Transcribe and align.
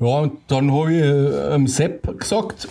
Ja, 0.00 0.06
und 0.06 0.38
dann 0.48 0.72
habe 0.72 0.94
ich 0.94 1.02
äh, 1.02 1.54
ähm, 1.54 1.66
Sepp 1.66 2.18
gesagt, 2.18 2.68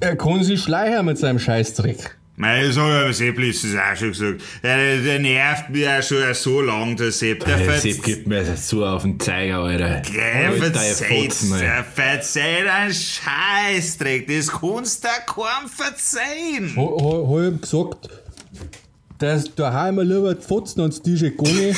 er 0.00 0.16
kann 0.16 0.42
sich 0.42 0.62
schleichen 0.62 1.06
mit 1.06 1.18
seinem 1.18 1.38
Scheißdreck. 1.38 2.16
Nein, 2.36 2.66
das 2.66 2.76
habe 2.76 3.10
ich 3.10 3.16
Sepp 3.16 3.38
letztens 3.38 3.76
auch 3.76 3.96
schon 3.96 4.08
gesagt. 4.08 4.42
Der, 4.64 4.96
der 5.00 5.18
nervt 5.20 5.70
mich 5.70 5.82
ja 5.82 6.02
schon 6.02 6.34
so 6.34 6.60
lang, 6.60 6.96
der 6.96 7.12
Sepp. 7.12 7.44
Der 7.44 7.58
Der 7.58 7.78
Sepp 7.78 8.02
gibt 8.02 8.26
mir 8.26 8.44
so 8.56 8.84
auf 8.84 9.02
den 9.02 9.20
Zeiger, 9.20 9.58
Alter. 9.60 10.02
Der 10.12 10.52
verzeiht, 10.52 11.36
der 11.60 11.84
verzeiht 11.84 12.66
einen 12.66 12.92
Scheißdreck. 12.92 14.26
Das 14.26 14.48
kannst 14.48 15.04
du 15.04 15.08
kaum 15.26 15.68
verzeihen. 15.68 16.74
Ha, 16.76 16.80
ha, 16.80 17.28
hab 17.28 17.54
ich 17.54 17.60
gesagt, 17.60 18.08
dass 19.18 19.54
daheim 19.54 20.00
lieber 20.00 20.34
die 20.34 20.42
Fotzen 20.42 20.80
ans 20.80 21.00
Tisch 21.00 21.20
gehen, 21.20 21.76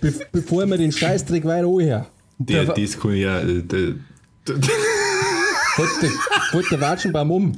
be 0.00 0.12
bevor 0.32 0.66
wir 0.66 0.76
den 0.76 0.90
Scheißdreck 0.90 1.44
weiter 1.44 1.68
anhören. 1.68 2.06
Der, 2.38 2.64
Der, 2.64 2.74
das 2.74 2.98
kann 3.00 3.12
ich 3.12 3.20
ja. 3.22 3.40
äh, 3.40 3.62
Der, 3.62 3.94
der, 4.46 4.56
fällt 5.76 6.02
der, 6.02 6.10
fällt 6.50 6.70
der 6.70 6.80
Watschenbaum 6.80 7.30
um. 7.30 7.52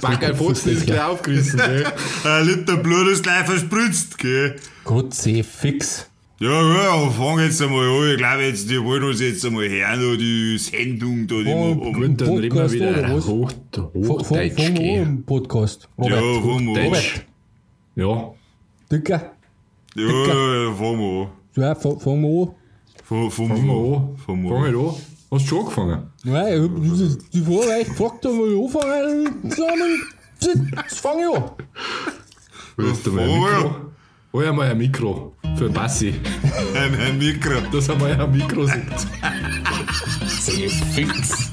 Backer 0.00 0.34
Fotzen 0.34 0.72
ist 0.72 0.86
gleich 0.86 1.02
aufgerissen, 1.02 1.58
gell? 1.58 1.84
Ein 2.24 2.46
Liter 2.46 2.76
Blut 2.78 3.08
ist 3.08 3.22
gleich 3.22 3.44
verspritzt, 3.44 4.16
gell? 4.18 4.56
Gott 4.84 5.12
sei 5.14 5.42
fix. 5.42 6.06
Ja, 6.38 6.48
ja, 6.50 7.10
fang 7.10 7.38
jetzt 7.40 7.60
einmal 7.60 7.86
an. 7.86 8.12
Ich 8.12 8.16
glaube, 8.16 8.42
jetzt, 8.44 8.70
die 8.70 8.82
wollen 8.82 9.04
uns 9.04 9.20
jetzt 9.20 9.44
einmal 9.44 9.68
hören, 9.68 10.18
die 10.18 10.56
Sendung 10.56 11.26
da, 11.26 11.34
die 11.34 11.52
Oh. 11.52 11.74
Gut, 11.92 12.18
dann 12.20 12.36
reden 12.38 12.56
wir 12.56 12.72
wieder 12.72 13.12
hoch, 13.22 13.52
wir 14.30 14.66
an 14.68 14.74
gell? 14.74 15.02
im 15.02 15.22
Podcast. 15.24 15.86
Ja, 15.98 16.18
Robert, 16.18 16.42
fangen 16.42 16.66
wir 16.66 16.80
an. 16.80 16.86
Robert, 16.86 17.26
Ja, 17.96 18.30
Dicker, 18.90 19.32
Ja, 19.96 20.02
ja, 20.02 20.72
fangen 20.74 20.98
wir 20.98 21.20
an. 21.26 21.28
ja, 21.62 21.74
fa- 21.74 21.96
fangen 21.98 22.22
wir 22.22 22.42
an. 22.48 22.54
Fang- 23.10 23.28
Fangen 23.28 23.48
fangen 23.48 23.66
wir 23.66 23.74
wir 23.74 23.96
an. 23.96 24.16
Fangen 24.24 24.42
wir 24.44 24.50
Fang 24.50 24.64
an. 24.64 24.70
ich 24.70 24.78
an. 24.78 24.94
Hast 25.32 25.44
du 25.44 25.48
schon 25.48 25.58
angefangen? 25.58 26.02
Nein, 26.22 26.52
ich 26.54 26.62
hab 26.62 27.30
die- 27.32 27.40
die 27.40 27.46
echt 27.80 27.88
gefragt, 27.90 28.24
ob 28.26 28.32
wir 28.34 28.64
anfangen. 28.64 29.50
Zusammen. 29.50 30.02
Jetzt 30.86 31.00
fange 31.00 31.22
ich 31.28 31.36
an. 31.36 31.44
Willst 32.76 33.04
du 33.06 33.10
mal 33.12 33.22
ein 33.28 33.40
Mikro? 33.40 33.74
Hol 34.32 34.44
ja 34.44 34.52
mal 34.52 34.70
ein 34.70 34.78
Mikro 34.78 35.32
für 35.56 35.68
Bassi, 35.68 36.14
Ein, 36.76 36.94
ein 37.00 37.18
Mikro. 37.18 37.60
dass 37.72 37.88
er 37.88 37.96
mal 37.96 38.12
ein 38.12 38.30
Mikro 38.30 38.64
sieht. 38.64 39.08
Fix. 40.94 41.50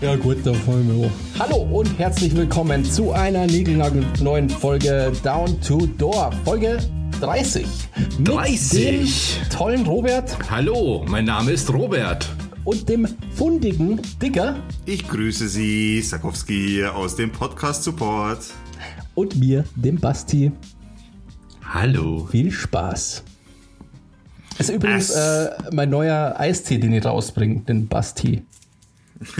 Ja 0.00 0.16
gut, 0.16 0.38
dann 0.44 0.54
fangen 0.54 0.88
wir 0.98 1.04
an. 1.06 1.12
Hallo 1.38 1.56
und 1.70 1.98
herzlich 1.98 2.34
willkommen 2.34 2.82
zu 2.82 3.12
einer 3.12 3.46
neuen 4.22 4.48
Folge 4.48 5.12
Down 5.22 5.60
to 5.60 5.86
Door. 5.98 6.32
Folge 6.46 6.78
30. 7.28 7.66
Mit 8.18 8.28
30. 8.28 8.70
dem 9.40 9.48
tollen 9.50 9.86
Robert 9.86 10.36
Hallo, 10.50 11.04
mein 11.08 11.24
Name 11.24 11.52
ist 11.52 11.72
Robert. 11.72 12.28
und 12.64 12.86
dem 12.88 13.08
fundigen 13.34 13.98
Digger 14.20 14.56
Ich 14.84 15.08
grüße 15.08 15.48
Sie, 15.48 16.02
Sakowski 16.02 16.84
aus 16.84 17.16
dem 17.16 17.32
Podcast 17.32 17.82
Support. 17.84 18.40
und 19.14 19.36
mir, 19.36 19.64
dem 19.74 19.98
Basti. 19.98 20.52
Hallo. 21.72 22.28
Viel 22.30 22.50
Spaß. 22.52 23.22
Ist 24.58 24.68
übrigens 24.70 25.08
Es- 25.10 25.16
äh, 25.16 25.50
mein 25.72 25.88
neuer 25.88 26.34
Eistee, 26.38 26.76
den 26.78 26.92
ich 26.92 27.04
rausbringe, 27.06 27.60
den 27.62 27.88
Basti. 27.88 28.42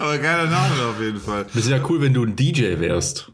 Aber 0.00 0.18
geiler 0.18 0.46
Name 0.48 0.74
auf 0.90 1.00
jeden 1.00 1.20
Fall. 1.20 1.44
Das 1.52 1.64
ist 1.64 1.68
ja 1.70 1.80
cool, 1.88 2.00
wenn 2.00 2.14
du 2.14 2.24
ein 2.24 2.36
DJ 2.36 2.78
wärst. 2.78 3.32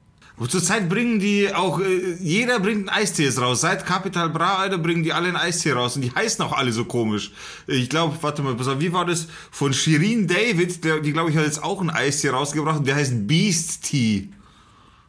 Zurzeit 0.48 0.88
bringen 0.88 1.20
die 1.20 1.54
auch, 1.54 1.80
äh, 1.80 2.14
jeder 2.20 2.58
bringt 2.60 2.88
einen 2.88 3.02
Eistee 3.02 3.24
jetzt 3.24 3.40
raus. 3.40 3.60
Seit 3.60 3.86
Capital 3.86 4.30
Bra, 4.30 4.56
Alter, 4.56 4.78
bringen 4.78 5.02
die 5.04 5.12
alle 5.12 5.28
einen 5.28 5.36
Eistee 5.36 5.72
raus. 5.72 5.94
Und 5.96 6.02
die 6.02 6.10
heißen 6.10 6.44
auch 6.44 6.52
alle 6.52 6.72
so 6.72 6.84
komisch. 6.84 7.30
Ich 7.68 7.88
glaube, 7.88 8.16
warte 8.20 8.42
mal, 8.42 8.54
pass 8.56 8.66
auf, 8.68 8.80
wie 8.80 8.92
war 8.92 9.06
das? 9.06 9.28
Von 9.52 9.72
Shirin 9.72 10.26
David, 10.26 10.84
der, 10.84 11.00
die 11.00 11.12
glaube 11.12 11.30
ich 11.30 11.36
hat 11.36 11.44
jetzt 11.44 11.62
auch 11.62 11.80
einen 11.80 11.90
Eistee 11.90 12.30
rausgebracht. 12.30 12.78
Und 12.80 12.86
der 12.86 12.96
heißt 12.96 13.26
Beast 13.28 13.84
Tea. 13.84 14.28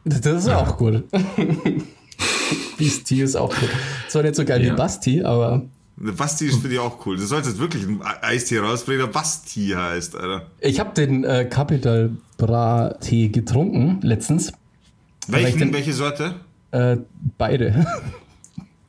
Das 0.04 0.24
ist 0.24 0.48
auch 0.48 0.76
gut. 0.76 1.02
Beastie 2.78 3.20
ist 3.22 3.36
auch 3.36 3.54
gut. 3.54 3.68
Zwar 4.08 4.22
nicht 4.22 4.36
so 4.36 4.44
geil 4.44 4.64
Ja. 4.64 4.72
wie 4.72 4.76
Basti, 4.76 5.22
aber 5.22 5.62
Basti 5.96 6.48
finde 6.50 6.74
ich 6.74 6.78
auch 6.78 7.04
cool. 7.06 7.16
Du 7.16 7.24
solltest 7.26 7.58
wirklich 7.58 7.84
einen 7.84 8.02
Eistee 8.22 8.58
rausbringen, 8.58 9.06
der 9.06 9.12
Basti 9.12 9.72
heißt, 9.74 10.14
Alter. 10.14 10.46
ich 10.60 10.78
habe 10.78 10.92
den 10.94 11.24
äh, 11.24 11.46
Capital 11.46 12.10
Bra 12.36 12.94
Tee 13.00 13.28
getrunken 13.28 13.98
letztens. 14.02 14.52
Welchen, 15.28 15.58
denn- 15.58 15.72
welche 15.74 15.92
Sorte? 15.92 16.34
Äh, 16.72 16.96
beide. 17.38 17.86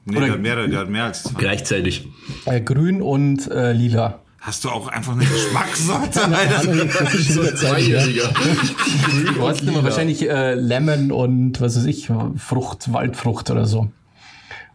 Nee, 0.05 0.19
der 0.19 0.31
hat 0.31 0.39
mehr, 0.41 0.67
der 0.67 0.79
hat 0.79 0.89
mehr 0.89 1.03
als 1.05 1.23
zwei. 1.23 1.39
Gleichzeitig. 1.39 2.07
äh, 2.45 2.61
grün 2.61 3.01
und 3.01 3.49
äh, 3.51 3.73
lila. 3.73 4.19
Hast 4.39 4.63
du 4.63 4.69
auch 4.69 4.87
einfach 4.87 5.13
eine 5.13 5.25
Geschmackssorte, 5.25 6.23
Alter? 6.35 6.85
Das 6.85 7.13
ist 7.15 7.57
Zeit 7.57 7.81
her. 7.83 8.07
Du 9.35 9.47
hast 9.47 9.61
immer 9.61 9.83
wahrscheinlich 9.83 10.27
äh, 10.29 10.53
Lemon 10.55 11.11
und 11.11 11.59
was 11.59 11.75
weiß 11.77 11.85
ich, 11.85 12.09
Frucht, 12.37 12.93
Waldfrucht 12.93 13.49
oder 13.51 13.65
so. 13.65 13.89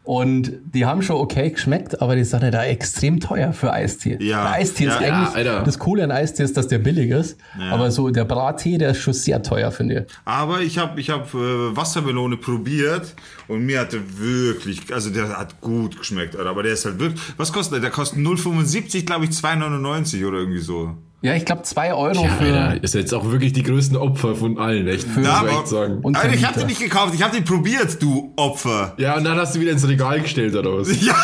Und 0.05 0.53
die 0.75 0.85
haben 0.85 1.01
schon 1.03 1.17
okay 1.17 1.51
geschmeckt, 1.51 2.03
aber 2.03 2.17
die 2.17 2.25
sind 2.25 2.43
halt 2.43 2.55
da 2.55 2.65
extrem 2.65 3.21
teuer 3.21 3.53
für 3.53 3.73
Eistee. 3.73 4.19
Ja. 4.21 4.43
Der 4.43 4.53
Eistee 4.55 4.87
ist 4.87 5.01
Ja, 5.01 5.07
ja, 5.07 5.15
eigentlich, 5.23 5.37
Alter. 5.37 5.63
das 5.63 5.79
Coole 5.79 6.03
an 6.03 6.11
Eistee 6.11 6.43
ist, 6.43 6.57
dass 6.57 6.67
der 6.67 6.79
billig 6.79 7.11
ist. 7.11 7.39
Ja. 7.57 7.71
Aber 7.71 7.91
so 7.93 8.11
der 8.11 8.25
Brattee, 8.25 8.79
der 8.79 8.91
ist 8.91 8.99
schon 8.99 9.15
sehr 9.15 9.43
teuer, 9.45 9.71
finde 9.71 10.01
ich. 10.09 10.15
Aber 10.25 10.61
ich 10.61 10.79
habe 10.79 11.01
ich 11.01 11.09
hab, 11.11 11.33
äh, 11.35 11.77
Wassermelone 11.77 12.37
probiert 12.37 13.15
und 13.47 13.65
mir 13.65 13.79
hatte 13.79 14.01
wirklich, 14.19 14.93
also 14.93 15.11
der 15.11 15.39
hat 15.39 15.61
gut 15.61 15.97
geschmeckt, 15.99 16.35
Alter. 16.35 16.51
aber 16.51 16.65
der 16.65 16.73
ist 16.73 16.85
halt 16.85 16.99
wirklich, 16.99 17.21
was 17.37 17.53
kostet 17.53 17.75
der? 17.75 17.81
Der 17.83 17.91
kostet 17.91 18.19
0,75, 18.19 19.07
glaube 19.07 19.27
ich, 19.27 19.31
2,99 19.31 20.27
oder 20.27 20.39
irgendwie 20.39 20.59
so. 20.61 20.97
Ja, 21.23 21.35
ich 21.35 21.45
glaube 21.45 21.63
2 21.63 21.95
Euro 21.95 22.25
Ja, 22.25 22.31
für. 22.31 22.59
Alter, 22.61 22.83
ist 22.83 22.95
jetzt 22.95 23.15
auch 23.15 23.25
wirklich 23.31 23.53
die 23.53 23.63
größten 23.63 23.97
Opfer 23.97 24.35
von 24.35 24.59
allen, 24.59 24.89
echt. 24.89 25.07
Muss 25.17 25.25
Ja, 25.25 25.35
aber- 25.35 25.51
echt 25.53 25.69
sagen. 25.69 26.01
Und 26.03 26.17
Alter, 26.17 26.35
ich 26.35 26.45
habe 26.45 26.59
den 26.59 26.67
nicht 26.67 26.81
gekauft, 26.81 27.15
ich 27.15 27.23
habe 27.23 27.35
den 27.35 27.45
probiert, 27.45 28.03
du 28.03 28.33
Opfer. 28.37 28.95
Ja, 28.99 29.17
und 29.17 29.25
dann 29.25 29.39
hast 29.39 29.55
du 29.55 29.61
wieder 29.61 29.71
ins 29.71 29.87
Regal 29.87 30.21
gestellt, 30.21 30.55
oder 30.57 30.77
was? 30.79 30.89
Ja, 31.03 31.15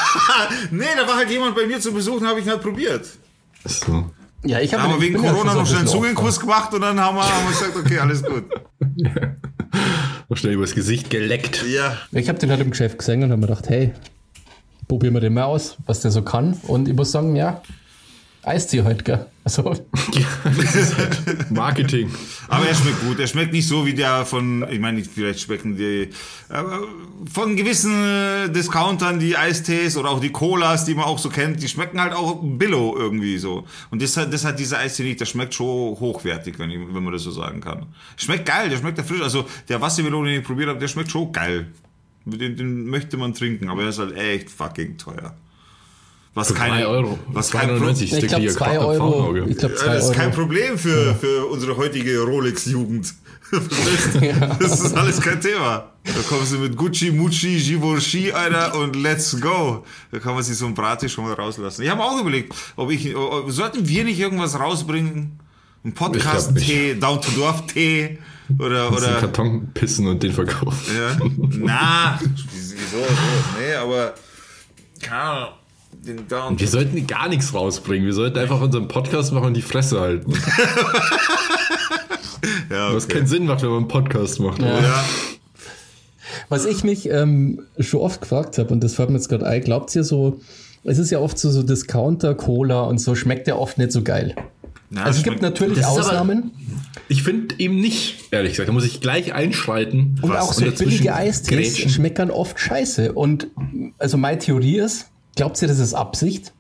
nee, 0.70 0.84
da 0.96 1.06
war 1.06 1.16
halt 1.16 1.30
jemand 1.30 1.56
bei 1.56 1.66
mir 1.66 1.80
zu 1.80 1.92
Besuch 1.92 2.20
und 2.20 2.26
habe 2.26 2.38
ich 2.38 2.46
ihn 2.46 2.52
halt 2.52 2.62
probiert. 2.62 3.06
So. 3.64 4.08
Ja, 4.44 4.60
ich 4.60 4.70
Da 4.70 4.76
hab 4.76 4.84
haben 4.84 4.90
wir 5.00 5.06
ich 5.08 5.12
wegen 5.14 5.24
ja 5.24 5.32
Corona 5.32 5.54
noch 5.54 5.66
schnell 5.66 5.78
ein 5.78 5.80
einen 5.80 5.88
Zungenkuss 5.88 6.38
gemacht 6.38 6.72
und 6.72 6.80
dann 6.82 7.00
haben 7.00 7.16
wir, 7.16 7.22
haben 7.24 7.44
wir 7.44 7.50
gesagt, 7.50 7.76
okay, 7.76 7.98
alles 7.98 8.22
gut. 8.22 8.44
Noch 10.28 10.36
schnell 10.36 10.52
übers 10.54 10.74
Gesicht 10.74 11.10
geleckt. 11.10 11.64
Ja. 11.66 11.96
Ich 12.12 12.28
habe 12.28 12.38
den 12.38 12.50
halt 12.50 12.60
im 12.60 12.70
Geschäft 12.70 12.98
gesehen 12.98 13.22
und 13.24 13.30
habe 13.30 13.40
mir 13.40 13.46
gedacht, 13.48 13.68
hey, 13.68 13.92
probieren 14.86 15.14
wir 15.14 15.20
den 15.20 15.34
mal 15.34 15.44
aus, 15.44 15.76
was 15.86 16.00
der 16.00 16.10
so 16.10 16.22
kann. 16.22 16.52
Und 16.66 16.86
ich 16.88 16.94
muss 16.94 17.10
sagen, 17.12 17.34
ja, 17.34 17.62
Eistee 18.48 18.82
halt, 18.82 19.04
gell? 19.04 19.26
Also, 19.44 19.62
Marketing. 21.50 22.10
aber 22.48 22.66
er 22.66 22.74
schmeckt 22.74 23.00
gut. 23.00 23.18
Er 23.18 23.26
schmeckt 23.26 23.52
nicht 23.52 23.66
so 23.66 23.86
wie 23.86 23.94
der 23.94 24.26
von, 24.26 24.66
ich 24.70 24.78
meine, 24.78 25.02
vielleicht 25.02 25.40
schmecken 25.40 25.76
die, 25.76 26.10
aber 26.48 26.80
von 27.32 27.56
gewissen 27.56 28.04
äh, 28.04 28.50
Discountern, 28.50 29.18
die 29.18 29.36
Eistees 29.36 29.96
oder 29.96 30.10
auch 30.10 30.20
die 30.20 30.30
Colas, 30.30 30.84
die 30.84 30.94
man 30.94 31.04
auch 31.04 31.18
so 31.18 31.30
kennt, 31.30 31.62
die 31.62 31.68
schmecken 31.68 32.00
halt 32.00 32.12
auch 32.12 32.40
Billo 32.42 32.94
irgendwie 32.98 33.38
so. 33.38 33.64
Und 33.90 34.02
das 34.02 34.16
hat, 34.16 34.32
das 34.32 34.44
hat 34.44 34.58
dieser 34.58 34.78
Eistee 34.78 35.04
nicht. 35.04 35.20
Der 35.20 35.26
schmeckt 35.26 35.54
schon 35.54 35.98
hochwertig, 35.98 36.58
wenn, 36.58 36.70
ich, 36.70 36.78
wenn 36.78 37.02
man 37.02 37.12
das 37.12 37.22
so 37.22 37.30
sagen 37.30 37.60
kann. 37.60 37.86
Schmeckt 38.16 38.46
geil, 38.46 38.68
der 38.68 38.76
schmeckt 38.76 38.98
ja 38.98 39.04
frisch. 39.04 39.22
Also 39.22 39.46
der 39.68 39.80
Wassermelone, 39.80 40.30
den 40.30 40.40
ich 40.40 40.46
probiert 40.46 40.68
habe, 40.68 40.78
der 40.78 40.88
schmeckt 40.88 41.10
schon 41.10 41.32
geil. 41.32 41.68
Den, 42.24 42.56
den 42.56 42.84
möchte 42.86 43.16
man 43.16 43.32
trinken, 43.32 43.70
aber 43.70 43.84
er 43.84 43.88
ist 43.88 43.98
halt 43.98 44.14
echt 44.16 44.50
fucking 44.50 44.98
teuer. 44.98 45.34
Was 46.38 46.54
keine, 46.54 46.76
3 46.82 46.86
Euro. 46.86 47.18
Was 47.28 47.50
kein 47.50 47.68
Pro- 47.68 47.76
92 47.78 48.12
ich 48.12 48.26
glaube 48.28 48.46
2 48.48 48.78
Euro. 48.78 49.36
Ich 49.46 49.56
glaube 49.58 49.74
2 49.74 49.86
das 49.94 50.04
ist 50.06 50.12
kein 50.14 50.26
Euro. 50.26 50.36
Problem 50.36 50.78
für, 50.78 51.14
für 51.14 51.46
unsere 51.46 51.76
heutige 51.76 52.20
Rolex-Jugend. 52.22 53.14
Das 54.60 54.80
ist 54.80 54.94
alles 54.94 55.20
kein 55.20 55.40
Thema. 55.40 55.92
Da 56.04 56.12
kommst 56.28 56.52
du 56.52 56.58
mit 56.58 56.76
Gucci, 56.76 57.10
Mucci, 57.10 57.56
Givenchy, 57.58 58.30
Alter, 58.32 58.74
und 58.78 58.94
let's 58.96 59.40
go. 59.40 59.84
Da 60.12 60.18
kann 60.18 60.34
man 60.34 60.42
sich 60.42 60.56
so 60.56 60.66
ein 60.66 60.74
Bratisch 60.74 61.14
schon 61.14 61.24
mal 61.24 61.32
rauslassen. 61.32 61.82
Ich 61.82 61.88
habe 61.88 62.02
auch 62.02 62.20
überlegt, 62.20 62.54
ob 62.76 62.90
ich, 62.90 63.16
ob, 63.16 63.50
sollten 63.50 63.88
wir 63.88 64.04
nicht 64.04 64.18
irgendwas 64.20 64.58
rausbringen? 64.58 65.38
Ein 65.84 65.94
Podcast-Tee, 65.94 66.94
Down-to-Dorf-Tee 67.00 68.18
oder, 68.58 68.88
Oder 68.88 68.96
oder, 68.96 69.20
Karton 69.20 69.70
pissen 69.72 70.06
und 70.08 70.22
den 70.22 70.32
verkaufen. 70.32 70.94
ja? 70.94 71.16
Na, 71.60 72.20
wieso, 72.52 72.74
so, 72.76 73.06
nee, 73.60 73.74
aber, 73.74 74.14
keine 75.00 75.20
Ahnung, 75.20 75.48
den 76.06 76.28
Down 76.28 76.58
Wir 76.58 76.68
sollten 76.68 77.06
gar 77.06 77.28
nichts 77.28 77.52
rausbringen. 77.54 78.06
Wir 78.06 78.14
sollten 78.14 78.38
einfach 78.38 78.60
unseren 78.60 78.88
Podcast 78.88 79.32
machen 79.32 79.46
und 79.48 79.54
die 79.54 79.62
Fresse 79.62 80.00
halten. 80.00 80.32
ja, 82.70 82.94
Was 82.94 83.04
okay. 83.04 83.14
keinen 83.14 83.26
Sinn 83.26 83.46
macht, 83.46 83.62
wenn 83.62 83.68
man 83.70 83.78
einen 83.78 83.88
Podcast 83.88 84.40
macht. 84.40 84.60
Ja. 84.60 84.80
ja. 84.80 85.04
Was 86.48 86.64
ich 86.66 86.84
mich 86.84 87.08
ähm, 87.10 87.62
schon 87.78 88.00
oft 88.00 88.20
gefragt 88.20 88.58
habe, 88.58 88.72
und 88.72 88.82
das 88.82 88.94
fällt 88.94 89.10
mir 89.10 89.16
jetzt 89.16 89.28
gerade 89.28 89.46
ein, 89.46 89.62
glaubt 89.62 89.94
ihr 89.94 90.04
so, 90.04 90.40
es 90.84 90.98
ist 90.98 91.10
ja 91.10 91.18
oft 91.18 91.38
so, 91.38 91.50
so 91.50 91.62
Discounter-Cola 91.62 92.82
und 92.82 92.98
so, 92.98 93.14
schmeckt 93.14 93.48
ja 93.48 93.56
oft 93.56 93.78
nicht 93.78 93.92
so 93.92 94.02
geil. 94.02 94.34
Ja, 94.90 95.02
also 95.02 95.18
es 95.18 95.24
gibt 95.24 95.42
natürlich 95.42 95.78
ist 95.78 95.84
aber- 95.84 96.00
Ausnahmen. 96.00 96.52
Ich 97.10 97.22
finde 97.22 97.54
eben 97.58 97.80
nicht, 97.80 98.32
ehrlich 98.32 98.52
gesagt. 98.52 98.68
Da 98.68 98.72
muss 98.72 98.84
ich 98.84 99.00
gleich 99.00 99.32
einschreiten. 99.32 100.18
Und 100.20 100.36
auch 100.36 100.52
so 100.52 100.64
dazwischen 100.64 100.90
billige 100.90 101.14
Eistees 101.14 101.78
schmeckern 101.78 102.30
oft 102.30 102.60
scheiße. 102.60 103.12
Und 103.12 103.48
also 103.98 104.18
meine 104.18 104.38
Theorie 104.38 104.78
ist, 104.78 105.06
glaubt 105.38 105.62
ihr, 105.62 105.68
das 105.68 105.78
ist 105.78 105.94
Absicht? 105.94 106.52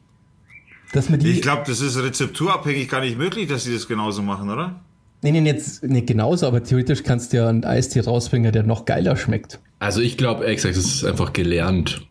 Dass 0.92 1.10
man 1.10 1.18
die. 1.20 1.30
Ich 1.30 1.42
glaube, 1.42 1.64
das 1.66 1.80
ist 1.80 1.98
rezepturabhängig 1.98 2.88
gar 2.88 3.00
nicht 3.00 3.18
möglich, 3.18 3.48
dass 3.48 3.64
sie 3.64 3.74
das 3.74 3.88
genauso 3.88 4.22
machen, 4.22 4.48
oder? 4.48 4.80
nee, 5.22 5.32
nee, 5.32 5.50
jetzt 5.50 5.82
nicht 5.82 6.06
genauso, 6.06 6.46
aber 6.46 6.62
theoretisch 6.62 7.02
kannst 7.02 7.32
du 7.32 7.38
ja 7.38 7.48
einen 7.48 7.64
Eistee 7.64 8.00
rausbringen, 8.00 8.52
der 8.52 8.62
noch 8.62 8.84
geiler 8.84 9.16
schmeckt. 9.16 9.58
Also 9.80 10.00
ich 10.00 10.16
glaube, 10.16 10.46
gesagt, 10.46 10.76
es 10.76 10.84
ist 10.84 11.04
einfach 11.04 11.32
gelernt, 11.32 12.06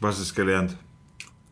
Was 0.00 0.20
ist 0.20 0.34
gelernt? 0.36 0.76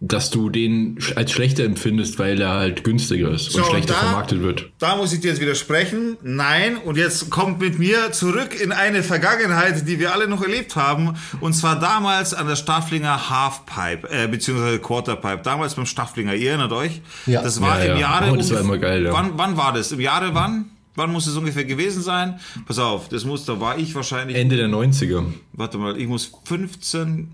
Dass 0.06 0.30
du 0.30 0.50
den 0.50 0.98
als 1.16 1.32
schlechter 1.32 1.64
empfindest, 1.64 2.18
weil 2.18 2.40
er 2.40 2.50
halt 2.50 2.84
günstiger 2.84 3.30
ist 3.30 3.50
So, 3.52 3.58
und 3.58 3.64
und 3.64 3.70
schlechter 3.70 3.94
da- 3.94 4.00
vermarktet 4.00 4.40
wird. 4.42 4.70
Da 4.78 4.96
muss 4.96 5.12
ich 5.12 5.20
dir 5.20 5.28
jetzt 5.28 5.40
widersprechen. 5.40 6.16
Nein, 6.22 6.76
und 6.76 6.96
jetzt 6.98 7.30
kommt 7.30 7.60
mit 7.60 7.78
mir 7.78 8.12
zurück 8.12 8.58
in 8.60 8.72
eine 8.72 9.02
Vergangenheit, 9.02 9.88
die 9.88 9.98
wir 9.98 10.12
alle 10.12 10.28
noch 10.28 10.42
erlebt 10.42 10.76
haben. 10.76 11.14
Und 11.40 11.54
zwar 11.54 11.80
damals 11.80 12.34
an 12.34 12.46
der 12.46 12.56
Stafflinger 12.56 13.30
Halfpipe, 13.30 14.08
äh, 14.10 14.28
beziehungsweise 14.28 14.78
Quarterpipe. 14.78 15.40
Damals 15.42 15.74
beim 15.74 15.86
Stafflinger, 15.86 16.34
ihr 16.34 16.50
erinnert 16.50 16.72
euch? 16.72 17.00
Ja. 17.26 17.42
Das 17.42 17.60
war 17.60 17.78
Ja, 17.78 17.84
im 17.84 17.90
ja. 17.92 18.00
Jahre. 18.00 18.30
Oh, 18.32 18.36
das 18.36 18.52
war 18.52 18.60
immer 18.60 18.78
geil, 18.78 19.04
ja. 19.04 19.12
Wann, 19.12 19.32
wann 19.36 19.56
war 19.56 19.72
das? 19.72 19.90
Im 19.92 20.00
Jahre 20.00 20.34
wann? 20.34 20.66
Wann 20.96 21.10
muss 21.10 21.26
es 21.26 21.36
ungefähr 21.36 21.64
gewesen 21.64 22.02
sein? 22.02 22.38
Pass 22.66 22.78
auf, 22.78 23.08
das 23.08 23.24
muss, 23.24 23.44
da 23.46 23.58
war 23.58 23.78
ich 23.78 23.94
wahrscheinlich. 23.94 24.36
Ende 24.36 24.56
der 24.56 24.68
90er. 24.68 25.24
warte 25.52 25.76
mal, 25.78 25.98
ich 25.98 26.06
muss 26.06 26.30
15. 26.44 27.32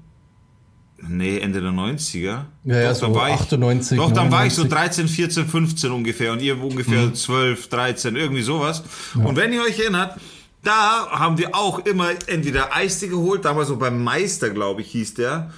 Nee, 1.08 1.38
Ende 1.38 1.61
der 1.61 1.70
90er. 1.70 2.25
Ja, 2.25 2.44
ja, 2.64 2.88
Doch, 2.91 2.94
so 2.97 3.06
dann 3.06 3.14
war 3.14 3.29
ich, 3.29 3.35
98, 3.35 3.99
Doch, 3.99 4.12
dann 4.12 4.31
war 4.31 4.47
ich 4.47 4.52
so 4.55 4.62
99. 4.64 5.06
13, 5.06 5.08
14, 5.08 5.47
15 5.47 5.91
ungefähr 5.91 6.32
und 6.32 6.43
ihr 6.43 6.62
ungefähr 6.62 7.06
Mhm. 7.06 7.14
12, 7.14 7.69
13, 7.69 8.17
irgendwie 8.17 8.43
sowas. 8.43 8.82
Und 9.14 9.37
wenn 9.37 9.52
ihr 9.52 9.62
euch 9.62 9.79
erinnert, 9.79 10.19
da 10.62 11.08
haben 11.11 11.38
wir 11.38 11.55
auch 11.55 11.79
immer 11.87 12.11
entweder 12.26 12.75
Eistee 12.76 13.08
geholt, 13.08 13.44
damals 13.44 13.69
so 13.69 13.76
beim 13.76 14.02
Meister, 14.05 14.50
glaube 14.50 14.82
ich, 14.82 14.91
hieß 14.91 15.14
der. 15.14 15.50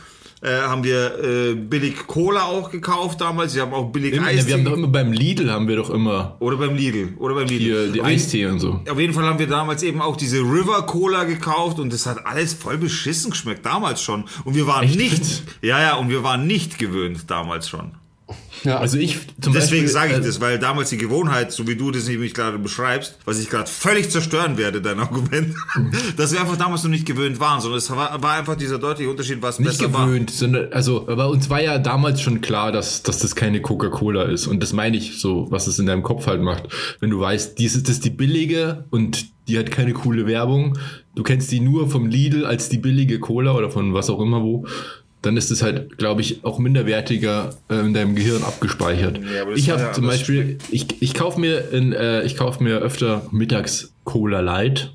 Äh, 0.44 0.60
haben 0.62 0.82
wir 0.82 1.18
äh, 1.22 1.54
billig 1.54 2.04
Cola 2.08 2.42
auch 2.46 2.68
gekauft 2.70 3.20
damals. 3.20 3.52
Sie 3.52 3.60
haben 3.60 3.72
auch 3.72 3.92
billig 3.92 4.14
Immer, 4.14 4.26
Eistee. 4.26 4.48
wir 4.48 4.54
haben 4.54 4.64
doch 4.64 4.72
immer 4.72 4.88
beim 4.88 5.12
Lidl 5.12 5.48
haben 5.52 5.68
wir 5.68 5.76
doch 5.76 5.88
immer 5.90 6.36
oder 6.40 6.56
beim 6.56 6.74
Lidl. 6.74 7.14
Oder 7.18 7.36
beim 7.36 7.46
Lidl. 7.46 7.62
hier 7.64 7.82
die 7.92 8.00
Auf 8.00 8.08
jeden- 8.08 8.18
Eistee 8.20 8.46
und 8.46 8.58
so. 8.58 8.80
auf 8.90 8.98
jeden 8.98 9.12
Fall 9.14 9.24
haben 9.24 9.38
wir 9.38 9.46
damals 9.46 9.84
eben 9.84 10.02
auch 10.02 10.16
diese 10.16 10.38
River 10.40 10.82
Cola 10.86 11.22
gekauft 11.24 11.78
und 11.78 11.92
das 11.92 12.06
hat 12.06 12.26
alles 12.26 12.54
voll 12.54 12.76
beschissen 12.76 13.30
geschmeckt, 13.30 13.64
damals 13.64 14.02
schon. 14.02 14.24
Und 14.44 14.56
wir 14.56 14.66
waren 14.66 14.82
Echt? 14.84 14.96
nicht, 14.98 15.42
ja, 15.62 15.80
ja, 15.80 15.94
und 15.94 16.08
wir 16.10 16.24
waren 16.24 16.44
nicht 16.48 16.76
gewöhnt 16.76 17.30
damals 17.30 17.68
schon. 17.68 17.92
Ja, 18.64 18.78
Also 18.78 18.98
ich 18.98 19.18
zum 19.40 19.52
Deswegen 19.52 19.82
Beispiel, 19.84 19.88
sage 19.88 20.12
ich 20.12 20.18
äh, 20.18 20.22
das, 20.22 20.40
weil 20.40 20.58
damals 20.58 20.90
die 20.90 20.96
Gewohnheit, 20.96 21.52
so 21.52 21.66
wie 21.66 21.76
du 21.76 21.90
das 21.90 22.06
nämlich 22.08 22.34
gerade 22.34 22.58
beschreibst, 22.58 23.18
was 23.24 23.38
ich 23.38 23.50
gerade 23.50 23.68
völlig 23.70 24.10
zerstören 24.10 24.56
werde, 24.58 24.80
dein 24.80 25.00
Argument, 25.00 25.54
dass 26.16 26.32
wir 26.32 26.40
einfach 26.40 26.56
damals 26.56 26.82
noch 26.84 26.90
nicht 26.90 27.06
gewöhnt 27.06 27.40
waren, 27.40 27.60
sondern 27.60 27.78
es 27.78 27.90
war, 27.90 28.22
war 28.22 28.32
einfach 28.32 28.56
dieser 28.56 28.78
deutliche 28.78 29.10
Unterschied, 29.10 29.42
was 29.42 29.58
nicht 29.58 29.78
besser 29.78 29.88
gewöhnt, 29.88 30.30
sondern 30.30 30.72
also 30.72 31.04
bei 31.06 31.26
uns 31.26 31.50
war 31.50 31.60
ja 31.60 31.78
damals 31.78 32.20
schon 32.20 32.40
klar, 32.40 32.72
dass, 32.72 33.02
dass 33.02 33.18
das 33.18 33.34
keine 33.34 33.60
Coca-Cola 33.60 34.24
ist. 34.24 34.46
Und 34.46 34.62
das 34.62 34.72
meine 34.72 34.96
ich 34.96 35.18
so, 35.20 35.46
was 35.50 35.66
es 35.66 35.78
in 35.78 35.86
deinem 35.86 36.02
Kopf 36.02 36.26
halt 36.26 36.42
macht. 36.42 36.64
Wenn 37.00 37.10
du 37.10 37.20
weißt, 37.20 37.58
dies 37.58 37.74
ist 37.74 37.88
das 37.88 37.96
ist 37.96 38.04
die 38.04 38.10
billige 38.10 38.84
und 38.90 39.26
die 39.48 39.58
hat 39.58 39.70
keine 39.70 39.92
coole 39.92 40.26
Werbung, 40.26 40.78
du 41.14 41.22
kennst 41.22 41.50
die 41.50 41.60
nur 41.60 41.90
vom 41.90 42.06
Lidl 42.06 42.46
als 42.46 42.68
die 42.68 42.78
billige 42.78 43.18
Cola 43.18 43.52
oder 43.52 43.70
von 43.70 43.92
was 43.92 44.08
auch 44.08 44.20
immer 44.20 44.42
wo, 44.42 44.66
dann 45.22 45.36
ist 45.36 45.50
es 45.50 45.62
halt, 45.62 45.98
glaube 45.98 46.20
ich, 46.20 46.44
auch 46.44 46.58
minderwertiger 46.58 47.54
äh, 47.70 47.76
in 47.80 47.94
deinem 47.94 48.16
Gehirn 48.16 48.42
abgespeichert. 48.42 49.18
Ja, 49.18 49.48
ich 49.54 49.70
habe 49.70 49.80
ja 49.80 49.92
zum 49.92 50.06
Beispiel, 50.06 50.58
ich, 50.70 51.00
ich 51.00 51.14
kaufe 51.14 51.40
mir, 51.40 51.70
in, 51.70 51.92
äh, 51.92 52.24
ich 52.24 52.36
kauf 52.36 52.58
mir 52.60 52.78
öfter 52.78 53.26
mittags 53.30 53.92
Cola 54.04 54.40
Light. 54.40 54.92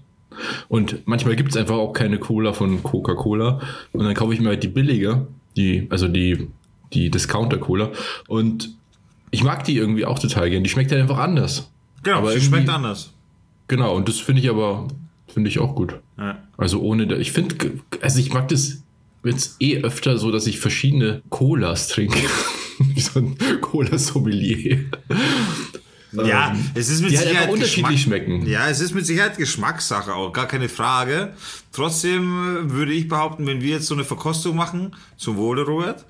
Und 0.67 1.07
manchmal 1.07 1.35
gibt 1.35 1.51
es 1.51 1.57
einfach 1.57 1.75
auch 1.75 1.93
keine 1.93 2.19
Cola 2.19 2.53
von 2.53 2.83
Coca-Cola. 2.83 3.61
Und 3.93 4.05
dann 4.05 4.13
kaufe 4.13 4.33
ich 4.33 4.41
mir 4.41 4.49
halt 4.49 4.63
die 4.63 4.67
billige, 4.67 5.27
die, 5.55 5.87
also 5.89 6.07
die, 6.07 6.49
die 6.93 7.09
Discounter-Cola. 7.09 7.91
Und 8.27 8.75
ich 9.31 9.43
mag 9.43 9.63
die 9.63 9.77
irgendwie 9.77 10.05
auch 10.05 10.19
total 10.19 10.49
gern. 10.49 10.63
Die 10.63 10.69
schmeckt 10.69 10.91
halt 10.91 11.01
einfach 11.01 11.19
anders. 11.19 11.71
Genau, 12.03 12.17
Aber 12.17 12.31
sie 12.31 12.41
schmeckt 12.41 12.69
anders. 12.69 13.13
Genau, 13.67 13.95
und 13.95 14.07
das 14.07 14.19
finde 14.19 14.41
ich 14.41 14.49
aber, 14.49 14.87
finde 15.27 15.49
ich 15.49 15.59
auch 15.59 15.73
gut. 15.73 15.99
Ja. 16.17 16.37
Also 16.57 16.81
ohne, 16.81 17.15
ich 17.15 17.31
finde, 17.31 17.55
also 18.01 18.19
ich 18.19 18.31
mag 18.33 18.47
das 18.49 18.83
jetzt 19.29 19.55
eh 19.59 19.81
öfter 19.81 20.17
so, 20.17 20.31
dass 20.31 20.47
ich 20.47 20.59
verschiedene 20.59 21.21
Colas 21.29 21.87
trinke. 21.87 22.17
Wie 22.79 22.99
so 23.01 23.19
ein 23.19 23.37
Cola-Sommelier. 23.61 24.85
Ja, 26.13 26.55
es 26.73 26.89
ist 26.89 27.01
mit 27.01 27.11
die 27.11 27.17
halt 27.17 27.27
Sicherheit 27.27 27.43
einfach 27.43 27.53
unterschiedlich 27.55 27.97
Geschmack- 28.05 28.23
schmecken. 28.25 28.45
Ja, 28.47 28.69
es 28.69 28.79
ist 28.79 28.95
mit 28.95 29.05
Sicherheit 29.05 29.37
Geschmackssache 29.37 30.13
auch, 30.13 30.31
gar 30.31 30.47
keine 30.47 30.69
Frage. 30.69 31.33
Trotzdem 31.73 32.23
äh, 32.67 32.71
würde 32.71 32.93
ich 32.93 33.07
behaupten, 33.07 33.45
wenn 33.45 33.61
wir 33.61 33.71
jetzt 33.71 33.87
so 33.87 33.93
eine 33.93 34.03
Verkostung 34.05 34.55
machen, 34.55 34.95
zum 35.17 35.37
Wohle, 35.37 35.63
Robert, 35.63 36.05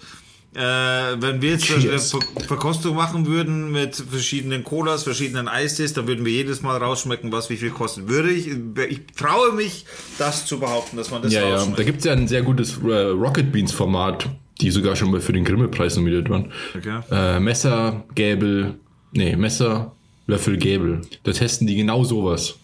äh, 0.57 1.21
wenn 1.21 1.42
wir 1.42 1.51
jetzt 1.51 1.71
eine. 1.71 2.00
Ver 2.00 2.19
Verkostung 2.48 2.95
machen 2.95 3.27
würden 3.27 3.71
mit 3.71 3.95
verschiedenen 3.95 4.63
Colas, 4.63 5.04
verschiedenen 5.04 5.48
Eistees, 5.48 5.94
dann 5.94 6.07
würden 6.07 6.25
wir 6.25 6.31
jedes 6.31 6.63
Mal 6.63 6.77
rausschmecken, 6.77 7.31
was 7.31 7.51
wie 7.51 7.57
viel 7.57 7.69
kostet. 7.69 8.07
Würde 8.07 8.31
ich, 8.31 8.48
ich 8.48 9.01
traue 9.15 9.54
mich, 9.54 9.86
das 10.18 10.48
zu 10.48 10.59
behaupten, 10.59 10.98
dass 10.98 11.12
man 11.12 11.21
das 11.21 11.31
Ja, 11.31 11.48
ja, 11.48 11.65
da 11.65 11.83
gibt 11.83 12.00
es 12.00 12.06
ja 12.06 12.13
ein 12.13 12.27
sehr 12.27 12.42
gutes 12.42 12.77
äh, 12.77 12.88
Rocket 12.88 13.51
Beans 13.51 13.71
Format, 13.71 14.30
die 14.59 14.71
sogar 14.71 14.95
schon 14.95 15.12
mal 15.12 15.21
für 15.21 15.33
den 15.33 15.44
Grimme-Preis 15.44 15.95
nominiert 15.95 16.30
waren. 16.30 16.51
Okay. 16.75 17.01
Äh, 17.12 17.39
Messer, 17.39 18.04
Gäbel, 18.15 18.80
nee, 19.12 19.36
Messer, 19.36 19.95
Löffel, 20.25 20.57
Gäbel. 20.57 21.01
Da 21.24 21.33
testen 21.33 21.68
die 21.68 21.75
genau 21.75 22.04
sowas. 22.04 22.56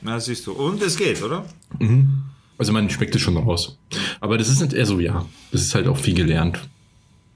Na, 0.00 0.18
siehst 0.18 0.46
du. 0.46 0.52
Und 0.52 0.80
es 0.80 0.96
geht, 0.96 1.22
oder? 1.22 1.44
Also 2.56 2.72
man 2.72 2.88
schmeckt 2.88 3.14
es 3.14 3.20
schon 3.20 3.36
raus. 3.36 3.78
Aber 4.20 4.38
das 4.38 4.48
ist 4.48 4.60
nicht 4.62 4.72
eher 4.72 4.86
so, 4.86 5.00
ja. 5.00 5.26
Das 5.50 5.60
ist 5.60 5.74
halt 5.74 5.86
auch 5.86 5.98
viel 5.98 6.14
gelernt. 6.14 6.60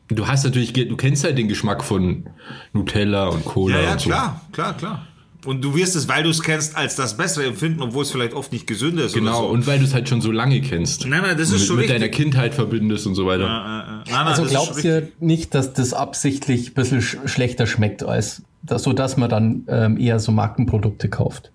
Du 0.08 0.26
hast 0.26 0.44
natürlich, 0.44 0.72
du 0.72 0.96
kennst 0.96 1.24
halt 1.24 1.36
den 1.36 1.48
Geschmack 1.48 1.82
von 1.82 2.28
Nutella 2.72 3.26
und 3.28 3.44
Cola 3.44 3.76
Ja, 3.76 3.82
ja, 3.82 3.92
und 3.92 4.00
so. 4.00 4.08
klar, 4.08 4.40
klar, 4.52 4.76
klar. 4.76 5.06
Und 5.44 5.62
du 5.62 5.74
wirst 5.76 5.94
es, 5.94 6.08
weil 6.08 6.24
du 6.24 6.30
es 6.30 6.42
kennst, 6.42 6.76
als 6.76 6.96
das 6.96 7.16
Bessere 7.16 7.44
empfinden, 7.46 7.80
obwohl 7.80 8.02
es 8.02 8.10
vielleicht 8.10 8.32
oft 8.34 8.52
nicht 8.52 8.66
gesünder 8.66 9.04
ist 9.04 9.14
Genau, 9.14 9.38
oder 9.40 9.48
so. 9.48 9.52
und 9.54 9.66
weil 9.66 9.78
du 9.78 9.84
es 9.84 9.94
halt 9.94 10.08
schon 10.08 10.20
so 10.20 10.32
lange 10.32 10.60
kennst. 10.60 11.06
Nein, 11.06 11.22
nein, 11.22 11.36
das 11.38 11.48
ist 11.48 11.52
mit, 11.52 11.60
schon 11.62 11.76
mit 11.76 11.84
richtig. 11.84 12.00
deiner 12.00 12.10
Kindheit 12.10 12.54
verbindest 12.54 13.06
und 13.06 13.14
so 13.14 13.26
weiter. 13.26 13.46
Nein, 13.46 14.02
nein, 14.10 14.26
also 14.26 14.44
glaubt 14.44 14.82
ihr 14.82 15.08
nicht, 15.20 15.54
dass 15.54 15.72
das 15.72 15.92
absichtlich 15.92 16.70
ein 16.70 16.74
bisschen 16.74 17.00
sch 17.00 17.16
schlechter 17.26 17.66
schmeckt, 17.66 18.02
als 18.02 18.42
das, 18.62 18.82
so 18.82 18.92
dass 18.92 19.16
man 19.16 19.30
dann 19.30 19.64
ähm, 19.68 19.98
eher 19.98 20.18
so 20.18 20.32
Markenprodukte 20.32 21.08
kauft? 21.08 21.52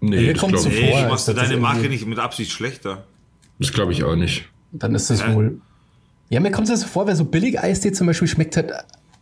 Nee, 0.00 0.16
Mir 0.22 0.32
das 0.32 0.40
glaube 0.42 0.58
so 0.58 0.70
vor, 0.70 1.08
machst 1.08 1.28
du 1.28 1.32
deine 1.32 1.56
Marke 1.58 1.88
nicht 1.88 2.06
mit 2.06 2.18
Absicht 2.18 2.50
schlechter. 2.50 3.04
das 3.60 3.72
glaub 3.72 3.90
ich 3.90 4.02
auch 4.02 4.16
nicht. 4.16 4.46
Dann 4.72 4.94
ist 4.94 5.08
das 5.10 5.24
Hä? 5.26 5.34
wohl. 5.34 5.60
Ja, 6.30 6.40
mir 6.40 6.50
kommt 6.50 6.68
es 6.70 6.80
so 6.80 6.86
vor, 6.86 7.06
weil 7.06 7.16
so 7.16 7.24
billig 7.26 7.60
Eistee 7.60 7.92
zum 7.92 8.06
Beispiel 8.06 8.28
schmeckt 8.28 8.56
halt 8.56 8.72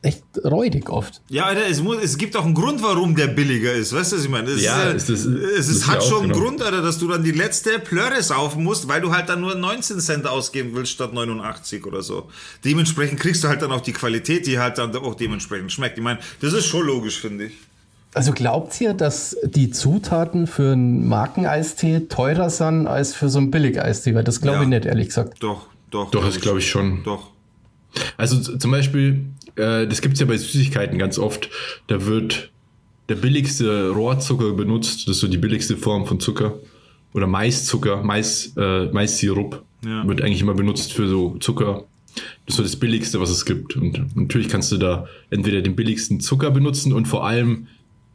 echt 0.03 0.23
räudig 0.45 0.91
oft. 0.91 1.23
Ja, 1.29 1.47
Alter, 1.47 1.63
es, 1.69 1.83
muss, 1.83 1.97
es 2.01 2.17
gibt 2.19 2.37
auch 2.37 2.45
einen 2.45 2.55
Grund, 2.55 2.83
warum 2.85 3.17
der 3.17 3.27
billiger 3.27 3.73
ist. 3.73 3.93
Weißt 3.93 4.13
du, 4.13 4.17
was 4.17 4.23
ich 4.25 4.31
meine? 4.31 4.49
Es 4.51 4.63
Ja, 4.63 4.83
ist, 4.91 5.09
es 5.09 5.25
das 5.25 5.69
ist, 5.69 5.87
hat 5.89 6.05
schon 6.05 6.23
einen 6.25 6.33
genau. 6.33 6.45
Grund, 6.45 6.63
Alter, 6.63 6.83
dass 6.83 6.99
du 6.99 7.09
dann 7.09 7.25
die 7.25 7.33
letzte 7.33 7.81
Plörre 7.81 8.23
saufen 8.23 8.63
musst, 8.63 8.87
weil 8.87 9.01
du 9.01 9.11
halt 9.13 9.29
dann 9.29 9.41
nur 9.41 9.57
19 9.57 9.99
Cent 9.99 10.27
ausgeben 10.29 10.71
willst 10.75 10.93
statt 10.93 11.13
89 11.15 11.85
oder 11.85 12.03
so. 12.03 12.29
Dementsprechend 12.65 13.19
kriegst 13.19 13.43
du 13.43 13.49
halt 13.49 13.61
dann 13.63 13.73
auch 13.73 13.81
die 13.81 13.93
Qualität, 13.93 14.47
die 14.47 14.61
halt 14.61 14.79
dann 14.79 14.95
auch 14.95 15.17
dementsprechend 15.17 15.73
schmeckt. 15.73 15.99
Ich 15.99 16.05
meine, 16.05 16.21
das 16.41 16.53
ist 16.53 16.67
schon 16.67 16.87
logisch, 16.87 17.19
finde 17.21 17.47
ich. 17.47 17.55
Also 18.15 18.31
glaubt 18.33 18.81
ihr, 18.81 18.95
dass 18.95 19.37
die 19.45 19.71
Zutaten 19.71 20.47
für 20.47 20.73
einen 20.73 21.09
Markeneistee 21.09 22.01
teurer 22.09 22.51
sind 22.51 22.87
als 22.87 23.15
für 23.15 23.29
so 23.29 23.39
einen 23.39 23.51
Billig-Eistee? 23.51 24.15
Weil 24.15 24.25
das 24.25 24.41
glaube 24.41 24.59
Ja. 24.59 24.63
ich 24.63 24.69
nicht, 24.69 24.85
ehrlich 24.87 25.09
gesagt. 25.09 25.43
Doch, 25.43 25.67
doch. 25.91 26.11
Doch, 26.11 26.25
das 26.25 26.41
glaube 26.41 26.59
ich 26.59 26.69
schon. 26.69 27.03
Doch. 27.05 27.31
Also 28.17 28.57
zum 28.57 28.71
Beispiel, 28.71 29.25
äh, 29.57 29.87
das 29.87 30.01
gibt's 30.01 30.21
ja 30.21 30.27
bei 30.27 30.37
Süßigkeiten 30.37 30.99
ganz 30.99 31.19
oft. 31.19 31.49
Da 31.87 32.05
wird 32.07 32.51
der 33.09 33.15
billigste 33.17 33.91
Rohrzucker 33.91 34.53
benutzt. 34.53 35.09
Das 35.09 35.17
ist 35.17 35.21
so 35.21 35.29
die 35.29 35.39
billigste 35.39 35.77
Form 35.77 36.07
von 36.07 36.21
Zucker. 36.21 36.55
Oder 37.15 37.27
Maiszucker, 37.27 38.03
Mais, 38.03 38.53
äh, 38.57 38.87
Maissirup 38.87 39.63
Ja. 39.85 40.07
wird 40.07 40.21
eigentlich 40.23 40.43
immer 40.43 40.55
benutzt 40.55 40.93
für 40.93 41.09
so 41.09 41.37
Zucker. 41.41 41.85
Das 42.45 42.55
ist 42.55 42.57
so 42.57 42.63
das 42.63 42.77
billigste, 42.77 43.21
was 43.21 43.31
es 43.31 43.47
gibt. 43.47 43.77
Und 43.77 44.15
natürlich 44.17 44.49
kannst 44.49 44.71
du 44.73 44.77
da 44.77 45.07
entweder 45.31 45.63
den 45.63 45.75
billigsten 45.77 46.21
Zucker 46.21 46.51
benutzen 46.51 46.93
und 46.93 47.07
vor 47.09 47.27
allem 47.27 47.69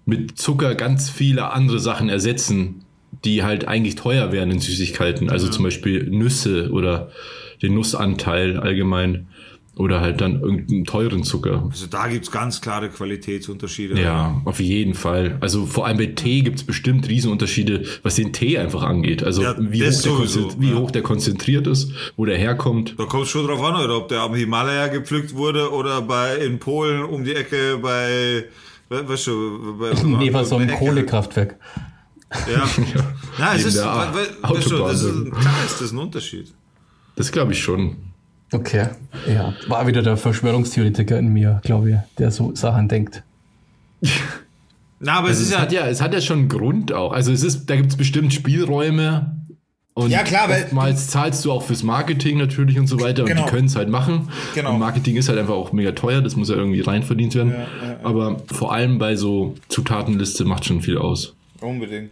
mit 0.06 0.38
Zucker 0.38 0.76
ganz 0.76 1.10
viele 1.10 1.52
andere 1.52 1.80
Sachen 1.80 2.10
ersetzen, 2.10 2.84
die 3.24 3.44
halt 3.44 3.68
eigentlich 3.68 3.96
teuer 3.96 4.32
wären 4.32 4.52
in 4.52 4.60
Süßigkeiten. 4.60 5.30
Also 5.30 5.48
zum 5.48 5.64
Beispiel 5.64 6.04
Nüsse 6.10 6.70
oder 6.72 7.10
den 7.64 7.74
Nussanteil 7.74 8.58
allgemein. 8.60 9.28
Oder 9.76 10.02
halt 10.02 10.22
dann 10.22 10.40
irgendeinen 10.40 10.86
teuren 10.86 11.24
Zucker. 11.24 11.68
Also 11.72 11.88
da 11.88 12.08
gibt's 12.08 12.30
ganz 12.30 12.62
klare 12.62 12.90
Qualitätsunterschiede. 12.90 14.00
Ja, 14.00 14.40
auf 14.46 14.60
jeden 14.60 14.94
Fall. 14.94 15.38
Also 15.42 15.66
vor 15.66 15.88
allem 15.88 15.98
bei 15.98 16.06
Tee 16.06 16.42
gibt's 16.42 16.64
bestimmt 16.64 17.10
Riesenunterschiede, 17.10 17.84
was 18.04 18.14
den 18.14 18.32
Tee 18.34 18.60
einfach 18.60 18.84
angeht. 18.84 19.24
Also 19.24 19.42
Ja, 19.42 19.56
wie, 19.58 19.80
hoch 19.80 19.84
der, 19.86 19.92
sowieso, 19.92 20.40
konzentri- 20.42 20.56
wie 20.62 20.70
ja. 20.70 20.76
hoch 20.76 20.92
der 20.92 21.02
konzentriert 21.02 21.66
ist, 21.66 21.92
wo 22.18 22.26
der 22.26 22.38
herkommt. 22.38 22.94
Da 23.00 23.06
kommt 23.06 23.24
es 23.24 23.30
schon 23.30 23.48
drauf 23.48 23.64
an, 23.64 23.84
oder 23.84 23.98
ob 23.98 24.10
der 24.10 24.20
am 24.22 24.36
Himalaya 24.36 24.90
gepflückt 24.90 25.34
wurde 25.34 25.72
oder 25.72 26.04
bei 26.04 26.36
in 26.36 26.60
Polen 26.60 27.04
um 27.04 27.24
die 27.24 27.34
Ecke 27.34 27.80
bei, 27.82 28.44
Weißt 28.90 29.26
du, 29.26 29.76
bei, 29.80 29.94
Neben 30.06 30.46
so 30.46 30.58
einem 30.58 30.70
Kohlekraftwerk. 30.70 31.56
Ja. 32.32 32.64
ja, 33.40 33.56
es 33.56 33.58
Neben 33.58 33.68
ist, 33.70 33.78
der 33.78 33.86
we- 34.14 34.20
we- 34.50 34.56
weißt 34.56 34.70
du, 34.70 34.78
das 34.78 35.02
ist, 35.02 35.32
klar 35.32 35.66
ist 35.66 35.82
das 35.82 35.92
ein 35.92 35.98
Unterschied. 35.98 36.54
Das 37.16 37.32
glaube 37.32 37.52
ich 37.54 37.60
schon. 37.62 37.96
Okay. 38.52 38.88
Ja, 39.28 39.54
war 39.68 39.88
wieder 39.88 40.02
der 40.04 40.18
Verschwörungstheoretiker 40.18 41.18
in 41.18 41.30
mir, 41.34 41.60
glaube 41.64 41.90
ich, 41.92 41.96
der 42.18 42.30
so 42.32 42.54
Sachen 42.56 42.88
denkt. 42.88 43.24
Na, 45.00 45.14
aber 45.20 45.30
es 45.30 45.38
Also 45.38 45.42
ist 45.42 45.48
es, 45.48 45.54
ja, 45.54 45.60
hat 45.62 45.72
ja, 45.72 45.88
es 45.88 46.02
hat 46.02 46.14
ja 46.14 46.22
schon 46.22 46.40
einen 46.40 46.50
Grund 46.50 46.94
auch. 46.94 47.12
Also 47.14 47.32
es 47.32 47.44
ist, 47.44 47.70
da 47.70 47.76
gibt 47.76 47.90
es 47.92 47.98
bestimmt 47.98 48.34
Spielräume. 48.34 49.36
Und 49.96 50.10
Ja, 50.10 50.24
klar, 50.24 50.50
weil- 50.50 50.64
oftmals 50.64 51.08
zahlst 51.08 51.44
du 51.46 51.52
auch 51.52 51.62
fürs 51.64 51.84
Marketing 51.84 52.38
natürlich 52.38 52.80
und 52.80 52.88
so 52.88 53.00
weiter. 53.00 53.26
Genau. 53.26 53.42
Und 53.42 53.48
die 53.48 53.52
können 53.56 53.68
es 53.68 53.76
halt 53.76 53.90
machen. 53.90 54.30
Genau. 54.56 54.74
Und 54.74 54.80
Marketing 54.80 55.18
ist 55.18 55.30
halt 55.30 55.38
einfach 55.38 55.54
auch 55.54 55.72
mega 55.72 55.92
teuer. 55.92 56.22
Das 56.22 56.36
muss 56.36 56.50
ja 56.50 56.56
irgendwie 56.56 56.82
reinverdient 56.82 57.36
werden. 57.36 57.54
Aber 58.04 58.40
vor 58.48 58.74
allem 58.74 58.98
bei 58.98 59.16
so 59.16 59.56
Zutatenliste 59.70 60.46
macht 60.46 60.66
schon 60.66 60.82
viel 60.82 60.98
aus. 60.98 61.36
unbedingt. 61.62 62.10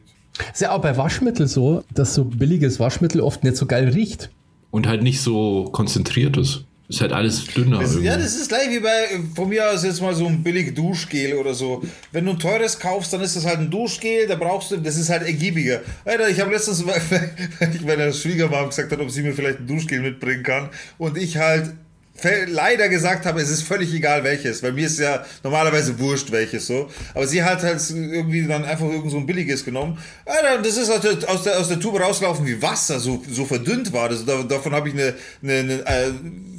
Ist 0.53 0.61
ja 0.61 0.71
auch 0.71 0.81
bei 0.81 0.95
Waschmittel 0.95 1.47
so, 1.47 1.83
dass 1.93 2.13
so 2.13 2.23
billiges 2.25 2.79
Waschmittel 2.79 3.19
oft 3.21 3.43
nicht 3.43 3.57
so 3.57 3.65
geil 3.65 3.89
riecht. 3.89 4.29
Und 4.71 4.87
halt 4.87 5.03
nicht 5.03 5.21
so 5.21 5.69
konzentriert 5.71 6.37
ist. 6.37 6.63
Ist 6.91 6.99
halt 6.99 7.13
alles 7.13 7.45
dünner. 7.45 7.79
Das, 7.79 7.97
ja, 8.01 8.17
das 8.17 8.35
ist 8.35 8.49
gleich 8.49 8.69
wie 8.69 8.81
bei, 8.81 9.21
von 9.33 9.47
mir 9.47 9.71
aus 9.71 9.81
jetzt 9.85 10.01
mal 10.01 10.13
so 10.13 10.25
ein 10.27 10.43
billig 10.43 10.75
Duschgel 10.75 11.35
oder 11.35 11.53
so. 11.53 11.81
Wenn 12.11 12.25
du 12.25 12.31
ein 12.31 12.39
teures 12.39 12.77
kaufst, 12.77 13.13
dann 13.13 13.21
ist 13.21 13.37
das 13.37 13.45
halt 13.45 13.59
ein 13.59 13.71
Duschgel, 13.71 14.27
da 14.27 14.35
brauchst 14.35 14.71
du, 14.71 14.77
das 14.77 14.97
ist 14.97 15.09
halt 15.09 15.23
ergiebiger. 15.23 15.79
Alter, 16.03 16.27
ich 16.27 16.41
habe 16.41 16.51
letztens, 16.51 16.85
weil 17.59 17.71
ich 17.73 17.85
meiner 17.85 18.11
Schwiegermama 18.11 18.67
gesagt 18.67 18.91
habe, 18.91 19.03
ob 19.03 19.09
sie 19.09 19.21
mir 19.21 19.31
vielleicht 19.31 19.59
ein 19.59 19.67
Duschgel 19.67 20.01
mitbringen 20.01 20.43
kann 20.43 20.69
und 20.97 21.17
ich 21.17 21.37
halt 21.37 21.73
leider 22.47 22.89
gesagt 22.89 23.25
habe, 23.25 23.41
es 23.41 23.49
ist 23.49 23.63
völlig 23.63 23.93
egal 23.93 24.23
welches, 24.23 24.61
weil 24.63 24.73
mir 24.73 24.85
ist 24.85 24.99
ja 24.99 25.23
normalerweise 25.43 25.97
wurscht 25.99 26.31
welches 26.31 26.67
so, 26.67 26.89
aber 27.13 27.27
sie 27.27 27.43
hat 27.43 27.63
halt 27.63 27.81
irgendwie 27.89 28.45
dann 28.47 28.63
einfach 28.65 28.85
irgend 28.87 29.11
so 29.11 29.17
ein 29.17 29.25
billiges 29.25 29.65
genommen. 29.65 29.97
Und 30.25 30.65
das 30.65 30.77
ist 30.77 30.89
aus 30.89 31.01
der, 31.01 31.17
aus 31.29 31.43
der, 31.43 31.59
aus 31.59 31.67
der 31.67 31.79
Tube 31.79 31.99
rausgelaufen 31.99 32.45
wie 32.45 32.61
Wasser, 32.61 32.99
so, 32.99 33.21
so 33.29 33.45
verdünnt 33.45 33.91
war 33.93 34.09
das. 34.09 34.25
Da, 34.25 34.43
davon 34.43 34.73
habe 34.73 34.89
ich 34.89 34.95
eine, 34.95 35.13
eine, 35.43 35.83
eine 35.85 36.07
äh, 36.07 36.11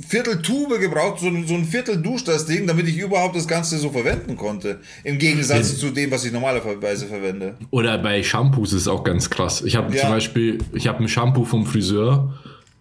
Vierteltube 0.08 0.78
gebraucht, 0.78 1.20
so, 1.20 1.28
ein- 1.28 1.46
so 1.46 1.54
ein 1.54 1.64
Viertel 1.64 1.96
Dusch 2.02 2.24
das 2.24 2.46
Ding, 2.46 2.66
damit 2.66 2.88
ich 2.88 2.98
überhaupt 2.98 3.36
das 3.36 3.46
Ganze 3.48 3.78
so 3.78 3.90
verwenden 3.90 4.36
konnte. 4.36 4.80
Im 5.04 5.18
Gegensatz 5.18 5.78
zu 5.78 5.90
dem, 5.90 6.10
was 6.10 6.24
ich 6.24 6.32
normalerweise 6.32 7.06
verwende. 7.06 7.54
Oder 7.70 7.98
bei 7.98 8.22
Shampoos 8.22 8.72
ist 8.72 8.82
es 8.82 8.88
auch 8.88 9.04
ganz 9.04 9.30
krass. 9.30 9.62
Ich 9.64 9.76
habe 9.76 9.94
Ja. 9.94 10.02
zum 10.02 10.10
Beispiel, 10.10 10.58
ich 10.74 10.86
habe 10.88 11.02
ein 11.02 11.08
Shampoo 11.08 11.44
vom 11.44 11.66
Friseur. 11.66 12.34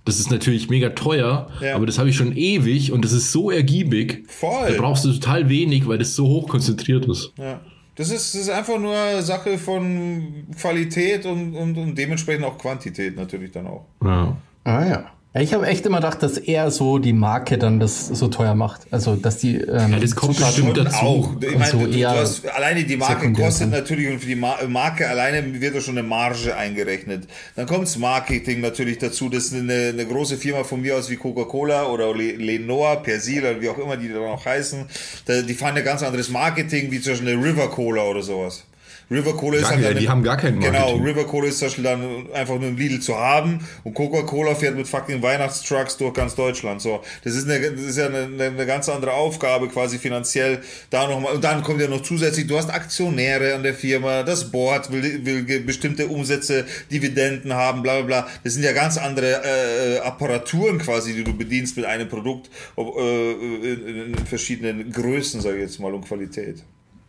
Das 0.05 0.19
ist 0.19 0.31
natürlich 0.31 0.69
mega 0.69 0.89
teuer, 0.89 1.49
Ja. 1.61 1.75
aber 1.75 1.85
das 1.85 1.99
habe 1.99 2.09
ich 2.09 2.15
schon 2.15 2.35
ewig 2.35 2.91
und 2.91 3.05
das 3.05 3.11
ist 3.11 3.31
so 3.31 3.51
ergiebig. 3.51 4.23
Voll. 4.27 4.71
Da 4.71 4.81
brauchst 4.81 5.05
du 5.05 5.11
total 5.13 5.47
wenig, 5.49 5.87
weil 5.87 5.99
das 5.99 6.15
so 6.15 6.27
hoch 6.27 6.49
konzentriert 6.49 7.05
ist. 7.05 7.31
Ja. 7.37 7.59
Das 7.95 8.09
ist, 8.09 8.33
das 8.33 8.41
ist 8.41 8.49
einfach 8.49 8.79
nur 8.79 8.95
Sache 9.21 9.57
von 9.59 10.45
Qualität 10.59 11.25
und, 11.25 11.55
und, 11.55 11.77
und 11.77 11.95
dementsprechend 11.95 12.45
auch 12.45 12.57
Quantität 12.57 13.15
natürlich 13.15 13.51
dann 13.51 13.67
auch. 13.67 13.85
Ja. 14.03 14.37
Ah 14.63 14.85
ja. 14.85 15.11
Ich 15.33 15.53
habe 15.53 15.65
echt 15.65 15.85
immer 15.85 15.99
gedacht, 15.99 16.21
dass 16.23 16.37
er 16.37 16.71
so 16.71 16.99
die 16.99 17.13
Marke 17.13 17.57
dann 17.57 17.79
das 17.79 18.07
so 18.07 18.27
teuer 18.27 18.53
macht. 18.53 18.81
Also, 18.91 19.15
dass 19.15 19.37
die. 19.37 19.55
Ähm, 19.55 19.93
Ja, 19.93 19.99
das 19.99 20.13
kommt 20.13 20.37
bestimmt 20.37 20.75
dazu. 20.75 20.95
Auch. 21.05 21.29
Ich 21.41 21.57
meine, 21.57 21.71
so 21.71 21.85
du, 21.85 21.87
du 21.87 22.05
hast, 22.05 22.45
alleine 22.49 22.83
die 22.83 22.97
Marke 22.97 23.31
kostet 23.31 23.53
sind. 23.53 23.69
natürlich 23.69 24.09
und 24.09 24.19
für 24.19 24.27
die 24.27 24.35
Mar 24.35 24.57
Marke 24.67 25.07
alleine 25.07 25.61
wird 25.61 25.73
da 25.73 25.79
schon 25.79 25.97
eine 25.97 26.05
Marge 26.05 26.53
eingerechnet. 26.53 27.29
Dann 27.55 27.65
kommt 27.65 27.83
das 27.83 27.97
Marketing 27.97 28.59
natürlich 28.59 28.97
dazu. 28.97 29.29
Das 29.29 29.45
ist 29.45 29.53
eine, 29.53 29.93
eine 29.93 30.05
große 30.05 30.35
Firma 30.35 30.65
von 30.65 30.81
mir 30.81 30.97
aus 30.97 31.09
wie 31.09 31.15
Coca-Cola 31.15 31.85
oder 31.87 32.13
Le 32.13 32.33
Lenoir, 32.33 32.97
Persil 33.01 33.39
oder 33.39 33.61
wie 33.61 33.69
auch 33.69 33.77
immer 33.77 33.95
die 33.95 34.09
da 34.09 34.15
noch 34.15 34.45
heißen. 34.45 34.85
Da, 35.27 35.41
die 35.43 35.53
fahren 35.53 35.77
ein 35.77 35.85
ganz 35.85 36.03
anderes 36.03 36.29
Marketing 36.29 36.91
wie 36.91 36.99
zum 36.99 37.13
Beispiel 37.13 37.29
eine 37.29 37.41
River 37.41 37.69
Cola 37.69 38.03
oder 38.03 38.21
sowas. 38.21 38.65
River 39.11 39.33
Cola 39.33 39.57
ist 39.57 39.69
halt 39.69 39.85
eine- 39.85 39.99
die 39.99 40.07
haben 40.07 40.23
gar 40.23 40.37
kein 40.37 40.59
Genau, 40.59 40.79
Marketing. 40.79 41.03
River 41.03 41.23
Cola 41.25 41.47
ist 41.47 41.59
zum 41.59 41.67
Beispiel 41.67 41.83
dann 41.83 42.31
einfach 42.33 42.57
nur 42.57 42.69
im 42.69 42.77
Lidl 42.77 43.01
zu 43.01 43.17
haben 43.17 43.59
und 43.83 43.93
Coca-Cola 43.93 44.55
fährt 44.55 44.77
mit 44.77 44.87
fucking 44.87 45.21
Weihnachtstrucks 45.21 45.97
durch 45.97 46.13
ganz 46.13 46.35
Deutschland. 46.35 46.81
So, 46.81 47.01
das 47.25 47.35
ist, 47.35 47.49
eine, 47.49 47.59
das 47.71 47.81
ist 47.81 47.97
ja 47.97 48.05
eine, 48.07 48.43
eine, 48.43 48.65
ganz 48.65 48.87
andere 48.87 49.11
Aufgabe 49.13 49.67
quasi 49.67 49.99
finanziell. 49.99 50.61
Da 50.89 51.07
noch 51.07 51.19
mal, 51.19 51.33
und 51.33 51.43
dann 51.43 51.61
kommt 51.61 51.81
ja 51.81 51.87
noch 51.89 52.03
zusätzlich, 52.03 52.47
du 52.47 52.57
hast 52.57 52.69
Aktionäre 52.69 53.53
an 53.55 53.63
der 53.63 53.73
Firma, 53.73 54.23
das 54.23 54.49
Board 54.49 54.91
will, 54.93 55.25
will 55.25 55.59
bestimmte 55.59 56.07
Umsätze, 56.07 56.65
Dividenden 56.89 57.53
haben, 57.53 57.83
bla 57.83 57.97
bla 58.01 58.05
bla. 58.23 58.27
Das 58.45 58.53
sind 58.53 58.63
ja 58.63 58.71
ganz 58.71 58.97
andere 58.97 59.41
äh, 59.43 59.99
Apparaturen 59.99 60.77
quasi, 60.79 61.13
die 61.13 61.25
du 61.25 61.33
bedienst 61.35 61.75
mit 61.75 61.85
einem 61.85 62.07
Produkt 62.07 62.49
ob, 62.77 62.97
äh, 62.97 63.31
in, 63.33 64.13
in 64.13 64.25
verschiedenen 64.25 64.91
Größen, 64.91 65.41
sage 65.41 65.57
ich 65.57 65.63
jetzt 65.63 65.79
mal, 65.81 65.93
und 65.93 66.07
Qualität. 66.07 66.63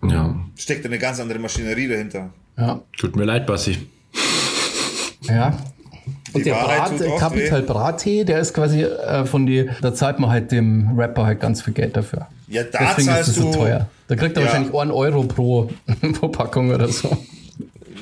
Ja. 0.05 0.35
Steckt 0.57 0.85
eine 0.87 0.99
ganz 0.99 1.21
andere 1.21 1.39
Maschinerie 1.39 1.89
dahinter. 1.89 2.31
Ja. 2.59 2.81
Tut 2.99 3.17
mir 3.17 3.25
leid, 3.25 3.47
Bassi. 3.47 3.79
Ja. 5.23 5.57
Und 6.33 6.41
Die 6.41 6.45
der 6.45 6.55
Wahrheit 6.55 6.99
Brat, 6.99 7.19
Capital 7.19 7.63
Brattee, 7.63 8.25
der 8.25 8.41
ist 8.41 8.55
quasi 8.55 8.83
äh, 8.83 9.25
von 9.27 9.47
die, 9.47 9.69
da 9.83 9.95
zahlt 9.95 10.19
man 10.19 10.31
halt 10.31 10.51
dem 10.51 10.99
Rapper 10.99 11.27
halt 11.27 11.41
ganz 11.41 11.63
viel 11.63 11.75
Geld 11.75 11.97
dafür. 11.97 12.27
Ja, 12.49 12.65
da 12.65 12.79
Deswegen 12.79 12.99
ist 13.01 13.07
zahlst 13.15 13.29
das 13.29 13.35
so 13.37 13.53
du- 13.53 13.59
teuer. 13.59 13.89
Da 14.09 14.17
kriegt 14.17 14.37
er 14.37 14.43
Ja. 14.43 14.49
wahrscheinlich 14.49 14.75
1 14.75 14.91
Euro 14.93 15.23
pro, 15.25 15.71
pro 16.15 16.29
Packung 16.29 16.71
oder 16.71 16.89
so. 16.89 17.17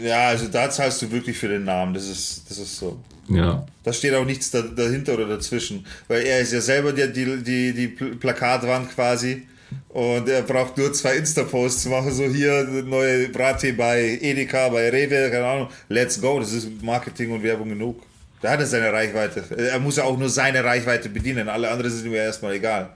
Ja, 0.03 0.29
also 0.29 0.47
da 0.49 0.71
zahlst 0.71 1.03
du 1.03 1.11
wirklich 1.13 1.37
für 1.37 1.49
den 1.49 1.65
Namen. 1.65 1.93
Das 1.95 2.09
ist, 2.09 2.49
das 2.49 2.59
ist 2.59 2.77
so. 2.79 2.99
Ja. 3.29 3.65
Da 3.85 3.93
steht 3.93 4.15
auch 4.15 4.25
nichts 4.25 4.51
da, 4.51 4.63
dahinter 4.63 5.15
oder 5.15 5.27
dazwischen. 5.29 5.85
Weil 6.09 6.23
er 6.23 6.41
ist 6.41 6.53
ja 6.53 6.61
selber 6.61 6.93
die, 6.93 7.13
die, 7.13 7.43
die, 7.43 7.73
die 7.75 7.89
Pl- 7.89 8.17
Plakatwand 8.19 8.91
quasi. 8.95 9.47
Und 9.89 10.29
er 10.29 10.43
braucht 10.43 10.77
nur 10.79 10.93
zwei 10.93 11.17
Insta-Posts 11.17 11.83
zu 11.83 11.89
machen. 11.89 12.13
So 12.13 12.25
hier 12.25 12.65
neue 12.87 13.29
Brattee 13.29 13.73
bei 13.73 14.19
Edeka, 14.21 14.69
bei 14.69 14.89
Rewe, 14.89 15.31
keine 15.31 15.47
Ahnung. 15.47 15.69
Let's 15.89 16.21
go. 16.21 16.39
Das 16.41 16.53
ist 16.53 16.83
Marketing 16.83 17.33
und 17.33 17.43
Werbung 17.43 17.69
genug. 17.71 18.03
Da 18.41 18.53
hat 18.53 18.61
er 18.61 18.67
seine 18.67 18.93
Reichweite. 18.93 19.45
Er 19.57 19.79
muss 19.81 19.97
ja 19.97 20.05
auch 20.05 20.17
nur 20.17 20.29
seine 20.31 20.65
Reichweite 20.65 21.09
bedienen. 21.09 21.49
Alle 21.49 21.71
anderen 21.71 21.91
sind 21.93 22.07
ihm 22.07 22.15
ja 22.15 22.23
erstmal 22.23 22.55
egal. 22.55 22.91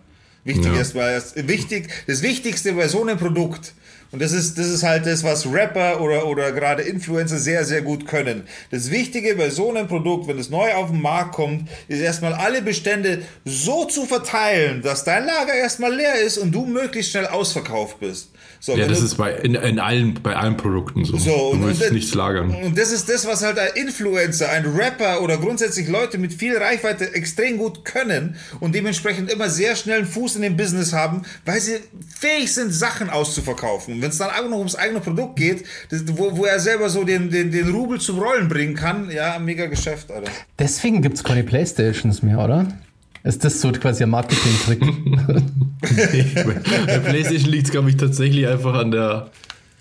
Wichtig 0.45 0.66
Ja. 0.66 0.76
erstmal 0.76 1.12
erst, 1.12 1.49
wichtig, 1.49 1.88
das 2.07 2.23
Wichtigste 2.23 2.73
bei 2.75 2.87
so 2.87 3.02
einem 3.02 3.19
Produkt, 3.19 3.73
und 4.14 4.23
das 4.23 4.30
ist, 4.30 4.59
das 4.59 4.68
ist 4.68 4.85
halt 4.85 5.06
das, 5.06 5.25
was 5.25 5.44
Rapper 5.44 6.00
oder, 6.00 6.28
oder 6.28 6.52
gerade 6.52 6.85
Influencer 6.85 7.37
sehr, 7.37 7.64
sehr 7.64 7.83
gut 7.83 8.06
können. 8.06 8.44
Das 8.71 8.92
Wichtige 8.92 9.35
bei 9.35 9.50
so 9.50 9.71
einem 9.71 9.88
Produkt, 9.88 10.28
wenn 10.28 10.38
es 10.38 10.50
neu 10.50 10.73
auf 10.75 10.92
den 10.92 11.02
Markt 11.02 11.35
kommt, 11.35 11.68
ist 11.88 11.99
erstmal 11.99 12.33
alle 12.33 12.62
Bestände 12.62 13.23
so 13.44 13.87
zu 13.87 14.06
verteilen, 14.06 14.83
dass 14.83 15.02
dein 15.02 15.26
Lager 15.26 15.54
erstmal 15.54 15.92
leer 15.92 16.14
ist 16.25 16.38
und 16.38 16.52
du 16.52 16.64
möglichst 16.64 17.11
schnell 17.11 17.26
ausverkauft 17.26 17.99
bist. 17.99 18.30
So, 18.64 18.75
Ja, 18.78 18.87
das 18.87 19.00
du- 19.00 19.04
ist 19.04 19.16
bei, 19.16 19.30
in, 19.35 19.56
in 19.56 19.78
allen, 19.78 20.14
bei 20.23 20.35
allen 20.35 20.56
Produkten 20.56 21.04
so. 21.04 21.18
so, 21.18 21.30
du 21.30 21.42
und, 21.59 21.66
willst 21.66 21.83
und, 21.83 21.92
nichts 21.92 22.14
lagern. 22.14 22.49
Und 22.64 22.78
das 22.78 22.92
ist 22.92 23.11
das, 23.11 23.26
was 23.26 23.42
halt 23.44 23.59
ein 23.59 23.68
Influencer, 23.75 24.49
ein 24.49 24.64
Rapper 24.64 25.21
oder 25.21 25.37
grundsätzlich 25.37 25.87
Leute 25.87 26.16
mit 26.16 26.33
viel 26.33 26.56
Reichweite 26.56 27.12
extrem 27.14 27.59
gut 27.59 27.85
können 27.85 28.37
und 28.61 28.75
dementsprechend 28.75 29.30
immer 29.30 29.50
sehr 29.50 29.76
schnell 29.76 29.99
einen 29.99 30.06
Fuß 30.06 30.37
in 30.37 30.42
dem 30.42 30.56
Business 30.56 30.94
haben, 30.94 31.26
weil 31.44 31.61
sie 31.61 31.76
fähig 32.18 32.54
sind, 32.54 32.73
Sachen 32.73 33.11
auszuverkaufen. 33.11 33.97
Und 33.97 34.00
wenn 34.02 34.09
es 34.09 34.16
dann 34.16 34.30
auch 34.30 34.49
noch 34.49 34.56
ums 34.56 34.76
eigene 34.76 35.00
Produkt 35.00 35.37
geht, 35.37 35.64
das, 35.90 36.02
wo, 36.16 36.35
wo 36.35 36.47
er 36.47 36.59
selber 36.59 36.88
so 36.88 37.04
den, 37.04 37.30
den, 37.30 37.50
den 37.50 37.68
Rubel 37.71 38.00
zum 38.00 38.18
Rollen 38.18 38.49
bringen 38.49 38.75
kann, 38.76 39.11
ja, 39.11 39.38
mega 39.38 39.66
Geschäft, 39.66 40.11
Alter. 40.11 40.30
Deswegen 40.59 41.02
gibt 41.02 41.16
es 41.18 41.23
keine 41.23 41.42
Playstations 41.44 42.23
mehr, 42.23 42.38
oder? 42.38 42.68
Ist 43.25 43.43
das 43.43 43.61
so 43.61 43.73
quasi 43.73 44.02
ein 44.02 44.11
Marketing-Trick? 44.11 44.81
bei 46.87 46.99
PlayStation 46.99 47.50
liegt 47.50 47.66
es, 47.66 47.73
glaube 47.73 47.88
ich, 47.88 47.97
tatsächlich 47.97 48.47
einfach 48.47 48.75
an 48.75 48.90
der 48.90 49.31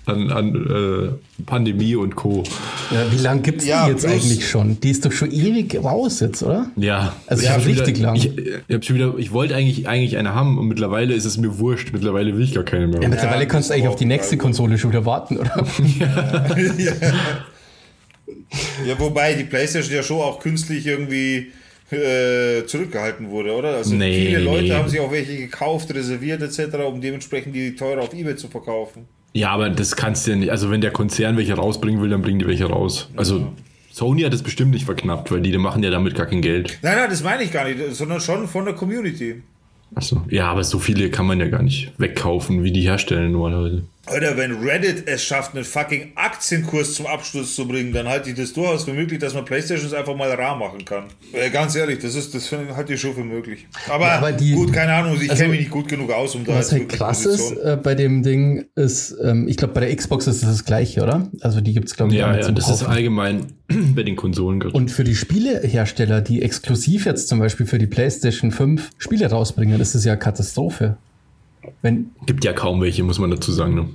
an, 0.06 0.32
an 0.32 0.56
äh, 0.56 1.44
Pandemie 1.46 1.96
und 1.96 2.16
Co. 2.16 2.44
ja, 2.92 3.10
wie 3.12 3.18
lange 3.18 3.42
gibt 3.42 3.62
es 3.62 3.68
Ja, 3.68 3.86
die 3.86 3.92
jetzt 3.92 4.06
eigentlich 4.06 4.50
schon? 4.50 4.78
Die 4.82 4.90
ist 4.90 5.06
doch 5.06 5.12
schon 5.14 5.32
ewig 5.32 5.82
raus 5.82 6.20
jetzt, 6.20 6.44
oder? 6.44 6.68
Ja, 6.76 7.14
Also 7.28 7.44
ich 7.44 7.50
ja, 7.50 7.56
richtig 7.56 7.98
wieder, 7.98 8.08
lang. 8.08 8.16
Ich, 8.16 8.38
ich, 8.38 8.86
schon 8.86 8.96
wieder, 8.98 9.14
ich 9.18 9.32
wollte 9.32 9.56
eigentlich, 9.56 9.88
eigentlich 9.88 10.18
eine 10.18 10.36
haben 10.36 10.58
und 10.58 10.68
mittlerweile 10.68 11.14
ist 11.14 11.24
es 11.26 11.38
mir 11.38 11.58
wurscht. 11.58 11.94
Mittlerweile 11.94 12.36
will 12.36 12.44
ich 12.44 12.54
gar 12.54 12.66
keine 12.66 12.88
mehr. 12.88 13.02
Ja, 13.02 13.08
mittlerweile 13.08 13.44
Ja, 13.44 13.46
kannst 13.46 13.70
du 13.70 13.76
eigentlich 13.76 13.88
auf 13.88 13.96
die 13.96 14.06
nächste. 14.06 14.36
Konsole 14.38 14.78
schon 14.78 14.92
wieder 14.92 15.06
warten, 15.06 15.38
oder? 15.38 15.66
Ja, 18.86 19.00
wobei 19.00 19.34
die 19.34 19.46
Playstation 19.46 19.96
ja 19.96 20.04
schon 20.04 20.22
auch 20.22 20.40
künstlich 20.40 20.86
irgendwie 20.86 21.52
äh, 21.94 22.66
zurückgehalten 22.66 23.30
wurde, 23.30 23.54
oder? 23.54 23.76
Also 23.76 23.96
Nee, 23.96 24.28
viele 24.28 24.40
Leute 24.40 24.64
nee. 24.64 24.74
haben 24.74 24.90
sich 24.90 25.00
auch 25.00 25.12
welche 25.12 25.38
gekauft, 25.38 25.94
reserviert 25.94 26.42
etc., 26.42 26.76
um 26.88 27.02
dementsprechend 27.02 27.56
die 27.56 27.76
teurer 27.76 28.02
auf 28.02 28.14
Ebay 28.14 28.36
zu 28.36 28.48
verkaufen. 28.48 29.06
Ja, 29.34 29.50
aber 29.50 29.70
das 29.70 29.96
kannst 29.96 30.28
du 30.28 30.32
ja 30.32 30.38
nicht. 30.38 30.52
Also 30.52 30.70
wenn 30.70 30.82
der 30.82 30.92
Konzern 30.92 31.38
welche 31.38 31.54
rausbringen 31.54 32.02
will, 32.02 32.10
dann 32.10 32.22
bringen 32.22 32.40
die 32.40 32.48
welche 32.48 32.66
raus. 32.66 33.10
Also 33.16 33.52
Sony 33.92 34.22
hat 34.22 34.34
es 34.34 34.44
bestimmt 34.44 34.72
nicht 34.72 34.86
verknappt, 34.86 35.32
weil 35.32 35.42
die, 35.42 35.52
die 35.52 35.58
machen 35.58 35.84
ja 35.84 35.90
damit 35.90 36.16
gar 36.16 36.26
kein 36.26 36.42
Geld. 36.42 36.80
Nein, 36.82 36.98
nein, 36.98 37.10
das 37.10 37.24
meine 37.24 37.44
ich 37.44 37.52
gar 37.52 37.66
nicht, 37.68 37.80
sondern 37.96 38.20
schon 38.22 38.48
von 38.48 38.66
der 38.66 38.74
Community. 38.74 39.42
Achso. 39.96 40.24
Ja, 40.30 40.48
aber 40.48 40.64
so 40.64 40.80
viele 40.80 41.10
kann 41.10 41.26
man 41.28 41.40
ja 41.40 41.48
gar 41.48 41.62
nicht 41.62 41.92
wegkaufen, 42.00 42.64
wie 42.64 42.72
die 42.72 42.82
herstellen 42.82 43.32
normalerweise. 43.32 43.84
Alter, 44.06 44.36
wenn 44.36 44.52
Reddit 44.62 45.08
es 45.08 45.24
schafft, 45.24 45.56
einen 45.56 45.64
fucking 45.64 46.12
Aktienkurs 46.16 46.96
zum 46.96 47.06
Abschluss 47.06 47.56
zu 47.56 47.66
bringen, 47.66 47.94
dann 47.94 48.06
halte 48.10 48.30
ich 48.32 48.36
das 48.36 48.52
durchaus 48.52 48.84
für 48.84 48.92
möglich, 48.94 49.18
dass 49.20 49.34
man 49.34 49.46
Playstations 49.46 49.94
einfach 49.94 50.14
mal 50.14 50.30
rar 50.34 50.58
machen 50.58 50.84
kann. 50.84 51.06
Äh, 51.32 51.50
ganz 51.50 51.74
ehrlich, 51.76 52.00
das 52.00 52.14
ist, 52.16 52.36
das 52.36 52.52
halte 52.52 52.94
ich 52.96 53.00
schon 53.00 53.14
für 53.16 53.24
möglich. 53.24 53.66
Aber, 53.90 54.08
Ja, 54.08 54.18
aber 54.18 54.32
die- 54.34 54.52
gut, 54.56 54.74
keine 54.74 54.94
Ahnung, 54.94 55.16
ich 55.22 55.30
also, 55.32 55.42
kenne 55.42 55.52
mich 55.54 55.62
nicht 55.62 55.72
gut 55.72 55.88
genug 55.88 56.12
aus, 56.12 56.36
um 56.36 56.44
da 56.44 56.54
Was 56.56 56.74
halt 56.74 56.90
krass 56.90 57.26
ist 57.26 57.52
äh, 57.54 57.78
bei 57.82 57.96
dem 57.96 58.24
Ding 58.24 58.66
ist, 58.76 59.16
ähm, 59.24 59.48
ich 59.48 59.56
glaube, 59.56 59.74
bei 59.74 59.80
der 59.80 59.96
Xbox 59.96 60.28
ist 60.28 60.44
es 60.44 60.50
das 60.50 60.66
gleiche, 60.66 61.02
oder? 61.02 61.32
Also 61.40 61.62
die 61.62 61.74
gibt's 61.74 61.96
glaube 61.96 62.14
ich, 62.14 62.22
auch 62.22 62.28
Ja, 62.28 62.36
ja, 62.36 62.42
zum 62.42 62.56
das 62.56 62.70
ist 62.70 62.80
Kaufen. 62.82 62.92
allgemein 62.92 63.46
bei 63.96 64.04
den 64.04 64.18
Konsolen 64.18 64.60
gerade. 64.60 64.76
Und 64.76 64.92
für 64.92 65.06
die 65.06 65.16
Spielehersteller, 65.16 66.20
die 66.20 66.42
exklusiv 66.42 67.06
jetzt 67.06 67.30
zum 67.30 67.40
Beispiel 67.40 67.66
für 67.66 67.78
die 67.80 67.88
PlayStation 67.88 68.52
5 68.52 68.90
Spiele 68.98 69.30
rausbringen, 69.30 69.80
ist 69.80 69.96
es 69.96 70.04
ja 70.04 70.18
Katastrophe. 70.18 70.98
Wenn, 71.82 72.12
Gibt 72.26 72.44
ja 72.44 72.54
kaum 72.54 72.82
welche, 72.82 73.04
muss 73.04 73.20
man 73.20 73.32
dazu 73.32 73.52
sagen. 73.52 73.76
Ne? 73.76 73.90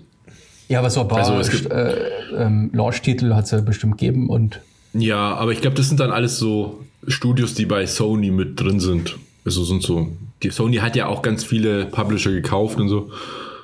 ja, 0.69 0.81
aber 0.81 0.91
so 0.91 1.01
ein 1.03 1.09
paar 1.09 1.19
Also 1.19 1.35
es 1.35 1.51
gibt- 1.51 1.71
äh, 1.71 1.95
ähm, 2.37 2.71
Launch-Titel 2.73 3.33
hat 3.35 3.47
es 3.47 3.51
ja 3.53 3.61
bestimmt 3.61 3.97
geben 3.99 4.29
und 4.29 4.61
Ja, 4.93 5.35
aber 5.35 5.53
ich 5.53 5.61
glaube, 5.61 5.77
das 5.77 5.89
sind 5.89 6.01
dann 6.01 6.11
alles 6.11 6.39
so 6.39 6.85
Studios, 7.07 7.55
die 7.55 7.65
bei 7.67 7.87
Sony 7.87 8.31
mit 8.31 8.61
drin 8.61 8.81
sind. 8.81 9.17
Also 9.45 9.65
sind 9.65 9.83
so. 9.83 10.09
Die 10.43 10.51
Sony 10.51 10.77
hat 10.77 10.95
ja 10.97 11.07
auch 11.07 11.23
ganz 11.23 11.43
viele 11.45 11.87
Publisher 11.87 12.31
gekauft 12.33 12.79
und 12.79 12.89
so. 12.89 13.11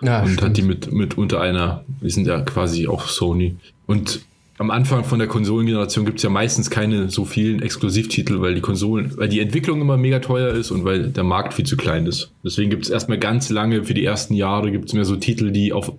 ja, 0.03 0.21
und 0.23 0.29
stimmt. 0.29 0.43
hat 0.43 0.57
die 0.57 0.63
mit, 0.63 0.93
mit 0.93 1.19
unter 1.19 1.41
einer, 1.41 1.85
die 2.01 2.11
sind 2.11 2.27
ja 2.27 2.41
quasi 2.41 2.87
auch 2.89 3.09
Sony. 3.09 3.57
Und 3.87 4.21
am 4.59 4.71
Anfang 4.71 5.05
von 5.05 5.19
der 5.19 5.27
Konsolengeneration 5.27 6.05
gibt 6.05 6.19
es 6.19 6.23
ja 6.23 6.31
meistens 6.31 6.71
keine 6.71 7.11
so 7.11 7.25
vielen 7.25 7.61
Exklusivtitel, 7.61 8.41
weil 8.41 8.55
die 8.55 8.61
Konsolen, 8.61 9.13
weil 9.17 9.29
die 9.29 9.41
Entwicklung 9.41 9.81
immer 9.81 9.97
mega 9.97 10.21
teuer 10.21 10.53
ist 10.53 10.71
und 10.71 10.85
weil 10.85 11.09
der 11.09 11.25
Markt 11.25 11.55
viel 11.55 11.67
zu 11.67 11.77
klein 11.77 12.07
ist. 12.07 12.31
Deswegen 12.45 12.71
gibt 12.71 12.85
es 12.85 12.91
erstmal 12.91 13.19
ganz 13.19 13.51
lange, 13.51 13.85
für 13.85 13.95
die 13.95 14.05
ersten 14.05 14.35
Jahre 14.35 14.71
gibt 14.71 14.87
es 14.87 14.95
mehr 14.95 15.05
so 15.05 15.17
Titel, 15.17 15.51
die 15.51 15.73
auf 15.73 15.93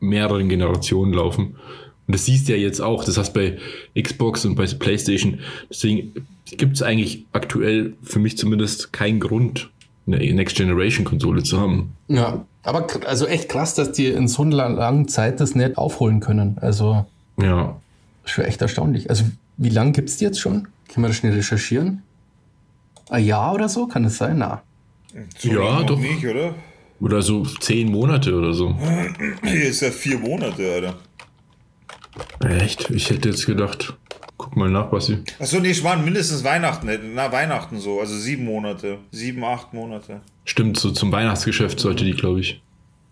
mehreren 0.00 0.48
Generationen 0.48 1.14
laufen. 1.14 1.56
Und 2.06 2.14
das 2.16 2.26
siehst 2.26 2.48
du 2.48 2.52
ja 2.52 2.58
jetzt 2.58 2.80
auch, 2.80 3.04
das 3.04 3.16
heißt 3.16 3.32
bei 3.32 3.58
Xbox 3.98 4.44
und 4.44 4.56
bei 4.56 4.66
PlayStation. 4.66 5.38
Deswegen 5.70 6.12
gibt 6.44 6.74
es 6.74 6.82
eigentlich 6.82 7.24
aktuell 7.32 7.94
für 8.02 8.18
mich 8.18 8.36
zumindest 8.36 8.92
keinen 8.92 9.20
Grund, 9.20 9.70
eine 10.06 10.18
Next 10.34 10.56
Generation 10.56 11.04
Konsole 11.04 11.44
zu 11.44 11.60
haben. 11.60 11.92
Ja, 12.08 12.44
aber 12.62 12.86
also 13.06 13.26
echt 13.26 13.48
krass, 13.48 13.74
dass 13.74 13.92
die 13.92 14.08
in 14.08 14.28
so 14.28 14.42
einer 14.42 14.68
langen 14.68 15.08
Zeit 15.08 15.40
das 15.40 15.54
nicht 15.54 15.78
aufholen 15.78 16.20
können. 16.20 16.58
Also 16.60 17.06
Ja, 17.40 17.80
schon 18.24 18.44
echt 18.44 18.60
erstaunlich. 18.62 19.10
Also 19.10 19.24
wie 19.56 19.68
lange 19.68 19.92
gibt's 19.92 20.16
die 20.16 20.24
jetzt 20.24 20.40
schon? 20.40 20.68
Können 20.88 21.04
wir 21.04 21.08
das 21.08 21.16
schnell 21.16 21.32
recherchieren? 21.34 22.02
Ein 23.10 23.24
Jahr 23.24 23.52
oder 23.54 23.68
so? 23.68 23.86
Kann 23.86 24.04
es 24.04 24.18
sein? 24.18 24.38
Na. 24.38 24.62
So 25.38 25.48
Ja, 25.50 25.82
doch. 25.82 25.98
nicht, 25.98 26.24
oder? 26.26 26.54
Oder 27.00 27.20
so 27.20 27.44
zehn 27.44 27.90
Monate 27.90 28.34
oder 28.34 28.52
so. 28.54 28.76
Hier 29.42 29.64
ist 29.68 29.80
ja 29.82 29.90
vier 29.90 30.18
Monate, 30.18 30.72
Alter. 30.72 30.94
Echt? 32.40 32.90
Ich 32.90 33.10
hätte 33.10 33.28
jetzt 33.30 33.46
gedacht, 33.46 33.94
guck 34.36 34.56
mal 34.56 34.70
nach, 34.70 34.92
was 34.92 35.06
sie. 35.06 35.18
Achso, 35.38 35.58
nee, 35.60 35.70
ich 35.70 35.82
meine 35.82 36.02
mindestens 36.02 36.44
Weihnachten, 36.44 36.88
na 37.14 37.32
Weihnachten 37.32 37.78
so, 37.80 38.00
also 38.00 38.16
sieben 38.16 38.44
Monate, 38.44 38.98
sieben, 39.10 39.42
acht 39.44 39.72
Monate. 39.72 40.20
Stimmt, 40.44 40.78
so 40.78 40.90
zum 40.90 41.10
Weihnachtsgeschäft 41.12 41.80
sollte 41.80 42.04
die, 42.04 42.12
glaube 42.12 42.40
ich. 42.40 42.62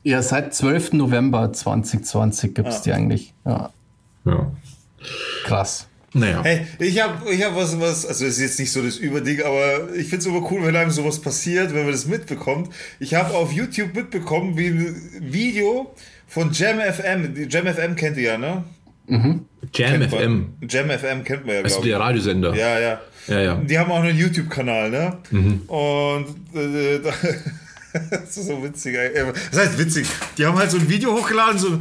Ja, 0.02 0.22
seit 0.22 0.54
12. 0.54 0.92
November 0.94 1.52
2020 1.52 2.54
gibt's 2.54 2.78
Ah. 2.78 2.82
die 2.84 2.92
eigentlich. 2.92 3.34
Ja, 3.44 3.70
Ja. 4.24 4.52
Krass. 5.50 5.86
Naja. 6.12 6.42
Hey, 6.42 6.66
ich 6.80 7.00
habe 7.00 7.30
ich 7.32 7.44
hab 7.44 7.54
was, 7.54 7.78
was, 7.78 8.04
also 8.04 8.24
es 8.26 8.32
ist 8.38 8.40
jetzt 8.40 8.58
nicht 8.58 8.72
so 8.72 8.82
das 8.82 8.96
Überding, 8.96 9.42
aber 9.42 9.94
ich 9.94 10.08
find's 10.08 10.26
immer 10.26 10.42
cool, 10.50 10.64
wenn 10.66 10.74
einem 10.74 10.90
sowas 10.90 11.20
passiert, 11.20 11.72
wenn 11.72 11.84
man 11.84 11.92
das 11.92 12.06
mitbekommt. 12.06 12.72
Ich 12.98 13.14
habe 13.14 13.32
auf 13.34 13.52
YouTube 13.52 13.94
mitbekommen, 13.94 14.56
wie 14.56 14.66
ein 14.68 14.96
Video 15.20 15.94
von 16.26 16.50
Jam 16.52 16.80
FM, 16.80 17.34
die 17.34 17.42
Jam 17.48 17.64
FM 17.66 17.94
kennt 17.94 18.16
ihr 18.16 18.22
ja, 18.32 18.38
ne? 18.38 18.64
Jam 19.08 19.46
Kennt 19.72 20.10
man. 20.10 20.20
FM. 20.20 20.46
Jam 20.68 20.90
FM 20.90 21.24
kennt 21.24 21.46
man 21.46 21.54
ja, 21.56 21.62
Also 21.62 21.76
glaube 21.76 21.86
ich. 21.86 21.92
der 21.92 22.00
Radiosender. 22.00 22.54
Ja, 22.56 22.78
ja. 22.80 23.00
Ja, 23.28 23.40
ja. 23.40 23.54
Die 23.56 23.78
haben 23.78 23.90
auch 23.92 24.02
einen 24.02 24.16
YouTube-Kanal, 24.18 24.90
ne? 24.90 25.18
Und 25.68 26.26
äh, 26.56 26.98
da, 27.00 27.12
das 28.10 28.36
ist 28.36 28.46
so 28.46 28.62
witzig. 28.64 28.96
ey. 28.96 29.10
Das 29.52 29.60
heißt 29.60 29.78
witzig. 29.78 30.06
Die 30.38 30.44
haben 30.46 30.58
halt 30.58 30.70
so 30.70 30.78
ein 30.78 30.88
Video 30.88 31.12
hochgeladen, 31.12 31.58
so 31.58 31.78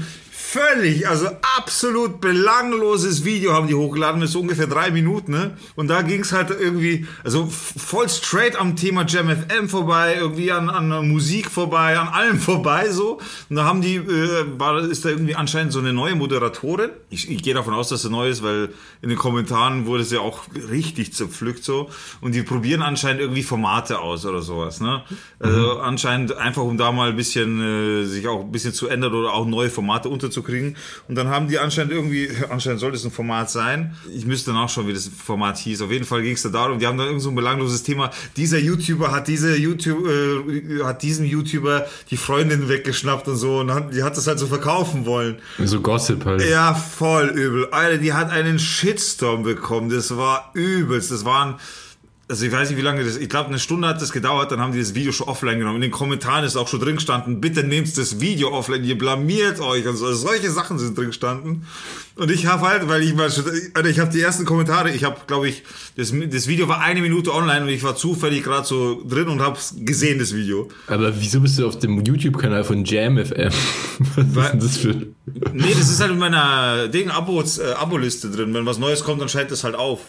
völlig, 0.52 1.08
also 1.08 1.28
absolut 1.58 2.22
belangloses 2.22 3.24
Video 3.24 3.54
haben 3.54 3.68
die 3.68 3.76
hochgeladen, 3.76 4.20
das 4.20 4.30
ist 4.30 4.34
so 4.34 4.40
ungefähr 4.40 4.66
drei 4.66 4.90
Minuten, 4.90 5.32
ne? 5.32 5.58
Und 5.76 5.90
da 5.90 6.02
ging 6.02 6.22
es 6.22 6.32
halt 6.32 6.50
irgendwie, 6.50 7.06
also 7.24 7.48
voll 7.48 8.10
straight 8.10 8.56
am 8.56 8.76
Thema 8.76 9.06
Jam 9.06 9.30
FM 9.30 9.70
vorbei, 9.70 10.16
irgendwie 10.20 10.52
an, 10.52 10.70
an 10.70 11.08
Musik 11.08 11.52
vorbei, 11.52 12.00
an 12.00 12.08
allem 12.08 12.40
vorbei, 12.40 12.90
so. 12.90 13.20
Und 13.50 13.58
da 13.58 13.66
haben 13.66 13.82
die, 13.82 13.98
äh, 13.98 14.46
war, 14.58 14.80
ist 14.80 15.06
da 15.06 15.10
irgendwie 15.10 15.36
anscheinend 15.36 15.72
so 15.72 15.80
eine 15.80 15.94
neue 15.94 16.16
Moderatorin. 16.16 16.90
Ich, 17.12 17.30
ich 17.30 17.44
gehe 17.44 17.54
davon 17.54 17.76
aus, 17.76 17.90
dass 17.90 18.02
sie 18.02 18.10
neu 18.10 18.30
ist, 18.30 18.42
weil 18.42 18.70
in 19.04 19.10
den 19.10 19.20
Kommentaren 19.20 19.86
wurde 19.86 20.04
sie 20.04 20.18
auch 20.18 20.44
richtig 20.72 21.14
zerpflückt, 21.14 21.64
so. 21.64 21.90
Und 22.22 22.34
die 22.34 22.42
probieren 22.42 22.82
anscheinend 22.82 23.22
irgendwie 23.22 23.44
Formate 23.44 24.00
aus 24.00 24.26
oder 24.26 24.42
sowas, 24.42 24.82
ne? 24.82 25.04
Also 25.40 25.80
anscheinend 25.80 26.36
einfach, 26.38 26.64
um 26.64 26.78
da 26.78 26.92
mal 26.92 27.10
ein 27.10 27.16
bisschen, 27.16 28.02
äh, 28.02 28.06
sich 28.06 28.28
auch 28.28 28.42
ein 28.42 28.52
bisschen 28.52 28.74
zu 28.74 28.88
ändern 28.88 29.14
oder 29.14 29.34
auch 29.34 29.46
neue 29.46 29.70
Formate 29.70 30.10
unterzukriegen. 30.40 30.76
Und 31.08 31.16
dann 31.16 31.28
haben 31.28 31.48
die 31.48 31.60
anscheinend 31.60 31.94
irgendwie, 31.94 32.30
anscheinend 32.50 32.80
sollte 32.80 32.98
es 32.98 33.06
ein 33.06 33.12
Format 33.12 33.50
sein. 33.50 33.96
Ich 34.14 34.26
müsste 34.26 34.52
nachschauen, 34.52 34.88
wie 34.88 34.94
das 34.94 35.08
Format 35.08 35.58
hieß. 35.58 35.82
Auf 35.82 35.92
jeden 35.92 36.06
Fall 36.06 36.22
ging 36.22 36.34
es 36.34 36.42
da 36.44 36.50
darum, 36.50 36.80
die 36.80 36.88
haben 36.88 36.98
da 36.98 37.06
irgend 37.06 37.22
so 37.22 37.30
ein 37.30 37.36
belangloses 37.36 37.84
Thema. 37.84 38.12
Dieser 38.38 38.58
YouTuber 38.58 39.12
hat 39.12 39.28
diese 39.28 39.56
YouTube, 39.56 40.08
äh, 40.08 40.84
hat 40.84 41.04
diesem 41.04 41.26
YouTuber 41.26 41.86
die 42.10 42.18
Freundin 42.18 42.70
weggeschnappt 42.70 43.28
und 43.28 43.38
so 43.38 43.60
und 43.60 43.72
hat, 43.72 43.94
die 43.94 44.04
hat 44.04 44.18
das 44.18 44.28
halt 44.28 44.40
so 44.40 44.48
verkaufen 44.48 45.06
wollen. 45.06 45.38
So 45.64 45.82
Gossip 45.82 46.26
halt. 46.26 46.48
Ja, 46.48 46.74
voll 46.74 47.28
übel. 47.28 47.68
Alter, 47.72 47.98
die 47.98 48.14
hat 48.14 48.32
einen 48.32 48.60
Shitstorm 48.60 49.44
bekommen. 49.44 49.90
Das 49.90 50.16
war 50.16 50.52
übelst. 50.54 51.12
Das 51.12 51.26
waren, 51.26 51.56
also 52.30 52.46
ich 52.46 52.52
weiß 52.52 52.70
nicht, 52.70 52.78
wie 52.78 52.84
lange 52.84 53.04
das, 53.04 53.18
ich 53.18 53.28
glaube, 53.28 53.50
eine 53.50 53.58
Stunde 53.58 53.88
hat 53.88 54.00
das 54.00 54.12
gedauert, 54.12 54.52
dann 54.52 54.60
haben 54.60 54.72
die 54.72 54.80
das 54.80 54.94
Video 54.94 55.12
schon 55.12 55.28
offline 55.28 55.58
genommen. 55.58 55.78
In 55.78 55.82
den 55.82 55.92
Kommentaren 55.92 56.46
ist 56.46 56.56
auch 56.58 56.68
schon 56.68 56.80
drin 56.80 56.96
gestanden, 56.96 57.42
bitte 57.42 57.64
nehmt 57.64 57.98
das 57.98 58.22
Video 58.22 58.52
offline, 58.52 58.84
ihr 58.84 59.00
blamiert 59.00 59.60
euch 59.60 59.88
und 59.88 59.96
so. 59.96 60.06
Also 60.06 60.28
solche 60.28 60.52
Sachen 60.52 60.78
sind 60.78 60.96
drin 60.96 61.08
gestanden. 61.08 61.66
Und 62.16 62.30
ich 62.30 62.46
habe 62.46 62.68
halt, 62.68 62.88
weil 62.88 63.02
ich 63.02 63.16
mal 63.16 63.32
Alter, 63.74 63.90
ich 63.90 64.00
habe 64.00 64.12
die 64.12 64.22
ersten 64.22 64.46
Kommentare, 64.46 64.92
ich 64.92 65.04
habe, 65.04 65.18
glaube 65.26 65.50
ich, 65.50 65.64
das, 65.98 66.14
das 66.30 66.48
Video 66.48 66.68
war 66.68 66.82
eine 66.82 67.02
Minute 67.02 67.34
online 67.34 67.64
und 67.64 67.70
ich 67.70 67.82
war 67.82 67.96
zufällig 67.96 68.44
gerade 68.44 68.68
so 68.68 69.04
drin 69.10 69.28
und 69.28 69.42
habe 69.42 69.58
gesehen, 69.80 70.20
das 70.20 70.36
Video. 70.36 70.70
Aber 70.86 71.20
wieso 71.20 71.40
bist 71.40 71.58
du 71.58 71.66
auf 71.66 71.80
dem 71.80 72.06
YouTube-Kanal 72.06 72.64
von 72.64 72.86
Jam 72.86 73.18
FM? 73.18 73.50
Was 74.16 74.46
ist 74.46 74.52
denn 74.54 74.60
das 74.60 74.78
für. 74.78 74.94
Nee, 75.54 75.74
das 75.76 75.90
ist 75.90 76.00
halt 76.00 76.12
in 76.12 76.20
meiner 76.20 76.90
Ding 76.90 77.10
Abos, 77.10 77.58
äh, 77.58 77.74
Abo-Liste 77.76 78.30
drin. 78.30 78.54
Wenn 78.54 78.68
was 78.68 78.78
Neues 78.78 79.04
kommt, 79.04 79.20
dann 79.20 79.30
schaltet 79.30 79.52
das 79.52 79.64
halt 79.64 79.76
auf. 79.76 80.02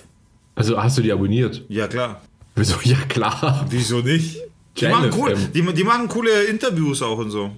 Also 0.61 0.77
hast 0.77 0.99
du 0.99 1.01
die 1.01 1.11
abonniert? 1.11 1.63
Ja, 1.71 1.89
klar. 1.89 2.21
Wieso? 2.55 2.77
Ja, 2.83 2.99
klar. 3.09 3.65
Wieso 3.71 4.01
nicht? 4.01 4.37
Die 4.77 4.89
machen, 4.89 5.11
cool, 5.17 5.35
die, 5.55 5.63
die 5.73 5.85
machen 5.85 6.07
coole 6.07 6.45
Interviews 6.45 7.01
auch 7.01 7.17
und 7.17 7.31
so. 7.31 7.51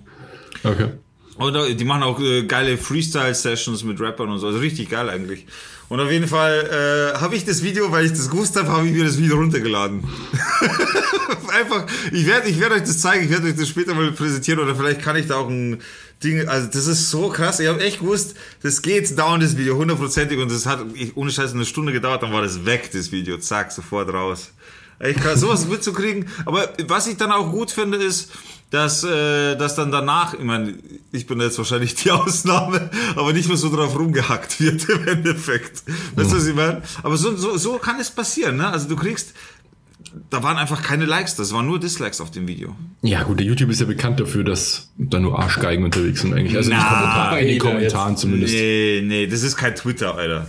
Okay. 0.63 0.91
Und 1.37 1.57
äh, 1.57 1.75
die 1.75 1.85
machen 1.85 2.05
auch 2.05 2.21
äh, 2.21 2.45
geile 2.45 2.79
Freestyle-Sessions 2.79 3.83
mit 3.83 4.01
Rappern 4.01 4.29
und 4.29 4.39
so. 4.39 4.47
Also 4.47 4.61
richtig 4.61 4.89
geil 4.89 5.11
eigentlich. 5.11 5.47
Und 5.89 5.99
auf 5.99 6.13
jeden 6.13 6.29
Fall 6.29 7.15
äh, 7.17 7.19
habe 7.19 7.35
ich 7.35 7.45
das 7.45 7.65
Video, 7.65 7.91
weil 7.91 8.07
ich 8.07 8.13
das 8.13 8.31
gewusst 8.31 8.55
habe, 8.57 8.69
habe 8.69 8.87
ich 8.87 8.93
mir 8.93 9.05
das 9.05 9.19
Video 9.19 9.35
runtergeladen. 9.35 10.05
Einfach, 11.61 11.87
ich 12.13 12.25
werde 12.25 12.49
ich 12.49 12.61
werd 12.61 12.71
euch 12.71 12.83
das 12.83 13.01
zeigen, 13.01 13.25
ich 13.25 13.31
werde 13.31 13.49
euch 13.49 13.57
das 13.57 13.69
später 13.69 13.95
mal 13.95 14.13
präsentieren 14.13 14.61
oder 14.61 14.77
vielleicht 14.77 15.03
kann 15.03 15.17
ich 15.17 15.27
da 15.27 15.39
auch 15.39 15.49
ein 15.49 15.81
Ding, 16.23 16.49
also 16.49 16.69
das 16.69 16.87
ist 16.87 17.11
so 17.11 17.29
krass. 17.29 17.61
Ich 17.61 17.69
habe 17.69 17.81
echt 17.81 18.01
gewusst, 18.01 18.35
das 18.63 18.83
geht 18.83 19.19
down, 19.19 19.41
das 19.41 19.57
Video, 19.57 19.77
hundertprozentig 19.77 20.39
und 20.39 20.51
das 20.51 20.67
hat 20.67 20.85
ich, 20.95 21.17
ohne 21.17 21.31
Scheiß 21.31 21.53
eine 21.53 21.65
Stunde 21.65 21.93
gedauert, 21.93 22.23
dann 22.23 22.33
war 22.33 22.43
das 22.43 22.65
weg, 22.65 22.91
das 22.93 23.13
Video. 23.13 23.39
Zack, 23.39 23.73
sofort 23.73 24.13
raus. 24.13 24.53
Echt 24.99 25.21
krass, 25.21 25.41
sowas 25.41 25.67
mitzukriegen. 25.69 26.29
Aber 26.45 26.69
was 26.87 27.07
ich 27.07 27.17
dann 27.17 27.33
auch 27.33 27.51
gut 27.51 27.71
finde, 27.71 27.99
ist, 27.99 28.31
dass, 28.71 29.05
äh, 29.05 29.55
dass 29.57 29.75
dann 29.75 29.91
danach, 29.91 30.33
ich 30.33 30.45
meine, 30.45 30.75
ich 31.13 31.27
bin 31.27 31.41
jetzt 31.41 31.59
wahrscheinlich 31.59 31.95
die 31.95 32.11
Ausnahme, 32.13 32.91
aber 33.17 33.33
nicht 33.33 33.49
mehr 33.49 33.59
so 33.59 33.75
drauf 33.75 33.99
rumgehackt 33.99 34.61
wird 34.61 34.89
im 34.89 35.07
Endeffekt. 35.07 35.83
Weißt 36.17 36.33
du, 36.33 36.37
was 36.37 36.47
ich 36.47 36.55
meine? 36.55 36.83
Aber 37.03 37.17
so, 37.17 37.37
so, 37.37 37.57
so 37.59 37.79
kann 37.79 38.01
es 38.01 38.11
passieren, 38.11 38.57
ne? 38.57 38.69
Also 38.69 38.89
du 38.89 38.97
kriegst, 38.97 39.35
da 40.31 40.43
waren 40.43 40.57
einfach 40.57 40.83
keine 40.83 41.05
Likes, 41.05 41.37
das 41.37 41.53
waren 41.53 41.67
nur 41.67 41.79
Dislikes 41.79 42.21
auf 42.21 42.31
dem 42.31 42.49
Video. 42.49 42.75
Ja, 43.03 43.23
gut, 43.23 43.39
der 43.39 43.47
YouTube 43.47 43.71
ist 43.71 43.81
ja 43.81 43.87
bekannt 43.87 44.21
dafür, 44.21 44.45
dass 44.45 44.91
da 44.97 45.19
nur 45.19 45.39
Arschgeigen 45.39 45.85
unterwegs 45.85 46.23
sind 46.23 46.35
eigentlich. 46.35 46.57
Also 46.57 46.71
in 46.71 46.77
den 46.77 46.85
Na, 46.85 46.89
Kommentaren, 46.89 47.39
in 47.39 47.49
den 47.49 47.59
Kommentaren 47.59 48.17
zumindest. 48.17 48.55
Nee, 48.55 49.03
nee, 49.05 49.27
das 49.27 49.43
ist 49.43 49.57
kein 49.57 49.75
Twitter, 49.75 50.15
Alter. 50.15 50.47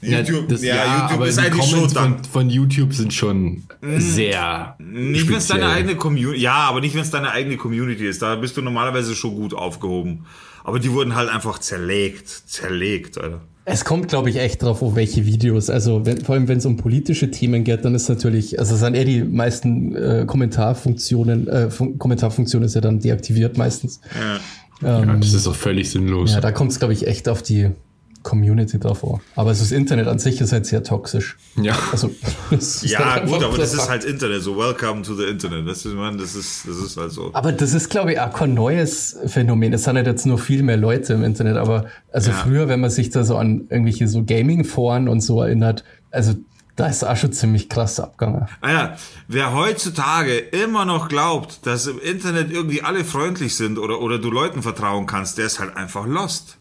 YouTube, 0.00 0.48
das, 0.48 0.62
ja, 0.62 0.76
ja, 0.76 0.84
YouTube 0.84 1.12
aber 1.12 1.28
ist 1.28 1.38
die 1.38 1.42
eigentlich 1.42 1.70
schon 1.70 1.88
von, 1.88 2.24
von 2.24 2.50
YouTube 2.50 2.92
sind 2.92 3.14
schon 3.14 3.64
sehr 3.80 4.76
Nicht, 4.78 5.28
wenn 5.28 5.36
es 5.36 5.46
deine 5.46 5.68
eigene 5.68 5.96
Community, 5.96 6.42
ja, 6.42 6.56
aber 6.56 6.80
nicht, 6.80 6.94
wenn 6.94 7.02
es 7.02 7.10
deine 7.10 7.30
eigene 7.30 7.56
Community 7.56 8.06
ist. 8.06 8.20
Da 8.20 8.36
bist 8.36 8.56
du 8.56 8.62
normalerweise 8.62 9.14
schon 9.14 9.34
gut 9.34 9.54
aufgehoben. 9.54 10.26
Aber 10.62 10.78
die 10.78 10.90
wurden 10.92 11.14
halt 11.14 11.28
einfach 11.28 11.58
zerlegt. 11.58 12.28
Zerlegt, 12.28 13.18
Alter. 13.18 13.42
Es 13.66 13.84
kommt, 13.84 14.08
glaube 14.08 14.28
ich, 14.28 14.36
echt 14.36 14.62
drauf, 14.62 14.82
auf 14.82 14.94
welche 14.94 15.24
Videos. 15.24 15.70
Also 15.70 16.04
wenn, 16.04 16.20
vor 16.20 16.34
allem, 16.34 16.48
wenn 16.48 16.58
es 16.58 16.66
um 16.66 16.76
politische 16.76 17.30
Themen 17.30 17.64
geht, 17.64 17.84
dann 17.84 17.94
ist 17.94 18.08
natürlich, 18.08 18.58
also 18.58 18.76
sind 18.76 18.94
eher 18.94 19.06
die 19.06 19.24
meisten 19.24 19.96
äh, 19.96 20.24
Kommentarfunktionen, 20.26 21.48
äh, 21.48 21.70
Fun 21.70 21.98
Kommentarfunktion 21.98 22.62
ist 22.62 22.74
ja 22.74 22.82
dann 22.82 23.00
deaktiviert 23.00 23.56
meistens. 23.56 24.00
Ja. 24.82 25.00
ja, 25.00 25.16
das 25.16 25.32
ist 25.32 25.46
auch 25.46 25.54
völlig 25.54 25.90
sinnlos. 25.90 26.32
Ja, 26.32 26.40
da 26.40 26.52
kommt 26.52 26.72
es, 26.72 26.78
glaube 26.78 26.92
ich, 26.92 27.06
echt 27.06 27.28
auf 27.28 27.42
die 27.42 27.70
Community 28.24 28.80
davor. 28.80 29.20
Aber 29.36 29.50
also 29.50 29.62
das 29.62 29.70
Internet 29.70 30.08
an 30.08 30.18
sich 30.18 30.40
ist 30.40 30.52
halt 30.52 30.66
sehr 30.66 30.82
toxisch. 30.82 31.36
Ja. 31.54 31.76
Also, 31.92 32.10
ja, 32.82 33.20
gut, 33.20 33.44
aber 33.44 33.56
das 33.56 33.72
ist 33.72 33.88
halt 33.88 34.02
Internet, 34.02 34.42
so 34.42 34.56
welcome 34.56 35.02
to 35.02 35.14
the 35.14 35.24
Internet. 35.24 35.68
Das 35.68 35.86
ist, 35.86 35.94
man, 35.94 36.18
das 36.18 36.34
ist, 36.34 36.66
das 36.66 36.78
ist 36.78 36.96
halt 36.96 37.12
so. 37.12 37.30
Aber 37.32 37.52
das 37.52 37.72
ist, 37.72 37.88
glaube 37.90 38.14
ich, 38.14 38.20
auch 38.20 38.32
kein 38.32 38.54
neues 38.54 39.16
Phänomen. 39.26 39.72
Es 39.72 39.84
sind 39.84 39.96
halt 39.96 40.08
jetzt 40.08 40.26
nur 40.26 40.38
viel 40.38 40.64
mehr 40.64 40.76
Leute 40.76 41.12
im 41.12 41.22
Internet. 41.22 41.56
Aber 41.56 41.84
also 42.12 42.32
ja. 42.32 42.36
früher, 42.36 42.66
wenn 42.66 42.80
man 42.80 42.90
sich 42.90 43.10
da 43.10 43.22
so 43.22 43.36
an 43.36 43.68
irgendwelche 43.70 44.08
so 44.08 44.24
Gaming-Foren 44.24 45.08
und 45.08 45.20
so 45.20 45.42
erinnert, 45.42 45.84
also 46.10 46.34
da 46.76 46.86
ist 46.88 47.04
auch 47.04 47.16
schon 47.16 47.32
ziemlich 47.32 47.68
krass 47.68 48.00
abgegangen. 48.00 48.48
Naja, 48.60 48.94
ah 48.94 48.96
wer 49.28 49.54
heutzutage 49.54 50.38
immer 50.38 50.84
noch 50.84 51.08
glaubt, 51.08 51.66
dass 51.66 51.86
im 51.86 52.00
Internet 52.00 52.50
irgendwie 52.50 52.82
alle 52.82 53.04
freundlich 53.04 53.54
sind 53.54 53.78
oder, 53.78 54.00
oder 54.00 54.18
du 54.18 54.30
Leuten 54.30 54.62
vertrauen 54.62 55.06
kannst, 55.06 55.38
der 55.38 55.46
ist 55.46 55.60
halt 55.60 55.76
einfach 55.76 56.06
lost. 56.06 56.58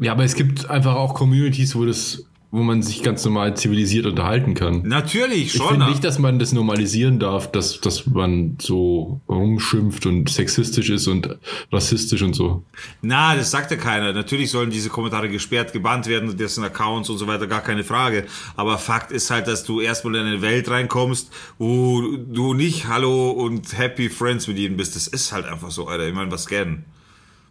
Ja, 0.00 0.12
aber 0.12 0.24
es 0.24 0.34
gibt 0.34 0.68
einfach 0.68 0.94
auch 0.94 1.14
Communities, 1.14 1.76
wo 1.76 1.84
das 1.84 2.24
wo 2.52 2.64
man 2.64 2.82
sich 2.82 3.04
ganz 3.04 3.24
normal 3.24 3.56
zivilisiert 3.56 4.06
unterhalten 4.06 4.54
kann. 4.54 4.82
Natürlich, 4.82 5.52
schon. 5.52 5.62
Ich 5.62 5.70
finde 5.70 5.86
nicht, 5.86 6.02
dass 6.02 6.18
man 6.18 6.40
das 6.40 6.52
normalisieren 6.52 7.20
darf, 7.20 7.52
dass, 7.52 7.80
dass 7.80 8.06
man 8.06 8.56
so 8.60 9.20
rumschimpft 9.28 10.04
und 10.06 10.28
sexistisch 10.28 10.90
ist 10.90 11.06
und 11.06 11.38
rassistisch 11.70 12.22
und 12.22 12.34
so. 12.34 12.64
Na, 13.02 13.36
das 13.36 13.52
sagt 13.52 13.70
ja 13.70 13.76
keiner. 13.76 14.12
Natürlich 14.12 14.50
sollen 14.50 14.70
diese 14.70 14.88
Kommentare 14.88 15.28
gesperrt, 15.28 15.72
gebannt 15.72 16.08
werden, 16.08 16.36
dessen 16.36 16.64
Accounts 16.64 17.08
und 17.08 17.18
so 17.18 17.28
weiter, 17.28 17.46
gar 17.46 17.60
keine 17.60 17.84
Frage. 17.84 18.26
Aber 18.56 18.78
Fakt 18.78 19.12
ist 19.12 19.30
halt, 19.30 19.46
dass 19.46 19.62
du 19.62 19.80
erstmal 19.80 20.16
in 20.16 20.26
eine 20.26 20.42
Welt 20.42 20.68
reinkommst, 20.68 21.30
wo 21.58 22.02
du 22.16 22.54
nicht 22.54 22.88
Hallo 22.88 23.30
und 23.30 23.78
Happy 23.78 24.10
Friends 24.10 24.48
mit 24.48 24.58
ihnen 24.58 24.76
bist. 24.76 24.96
Das 24.96 25.06
ist 25.06 25.32
halt 25.32 25.46
einfach 25.46 25.70
so, 25.70 25.86
Alter. 25.86 26.08
Ich 26.08 26.14
meine, 26.14 26.32
was 26.32 26.44
scannen. 26.44 26.84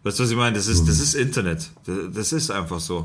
Weißt 0.02 0.18
du, 0.18 0.22
was 0.22 0.30
ich 0.30 0.36
meine? 0.36 0.56
Das 0.56 0.66
ist, 0.66 0.88
das 0.88 0.98
ist 0.98 1.14
Internet. 1.14 1.70
Das, 2.14 2.32
ist 2.32 2.50
einfach 2.50 2.80
so. 2.80 3.04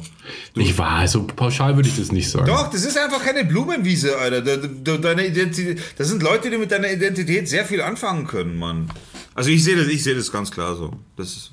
Du, 0.54 0.62
ich 0.62 0.78
war, 0.78 1.06
so 1.10 1.24
pauschal 1.24 1.76
würde 1.76 1.90
ich 1.90 1.98
das 1.98 2.12
nicht 2.12 2.30
sagen. 2.30 2.46
Doch, 2.46 2.70
das 2.70 2.86
ist 2.86 2.98
einfach 2.98 3.22
keine 3.22 3.44
Blumenwiese, 3.44 4.18
Alter. 4.18 4.42
Deine 4.42 5.28
Identität, 5.28 5.82
das 5.98 6.08
sind 6.08 6.24
Leute, 6.24 6.50
die 6.50 6.58
mit 6.58 6.72
deiner 6.72 6.90
Identität 6.90 7.50
sehr 7.50 7.66
viel 7.66 7.82
anfangen 7.82 8.28
können, 8.28 8.56
Mann. 8.56 8.90
Also 9.34 9.50
ich 9.50 9.62
sehe 9.64 9.76
das, 9.76 9.88
ich 9.88 10.04
sehe 10.04 10.16
das 10.16 10.32
ganz 10.32 10.52
klar 10.52 10.76
so. 10.76 10.94
Das 11.18 11.36
ist, 11.36 11.52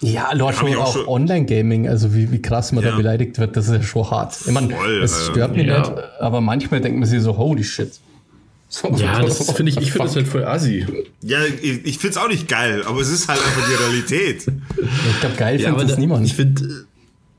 ja, 0.00 0.32
Lord 0.32 0.54
schon 0.54 0.74
auch, 0.76 0.96
auch 0.96 1.08
Online-Gaming, 1.08 1.88
also 1.88 2.14
wie, 2.14 2.30
wie 2.30 2.40
krass 2.40 2.72
man 2.72 2.84
ja. 2.84 2.90
da 2.90 2.96
beleidigt 2.96 3.38
wird, 3.38 3.56
das 3.56 3.66
ist 3.66 3.72
ja 3.72 3.82
schon 3.82 4.10
hart. 4.10 4.36
Ich 4.46 4.52
meine, 4.52 4.72
es 5.02 5.26
stört 5.26 5.56
mich 5.56 5.66
ja. 5.66 5.80
nicht, 5.80 5.92
aber 6.20 6.40
manchmal 6.40 6.80
denkt 6.80 6.98
man 6.98 7.08
sich 7.08 7.22
so, 7.22 7.36
holy 7.36 7.64
shit. 7.64 7.98
So, 8.68 8.94
ja, 8.96 9.22
das 9.22 9.50
finde 9.56 9.72
ich, 9.72 9.78
ich 9.78 9.92
finde 9.92 10.08
das 10.08 10.16
halt 10.16 10.28
voll 10.28 10.44
assi. 10.44 10.86
Ja, 11.22 11.38
ich, 11.44 11.86
ich 11.86 11.98
finde 11.98 12.10
es 12.10 12.16
auch 12.18 12.28
nicht 12.28 12.48
geil, 12.48 12.82
aber 12.86 13.00
es 13.00 13.08
ist 13.08 13.28
halt 13.28 13.40
einfach 13.40 13.66
die 13.66 13.74
Realität. 13.74 14.46
ich 14.46 15.20
glaube, 15.20 15.36
geil 15.36 15.60
ja, 15.60 15.70
findet 15.70 15.90
es 15.90 15.98
niemand. 15.98 16.26
Ich 16.26 16.34
finde, 16.34 16.86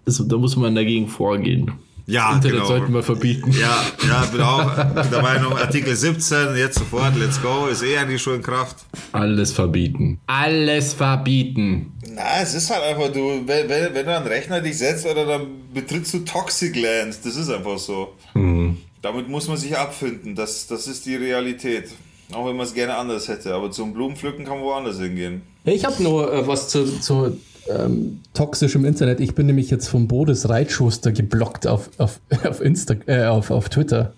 da 0.06 0.38
muss 0.38 0.56
man 0.56 0.74
dagegen 0.74 1.08
vorgehen. 1.08 1.72
Ja, 2.08 2.34
Internet 2.34 2.54
genau. 2.54 2.66
sollten 2.66 2.94
wir 2.94 3.04
verbieten. 3.04 3.52
Ja, 3.52 3.86
ja, 4.08 4.26
bin 4.26 4.42
auch 4.42 4.74
der 5.12 5.22
Meinung, 5.22 5.56
Artikel 5.56 5.96
17, 5.96 6.56
jetzt 6.56 6.80
sofort, 6.80 7.16
let's 7.16 7.40
go, 7.40 7.68
ist 7.68 7.84
eh 7.84 8.00
eigentlich 8.00 8.20
schon 8.20 8.38
in 8.38 8.42
Kraft. 8.42 8.78
Alles 9.12 9.52
verbieten. 9.52 10.20
Alles 10.26 10.94
verbieten. 10.94 11.94
Na, 12.12 12.42
es 12.42 12.56
ist 12.56 12.72
halt 12.72 12.84
einfach, 12.84 13.14
du, 13.14 13.44
wenn, 13.46 13.70
wenn, 13.70 13.94
wenn 13.94 14.06
du 14.08 14.16
einen 14.16 14.26
Rechner 14.26 14.60
dich 14.60 14.80
setzt, 14.80 15.06
oder 15.06 15.24
dann 15.28 15.48
betrittst 15.72 16.16
du 16.16 16.20
Toxic 16.20 16.76
Land. 16.76 17.20
Das 17.24 17.36
ist 17.36 17.50
einfach 17.52 17.78
so. 17.78 18.16
Mhm. 18.34 18.78
Damit 19.02 19.30
muss 19.30 19.48
man 19.48 19.58
sich 19.58 19.78
abfinden. 19.78 20.36
Das, 20.36 20.68
das 20.68 20.88
ist 20.88 21.06
die 21.06 21.16
Realität. 21.16 21.90
Auch 22.34 22.48
wenn 22.48 22.56
man 22.56 22.66
es 22.66 22.74
gerne 22.74 22.96
anders 22.96 23.28
hätte. 23.28 23.54
Aber 23.54 23.72
zum 23.72 23.94
Blumenpflücken 23.94 24.46
kann 24.46 24.58
man 24.58 24.66
woanders 24.66 25.00
hingehen. 25.00 25.42
Ich 25.64 25.86
habe 25.86 26.02
nur 26.04 26.32
äh, 26.32 26.48
was 26.48 26.70
zu, 26.70 27.00
zu 27.00 27.38
ähm, 27.70 28.22
toxischem 28.34 28.86
Internet. 28.86 29.20
Ich 29.20 29.36
bin 29.36 29.46
nämlich 29.48 29.70
jetzt 29.70 29.88
vom 29.88 30.08
Bodes 30.08 30.50
Reitschuster 30.50 31.12
geblockt 31.12 31.68
auf, 31.68 31.90
auf, 31.98 32.20
auf, 32.44 32.62
Insta, 32.62 32.96
äh, 33.06 33.26
auf, 33.26 33.52
auf 33.52 33.70
Twitter. 33.70 34.14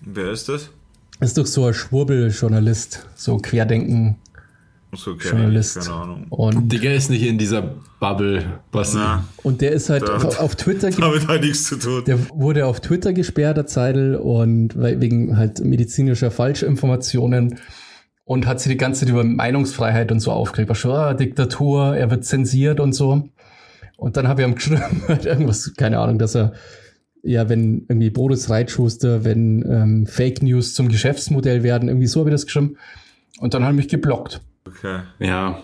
Wer 0.00 0.32
ist 0.32 0.48
das? 0.48 0.70
Ist 1.20 1.38
doch 1.38 1.46
so 1.46 1.66
ein 1.66 1.74
Schwurbeljournalist, 1.74 3.06
so 3.14 3.36
Querdenken 3.36 4.16
so, 4.94 5.12
okay, 5.12 5.28
Journalist. 5.28 5.80
Keine 5.80 5.94
Ahnung. 5.94 6.26
Und 6.28 6.70
Digga 6.70 6.90
ist 6.90 7.08
nicht 7.08 7.22
in 7.22 7.38
dieser 7.38 7.62
Bubble, 7.98 8.60
was 8.72 8.94
Und 9.42 9.62
der 9.62 9.72
ist 9.72 9.88
halt 9.88 10.02
da, 10.06 10.16
auf, 10.16 10.38
auf, 10.38 10.54
Twitter. 10.54 10.90
Damit 10.98 11.28
hat 11.28 11.40
nichts 11.40 11.64
zu 11.64 11.76
tun. 11.78 12.04
Der 12.04 12.18
wurde 12.30 12.66
auf 12.66 12.80
Twitter 12.80 13.14
gesperrt, 13.14 13.56
der 13.56 13.66
Zeidel, 13.66 14.16
und 14.16 14.74
wegen 14.76 15.38
halt 15.38 15.64
medizinischer 15.64 16.30
Falschinformationen 16.30 17.58
und 18.24 18.46
hat 18.46 18.60
sich 18.60 18.70
die 18.70 18.78
ganze 18.78 19.00
Zeit 19.00 19.08
über 19.08 19.24
Meinungsfreiheit 19.24 20.12
und 20.12 20.20
so 20.20 20.30
aufgeregt. 20.30 20.68
War 20.68 20.76
schon, 20.76 20.90
ah, 20.92 21.14
Diktatur, 21.14 21.96
er 21.96 22.10
wird 22.10 22.24
zensiert 22.24 22.78
und 22.78 22.92
so. 22.92 23.28
Und 23.96 24.16
dann 24.16 24.28
habe 24.28 24.42
ich 24.42 24.48
ihm 24.48 24.54
geschrieben, 24.54 25.02
irgendwas, 25.24 25.72
keine 25.74 26.00
Ahnung, 26.00 26.18
dass 26.18 26.34
er, 26.34 26.52
ja, 27.22 27.48
wenn 27.48 27.86
irgendwie 27.88 28.10
Boris 28.10 28.50
Reitschuster, 28.50 29.24
wenn 29.24 29.64
ähm, 29.68 30.06
Fake 30.06 30.42
News 30.42 30.74
zum 30.74 30.88
Geschäftsmodell 30.88 31.62
werden, 31.62 31.88
irgendwie 31.88 32.08
so 32.08 32.20
habe 32.20 32.30
ich 32.30 32.34
das 32.34 32.46
geschrieben. 32.46 32.76
Und 33.38 33.54
dann 33.54 33.62
hat 33.62 33.70
er 33.70 33.74
mich 33.74 33.88
geblockt. 33.88 34.42
Okay. 34.66 35.00
Ja. 35.18 35.62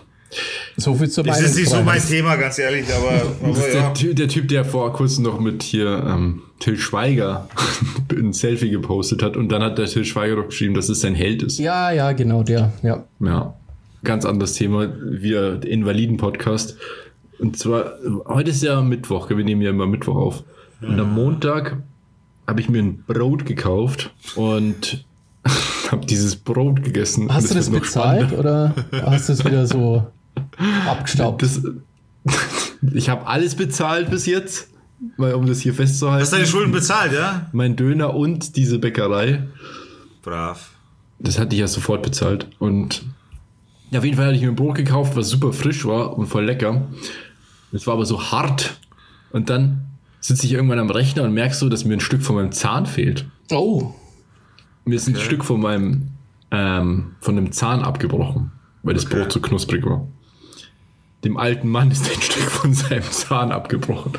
So 0.77 0.93
viel 0.93 1.09
zur 1.09 1.23
Das 1.23 1.41
ist 1.41 1.57
nicht 1.57 1.69
so 1.69 1.81
mein 1.81 2.01
Thema, 2.01 2.35
ganz 2.35 2.59
ehrlich, 2.59 2.85
aber. 2.93 3.09
aber 3.11 3.49
das 3.49 3.67
ist 3.67 3.73
ja. 3.73 3.93
der, 3.93 4.13
der, 4.13 4.27
Typ, 4.27 4.47
der 4.47 4.63
vor 4.63 4.93
kurzem 4.93 5.23
noch 5.23 5.39
mit 5.39 5.63
hier 5.63 6.03
ähm, 6.07 6.43
Till 6.59 6.77
Schweiger 6.77 7.49
ein 8.11 8.33
Selfie 8.33 8.69
gepostet 8.69 9.23
hat 9.23 9.35
und 9.35 9.49
dann 9.49 9.63
hat 9.63 9.77
der 9.77 9.87
Till 9.87 10.05
Schweiger 10.05 10.35
doch 10.35 10.47
geschrieben, 10.47 10.75
dass 10.75 10.87
es 10.89 11.01
sein 11.01 11.15
Held 11.15 11.41
ist. 11.41 11.57
Ja, 11.57 11.91
ja, 11.91 12.11
genau, 12.11 12.43
der, 12.43 12.71
ja. 12.83 13.05
Ja. 13.19 13.55
Ganz 14.03 14.25
anderes 14.25 14.53
Thema, 14.53 14.93
wieder 15.03 15.57
der 15.57 15.71
Invaliden-Podcast. 15.71 16.77
Und 17.39 17.57
zwar, 17.57 17.93
heute 18.25 18.51
ist 18.51 18.63
ja 18.63 18.81
Mittwoch, 18.81 19.29
wir 19.29 19.43
nehmen 19.43 19.61
ja 19.61 19.71
immer 19.71 19.87
Mittwoch 19.87 20.15
auf. 20.15 20.43
Und 20.81 20.99
am 20.99 21.13
Montag 21.13 21.77
habe 22.47 22.61
ich 22.61 22.69
mir 22.69 22.81
ein 22.81 23.03
Brot 23.05 23.45
gekauft 23.45 24.11
und 24.35 25.05
habe 25.91 26.05
dieses 26.05 26.35
Brot 26.35 26.83
gegessen. 26.83 27.33
Hast 27.33 27.51
du 27.51 27.55
das 27.55 27.69
bezahlt 27.69 28.33
oder 28.33 28.73
hast 28.91 29.29
du 29.29 29.33
es 29.33 29.45
wieder 29.45 29.65
so 29.67 30.07
abgestaubt? 30.87 31.41
Das, 31.41 31.61
ich 32.93 33.09
habe 33.09 33.27
alles 33.27 33.55
bezahlt 33.55 34.09
bis 34.09 34.25
jetzt, 34.25 34.69
weil, 35.17 35.33
um 35.33 35.45
das 35.45 35.61
hier 35.61 35.73
festzuhalten. 35.73 36.21
Hast 36.21 36.31
du 36.31 36.37
deine 36.37 36.47
Schulden 36.47 36.71
bezahlt, 36.71 37.13
ja? 37.13 37.49
Mein 37.51 37.75
Döner 37.75 38.13
und 38.13 38.55
diese 38.55 38.79
Bäckerei. 38.79 39.47
Brav. 40.21 40.71
Das 41.19 41.39
hatte 41.39 41.55
ich 41.55 41.59
ja 41.59 41.67
sofort 41.67 42.03
bezahlt. 42.03 42.47
Und 42.59 43.03
ja, 43.91 43.99
auf 43.99 44.05
jeden 44.05 44.17
Fall 44.17 44.27
hatte 44.27 44.35
ich 44.35 44.41
mir 44.41 44.49
ein 44.49 44.55
Brot 44.55 44.75
gekauft, 44.75 45.15
was 45.15 45.29
super 45.29 45.53
frisch 45.53 45.85
war 45.85 46.17
und 46.17 46.27
voll 46.27 46.45
lecker. 46.45 46.87
Es 47.71 47.87
war 47.87 47.95
aber 47.95 48.05
so 48.05 48.31
hart. 48.31 48.79
Und 49.31 49.49
dann 49.49 49.81
sitze 50.21 50.45
ich 50.45 50.53
irgendwann 50.53 50.79
am 50.79 50.89
Rechner 50.89 51.23
und 51.23 51.33
merkst 51.33 51.59
so, 51.59 51.69
dass 51.69 51.85
mir 51.85 51.93
ein 51.93 51.99
Stück 51.99 52.21
von 52.23 52.35
meinem 52.35 52.51
Zahn 52.51 52.85
fehlt. 52.85 53.25
Oh. 53.51 53.93
Mir 54.89 54.95
ist 54.95 55.07
ein 55.07 55.15
okay. 55.15 55.23
Stück 55.23 55.45
von 55.45 55.61
meinem, 55.61 56.07
ähm, 56.49 57.15
von 57.21 57.35
dem 57.35 57.51
Zahn 57.51 57.83
abgebrochen, 57.83 58.51
weil 58.81 58.95
das 58.95 59.05
okay. 59.05 59.19
Brot 59.19 59.31
zu 59.31 59.39
knusprig 59.39 59.85
war. 59.85 60.07
Dem 61.23 61.37
alten 61.37 61.67
Mann 61.69 61.91
ist 61.91 62.11
ein 62.11 62.21
Stück 62.21 62.49
von 62.49 62.73
seinem 62.73 63.03
Zahn 63.03 63.51
abgebrochen. 63.51 64.13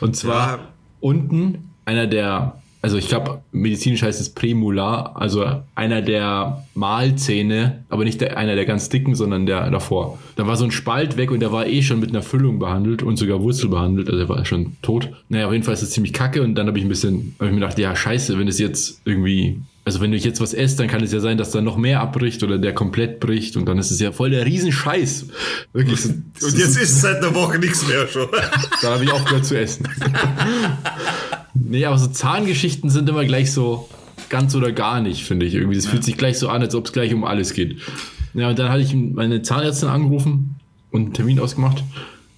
Und 0.00 0.16
zwar 0.16 0.58
ja. 0.58 0.68
unten 1.00 1.70
einer 1.86 2.06
der, 2.06 2.60
also 2.84 2.98
ich 2.98 3.08
glaube, 3.08 3.40
medizinisch 3.50 4.02
heißt 4.02 4.20
es 4.20 4.28
Prämular, 4.28 5.16
also 5.16 5.62
einer 5.74 6.02
der 6.02 6.66
Mahlzähne, 6.74 7.82
aber 7.88 8.04
nicht 8.04 8.20
der, 8.20 8.36
einer 8.36 8.56
der 8.56 8.66
ganz 8.66 8.90
dicken, 8.90 9.14
sondern 9.14 9.46
der 9.46 9.70
davor. 9.70 10.18
Da 10.36 10.46
war 10.46 10.58
so 10.58 10.66
ein 10.66 10.70
Spalt 10.70 11.16
weg 11.16 11.30
und 11.30 11.40
der 11.40 11.50
war 11.50 11.66
eh 11.66 11.80
schon 11.80 11.98
mit 11.98 12.10
einer 12.10 12.20
Füllung 12.20 12.58
behandelt 12.58 13.02
und 13.02 13.16
sogar 13.16 13.40
Wurzel 13.40 13.70
behandelt, 13.70 14.10
also 14.10 14.20
er 14.20 14.28
war 14.28 14.44
schon 14.44 14.76
tot. 14.82 15.08
Naja, 15.30 15.46
auf 15.46 15.54
jeden 15.54 15.64
Fall 15.64 15.72
ist 15.72 15.82
das 15.82 15.92
ziemlich 15.92 16.12
kacke 16.12 16.42
und 16.42 16.56
dann 16.56 16.66
habe 16.66 16.76
ich 16.76 16.84
ein 16.84 16.90
bisschen, 16.90 17.34
habe 17.38 17.46
ich 17.46 17.54
mir 17.54 17.60
gedacht, 17.60 17.78
ja, 17.78 17.96
scheiße, 17.96 18.38
wenn 18.38 18.48
es 18.48 18.58
jetzt 18.58 19.00
irgendwie 19.06 19.62
also 19.86 20.00
wenn 20.02 20.12
du 20.12 20.18
jetzt 20.18 20.40
was 20.42 20.52
esst, 20.52 20.78
dann 20.78 20.88
kann 20.88 21.02
es 21.02 21.12
ja 21.12 21.20
sein, 21.20 21.38
dass 21.38 21.52
da 21.52 21.62
noch 21.62 21.78
mehr 21.78 22.00
abbricht 22.00 22.42
oder 22.42 22.58
der 22.58 22.74
komplett 22.74 23.18
bricht 23.18 23.56
und 23.56 23.66
dann 23.66 23.78
ist 23.78 23.90
es 23.90 24.00
ja 24.00 24.12
voll 24.12 24.30
der 24.30 24.44
Riesenscheiß. 24.44 25.26
Wirklich. 25.72 26.04
Und 26.06 26.58
jetzt 26.58 26.76
ist 26.78 27.00
seit 27.02 27.22
einer 27.22 27.34
Woche 27.34 27.58
nichts 27.58 27.86
mehr 27.86 28.08
schon. 28.08 28.28
da 28.80 28.94
habe 28.94 29.04
ich 29.04 29.10
auch 29.10 29.24
gehört 29.24 29.44
zu 29.44 29.58
essen. 29.58 29.86
nee, 31.54 31.84
aber 31.84 31.98
so 31.98 32.08
Zahngeschichten 32.08 32.90
sind 32.90 33.08
immer 33.08 33.24
gleich 33.24 33.52
so 33.52 33.88
ganz 34.28 34.54
oder 34.54 34.72
gar 34.72 35.00
nicht, 35.00 35.24
finde 35.24 35.46
ich. 35.46 35.54
Irgendwie, 35.54 35.76
das 35.76 35.84
ja. 35.84 35.90
fühlt 35.90 36.04
sich 36.04 36.16
gleich 36.16 36.38
so 36.38 36.48
an, 36.48 36.62
als 36.62 36.74
ob 36.74 36.86
es 36.86 36.92
gleich 36.92 37.14
um 37.14 37.24
alles 37.24 37.54
geht. 37.54 37.80
Ja, 38.34 38.50
und 38.50 38.58
dann 38.58 38.68
hatte 38.68 38.82
ich 38.82 38.94
meine 38.94 39.42
Zahnärztin 39.42 39.88
angerufen 39.88 40.56
und 40.90 41.02
einen 41.02 41.12
Termin 41.12 41.40
ausgemacht. 41.40 41.84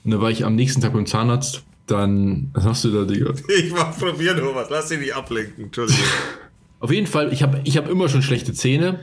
Und 0.04 0.10
dann 0.10 0.20
war 0.20 0.30
ich 0.30 0.44
am 0.44 0.54
nächsten 0.54 0.80
Tag 0.80 0.92
beim 0.92 1.06
Zahnarzt. 1.06 1.62
Dann, 1.86 2.50
was 2.52 2.64
hast 2.64 2.84
du 2.84 2.90
da, 2.90 3.04
Digga? 3.04 3.32
Ich 3.58 3.72
mach 3.72 3.96
probieren, 3.96 4.38
Thomas. 4.38 4.68
Lass 4.70 4.88
dich 4.88 4.98
nicht 4.98 5.14
ablenken. 5.14 5.64
Entschuldigung. 5.64 6.02
Auf 6.80 6.92
jeden 6.92 7.06
Fall, 7.06 7.32
ich 7.32 7.42
habe 7.42 7.60
ich 7.64 7.76
hab 7.76 7.88
immer 7.88 8.08
schon 8.08 8.22
schlechte 8.22 8.52
Zähne. 8.52 9.00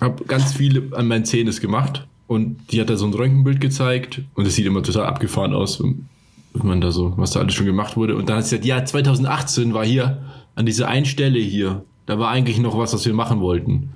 Habe 0.00 0.24
ganz 0.24 0.52
viel 0.52 0.92
an 0.94 1.06
meinen 1.06 1.24
Zähnen 1.24 1.54
gemacht. 1.60 2.06
Und 2.26 2.72
die 2.72 2.80
hat 2.80 2.90
da 2.90 2.96
so 2.96 3.06
ein 3.06 3.14
Röntgenbild 3.14 3.60
gezeigt. 3.60 4.22
Und 4.34 4.46
es 4.46 4.54
sieht 4.54 4.66
immer 4.66 4.82
total 4.82 5.06
abgefahren 5.06 5.54
aus, 5.54 5.82
wenn 6.60 6.68
man 6.68 6.80
da 6.80 6.90
so, 6.90 7.14
was 7.16 7.32
da 7.32 7.40
alles 7.40 7.54
schon 7.54 7.66
gemacht 7.66 7.96
wurde. 7.96 8.16
Und 8.16 8.28
dann 8.28 8.38
hat 8.38 8.46
sie 8.46 8.56
gesagt, 8.56 8.66
ja, 8.66 8.84
2018 8.84 9.74
war 9.74 9.84
hier 9.84 10.22
an 10.54 10.66
dieser 10.66 10.88
einen 10.88 11.06
Stelle 11.06 11.38
hier. 11.38 11.84
Da 12.06 12.18
war 12.18 12.30
eigentlich 12.30 12.58
noch 12.58 12.76
was, 12.76 12.94
was 12.94 13.04
wir 13.06 13.14
machen 13.14 13.40
wollten. 13.40 13.90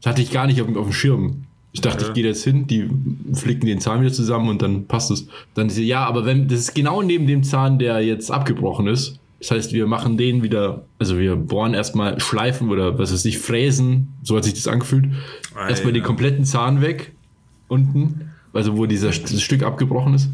Das 0.00 0.10
hatte 0.10 0.22
ich 0.22 0.30
gar 0.30 0.46
nicht 0.46 0.60
auf, 0.60 0.68
auf 0.76 0.86
dem 0.86 0.92
Schirm. 0.92 1.44
Ich 1.72 1.80
dachte, 1.80 2.04
ich 2.04 2.12
gehe 2.12 2.24
jetzt 2.24 2.44
hin, 2.44 2.68
die 2.68 2.88
flicken 3.32 3.66
den 3.66 3.80
Zahn 3.80 4.00
wieder 4.00 4.12
zusammen 4.12 4.48
und 4.48 4.62
dann 4.62 4.86
passt 4.86 5.10
es. 5.10 5.26
Dann 5.54 5.70
sie, 5.70 5.84
ja, 5.84 6.06
aber 6.06 6.24
wenn 6.24 6.46
das 6.46 6.60
ist 6.60 6.74
genau 6.74 7.02
neben 7.02 7.26
dem 7.26 7.42
Zahn, 7.42 7.80
der 7.80 8.00
jetzt 8.00 8.30
abgebrochen 8.30 8.86
ist. 8.86 9.18
Das 9.40 9.50
heißt, 9.50 9.72
wir 9.72 9.86
machen 9.86 10.16
den 10.16 10.42
wieder, 10.42 10.84
also 10.98 11.18
wir 11.18 11.34
bohren 11.36 11.74
erstmal 11.74 12.20
Schleifen 12.20 12.70
oder 12.70 12.98
was 12.98 13.12
weiß 13.12 13.24
ich, 13.24 13.38
Fräsen, 13.38 14.08
so 14.22 14.36
hat 14.36 14.44
sich 14.44 14.54
das 14.54 14.68
angefühlt. 14.68 15.06
Ah, 15.54 15.68
erstmal 15.68 15.92
ja. 15.92 16.00
den 16.00 16.04
kompletten 16.04 16.44
Zahn 16.44 16.80
weg, 16.80 17.12
unten, 17.68 18.30
also 18.52 18.76
wo 18.76 18.86
dieser 18.86 19.10
dieses 19.10 19.42
Stück 19.42 19.64
abgebrochen 19.64 20.14
ist, 20.14 20.30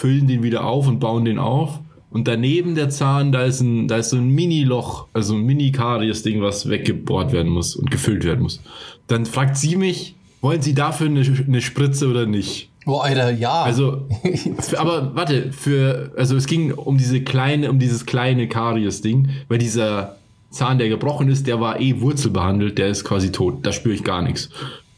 füllen 0.00 0.26
den 0.26 0.42
wieder 0.42 0.64
auf 0.64 0.88
und 0.88 0.98
bauen 0.98 1.26
den 1.26 1.38
auf. 1.38 1.80
Und 2.10 2.26
daneben 2.26 2.74
der 2.74 2.88
Zahn, 2.88 3.32
da 3.32 3.44
ist 3.44 3.60
ein, 3.60 3.86
da 3.86 3.98
ist 3.98 4.10
so 4.10 4.16
ein 4.16 4.30
Mini-Loch, 4.30 5.06
also 5.12 5.34
ein 5.34 5.42
Mini-Karies-Ding, 5.42 6.40
was 6.40 6.68
weggebohrt 6.68 7.32
werden 7.32 7.52
muss 7.52 7.76
und 7.76 7.90
gefüllt 7.90 8.24
werden 8.24 8.40
muss. 8.40 8.60
Dann 9.06 9.26
fragt 9.26 9.58
sie 9.58 9.76
mich, 9.76 10.16
wollen 10.40 10.62
Sie 10.62 10.74
dafür 10.74 11.06
eine, 11.06 11.20
eine 11.20 11.60
Spritze 11.60 12.08
oder 12.08 12.24
nicht? 12.26 12.70
Boah, 12.86 13.04
Alter, 13.04 13.30
ja. 13.30 13.62
Also, 13.62 14.08
aber 14.78 15.14
warte, 15.14 15.52
für, 15.52 16.12
also 16.16 16.34
es 16.34 16.46
ging 16.46 16.72
um 16.72 16.96
diese 16.96 17.20
kleine, 17.20 17.70
um 17.70 17.78
dieses 17.78 18.06
kleine 18.06 18.48
Karies-Ding, 18.48 19.28
weil 19.48 19.58
dieser 19.58 20.16
Zahn, 20.48 20.78
der 20.78 20.88
gebrochen 20.88 21.28
ist, 21.28 21.46
der 21.46 21.60
war 21.60 21.78
eh 21.78 22.00
wurzelbehandelt, 22.00 22.78
der 22.78 22.88
ist 22.88 23.04
quasi 23.04 23.30
tot, 23.32 23.58
da 23.66 23.70
spüre 23.70 23.94
ich 23.94 24.02
gar 24.02 24.22
nichts. 24.22 24.48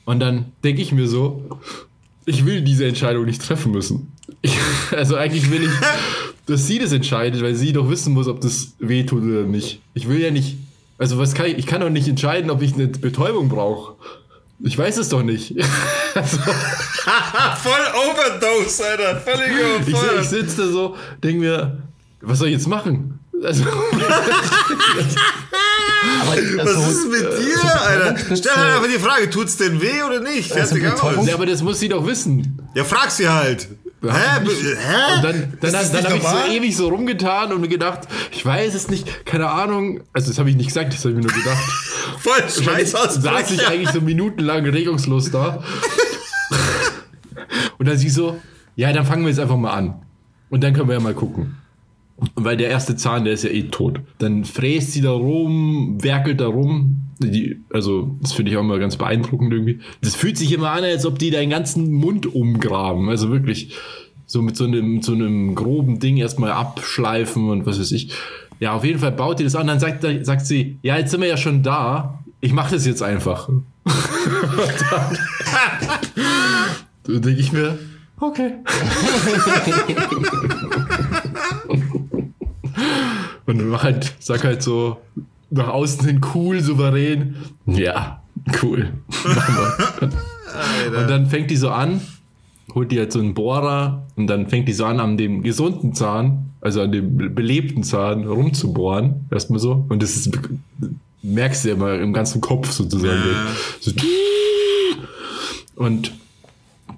Und 0.04 0.20
dann 0.20 0.52
denke 0.62 0.80
ich 0.80 0.92
mir 0.92 1.08
so, 1.08 1.42
ich 2.24 2.46
will 2.46 2.62
diese 2.62 2.86
Entscheidung 2.86 3.24
nicht 3.26 3.42
treffen 3.42 3.72
müssen. 3.72 4.11
Ich, 4.42 4.58
also 4.90 5.16
eigentlich 5.16 5.50
will 5.50 5.62
ich, 5.64 5.70
dass 6.46 6.66
sie 6.66 6.78
das 6.78 6.92
entscheidet, 6.92 7.42
weil 7.42 7.54
sie 7.54 7.72
doch 7.72 7.88
wissen 7.88 8.12
muss, 8.12 8.26
ob 8.28 8.40
das 8.40 8.72
weh 8.80 9.04
tut 9.04 9.22
oder 9.22 9.44
nicht. 9.44 9.80
Ich 9.94 10.08
will 10.08 10.20
ja 10.20 10.30
nicht, 10.30 10.56
also 10.98 11.18
was 11.18 11.34
kann 11.34 11.46
ich, 11.46 11.58
ich 11.58 11.66
kann 11.66 11.80
doch 11.80 11.90
nicht 11.90 12.08
entscheiden, 12.08 12.50
ob 12.50 12.62
ich 12.62 12.74
eine 12.74 12.88
Betäubung 12.88 13.48
brauche. 13.48 13.94
Ich 14.64 14.76
weiß 14.78 14.96
es 14.98 15.08
doch 15.08 15.22
nicht. 15.22 15.54
also, 16.14 16.38
Voll 17.62 17.80
Overdose, 18.10 18.84
Alter. 18.86 19.16
Völlig 19.20 19.48
ich, 19.48 19.80
ich 19.80 19.88
überfordert. 19.94 20.24
sitze 20.24 20.56
da 20.62 20.68
so, 20.68 20.96
denke 21.22 21.40
mir, 21.40 21.78
was 22.20 22.38
soll 22.38 22.48
ich 22.48 22.54
jetzt 22.54 22.68
machen? 22.68 23.18
Also, 23.44 23.64
aber, 23.64 23.72
Was 26.58 26.68
also, 26.76 26.90
ist 26.90 27.10
mit 27.10 27.22
dir, 27.22 27.80
Alter? 27.80 28.36
Stell 28.36 28.52
halt 28.52 28.74
einfach 28.76 28.88
die 28.88 28.98
Frage, 29.00 29.30
tut's 29.30 29.56
denn 29.56 29.80
weh 29.80 30.02
oder 30.06 30.20
nicht? 30.20 30.52
Also 30.52 30.76
Fertig 30.76 30.90
Betäubung- 30.94 31.18
aus. 31.20 31.26
ja, 31.28 31.34
aber 31.34 31.46
das 31.46 31.62
muss 31.62 31.80
sie 31.80 31.88
doch 31.88 32.06
wissen. 32.06 32.60
Ja, 32.74 32.84
frag 32.84 33.10
sie 33.10 33.28
halt. 33.28 33.68
Hä? 34.02 34.08
Hä? 34.08 35.16
Und 35.16 35.24
dann, 35.24 35.52
dann, 35.60 35.72
dann 35.72 35.72
nicht 35.72 36.04
habe 36.04 36.16
ich 36.16 36.22
so 36.22 36.52
ewig 36.52 36.76
so 36.76 36.88
rumgetan 36.88 37.52
und 37.52 37.60
mir 37.60 37.68
gedacht, 37.68 38.00
ich 38.32 38.44
weiß 38.44 38.74
es 38.74 38.88
nicht, 38.88 39.24
keine 39.24 39.48
Ahnung. 39.48 40.00
Also 40.12 40.28
das 40.28 40.38
habe 40.38 40.50
ich 40.50 40.56
nicht 40.56 40.68
gesagt, 40.68 40.92
das 40.92 41.00
habe 41.00 41.10
ich 41.10 41.16
mir 41.16 41.22
nur 41.22 41.32
gedacht. 41.32 41.58
Voll 42.18 42.64
Scheiß 42.64 42.94
aus. 42.96 43.14
saß 43.14 43.50
ich 43.52 43.66
eigentlich 43.66 43.90
so 43.90 44.00
minutenlang 44.00 44.66
regungslos 44.66 45.30
da. 45.30 45.62
Und 47.78 47.88
dann 47.88 47.96
sie 47.96 48.08
so, 48.08 48.40
ja, 48.74 48.92
dann 48.92 49.06
fangen 49.06 49.22
wir 49.22 49.30
jetzt 49.30 49.40
einfach 49.40 49.56
mal 49.56 49.72
an. 49.72 50.02
Und 50.50 50.64
dann 50.64 50.72
können 50.72 50.88
wir 50.88 50.94
ja 50.94 51.00
mal 51.00 51.14
gucken. 51.14 51.56
Und 52.16 52.44
weil 52.44 52.56
der 52.56 52.70
erste 52.70 52.96
Zahn, 52.96 53.24
der 53.24 53.34
ist 53.34 53.44
ja 53.44 53.50
eh 53.50 53.64
tot. 53.64 54.00
Dann 54.18 54.44
fräst 54.44 54.92
sie 54.92 55.00
da 55.00 55.10
rum, 55.10 56.02
werkelt 56.02 56.40
da 56.40 56.46
rum. 56.46 57.11
Die, 57.30 57.60
also, 57.70 58.16
das 58.20 58.32
finde 58.32 58.50
ich 58.50 58.56
auch 58.56 58.62
immer 58.62 58.78
ganz 58.78 58.96
beeindruckend 58.96 59.52
irgendwie. 59.52 59.80
Das 60.00 60.14
fühlt 60.14 60.36
sich 60.36 60.52
immer 60.52 60.70
an, 60.70 60.84
als 60.84 61.06
ob 61.06 61.18
die 61.18 61.30
deinen 61.30 61.50
ganzen 61.50 61.92
Mund 61.92 62.26
umgraben. 62.26 63.08
Also 63.08 63.30
wirklich 63.30 63.74
so 64.26 64.42
mit 64.42 64.56
so 64.56 64.64
einem, 64.64 65.02
so 65.02 65.12
einem 65.12 65.54
groben 65.54 65.98
Ding 65.98 66.16
erstmal 66.16 66.52
abschleifen 66.52 67.50
und 67.50 67.66
was 67.66 67.78
weiß 67.78 67.92
ich. 67.92 68.12
Ja, 68.60 68.72
auf 68.74 68.84
jeden 68.84 68.98
Fall 68.98 69.12
baut 69.12 69.38
die 69.40 69.44
das 69.44 69.54
an. 69.54 69.66
Dann 69.66 69.80
sagt, 69.80 70.06
sagt 70.22 70.46
sie, 70.46 70.78
ja, 70.82 70.96
jetzt 70.96 71.10
sind 71.10 71.20
wir 71.20 71.28
ja 71.28 71.36
schon 71.36 71.62
da. 71.62 72.22
Ich 72.40 72.52
mache 72.52 72.74
das 72.74 72.86
jetzt 72.86 73.02
einfach. 73.02 73.48
Dann 77.04 77.20
denke 77.22 77.40
ich 77.40 77.52
mir, 77.52 77.78
okay. 78.20 78.52
Und 83.46 83.68
mach 83.68 83.82
halt, 83.82 84.14
sag 84.20 84.44
halt 84.44 84.62
so 84.62 84.98
nach 85.52 85.68
außen 85.68 86.06
hin 86.06 86.20
cool, 86.34 86.60
souverän. 86.60 87.36
Ja, 87.66 88.22
cool. 88.62 88.92
Und 90.86 91.10
dann 91.10 91.26
fängt 91.26 91.50
die 91.50 91.56
so 91.56 91.70
an, 91.70 92.00
holt 92.74 92.90
die 92.90 92.98
halt 92.98 93.12
so 93.12 93.20
einen 93.20 93.34
Bohrer 93.34 94.06
und 94.16 94.26
dann 94.26 94.48
fängt 94.48 94.68
die 94.68 94.72
so 94.72 94.84
an, 94.84 94.98
an 95.00 95.16
dem 95.16 95.42
gesunden 95.42 95.94
Zahn, 95.94 96.50
also 96.60 96.80
an 96.82 96.92
dem 96.92 97.16
be- 97.16 97.30
belebten 97.30 97.82
Zahn 97.82 98.24
rumzubohren. 98.24 99.26
Erstmal 99.30 99.60
so. 99.60 99.84
Und 99.88 100.02
das 100.02 100.16
ist, 100.16 100.38
merkst 101.22 101.64
du 101.64 101.68
ja 101.68 101.74
immer 101.74 101.94
im 101.94 102.12
ganzen 102.12 102.40
Kopf 102.40 102.70
sozusagen. 102.70 103.12
Ja. 103.12 103.46
So, 103.80 103.92
und 105.76 106.12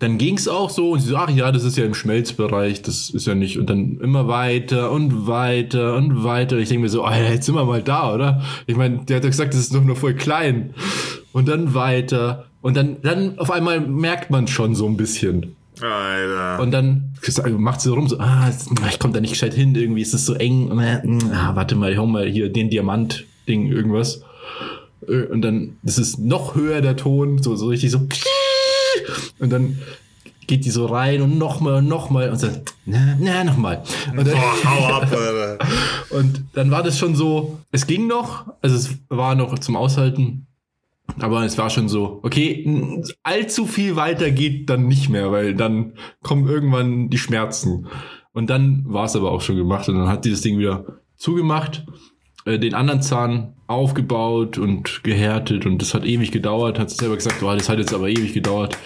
dann 0.05 0.19
ging 0.19 0.37
es 0.37 0.49
auch 0.49 0.69
so 0.69 0.90
und 0.90 1.01
sie 1.01 1.09
so, 1.09 1.17
ach 1.17 1.31
ja, 1.31 1.51
das 1.51 1.64
ist 1.64 1.79
ja 1.79 1.85
im 1.87 1.95
Schmelzbereich, 1.95 2.83
das 2.83 3.09
ist 3.09 3.27
ja 3.27 3.35
nicht. 3.35 3.59
Und 3.59 3.71
dann 3.71 3.99
immer 4.03 4.29
weiter 4.29 4.90
und 4.90 5.27
weiter 5.27 5.97
und 5.97 6.23
weiter. 6.23 6.59
Ich 6.59 6.69
denke 6.69 6.83
mir 6.83 6.88
so, 6.90 7.05
Alter, 7.05 7.33
jetzt 7.33 7.47
sind 7.47 7.55
wir 7.55 7.64
mal 7.64 7.83
da, 7.83 8.12
oder? 8.14 8.43
Ich 8.67 8.77
meine, 8.77 8.99
der 8.99 9.17
hat 9.17 9.25
doch 9.25 9.31
gesagt, 9.31 9.55
das 9.55 9.61
ist 9.61 9.75
doch 9.75 9.83
nur 9.83 9.97
voll 9.97 10.12
klein. 10.12 10.75
Und 11.33 11.49
dann 11.49 11.73
weiter. 11.73 12.45
Und 12.61 12.77
dann, 12.77 12.99
dann 13.01 13.38
auf 13.38 13.51
einmal 13.51 13.81
merkt 13.81 14.29
man 14.31 14.47
schon 14.47 14.75
so 14.75 14.87
ein 14.87 14.99
bisschen. 14.99 15.57
Alter. 15.81 16.62
Und 16.62 16.71
dann 16.73 17.14
macht 17.57 17.81
sie 17.81 17.88
so 17.88 17.95
rum, 17.95 18.07
so, 18.07 18.19
ah, 18.19 18.51
ich 18.90 18.99
komme 18.99 19.14
da 19.14 19.23
nicht 19.23 19.33
gescheit 19.33 19.55
hin, 19.55 19.75
irgendwie 19.75 20.03
ist 20.03 20.12
es 20.12 20.27
so 20.27 20.35
eng. 20.35 20.71
Ah, 21.33 21.57
warte 21.57 21.77
mal, 21.77 21.90
ich 21.90 21.97
hau 21.97 22.07
mal 22.07 22.27
hier 22.29 22.53
den 22.53 22.69
Diamant-Ding, 22.69 23.73
irgendwas. 23.73 24.21
Äh, 25.09 25.23
Und 25.33 25.40
dann, 25.40 25.79
das 25.83 25.97
ist 25.97 26.19
noch 26.19 26.55
höher 26.55 26.83
der 26.83 26.97
Ton, 26.97 27.43
so, 27.43 27.57
so 27.57 27.69
richtig 27.69 27.90
so. 27.90 28.07
Und 29.38 29.51
dann 29.51 29.79
geht 30.47 30.64
die 30.64 30.71
so 30.71 30.87
rein 30.87 31.23
und 31.23 31.38
nochmal 31.38 31.75
und 31.75 31.88
nochmal 31.88 32.31
und 32.31 32.37
sagt, 32.37 32.75
na, 32.85 33.17
na, 33.19 33.45
nochmal. 33.45 33.83
Und 34.11 34.27
dann, 34.27 34.35
Boah, 34.35 35.03
ab, 35.03 35.59
und 36.11 36.45
dann 36.53 36.71
war 36.71 36.83
das 36.83 36.99
schon 36.99 37.14
so, 37.14 37.59
es 37.73 37.87
ging 37.87 38.07
noch, 38.07 38.47
also 38.61 38.77
es 38.77 38.99
war 39.09 39.35
noch 39.35 39.59
zum 39.59 39.77
Aushalten, 39.77 40.47
aber 41.19 41.45
es 41.45 41.59
war 41.59 41.71
schon 41.71 41.88
so, 41.88 42.21
okay, 42.23 43.03
allzu 43.23 43.67
viel 43.67 43.97
weiter 43.97 44.31
geht 44.31 44.69
dann 44.71 44.87
nicht 44.87 45.09
mehr, 45.09 45.31
weil 45.33 45.55
dann 45.55 45.95
kommen 46.23 46.49
irgendwann 46.49 47.11
die 47.11 47.19
Schmerzen. 47.19 47.87
Und 48.33 48.51
dann 48.51 48.85
war 48.87 49.05
es 49.05 49.14
aber 49.14 49.31
auch 49.31 49.40
schon 49.40 49.57
gemacht 49.57 49.88
und 49.88 49.97
dann 49.97 50.09
hat 50.09 50.25
die 50.25 50.31
das 50.31 50.40
Ding 50.40 50.59
wieder 50.59 50.99
zugemacht, 51.17 51.87
äh, 52.45 52.59
den 52.59 52.75
anderen 52.75 53.03
Zahn 53.03 53.55
aufgebaut 53.67 54.59
und 54.59 55.03
gehärtet 55.03 55.65
und 55.65 55.81
das 55.81 55.95
hat 55.95 56.05
ewig 56.05 56.31
gedauert, 56.31 56.79
hat 56.79 56.91
sie 56.91 56.97
selber 56.97 57.17
gesagt, 57.17 57.41
boah, 57.41 57.57
das 57.57 57.69
hat 57.69 57.79
jetzt 57.79 57.95
aber 57.95 58.09
ewig 58.09 58.35
gedauert. 58.35 58.77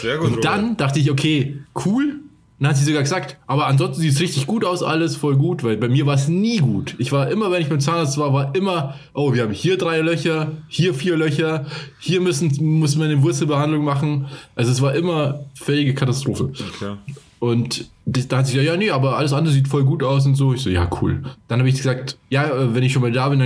Sehr 0.00 0.18
gut, 0.18 0.32
Und 0.32 0.44
dann 0.44 0.76
dachte 0.76 0.98
ich, 0.98 1.10
okay, 1.10 1.58
cool. 1.84 2.20
Dann 2.60 2.70
hat 2.70 2.76
sie 2.76 2.84
sogar 2.84 3.02
gesagt, 3.02 3.36
aber 3.46 3.66
ansonsten 3.66 4.00
sieht 4.00 4.12
es 4.12 4.20
richtig 4.20 4.46
gut 4.46 4.64
aus, 4.64 4.82
alles 4.82 5.16
voll 5.16 5.36
gut, 5.36 5.64
weil 5.64 5.76
bei 5.76 5.88
mir 5.88 6.06
war 6.06 6.14
es 6.14 6.28
nie 6.28 6.58
gut. 6.58 6.94
Ich 6.98 7.10
war 7.10 7.28
immer, 7.28 7.50
wenn 7.50 7.60
ich 7.60 7.68
beim 7.68 7.80
Zahnarzt 7.80 8.16
war, 8.16 8.32
war 8.32 8.54
immer, 8.54 8.94
oh, 9.12 9.34
wir 9.34 9.42
haben 9.42 9.52
hier 9.52 9.76
drei 9.76 10.00
Löcher, 10.00 10.52
hier 10.68 10.94
vier 10.94 11.16
Löcher, 11.16 11.66
hier 11.98 12.20
müssen, 12.20 12.52
muss 12.78 12.96
man 12.96 13.10
eine 13.10 13.22
Wurzelbehandlung 13.22 13.84
machen. 13.84 14.26
Also 14.54 14.70
es 14.70 14.80
war 14.80 14.94
immer 14.94 15.46
völlige 15.54 15.94
Katastrophe. 15.94 16.44
Okay. 16.44 16.96
Und 17.44 17.90
da 18.06 18.38
hat 18.38 18.46
sie 18.46 18.54
gesagt, 18.54 18.66
ja, 18.66 18.76
nee, 18.76 18.90
aber 18.90 19.16
alles 19.18 19.32
andere 19.32 19.52
sieht 19.52 19.68
voll 19.68 19.84
gut 19.84 20.02
aus 20.02 20.24
und 20.24 20.34
so. 20.34 20.54
Ich 20.54 20.62
so, 20.62 20.70
ja, 20.70 20.88
cool. 21.02 21.22
Dann 21.48 21.58
habe 21.58 21.68
ich 21.68 21.76
gesagt, 21.76 22.16
ja, 22.30 22.44
äh, 22.46 22.74
wenn 22.74 22.82
ich 22.82 22.92
schon 22.92 23.02
mal 23.02 23.12
da 23.12 23.28
bin, 23.28 23.38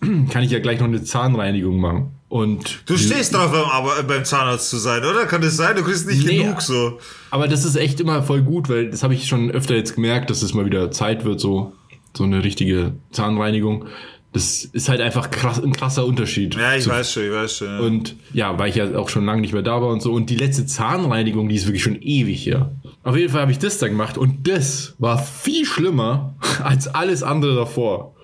dann 0.00 0.28
kann 0.30 0.42
ich 0.42 0.50
ja 0.50 0.60
gleich 0.60 0.78
noch 0.80 0.86
eine 0.86 1.02
Zahnreinigung 1.04 1.78
machen. 1.78 2.08
Und 2.28 2.82
Du 2.86 2.96
stehst 2.96 3.34
drauf, 3.34 3.52
beim, 3.52 3.64
aber, 3.70 4.02
beim 4.02 4.24
Zahnarzt 4.24 4.70
zu 4.70 4.78
sein, 4.78 5.04
oder? 5.04 5.26
Kann 5.26 5.42
das 5.42 5.56
sein? 5.56 5.76
Du 5.76 5.82
kriegst 5.82 6.08
nicht 6.08 6.26
Nee. 6.26 6.38
genug 6.38 6.62
so. 6.62 6.98
Aber 7.30 7.46
das 7.48 7.64
ist 7.64 7.76
echt 7.76 8.00
immer 8.00 8.22
voll 8.22 8.42
gut, 8.42 8.68
weil 8.68 8.90
das 8.90 9.02
habe 9.02 9.14
ich 9.14 9.28
schon 9.28 9.50
öfter 9.50 9.74
jetzt 9.76 9.94
gemerkt, 9.94 10.30
dass 10.30 10.42
es 10.42 10.54
mal 10.54 10.64
wieder 10.66 10.90
Zeit 10.90 11.24
wird, 11.24 11.38
so, 11.38 11.72
so 12.16 12.24
eine 12.24 12.42
richtige 12.42 12.94
Zahnreinigung. 13.12 13.84
Das 14.34 14.64
ist 14.64 14.88
halt 14.88 15.00
einfach 15.00 15.30
krass, 15.30 15.62
ein 15.62 15.72
krasser 15.72 16.04
Unterschied. 16.04 16.56
Ja, 16.56 16.74
ich 16.74 16.88
weiß 16.88 17.12
schon, 17.12 17.22
ich 17.22 17.30
weiß 17.30 17.56
schon. 17.56 17.68
Ja. 17.68 17.78
Und 17.78 18.16
ja, 18.32 18.58
weil 18.58 18.68
ich 18.68 18.74
ja 18.74 18.96
auch 18.98 19.08
schon 19.08 19.24
lange 19.24 19.40
nicht 19.40 19.52
mehr 19.52 19.62
da 19.62 19.80
war 19.80 19.88
und 19.88 20.02
so. 20.02 20.12
Und 20.12 20.28
die 20.28 20.34
letzte 20.34 20.66
Zahnreinigung, 20.66 21.48
die 21.48 21.54
ist 21.54 21.66
wirklich 21.66 21.84
schon 21.84 22.02
ewig 22.02 22.44
her. 22.44 22.72
Auf 23.04 23.16
jeden 23.16 23.30
Fall 23.30 23.42
habe 23.42 23.52
ich 23.52 23.60
das 23.60 23.78
da 23.78 23.86
gemacht 23.86 24.18
und 24.18 24.48
das 24.48 24.94
war 24.98 25.22
viel 25.22 25.64
schlimmer 25.64 26.34
als 26.64 26.88
alles 26.88 27.22
andere 27.22 27.54
davor. 27.54 28.14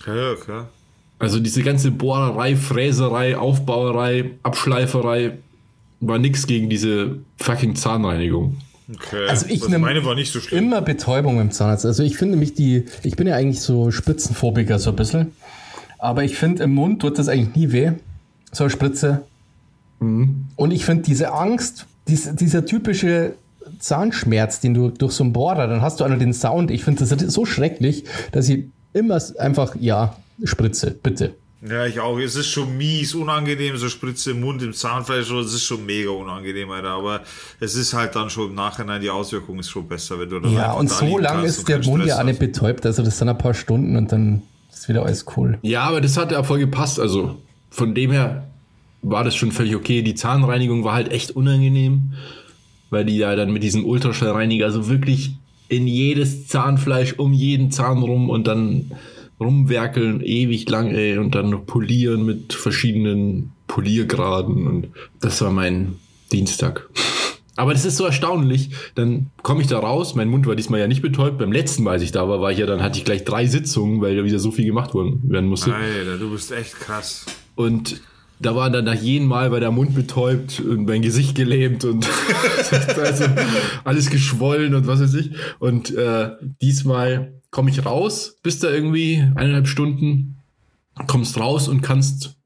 Okay, 0.00 0.32
okay. 0.32 0.62
Also 1.18 1.38
diese 1.38 1.62
ganze 1.62 1.90
Bohrerei, 1.90 2.56
Fräserei, 2.56 3.36
Aufbauerei, 3.36 4.32
Abschleiferei 4.42 5.38
war 6.00 6.18
nix 6.18 6.46
gegen 6.46 6.68
diese 6.70 7.18
fucking 7.38 7.74
Zahnreinigung. 7.74 8.56
Okay. 8.92 9.28
Also 9.28 9.46
ich 9.48 9.66
nehm 9.68 9.80
meine 9.80 10.04
war 10.04 10.14
nicht 10.14 10.32
so 10.32 10.40
schlimm. 10.40 10.64
Immer 10.64 10.82
Betäubung 10.82 11.36
beim 11.36 11.50
Zahnarzt. 11.50 11.86
Also 11.86 12.02
ich 12.02 12.16
finde 12.16 12.36
mich 12.36 12.54
die, 12.54 12.86
ich 13.02 13.16
bin 13.16 13.26
ja 13.26 13.34
eigentlich 13.34 13.60
so 13.60 13.90
Spritzenphobiker 13.90 14.78
so 14.78 14.90
ein 14.90 14.96
bisschen. 14.96 15.32
Aber 15.98 16.24
ich 16.24 16.36
finde 16.36 16.64
im 16.64 16.74
Mund 16.74 17.00
tut 17.00 17.18
das 17.18 17.28
eigentlich 17.28 17.54
nie 17.54 17.72
weh. 17.72 17.92
So 18.52 18.64
eine 18.64 18.70
Spritze. 18.70 19.22
Und 19.98 20.70
ich 20.70 20.84
finde 20.84 21.04
diese 21.04 21.32
Angst, 21.32 21.86
dies, 22.06 22.34
dieser 22.34 22.66
typische 22.66 23.34
Zahnschmerz, 23.78 24.60
den 24.60 24.74
du 24.74 24.90
durch 24.90 25.12
so 25.12 25.24
einen 25.24 25.32
Bohrer, 25.32 25.66
dann 25.66 25.80
hast 25.80 26.00
du 26.00 26.04
einmal 26.04 26.18
den 26.18 26.32
Sound. 26.32 26.70
Ich 26.70 26.84
finde 26.84 27.04
das 27.04 27.18
so 27.32 27.44
schrecklich, 27.44 28.04
dass 28.32 28.48
ich 28.48 28.66
immer 28.92 29.20
einfach, 29.38 29.74
ja, 29.80 30.16
Spritze, 30.44 30.90
bitte. 30.90 31.34
Ja, 31.68 31.86
ich 31.86 32.00
auch. 32.00 32.18
Es 32.18 32.36
ist 32.36 32.48
schon 32.48 32.76
mies, 32.76 33.14
unangenehm, 33.14 33.76
so 33.76 33.88
Spritze 33.88 34.32
im 34.32 34.40
Mund, 34.40 34.62
im 34.62 34.72
Zahnfleisch, 34.72 35.30
es 35.30 35.54
ist 35.54 35.64
schon 35.64 35.84
mega 35.84 36.10
unangenehm, 36.10 36.70
Alter. 36.70 36.90
Aber 36.90 37.20
es 37.60 37.74
ist 37.74 37.94
halt 37.94 38.14
dann 38.14 38.30
schon 38.30 38.50
im 38.50 38.54
Nachhinein, 38.54 39.00
die 39.00 39.10
Auswirkung 39.10 39.58
ist 39.58 39.70
schon 39.70 39.88
besser, 39.88 40.18
wenn 40.18 40.28
du 40.28 40.40
dann 40.40 40.52
Ja, 40.52 40.72
und 40.72 40.90
so 40.90 41.18
lange 41.18 41.46
ist 41.46 41.68
der 41.68 41.82
Mund 41.84 42.06
ja 42.06 42.18
auch 42.18 42.24
nicht 42.24 42.38
betäubt, 42.38 42.86
also 42.86 43.02
das 43.02 43.18
sind 43.18 43.28
ein 43.28 43.38
paar 43.38 43.54
Stunden 43.54 43.96
und 43.96 44.12
dann 44.12 44.42
ist 44.72 44.88
wieder 44.88 45.04
alles 45.04 45.24
cool. 45.36 45.58
Ja, 45.62 45.82
aber 45.82 46.00
das 46.00 46.16
hat 46.16 46.32
ja 46.32 46.42
voll 46.42 46.58
gepasst, 46.58 47.00
also 47.00 47.36
von 47.70 47.94
dem 47.94 48.12
her 48.12 48.46
war 49.02 49.24
das 49.24 49.34
schon 49.36 49.52
völlig 49.52 49.76
okay. 49.76 50.02
Die 50.02 50.14
Zahnreinigung 50.14 50.84
war 50.84 50.94
halt 50.94 51.10
echt 51.10 51.32
unangenehm, 51.32 52.12
weil 52.90 53.04
die 53.04 53.16
ja 53.16 53.34
dann 53.36 53.52
mit 53.52 53.62
diesem 53.62 53.84
Ultraschallreiniger 53.84 54.70
so 54.70 54.88
wirklich 54.88 55.36
in 55.68 55.86
jedes 55.86 56.46
Zahnfleisch 56.46 57.14
um 57.14 57.32
jeden 57.32 57.70
Zahn 57.70 57.98
rum 57.98 58.30
und 58.30 58.46
dann 58.46 58.92
rumwerkeln 59.40 60.20
ewig 60.22 60.68
lang, 60.68 60.94
ey, 60.94 61.18
und 61.18 61.34
dann 61.34 61.50
noch 61.50 61.66
polieren 61.66 62.24
mit 62.24 62.52
verschiedenen 62.52 63.52
Poliergraden 63.66 64.66
und 64.66 64.88
das 65.20 65.40
war 65.42 65.52
mein 65.52 65.96
Dienstag. 66.32 66.88
Aber 67.56 67.72
das 67.72 67.86
ist 67.86 67.96
so 67.96 68.04
erstaunlich. 68.04 68.70
Dann 68.94 69.30
komme 69.42 69.62
ich 69.62 69.66
da 69.66 69.78
raus. 69.78 70.14
Mein 70.14 70.28
Mund 70.28 70.46
war 70.46 70.56
diesmal 70.56 70.78
ja 70.78 70.86
nicht 70.86 71.00
betäubt. 71.00 71.38
Beim 71.38 71.52
letzten 71.52 71.84
Mal, 71.84 71.92
als 71.92 72.02
ich 72.02 72.12
da 72.12 72.28
war, 72.28 72.40
war 72.42 72.52
ich 72.52 72.58
ja 72.58 72.66
dann 72.66 72.82
hatte 72.82 72.98
ich 72.98 73.04
gleich 73.04 73.24
drei 73.24 73.46
Sitzungen, 73.46 74.02
weil 74.02 74.14
da 74.14 74.24
wieder 74.24 74.38
so 74.38 74.50
viel 74.50 74.66
gemacht 74.66 74.92
worden 74.92 75.22
werden 75.24 75.48
musste. 75.48 75.74
Alter, 75.74 76.18
du 76.18 76.30
bist 76.30 76.52
echt 76.52 76.78
krass. 76.78 77.24
Und 77.54 78.02
da 78.38 78.54
war 78.54 78.70
dann 78.70 78.84
nach 78.84 78.94
jedem 78.94 79.28
Mal 79.28 79.50
war 79.50 79.60
der 79.60 79.70
Mund 79.70 79.94
betäubt 79.94 80.60
und 80.60 80.86
mein 80.86 81.02
Gesicht 81.02 81.34
gelähmt 81.34 81.84
und 81.84 82.06
also 83.02 83.24
alles 83.84 84.10
geschwollen 84.10 84.74
und 84.74 84.86
was 84.86 85.00
weiß 85.00 85.14
ich. 85.14 85.30
Und 85.58 85.94
äh, 85.94 86.30
diesmal 86.60 87.32
komme 87.50 87.70
ich 87.70 87.84
raus, 87.84 88.36
bist 88.42 88.62
da 88.62 88.70
irgendwie 88.70 89.24
eineinhalb 89.34 89.68
Stunden, 89.68 90.36
kommst 91.06 91.38
raus 91.38 91.68
und 91.68 91.82
kannst 91.82 92.36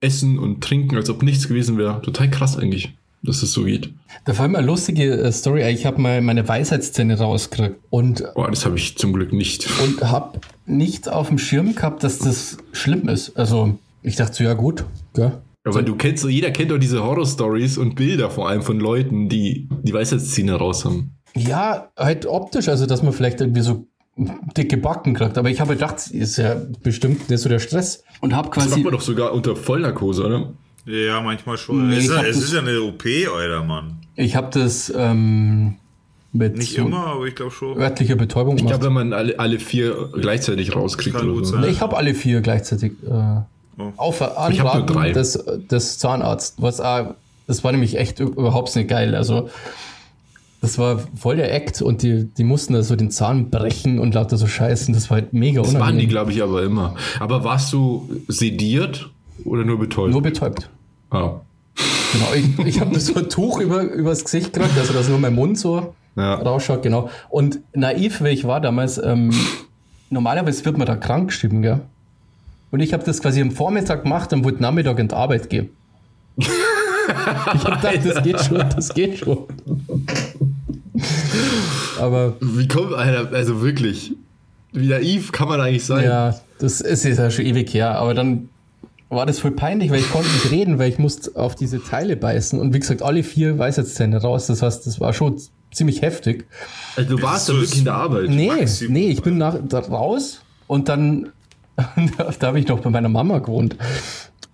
essen 0.00 0.38
und 0.38 0.62
trinken, 0.62 0.96
als 0.96 1.10
ob 1.10 1.22
nichts 1.22 1.48
gewesen 1.48 1.78
wäre. 1.78 2.02
Total 2.02 2.30
krass 2.30 2.56
eigentlich, 2.56 2.94
dass 3.22 3.42
es 3.42 3.52
so 3.52 3.64
geht. 3.64 3.92
Da 4.26 4.36
war 4.36 4.46
immer 4.46 4.58
eine 4.58 4.66
lustige 4.66 5.14
äh, 5.14 5.32
Story. 5.32 5.68
Ich 5.70 5.86
habe 5.86 6.00
mal 6.00 6.20
meine 6.20 6.46
Weisheitszähne 6.46 7.18
rausgekriegt 7.18 7.76
und 7.90 8.24
Boah, 8.34 8.50
das 8.50 8.66
habe 8.66 8.76
ich 8.76 8.98
zum 8.98 9.12
Glück 9.14 9.32
nicht. 9.32 9.66
und 9.82 10.02
habe 10.02 10.40
nicht 10.66 11.08
auf 11.08 11.28
dem 11.28 11.38
Schirm 11.38 11.74
gehabt, 11.74 12.04
dass 12.04 12.18
das 12.18 12.58
schlimm 12.72 13.08
ist. 13.08 13.36
Also 13.36 13.78
ich 14.02 14.16
dachte 14.16 14.34
so, 14.34 14.44
ja 14.44 14.54
gut, 14.54 14.84
ja. 15.16 15.40
Aber 15.64 15.82
du 15.82 15.96
kennst 15.96 16.22
so, 16.22 16.28
jeder 16.28 16.50
kennt 16.50 16.70
doch 16.70 16.78
diese 16.78 17.02
Horror-Stories 17.04 17.76
und 17.78 17.94
Bilder 17.96 18.30
vor 18.30 18.48
allem 18.48 18.62
von 18.62 18.80
Leuten, 18.80 19.28
die 19.28 19.68
die 19.82 19.92
Weisheitszähne 19.92 20.54
raus 20.54 20.84
haben. 20.84 21.12
Ja, 21.36 21.90
halt 21.96 22.24
optisch, 22.26 22.68
also 22.68 22.86
dass 22.86 23.02
man 23.02 23.12
vielleicht 23.12 23.40
irgendwie 23.42 23.60
so 23.60 23.86
dicke 24.56 24.78
Backen 24.78 25.14
kriegt. 25.14 25.36
Aber 25.36 25.50
ich 25.50 25.60
habe 25.60 25.74
gedacht, 25.74 26.10
ist 26.10 26.38
ja 26.38 26.56
bestimmt 26.82 27.28
nicht 27.28 27.40
so 27.40 27.48
der 27.50 27.58
Stress. 27.58 28.02
Und 28.20 28.34
habe 28.34 28.48
Das 28.48 28.56
macht 28.56 28.68
quasi. 28.70 28.82
man 28.82 28.92
doch 28.92 29.00
sogar 29.02 29.32
unter 29.34 29.54
Vollnarkose, 29.56 30.24
oder? 30.26 30.52
Ja, 30.86 31.20
manchmal 31.20 31.58
schon. 31.58 31.88
Nee, 31.90 31.98
es 31.98 32.04
ist, 32.04 32.10
es 32.12 32.16
das- 32.22 32.36
ist 32.44 32.52
ja 32.54 32.60
eine 32.60 32.80
OP, 32.80 33.04
Alter, 33.36 33.62
Mann. 33.62 33.98
Ich 34.16 34.34
habe 34.36 34.48
das 34.58 34.90
ähm, 34.96 35.74
mit 36.32 36.56
Nicht 36.56 36.76
so 36.76 36.82
immer, 36.86 37.08
aber 37.08 37.26
ich 37.26 37.34
glaube 37.34 37.52
schon. 37.52 37.76
örtlicher 37.78 38.16
Betäubung 38.16 38.56
Ich 38.56 38.66
glaube, 38.66 38.86
wenn 38.86 38.92
man 38.94 39.12
alle, 39.12 39.38
alle 39.38 39.58
vier 39.58 40.08
gleichzeitig 40.18 40.74
rauskriegt 40.74 41.14
Kann 41.16 41.26
oder 41.26 41.34
gut 41.34 41.46
so. 41.46 41.52
sein. 41.52 41.60
Nee, 41.60 41.68
ich 41.68 41.80
habe 41.82 41.96
alle 41.96 42.14
vier 42.14 42.40
gleichzeitig. 42.40 42.92
Äh, 43.06 43.40
Oh. 43.78 43.92
Auf 43.96 44.20
Anraten 44.36 44.86
drei. 44.86 45.12
des, 45.12 45.38
des 45.70 45.98
Zahnarzt. 45.98 46.60
Was 46.60 46.80
auch, 46.80 47.14
das 47.46 47.62
war 47.64 47.72
nämlich 47.72 47.96
echt 47.98 48.18
überhaupt 48.20 48.74
nicht 48.74 48.88
geil. 48.88 49.14
Also 49.14 49.48
das 50.60 50.76
war 50.78 50.98
voll 51.14 51.36
der 51.36 51.54
Act 51.54 51.80
und 51.82 52.02
die, 52.02 52.24
die 52.24 52.42
mussten 52.44 52.72
da 52.74 52.82
so 52.82 52.96
den 52.96 53.10
Zahn 53.12 53.50
brechen 53.50 54.00
und 54.00 54.14
lauter 54.14 54.36
so 54.36 54.46
Scheißen. 54.48 54.92
Das 54.92 55.08
war 55.10 55.18
halt 55.18 55.32
mega 55.32 55.62
Das 55.62 55.68
waren 55.74 55.76
die, 55.76 55.82
unangenehm. 55.82 56.08
glaube 56.08 56.32
ich, 56.32 56.42
aber 56.42 56.62
immer. 56.64 56.96
Aber 57.20 57.44
warst 57.44 57.72
du 57.72 58.08
sediert 58.26 59.08
oder 59.44 59.64
nur 59.64 59.78
betäubt? 59.78 60.10
Nur 60.10 60.22
betäubt. 60.22 60.68
ah. 61.10 61.40
Genau, 62.12 62.26
ich, 62.34 62.66
ich 62.66 62.80
habe 62.80 62.98
so 62.98 63.14
ein 63.16 63.28
Tuch 63.28 63.60
über, 63.60 63.82
übers 63.82 64.24
Gesicht 64.24 64.54
gekriegt, 64.54 64.76
also 64.78 64.94
dass 64.94 65.08
nur 65.10 65.18
mein 65.18 65.34
Mund 65.34 65.58
so 65.58 65.94
Ja. 66.16 66.34
rausschaut, 66.36 66.82
genau. 66.82 67.10
Und 67.28 67.60
naiv, 67.74 68.24
wie 68.24 68.28
ich 68.30 68.44
war 68.46 68.60
damals, 68.62 68.96
ähm, 68.98 69.30
normalerweise 70.10 70.64
wird 70.64 70.78
man 70.78 70.86
da 70.86 70.96
krank 70.96 71.28
geschrieben, 71.28 71.60
gell? 71.62 71.82
Und 72.70 72.80
ich 72.80 72.92
habe 72.92 73.04
das 73.04 73.20
quasi 73.20 73.40
am 73.40 73.50
Vormittag 73.50 74.02
gemacht 74.02 74.32
und 74.32 74.44
wollte 74.44 74.62
Nachmittag 74.62 74.98
in 74.98 75.08
die 75.08 75.14
Arbeit 75.14 75.48
gehen. 75.48 75.70
ich 76.36 76.48
habe 77.64 77.76
gedacht, 77.76 78.00
das 78.04 78.22
geht 78.22 78.40
schon, 78.40 78.58
das 78.58 78.94
geht 78.94 79.18
schon. 79.18 79.38
Aber 81.98 82.36
Wie 82.40 82.68
kommt, 82.68 82.92
Alter, 82.92 83.34
also 83.34 83.62
wirklich, 83.62 84.12
wie 84.72 84.88
naiv 84.88 85.32
kann 85.32 85.48
man 85.48 85.60
eigentlich 85.60 85.84
sein? 85.84 86.04
ja, 86.04 86.34
das 86.58 86.80
ist 86.80 87.04
ja 87.04 87.30
schon 87.30 87.46
ewig 87.46 87.72
her. 87.72 87.96
Aber 87.98 88.14
dann 88.14 88.48
war 89.08 89.24
das 89.26 89.38
voll 89.38 89.52
peinlich, 89.52 89.90
weil 89.90 90.00
ich 90.00 90.10
konnte 90.10 90.28
nicht 90.28 90.50
reden, 90.50 90.78
weil 90.78 90.90
ich 90.90 90.98
musste 90.98 91.34
auf 91.34 91.54
diese 91.54 91.82
Teile 91.82 92.16
beißen. 92.16 92.60
Und 92.60 92.74
wie 92.74 92.80
gesagt, 92.80 93.02
alle 93.02 93.22
vier 93.22 93.58
Weisheitszähne 93.58 94.20
raus. 94.20 94.46
Das 94.48 94.62
heißt, 94.62 94.86
das 94.86 95.00
war 95.00 95.12
schon 95.12 95.40
ziemlich 95.72 96.02
heftig. 96.02 96.46
Also 96.96 97.16
du 97.16 97.22
warst 97.22 97.46
so 97.46 97.54
da 97.54 97.60
wirklich 97.60 97.78
in 97.78 97.84
der 97.84 97.94
Arbeit. 97.94 98.28
Nee, 98.28 98.48
Maximum, 98.48 98.92
nee, 98.92 99.08
ich 99.08 99.22
bin 99.22 99.38
nach, 99.38 99.56
da 99.66 99.78
raus 99.80 100.42
und 100.66 100.88
dann, 100.88 101.30
da 102.38 102.46
habe 102.46 102.58
ich 102.58 102.66
noch 102.68 102.80
bei 102.80 102.90
meiner 102.90 103.08
Mama 103.08 103.38
gewohnt. 103.38 103.76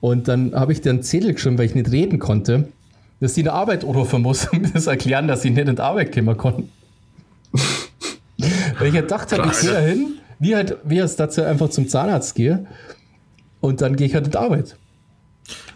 Und 0.01 0.29
dann 0.29 0.55
habe 0.55 0.73
ich 0.73 0.81
dir 0.83 0.91
einen 0.91 1.03
Zettel 1.03 1.33
geschrieben, 1.33 1.57
weil 1.57 1.67
ich 1.67 1.75
nicht 1.75 1.91
reden 1.91 2.19
konnte, 2.19 2.69
dass 3.21 3.35
die 3.35 3.41
in 3.41 3.45
der 3.45 3.55
Arbeit 3.55 3.85
anrufen 3.85 4.23
muss 4.23 4.47
und 4.49 4.63
mir 4.63 4.71
das 4.71 4.87
erklären, 4.87 5.29
dass 5.29 5.45
ich 5.45 5.53
nicht 5.53 5.67
in 5.67 5.77
die 5.77 5.83
Arbeit 5.83 6.15
kommen 6.15 6.37
konnte. 6.37 6.65
weil 8.79 8.89
ich 8.89 8.95
halt 8.95 9.09
gedacht 9.09 9.33
habe, 9.33 9.49
ich 9.51 9.61
gehe 9.61 9.71
da 9.71 9.81
hin, 9.81 10.19
wie 10.39 10.55
halt, 10.55 10.77
wie 10.85 11.01
als 11.01 11.17
dazu 11.17 11.43
einfach 11.43 11.71
zum 11.71 11.89
Zahnarzt 11.89 12.35
gehe 12.35 12.67
und 13.61 13.81
dann 13.81 13.97
gehe 13.97 14.07
ich 14.07 14.15
halt 14.15 14.27
in 14.27 14.33
die 14.33 14.39
Arbeit. 14.39 14.77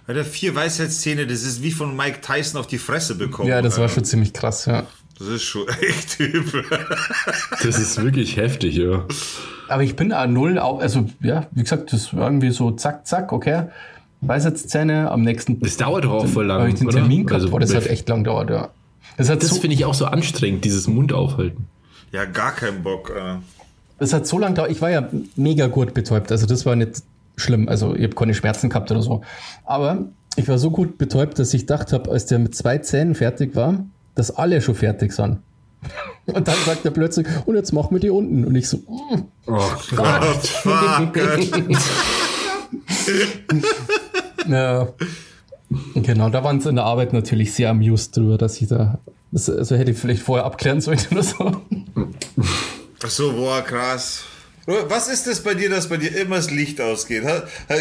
Alter, 0.07 0.25
vier 0.25 0.55
Weisheitszähne, 0.55 1.27
das 1.27 1.43
ist 1.43 1.63
wie 1.63 1.71
von 1.71 1.97
Mike 1.97 2.21
Tyson 2.21 2.61
auf 2.61 2.67
die 2.67 2.79
Fresse 2.79 3.15
bekommen. 3.15 3.49
Ja, 3.49 3.63
das 3.63 3.79
war 3.79 3.89
schon 3.89 4.05
ziemlich 4.05 4.33
krass, 4.33 4.67
ja. 4.67 4.87
Das 5.19 5.29
ist 5.29 5.43
schon 5.43 5.67
echt 5.81 6.21
übel. 6.21 6.65
Das 7.63 7.79
ist 7.79 8.03
wirklich 8.03 8.37
heftig, 8.37 8.77
ja. 8.77 9.07
Aber 9.69 9.83
ich 9.83 9.97
bin 9.97 10.13
A0, 10.13 10.59
auch, 10.59 10.81
also 10.81 11.05
ja, 11.21 11.47
wie 11.53 11.63
gesagt, 11.63 11.93
das 11.93 12.15
war 12.17 12.27
irgendwie 12.27 12.51
so 12.51 12.71
zack, 12.73 13.07
zack, 13.07 13.33
okay. 13.33 13.65
Weisheitszähne 14.21 15.11
am 15.11 15.23
nächsten 15.23 15.61
Das 15.61 15.77
dauert 15.77 16.05
doch 16.05 16.13
auch 16.13 16.27
voll 16.27 16.47
lang, 16.47 16.61
habe 16.61 16.71
ich 16.71 16.77
den 16.77 16.89
oder? 16.89 16.99
Termin 16.99 17.27
gehabt, 17.27 17.35
Also, 17.35 17.51
boah, 17.51 17.61
das 17.61 17.75
hat 17.75 17.87
echt 17.87 18.09
lang 18.09 18.25
gedauert, 18.25 18.51
ja. 18.51 18.69
Das 19.17 19.29
hat, 19.29 19.43
Das 19.43 19.51
so, 19.51 19.61
finde 19.61 19.75
ich 19.75 19.85
auch 19.85 19.95
so 19.95 20.07
anstrengend, 20.07 20.65
dieses 20.65 20.89
Mund 20.89 21.13
aufhalten. 21.13 21.67
Ja, 22.13 22.25
gar 22.25 22.53
keinen 22.53 22.83
Bock. 22.83 23.11
Äh. 23.11 23.37
das 23.99 24.13
hat 24.13 24.27
so 24.27 24.39
lang 24.39 24.55
gedauert. 24.55 24.71
Ich 24.71 24.81
war 24.81 24.91
ja 24.91 25.09
mega 25.37 25.67
gut 25.67 25.95
betäubt, 25.95 26.33
also 26.33 26.47
das 26.47 26.67
war 26.67 26.75
nicht 26.75 27.03
schlimm. 27.37 27.69
Also 27.69 27.95
ich 27.95 28.03
habe 28.05 28.15
keine 28.15 28.35
Schmerzen 28.35 28.71
gehabt 28.71 28.91
oder 28.91 29.03
so. 29.03 29.23
Aber 29.65 30.07
ich 30.37 30.49
war 30.49 30.59
so 30.59 30.71
gut 30.71 30.99
betäubt, 30.99 31.39
dass 31.39 31.55
ich 31.55 31.63
gedacht 31.63 31.93
habe, 31.93 32.11
als 32.11 32.27
der 32.27 32.39
mit 32.39 32.55
zwei 32.55 32.79
Zähnen 32.79 33.15
fertig 33.15 33.55
war, 33.55 33.85
dass 34.15 34.31
alle 34.31 34.61
schon 34.63 34.75
fertig 34.75 35.13
sind. 35.13 35.39
Und 36.27 36.49
dann 36.49 36.57
sagt 36.67 36.85
er 36.85 36.91
plötzlich, 36.91 37.27
und 37.47 37.55
jetzt 37.55 37.73
machen 37.73 37.93
wir 37.93 38.01
die 38.01 38.11
unten. 38.11 38.45
Und 38.45 38.55
ich 38.55 38.69
so, 38.69 38.79
mm. 38.79 39.25
Oh 39.47 39.71
Gott, 39.97 40.65
ja. 44.49 44.89
Genau, 45.95 46.31
da 46.31 46.45
waren 46.45 46.61
sie 46.61 46.71
in 46.71 46.77
der 46.77 46.85
Arbeit 46.85 47.13
natürlich 47.13 47.53
sehr 47.53 47.71
amused 47.71 48.17
drüber, 48.17 48.39
dass 48.39 48.61
ich 48.61 48.69
da, 48.69 48.99
das, 49.33 49.49
also 49.49 49.77
hätte 49.77 49.91
ich 49.91 49.99
vielleicht 49.99 50.23
vorher 50.23 50.47
abklären 50.47 50.81
sollen 50.81 51.01
oder 51.11 51.23
so. 51.23 51.63
Ach 53.03 53.11
so, 53.11 53.33
boah, 53.33 53.63
krass. 53.63 54.25
Was 54.67 55.09
ist 55.09 55.27
das 55.27 55.43
bei 55.43 55.55
dir, 55.55 55.71
dass 55.71 55.89
bei 55.89 55.97
dir 55.97 56.15
immer 56.15 56.37
das 56.37 56.51
Licht 56.51 56.79
ausgeht? 56.79 57.23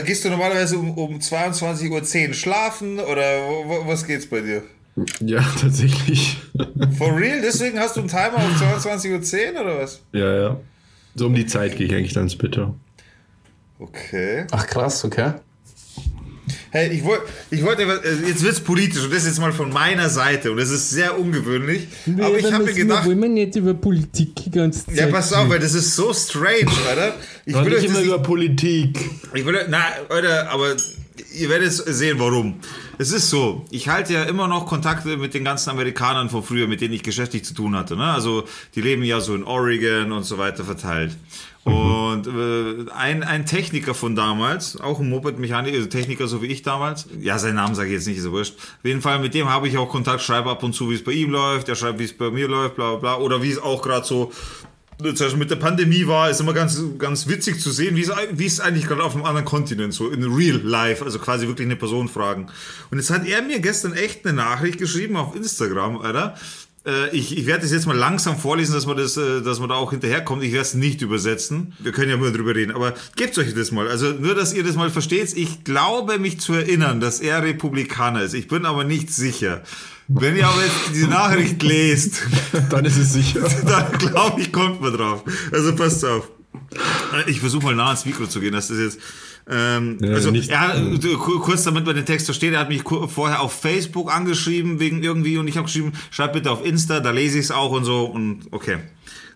Gehst 0.06 0.24
du 0.24 0.30
normalerweise 0.30 0.78
um, 0.78 0.98
um 0.98 1.20
22.10 1.20 2.30
Uhr 2.30 2.34
schlafen 2.34 3.00
oder 3.00 3.24
was 3.86 4.08
geht's 4.08 4.30
bei 4.30 4.40
dir? 4.40 4.64
Ja, 5.20 5.42
tatsächlich. 5.62 6.38
For 6.98 7.16
real? 7.16 7.42
Deswegen 7.42 7.80
hast 7.80 7.96
du 7.96 8.02
einen 8.02 8.10
Timer 8.10 8.38
auf 8.38 8.62
22.10 8.62 9.54
Uhr 9.54 9.62
oder 9.62 9.80
was? 9.80 10.02
ja, 10.14 10.42
ja. 10.42 10.60
So 11.16 11.26
um 11.26 11.34
die 11.34 11.48
Zeit 11.48 11.76
gehe 11.76 11.88
ich 11.88 11.94
eigentlich 11.96 12.14
dann 12.14 12.24
ins 12.24 12.36
Bett. 12.36 12.60
Okay. 13.80 14.46
Ach 14.52 14.68
krass, 14.68 15.04
okay. 15.04 15.34
Hey, 16.70 16.90
ich 16.90 17.04
wollte, 17.04 17.24
ich 17.50 17.64
wollte, 17.64 17.84
jetzt 18.28 18.44
wird's 18.44 18.60
politisch 18.60 19.04
und 19.04 19.14
das 19.14 19.26
jetzt 19.26 19.40
mal 19.40 19.52
von 19.52 19.72
meiner 19.72 20.10
Seite 20.10 20.52
und 20.52 20.58
das 20.58 20.70
ist 20.70 20.90
sehr 20.90 21.18
ungewöhnlich. 21.18 21.88
aber 22.20 22.38
ich 22.38 22.52
habe 22.52 22.66
mir 22.66 22.74
gedacht, 22.74 23.06
Wollen 23.06 23.22
wir 23.22 23.30
nicht 23.30 23.56
über 23.56 23.74
Politik 23.74 24.36
die 24.36 24.52
ganze 24.52 24.86
Zeit 24.86 24.96
ja, 24.96 25.08
pass 25.08 25.34
auf, 25.34 25.50
weil 25.50 25.60
das 25.60 25.74
ist 25.74 25.96
so 25.96 26.14
strange, 26.14 26.72
Alter. 26.88 27.16
Ich 27.46 27.56
will 27.56 27.64
nicht 27.64 27.78
euch 27.78 27.86
immer 27.86 28.02
über 28.02 28.20
Politik. 28.20 29.00
Ich 29.34 29.46
will, 29.46 29.58
na, 29.70 29.80
Leute, 30.10 30.50
aber 30.50 30.76
ihr 31.34 31.50
werdet 31.50 31.72
sehen, 31.72 32.20
warum. 32.20 32.60
Es 32.98 33.12
ist 33.12 33.30
so, 33.30 33.66
ich 33.70 33.90
halte 33.90 34.14
ja 34.14 34.24
immer 34.24 34.48
noch 34.48 34.66
Kontakte 34.66 35.18
mit 35.18 35.34
den 35.34 35.44
ganzen 35.44 35.70
Amerikanern 35.70 36.30
von 36.30 36.44
früher, 36.44 36.68
mit 36.68 36.82
denen 36.82 36.94
ich 36.94 37.04
geschäftlich 37.04 37.46
zu 37.46 37.54
tun 37.54 37.76
hatte. 37.76 37.96
Ne? 37.96 38.06
Also 38.06 38.46
die 38.76 38.82
leben 38.82 39.04
ja 39.04 39.20
so 39.20 39.36
in 39.36 39.44
Oregon 39.44 40.12
und 40.12 40.24
so 40.24 40.38
weiter 40.38 40.64
verteilt. 40.64 41.16
Und 41.68 42.28
äh, 42.28 42.90
ein, 42.94 43.24
ein 43.24 43.46
Techniker 43.46 43.94
von 43.94 44.16
damals, 44.16 44.80
auch 44.80 45.02
ein 45.02 45.10
Moped-Mechaniker, 45.10 45.76
also 45.76 45.90
Techniker 45.90 46.26
so 46.28 46.42
wie 46.42 46.46
ich 46.46 46.62
damals, 46.62 47.08
ja, 47.20 47.38
seinen 47.40 47.56
Namen 47.56 47.76
sage 47.76 47.90
ich 47.90 47.96
jetzt 47.96 48.08
nicht, 48.08 48.20
ist 48.20 48.24
ja 48.24 48.32
wurscht. 48.32 48.54
Auf 48.58 48.86
jeden 48.86 49.02
Fall, 49.02 49.20
mit 49.20 49.34
dem 49.34 49.50
habe 49.50 49.68
ich 49.68 49.78
auch 49.78 49.90
Kontakt, 49.90 50.22
schreibe 50.22 50.50
ab 50.50 50.64
und 50.64 50.72
zu, 50.72 50.90
wie 50.90 50.94
es 50.94 51.04
bei 51.04 51.12
ihm 51.12 51.30
läuft, 51.30 51.68
er 51.68 51.76
schreibt, 51.76 52.00
wie 52.00 52.06
es 52.06 52.14
bei 52.14 52.32
mir 52.32 52.48
läuft, 52.48 52.78
bla 52.78 52.96
bla 52.96 53.00
bla, 53.00 53.18
oder 53.18 53.44
wie 53.44 53.52
es 53.52 53.62
auch 53.62 53.82
gerade 53.82 54.06
so 54.06 54.32
zum 54.98 55.14
Beispiel 55.14 55.38
mit 55.38 55.52
der 55.52 55.58
Pandemie 55.58 56.08
war, 56.08 56.30
ist 56.30 56.40
immer 56.40 56.54
ganz, 56.54 56.82
ganz 56.98 57.28
witzig 57.28 57.60
zu 57.62 57.70
sehen, 57.72 57.96
wie 57.96 58.02
es, 58.02 58.12
wie 58.32 58.46
es 58.48 58.60
eigentlich 58.60 58.88
gerade 58.88 59.04
auf 59.04 59.16
einem 59.16 59.26
anderen 59.26 59.46
Kontinent, 59.46 59.94
so 59.94 60.10
in 60.10 60.24
real 60.24 60.60
life, 60.64 61.06
also 61.06 61.20
quasi 61.20 61.48
wirklich 61.48 61.68
eine 61.68 61.76
Person 61.76 62.10
fragen. 62.10 62.48
Und 62.90 62.98
jetzt 62.98 63.12
hat 63.12 63.28
er 63.28 63.44
mir 63.44 63.60
gestern 63.60 63.94
echt 63.94 64.26
eine 64.26 64.36
Nachricht 64.36 64.80
geschrieben 64.80 65.16
auf 65.16 65.36
Instagram, 65.36 65.98
Alter. 66.02 66.36
Äh, 66.88 67.10
ich, 67.16 67.38
ich 67.38 67.46
werde 67.46 67.64
das 67.64 67.72
jetzt 67.72 67.86
mal 67.86 67.96
langsam 67.96 68.38
vorlesen, 68.38 68.74
dass 68.74 68.86
man, 68.86 68.96
das, 68.96 69.18
äh, 69.18 69.42
dass 69.42 69.60
man 69.60 69.70
da 69.70 69.76
auch 69.76 69.92
hinterherkommt. 69.92 70.42
Ich 70.44 70.54
werde 70.54 70.66
es 70.66 70.74
nicht 70.74 71.02
übersetzen. 71.02 71.74
Wir 71.80 71.92
können 71.92 72.10
ja 72.10 72.18
mal 72.18 72.32
drüber 72.32 72.56
reden. 72.56 72.74
Aber 72.74 72.94
gebt 73.16 73.38
euch 73.38 73.54
das 73.54 73.72
mal. 73.72 73.88
Also 73.90 74.14
nur, 74.14 74.34
dass 74.36 74.54
ihr 74.54 74.64
das 74.64 74.76
mal 74.76 74.90
versteht. 74.90 75.36
Ich 75.36 75.66
glaube 75.66 76.18
mich 76.18 76.40
zu 76.40 76.54
erinnern, 76.54 77.02
dass 77.02 77.20
er 77.20 77.44
Republikaner 77.44 78.22
ist. 78.22 78.34
Ich 78.34 78.48
bin 78.48 78.66
aber 78.66 78.86
nicht 78.86 79.14
sicher. 79.14 79.64
Wenn 80.08 80.38
ihr 80.38 80.48
aber 80.48 80.62
jetzt 80.62 80.94
diese 80.94 81.08
Nachricht 81.08 81.62
lest, 81.62 82.22
dann 82.70 82.86
ist 82.86 82.98
es 82.98 83.12
sicher. 83.12 83.42
dann 83.66 83.92
glaube 83.98 84.40
ich, 84.40 84.54
kommt 84.54 84.80
man 84.80 84.94
drauf. 84.94 85.24
Also 85.52 85.76
passt 85.76 86.06
auf. 86.06 86.30
Ich 87.28 87.42
versuche 87.42 87.66
mal 87.66 87.76
nah 87.76 87.88
ans 87.88 88.06
Mikro 88.06 88.28
zu 88.28 88.40
gehen, 88.40 88.54
dass 88.54 88.70
das 88.70 88.78
jetzt. 88.78 89.00
Ähm, 89.50 89.98
ja, 90.02 90.14
also 90.14 90.32
nicht, 90.32 90.50
er 90.50 90.60
hat, 90.60 90.82
kurz 91.42 91.64
damit 91.64 91.86
man 91.86 91.96
den 91.96 92.06
Text 92.06 92.26
versteht, 92.26 92.54
er 92.54 92.60
hat 92.60 92.70
mich 92.70 92.84
vorher 92.84 93.40
auf 93.40 93.54
Facebook 93.54 94.14
angeschrieben 94.14 94.80
wegen 94.80 95.02
irgendwie 95.02 95.38
und 95.38 95.48
ich 95.48 95.56
habe 95.56 95.66
geschrieben, 95.66 95.94
schreib 96.12 96.34
bitte 96.34 96.52
auf 96.52 96.66
Insta, 96.66 97.00
da 97.00 97.12
lese 97.12 97.38
ich 97.38 97.46
es 97.46 97.52
auch 97.52 97.72
und 97.72 97.86
so 97.86 98.06
und 98.06 98.48
okay. 98.52 98.80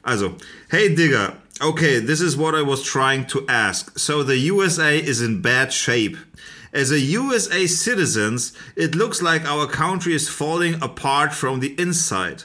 Also, 0.03 0.35
hey 0.69 0.93
Digger, 0.93 1.37
okay, 1.61 2.01
this 2.01 2.19
is 2.19 2.37
what 2.37 2.55
I 2.55 2.65
was 2.65 2.83
trying 2.83 3.25
to 3.27 3.43
ask. 3.47 3.97
So 3.97 4.23
the 4.23 4.51
USA 4.51 4.91
is 4.91 5.21
in 5.21 5.41
bad 5.41 5.71
shape. 5.71 6.17
As 6.73 6.91
a 6.91 6.99
USA 6.99 7.67
citizens, 7.67 8.53
it 8.75 8.95
looks 8.95 9.21
like 9.21 9.45
our 9.45 9.67
country 9.67 10.13
is 10.13 10.27
falling 10.29 10.75
apart 10.81 11.33
from 11.33 11.59
the 11.59 11.75
inside. 11.77 12.43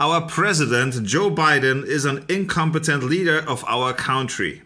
Our 0.00 0.22
president, 0.22 1.04
Joe 1.04 1.30
Biden, 1.30 1.84
is 1.84 2.04
an 2.04 2.24
incompetent 2.28 3.02
leader 3.04 3.44
of 3.46 3.64
our 3.64 3.92
country. 3.92 4.62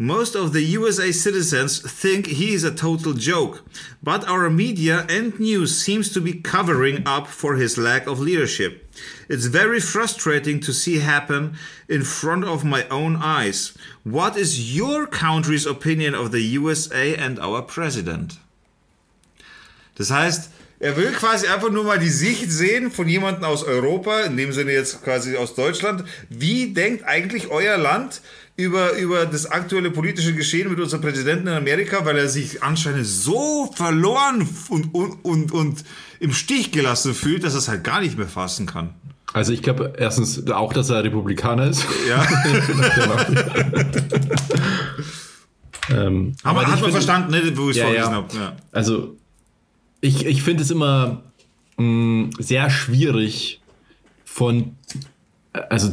Most 0.00 0.36
of 0.36 0.52
the 0.52 0.62
USA 0.62 1.10
citizens 1.10 1.80
think 1.80 2.28
he 2.28 2.54
is 2.54 2.62
a 2.62 2.70
total 2.70 3.14
joke, 3.14 3.64
but 4.00 4.28
our 4.28 4.48
media 4.48 5.04
and 5.08 5.36
news 5.40 5.76
seems 5.76 6.12
to 6.12 6.20
be 6.20 6.34
covering 6.34 7.02
up 7.04 7.26
for 7.26 7.56
his 7.56 7.76
lack 7.76 8.06
of 8.06 8.20
leadership. 8.20 8.88
It's 9.28 9.46
very 9.46 9.80
frustrating 9.80 10.60
to 10.60 10.72
see 10.72 11.00
happen 11.00 11.56
in 11.88 12.04
front 12.04 12.44
of 12.44 12.64
my 12.64 12.86
own 12.90 13.16
eyes. 13.16 13.76
What 14.04 14.36
is 14.36 14.72
your 14.76 15.08
country's 15.08 15.66
opinion 15.66 16.14
of 16.14 16.30
the 16.30 16.42
USA 16.42 17.16
and 17.16 17.40
our 17.40 17.62
president? 17.62 18.38
Das 19.96 20.12
heißt, 20.12 20.50
er 20.78 20.96
will 20.96 21.10
quasi 21.10 21.48
einfach 21.48 21.72
nur 21.72 21.82
mal 21.82 21.98
die 21.98 22.08
Sicht 22.08 22.52
sehen 22.52 22.92
von 22.92 23.08
jemandem 23.08 23.42
aus 23.42 23.64
Europa, 23.64 24.20
in 24.20 24.36
dem 24.36 24.52
Sinne 24.52 24.70
jetzt 24.70 25.02
quasi 25.02 25.36
aus 25.36 25.56
Deutschland. 25.56 26.04
Wie 26.28 26.72
denkt 26.72 27.02
eigentlich 27.02 27.48
euer 27.48 27.76
Land 27.76 28.20
über, 28.58 28.94
über 28.94 29.24
das 29.24 29.46
aktuelle 29.46 29.92
politische 29.92 30.34
Geschehen 30.34 30.68
mit 30.68 30.80
unserem 30.80 31.00
Präsidenten 31.00 31.46
in 31.46 31.54
Amerika, 31.54 32.04
weil 32.04 32.18
er 32.18 32.28
sich 32.28 32.60
anscheinend 32.60 33.06
so 33.06 33.70
verloren 33.72 34.48
und, 34.68 34.92
und, 34.92 35.24
und, 35.24 35.52
und 35.52 35.84
im 36.18 36.32
Stich 36.32 36.72
gelassen 36.72 37.14
fühlt, 37.14 37.44
dass 37.44 37.54
er 37.54 37.60
es 37.60 37.68
halt 37.68 37.84
gar 37.84 38.00
nicht 38.00 38.18
mehr 38.18 38.26
fassen 38.26 38.66
kann. 38.66 38.94
Also 39.32 39.52
ich 39.52 39.62
glaube 39.62 39.92
erstens 39.96 40.50
auch, 40.50 40.72
dass 40.72 40.90
er 40.90 41.04
Republikaner 41.04 41.68
ist. 41.68 41.86
Ja. 42.08 42.26
ähm, 45.90 46.34
aber 46.42 46.66
hat 46.66 46.80
man 46.80 46.90
verstanden, 46.90 47.30
ne, 47.30 47.56
wo 47.56 47.70
ich 47.70 47.76
es 47.76 47.76
ja, 47.76 47.84
vorgelesen 47.84 48.10
ja. 48.10 48.16
habe. 48.16 48.36
Ja. 48.36 48.56
Also 48.72 49.16
ich, 50.00 50.26
ich 50.26 50.42
finde 50.42 50.64
es 50.64 50.72
immer 50.72 51.22
mh, 51.76 51.84
mm, 51.84 52.30
sehr 52.40 52.70
schwierig 52.70 53.60
von, 54.24 54.74
also 55.52 55.92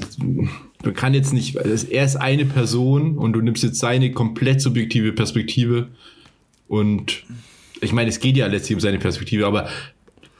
man 0.86 0.94
kann 0.94 1.14
jetzt 1.14 1.34
nicht, 1.34 1.58
also 1.58 1.88
er 1.88 2.06
ist 2.06 2.16
eine 2.16 2.46
Person 2.46 3.18
und 3.18 3.34
du 3.34 3.42
nimmst 3.42 3.64
jetzt 3.64 3.80
seine 3.80 4.12
komplett 4.12 4.62
subjektive 4.62 5.12
Perspektive 5.14 5.88
und 6.68 7.24
ich 7.82 7.92
meine, 7.92 8.10
es 8.10 8.20
geht 8.20 8.38
ja 8.38 8.48
letztlich 8.48 8.76
um 8.76 8.82
seine 8.82 9.00
Perspektive, 9.00 9.46
aber 9.46 9.70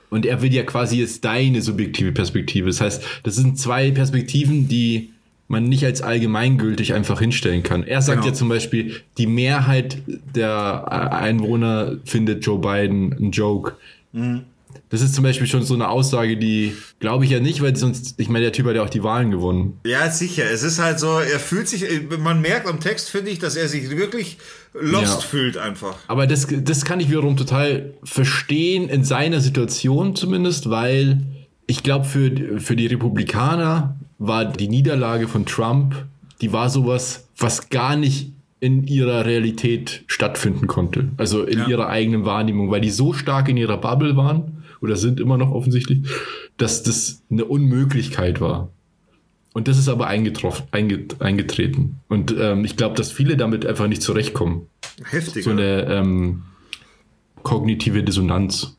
und 0.10 0.26
er 0.26 0.41
will 0.41 0.54
ja 0.54 0.64
quasi 0.64 1.00
jetzt 1.00 1.26
deine 1.26 1.62
subjektive 1.62 2.12
Perspektive. 2.12 2.68
Das 2.68 2.80
heißt, 2.80 3.04
das 3.24 3.36
sind 3.36 3.60
zwei 3.60 3.91
Perspektiven, 3.91 4.68
die 4.70 5.10
man 5.48 5.66
nicht 5.66 5.86
als 5.86 6.02
allgemeingültig 6.02 6.93
einfach 6.93 7.20
hinstellen 7.20 7.64
kann. 7.64 7.84
Er 7.84 8.02
sagt 8.02 8.20
genau. 8.20 8.28
ja 8.28 8.34
zum 8.34 8.50
Beispiel, 8.50 9.02
die 9.18 9.28
Mehrheit 9.28 9.98
der 10.08 10.91
Einwohner 11.12 11.98
findet 12.06 12.46
Joe 12.46 12.60
Biden 12.60 13.14
ein 13.14 13.32
Joke. 13.32 13.74
Mhm. 14.14 14.43
Das 14.89 15.01
ist 15.01 15.15
zum 15.15 15.23
Beispiel 15.23 15.47
schon 15.47 15.63
so 15.63 15.73
eine 15.73 15.89
Aussage, 15.89 16.38
die 16.38 16.76
glaube 16.99 17.26
ich 17.26 17.32
ja 17.32 17.39
nicht, 17.39 17.61
weil 17.61 17.76
sonst, 17.76 18.15
ich 18.19 18.30
meine, 18.30 18.45
der 18.45 18.51
Typ 18.51 18.65
hat 18.67 18.76
ja 18.76 18.84
auch 18.84 18.89
die 18.89 19.03
Wahlen 19.03 19.32
gewonnen. 19.32 19.80
Ja, 19.86 20.09
sicher. 20.09 20.43
Es 20.49 20.63
ist 20.63 20.80
halt 20.80 20.99
so, 20.99 21.19
er 21.19 21.39
fühlt 21.39 21.67
sich, 21.67 21.86
man 22.19 22.41
merkt 22.41 22.67
am 22.67 22.80
Text, 22.80 23.09
finde 23.09 23.32
ich, 23.32 23.39
dass 23.39 23.55
er 23.55 23.67
sich 23.67 23.89
wirklich 23.89 24.38
lost 24.73 25.21
ja. 25.21 25.28
fühlt 25.28 25.57
einfach. 25.57 25.95
Aber 26.07 26.28
das, 26.28 26.47
das 26.49 26.86
kann 26.86 26.99
ich 26.99 27.09
wiederum 27.09 27.38
total 27.38 27.93
verstehen, 28.03 28.89
in 28.89 29.03
seiner 29.03 29.41
Situation 29.41 30.15
zumindest, 30.15 30.69
weil 30.69 31.21
ich 31.67 31.84
glaube, 31.84 32.05
für, 32.05 32.59
für 32.59 32.76
die 32.76 32.88
Republikaner 32.88 33.97
war 34.17 34.45
die 34.45 34.67
Niederlage 34.67 35.28
von 35.28 35.45
Trump, 35.45 35.95
die 36.41 36.53
war 36.53 36.69
sowas, 36.69 37.28
was 37.38 37.69
gar 37.69 37.95
nicht 37.95 38.32
in 38.59 38.88
ihrer 38.88 39.26
Realität 39.26 40.03
stattfinden 40.07 40.67
konnte. 40.67 41.09
Also 41.17 41.43
in 41.43 41.59
ja. 41.59 41.67
ihrer 41.67 41.89
eigenen 41.89 42.26
Wahrnehmung, 42.26 42.71
weil 42.71 42.82
die 42.82 42.89
so 42.89 43.13
stark 43.13 43.49
in 43.49 43.57
ihrer 43.57 43.78
Bubble 43.78 44.15
waren 44.15 44.63
oder 44.86 44.95
sind 44.95 45.19
immer 45.19 45.38
noch 45.38 45.51
offensichtlich, 45.51 46.07
dass 46.57 46.83
das 46.83 47.23
eine 47.29 47.45
Unmöglichkeit 47.45 48.39
war. 48.39 48.69
Und 49.53 49.67
das 49.67 49.77
ist 49.77 49.88
aber 49.88 50.07
eingetroffen, 50.07 50.65
einget, 50.71 51.21
eingetreten. 51.21 52.01
Und 52.09 52.36
ähm, 52.38 52.65
ich 52.65 52.75
glaube, 52.75 52.95
dass 52.95 53.11
viele 53.11 53.38
damit 53.38 53.65
einfach 53.65 53.88
nicht 53.88 54.01
zurechtkommen. 54.01 54.67
Heftig. 55.09 55.43
So 55.43 55.51
eine 55.51 55.86
ähm, 55.89 56.43
kognitive 57.43 58.03
Dissonanz. 58.03 58.75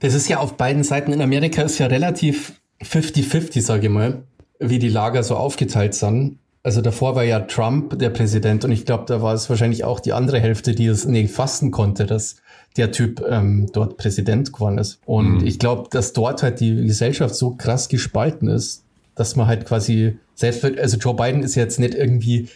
Das 0.00 0.14
ist 0.14 0.28
ja 0.28 0.38
auf 0.38 0.56
beiden 0.56 0.84
Seiten 0.84 1.12
in 1.12 1.22
Amerika 1.22 1.62
ist 1.62 1.78
ja 1.78 1.86
relativ 1.86 2.52
50-50, 2.82 3.62
sage 3.62 3.86
ich 3.86 3.92
mal, 3.92 4.22
wie 4.58 4.78
die 4.78 4.88
Lager 4.88 5.22
so 5.22 5.34
aufgeteilt 5.36 5.94
sind. 5.94 6.38
Also 6.62 6.82
davor 6.82 7.14
war 7.14 7.24
ja 7.24 7.40
Trump 7.40 7.98
der 7.98 8.10
Präsident 8.10 8.64
und 8.64 8.72
ich 8.72 8.84
glaube, 8.84 9.04
da 9.06 9.22
war 9.22 9.32
es 9.32 9.48
wahrscheinlich 9.48 9.84
auch 9.84 10.00
die 10.00 10.12
andere 10.12 10.40
Hälfte, 10.40 10.74
die 10.74 10.86
es 10.86 11.06
nicht 11.06 11.32
fassen 11.32 11.70
konnte, 11.70 12.04
dass 12.04 12.36
der 12.78 12.92
Typ 12.92 13.22
ähm, 13.28 13.68
dort 13.72 13.96
Präsident 13.96 14.52
geworden 14.52 14.78
ist. 14.78 15.00
Und 15.04 15.40
mhm. 15.40 15.46
ich 15.46 15.58
glaube, 15.58 15.88
dass 15.90 16.12
dort 16.12 16.42
halt 16.42 16.60
die 16.60 16.86
Gesellschaft 16.86 17.34
so 17.34 17.50
krass 17.50 17.88
gespalten 17.88 18.48
ist, 18.48 18.84
dass 19.14 19.36
man 19.36 19.46
halt 19.46 19.66
quasi 19.66 20.16
selbst, 20.34 20.64
also 20.64 20.96
Joe 20.96 21.14
Biden 21.14 21.42
ist 21.42 21.56
jetzt 21.56 21.80
nicht 21.80 21.94
irgendwie, 21.94 22.48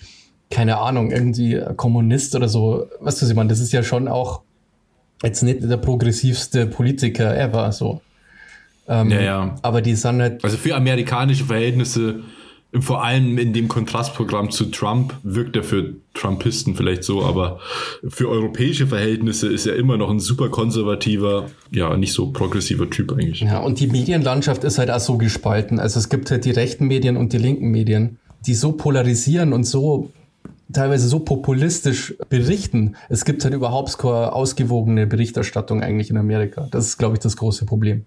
keine 0.50 0.78
Ahnung, 0.78 1.10
irgendwie 1.10 1.60
Kommunist 1.76 2.34
oder 2.36 2.48
so. 2.48 2.86
Was 3.00 3.18
du, 3.18 3.34
man, 3.34 3.48
das 3.48 3.58
ist 3.58 3.72
ja 3.72 3.82
schon 3.82 4.06
auch 4.06 4.42
jetzt 5.22 5.42
nicht 5.42 5.62
der 5.62 5.76
progressivste 5.76 6.66
Politiker 6.66 7.36
ever, 7.36 7.72
so. 7.72 8.00
Ähm, 8.88 9.10
ja, 9.10 9.20
ja. 9.20 9.54
Aber 9.62 9.82
die 9.82 9.94
sind 9.94 10.20
halt. 10.20 10.44
Also 10.44 10.56
für 10.56 10.74
amerikanische 10.74 11.44
Verhältnisse 11.44 12.20
vor 12.80 13.04
allem 13.04 13.36
in 13.36 13.52
dem 13.52 13.68
Kontrastprogramm 13.68 14.50
zu 14.50 14.66
Trump 14.66 15.14
wirkt 15.22 15.56
er 15.56 15.62
für 15.62 15.94
Trumpisten 16.14 16.74
vielleicht 16.74 17.04
so, 17.04 17.22
aber 17.22 17.60
für 18.08 18.28
europäische 18.30 18.86
Verhältnisse 18.86 19.48
ist 19.48 19.66
er 19.66 19.76
immer 19.76 19.98
noch 19.98 20.10
ein 20.10 20.20
super 20.20 20.48
konservativer, 20.48 21.50
ja, 21.70 21.94
nicht 21.96 22.14
so 22.14 22.30
progressiver 22.30 22.88
Typ 22.88 23.12
eigentlich. 23.12 23.40
Ja, 23.40 23.58
und 23.58 23.78
die 23.78 23.88
Medienlandschaft 23.88 24.64
ist 24.64 24.78
halt 24.78 24.90
auch 24.90 25.00
so 25.00 25.18
gespalten. 25.18 25.80
Also 25.80 25.98
es 25.98 26.08
gibt 26.08 26.30
halt 26.30 26.46
die 26.46 26.50
rechten 26.50 26.86
Medien 26.86 27.18
und 27.18 27.34
die 27.34 27.38
linken 27.38 27.70
Medien, 27.70 28.18
die 28.46 28.54
so 28.54 28.72
polarisieren 28.72 29.52
und 29.52 29.64
so 29.64 30.10
teilweise 30.72 31.06
so 31.08 31.18
populistisch 31.18 32.14
berichten. 32.30 32.96
Es 33.10 33.26
gibt 33.26 33.44
halt 33.44 33.52
überhaupt 33.52 33.98
keine 33.98 34.32
ausgewogene 34.32 35.06
Berichterstattung 35.06 35.82
eigentlich 35.82 36.08
in 36.08 36.16
Amerika. 36.16 36.68
Das 36.70 36.86
ist, 36.86 36.98
glaube 36.98 37.16
ich, 37.16 37.20
das 37.20 37.36
große 37.36 37.66
Problem 37.66 38.06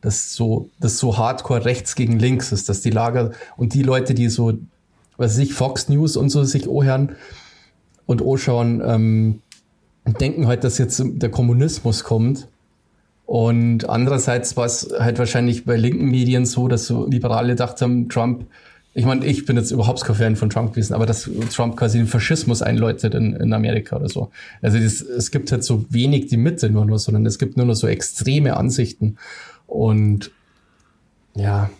das 0.00 0.34
so, 0.34 0.70
das 0.80 0.98
so 0.98 1.18
hardcore 1.18 1.64
rechts 1.64 1.94
gegen 1.94 2.18
links 2.18 2.52
ist, 2.52 2.68
dass 2.68 2.80
die 2.80 2.90
Lager 2.90 3.32
und 3.56 3.74
die 3.74 3.82
Leute, 3.82 4.14
die 4.14 4.28
so, 4.28 4.54
was 5.16 5.32
weiß 5.32 5.38
ich, 5.38 5.54
Fox 5.54 5.88
News 5.88 6.16
und 6.16 6.30
so 6.30 6.44
sich 6.44 6.68
ohren 6.68 7.16
und 8.06 8.22
anschauen, 8.26 8.82
ähm, 8.84 9.42
denken 10.18 10.46
halt, 10.46 10.64
dass 10.64 10.78
jetzt 10.78 11.02
der 11.04 11.30
Kommunismus 11.30 12.04
kommt. 12.04 12.48
Und 13.26 13.88
andererseits 13.88 14.56
war 14.56 14.66
es 14.66 14.92
halt 14.98 15.18
wahrscheinlich 15.20 15.64
bei 15.64 15.76
linken 15.76 16.06
Medien 16.06 16.46
so, 16.46 16.66
dass 16.66 16.86
so 16.86 17.06
Liberale 17.06 17.50
gedacht 17.50 17.80
haben, 17.80 18.08
Trump, 18.08 18.46
ich 18.92 19.04
meine, 19.04 19.24
ich 19.24 19.44
bin 19.44 19.56
jetzt 19.56 19.70
überhaupt 19.70 20.02
kein 20.02 20.16
Fan 20.16 20.36
von 20.36 20.50
Trump 20.50 20.72
gewesen, 20.72 20.94
aber 20.94 21.06
dass 21.06 21.30
Trump 21.54 21.76
quasi 21.76 21.98
den 21.98 22.08
Faschismus 22.08 22.60
einläutet 22.60 23.14
in, 23.14 23.36
in 23.36 23.52
Amerika 23.52 23.96
oder 23.96 24.08
so. 24.08 24.30
Also 24.62 24.80
das, 24.80 25.00
es 25.00 25.30
gibt 25.30 25.52
halt 25.52 25.62
so 25.62 25.84
wenig 25.90 26.26
die 26.26 26.38
Mitte 26.38 26.70
nur 26.70 26.86
noch, 26.86 26.98
sondern 26.98 27.24
es 27.24 27.38
gibt 27.38 27.56
nur 27.56 27.66
noch 27.66 27.74
so 27.74 27.86
extreme 27.86 28.56
Ansichten. 28.56 29.16
Und 29.70 30.32
ja, 31.34 31.70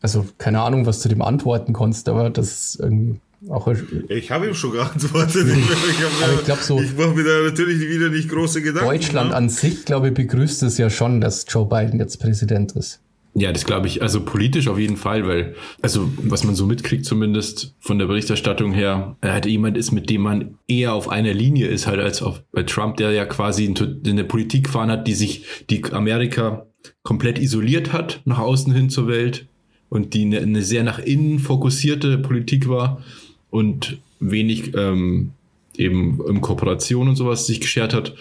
also 0.00 0.26
keine 0.38 0.60
Ahnung, 0.62 0.86
was 0.86 1.02
du 1.02 1.08
dem 1.08 1.22
antworten 1.22 1.72
konntest, 1.72 2.08
aber 2.08 2.30
das 2.30 2.50
ist 2.50 2.80
irgendwie 2.80 3.20
auch. 3.48 3.68
Ich 4.08 4.30
habe 4.30 4.46
ihm 4.46 4.54
schon 4.54 4.72
geantwortet. 4.72 5.46
ich, 5.48 6.24
aber 6.24 6.34
ich 6.34 6.44
glaube 6.44 6.62
so. 6.62 6.80
Ich 6.80 6.96
mache 6.96 7.10
mir 7.10 7.24
da 7.24 7.42
natürlich 7.42 7.80
wieder 7.80 8.08
nicht 8.08 8.28
große 8.28 8.62
Gedanken. 8.62 8.88
Deutschland 8.88 9.30
ne? 9.30 9.36
an 9.36 9.48
sich, 9.48 9.84
glaube 9.84 10.08
ich, 10.08 10.14
begrüßt 10.14 10.62
es 10.62 10.78
ja 10.78 10.88
schon, 10.88 11.20
dass 11.20 11.46
Joe 11.48 11.66
Biden 11.66 11.98
jetzt 11.98 12.20
Präsident 12.20 12.72
ist. 12.72 13.00
Ja, 13.34 13.52
das 13.52 13.64
glaube 13.64 13.86
ich, 13.86 14.02
also 14.02 14.24
politisch 14.24 14.66
auf 14.66 14.78
jeden 14.78 14.96
Fall, 14.96 15.26
weil, 15.26 15.54
also 15.80 16.10
was 16.20 16.42
man 16.42 16.56
so 16.56 16.66
mitkriegt 16.66 17.04
zumindest 17.04 17.76
von 17.78 17.98
der 17.98 18.06
Berichterstattung 18.06 18.72
her, 18.72 19.16
er 19.20 19.32
halt 19.32 19.46
jemand 19.46 19.76
ist, 19.76 19.92
mit 19.92 20.10
dem 20.10 20.22
man 20.22 20.58
eher 20.66 20.94
auf 20.94 21.08
einer 21.08 21.32
Linie 21.32 21.68
ist, 21.68 21.86
halt 21.86 22.00
als 22.00 22.22
auf, 22.22 22.42
bei 22.50 22.64
Trump, 22.64 22.96
der 22.96 23.12
ja 23.12 23.24
quasi 23.26 23.72
eine 24.04 24.24
Politik 24.24 24.64
gefahren 24.64 24.90
hat, 24.90 25.06
die 25.06 25.14
sich, 25.14 25.44
die 25.70 25.84
Amerika 25.92 26.66
komplett 27.02 27.38
isoliert 27.38 27.92
hat 27.92 28.22
nach 28.24 28.38
außen 28.38 28.72
hin 28.72 28.90
zur 28.90 29.08
Welt 29.08 29.46
und 29.88 30.14
die 30.14 30.22
eine, 30.22 30.40
eine 30.40 30.62
sehr 30.62 30.84
nach 30.84 30.98
innen 30.98 31.38
fokussierte 31.38 32.18
Politik 32.18 32.68
war 32.68 33.02
und 33.50 33.98
wenig 34.20 34.74
ähm, 34.74 35.32
eben 35.76 36.20
in 36.26 36.40
Kooperation 36.40 37.08
und 37.08 37.16
sowas 37.16 37.46
sich 37.46 37.60
geschert 37.60 37.94
hat. 37.94 38.14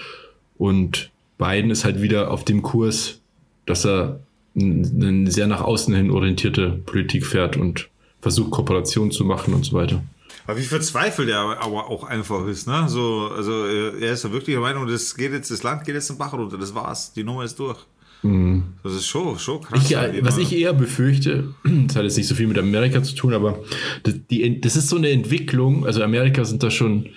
Und 0.57 1.12
Biden 1.38 1.72
ist 1.72 1.86
halt 1.86 2.01
wieder 2.01 2.32
auf 2.32 2.43
dem 2.43 2.62
Kurs, 2.62 3.22
dass 3.66 3.86
er 3.86 4.20
eine 4.55 5.30
sehr 5.32 5.47
nach 5.47 5.62
außen 5.62 5.93
hin 5.93 6.12
orientierte 6.12 6.82
Politik 6.86 7.26
fährt 7.26 7.55
und 7.55 7.89
versucht 8.22 8.51
Kooperation 8.51 9.12
zu 9.12 9.24
machen 9.24 9.53
und 9.53 9.66
so 9.66 9.74
weiter. 9.74 10.03
Aber 10.47 10.57
wie 10.57 10.64
verzweifelt 10.64 11.30
er 11.30 11.62
aber 11.62 11.89
auch 11.89 12.03
einfach 12.03 12.47
ist, 12.47 12.68
ne? 12.68 12.86
So, 12.88 13.32
also 13.36 13.66
er 13.66 14.14
ist 14.14 14.24
ja 14.24 14.32
wirklich 14.32 14.55
der 14.55 14.62
Meinung, 14.62 14.88
das 14.88 15.16
geht 15.16 15.32
jetzt, 15.32 15.51
das 15.51 15.64
Land 15.64 15.86
geht 15.86 15.95
jetzt 15.95 16.10
den 16.10 16.18
Bach 16.18 16.34
runter, 16.34 16.57
das 16.57 16.74
war's, 16.74 17.14
die 17.14 17.24
Nummer 17.24 17.43
ist 17.43 17.60
durch. 17.60 17.78
Mhm. 18.22 18.63
Das 18.84 18.93
ist 18.93 19.07
schon, 19.07 19.39
schon 19.39 19.61
krass. 19.61 19.89
Ich, 19.89 19.95
was 20.22 20.38
ich 20.38 20.53
eher 20.53 20.74
befürchte, 20.74 21.53
das 21.63 21.95
hat 21.95 22.03
jetzt 22.03 22.17
nicht 22.17 22.28
so 22.28 22.36
viel 22.36 22.47
mit 22.47 22.57
Amerika 22.57 23.01
zu 23.01 23.15
tun, 23.15 23.34
aber 23.34 23.59
das, 24.03 24.15
die, 24.30 24.59
das 24.59 24.76
ist 24.76 24.89
so 24.89 24.97
eine 24.97 25.09
Entwicklung, 25.09 25.86
also 25.86 26.03
Amerika 26.03 26.43
sind 26.45 26.63
da 26.63 26.70
schon, 26.70 27.07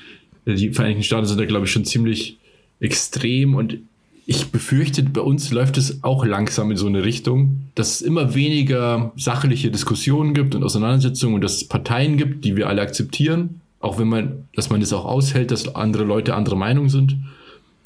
die 0.47 0.71
Vereinigten 0.71 1.03
Staaten 1.03 1.27
sind 1.27 1.41
da 1.41 1.45
glaube 1.45 1.67
ich 1.67 1.73
schon 1.73 1.85
ziemlich 1.85 2.39
extrem 2.81 3.55
und 3.55 3.79
ich 4.25 4.53
befürchte, 4.53 5.03
bei 5.03 5.21
uns 5.21 5.51
läuft 5.51 5.77
es 5.77 6.05
auch 6.05 6.25
langsam 6.25 6.71
in 6.71 6.77
so 6.77 6.87
eine 6.87 7.05
Richtung, 7.05 7.63
dass 7.75 7.97
es 7.97 8.03
immer 8.03 8.35
weniger 8.35 9.13
sachliche 9.17 9.71
Diskussionen 9.71 10.33
gibt 10.33 10.55
und 10.55 10.63
Auseinandersetzungen 10.63 11.35
und 11.35 11.41
dass 11.43 11.57
es 11.57 11.67
Parteien 11.67 12.17
gibt, 12.17 12.45
die 12.45 12.55
wir 12.57 12.69
alle 12.69 12.83
akzeptieren, 12.83 13.61
auch 13.81 13.99
wenn 13.99 14.09
man, 14.09 14.45
dass 14.55 14.71
man 14.71 14.81
es 14.81 14.93
auch 14.93 15.05
aushält, 15.05 15.51
dass 15.51 15.75
andere 15.75 16.05
Leute 16.05 16.35
anderer 16.35 16.57
Meinung 16.57 16.89
sind 16.89 17.17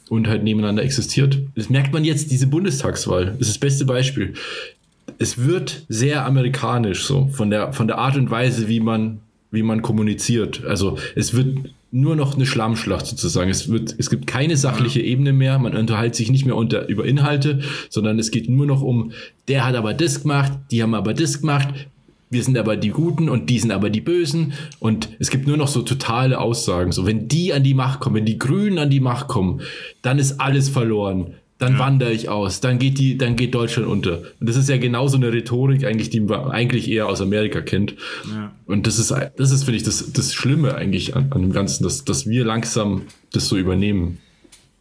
und 0.08 0.28
halt 0.28 0.44
nebeneinander 0.44 0.82
existiert. 0.82 1.38
Das 1.54 1.68
merkt 1.70 1.92
man 1.92 2.04
jetzt, 2.04 2.30
diese 2.30 2.46
Bundestagswahl. 2.46 3.26
Das 3.38 3.48
ist 3.48 3.50
das 3.50 3.58
beste 3.58 3.84
Beispiel. 3.84 4.34
Es 5.18 5.38
wird 5.38 5.84
sehr 5.88 6.26
amerikanisch 6.26 7.04
so, 7.04 7.28
von 7.32 7.50
der, 7.50 7.72
von 7.72 7.86
der 7.86 7.98
Art 7.98 8.16
und 8.16 8.30
Weise, 8.30 8.68
wie 8.68 8.80
man, 8.80 9.20
wie 9.50 9.62
man 9.62 9.82
kommuniziert. 9.82 10.64
Also 10.64 10.98
es 11.14 11.34
wird 11.34 11.58
nur 11.92 12.16
noch 12.16 12.34
eine 12.34 12.46
Schlammschlacht 12.46 13.06
sozusagen. 13.06 13.50
Es, 13.50 13.70
wird, 13.70 13.94
es 13.98 14.10
gibt 14.10 14.26
keine 14.26 14.56
sachliche 14.56 15.00
Ebene 15.00 15.32
mehr. 15.32 15.58
Man 15.58 15.76
unterhält 15.76 16.14
sich 16.14 16.30
nicht 16.30 16.44
mehr 16.44 16.56
unter, 16.56 16.88
über 16.88 17.04
Inhalte, 17.04 17.60
sondern 17.88 18.18
es 18.18 18.30
geht 18.30 18.50
nur 18.50 18.66
noch 18.66 18.82
um, 18.82 19.12
der 19.48 19.64
hat 19.64 19.74
aber 19.76 19.94
das 19.94 20.22
gemacht, 20.22 20.52
die 20.70 20.82
haben 20.82 20.94
aber 20.94 21.14
das 21.14 21.40
gemacht, 21.40 21.68
wir 22.30 22.42
sind 22.42 22.58
aber 22.58 22.76
die 22.76 22.90
Guten 22.90 23.28
und 23.28 23.50
die 23.50 23.58
sind 23.58 23.70
aber 23.70 23.90
die 23.90 24.00
Bösen. 24.00 24.52
Und 24.80 25.10
es 25.18 25.30
gibt 25.30 25.46
nur 25.46 25.56
noch 25.56 25.68
so 25.68 25.82
totale 25.82 26.38
Aussagen. 26.40 26.92
So, 26.92 27.06
wenn 27.06 27.28
die 27.28 27.52
an 27.52 27.62
die 27.62 27.74
Macht 27.74 28.00
kommen, 28.00 28.16
wenn 28.16 28.26
die 28.26 28.38
Grünen 28.38 28.78
an 28.78 28.90
die 28.90 29.00
Macht 29.00 29.28
kommen, 29.28 29.60
dann 30.02 30.18
ist 30.18 30.40
alles 30.40 30.68
verloren 30.68 31.34
dann 31.58 31.74
ja. 31.74 31.78
wandere 31.78 32.12
ich 32.12 32.28
aus, 32.28 32.60
dann 32.60 32.78
geht 32.78 32.98
die, 32.98 33.16
dann 33.16 33.34
geht 33.36 33.54
Deutschland 33.54 33.88
unter. 33.88 34.18
Und 34.40 34.48
das 34.48 34.56
ist 34.56 34.68
ja 34.68 34.76
genauso 34.76 35.16
eine 35.16 35.32
Rhetorik 35.32 35.84
eigentlich, 35.84 36.10
die 36.10 36.20
man 36.20 36.50
eigentlich 36.50 36.90
eher 36.90 37.08
aus 37.08 37.22
Amerika 37.22 37.62
kennt. 37.62 37.94
Ja. 38.28 38.52
Und 38.66 38.86
das 38.86 38.98
ist, 38.98 39.10
das 39.10 39.50
ist, 39.50 39.64
finde 39.64 39.78
ich, 39.78 39.82
das, 39.82 40.12
das 40.12 40.34
Schlimme 40.34 40.74
eigentlich 40.74 41.16
an, 41.16 41.28
an 41.30 41.40
dem 41.40 41.52
Ganzen, 41.52 41.82
dass, 41.84 42.04
dass 42.04 42.26
wir 42.26 42.44
langsam 42.44 43.02
das 43.32 43.48
so 43.48 43.56
übernehmen. 43.56 44.18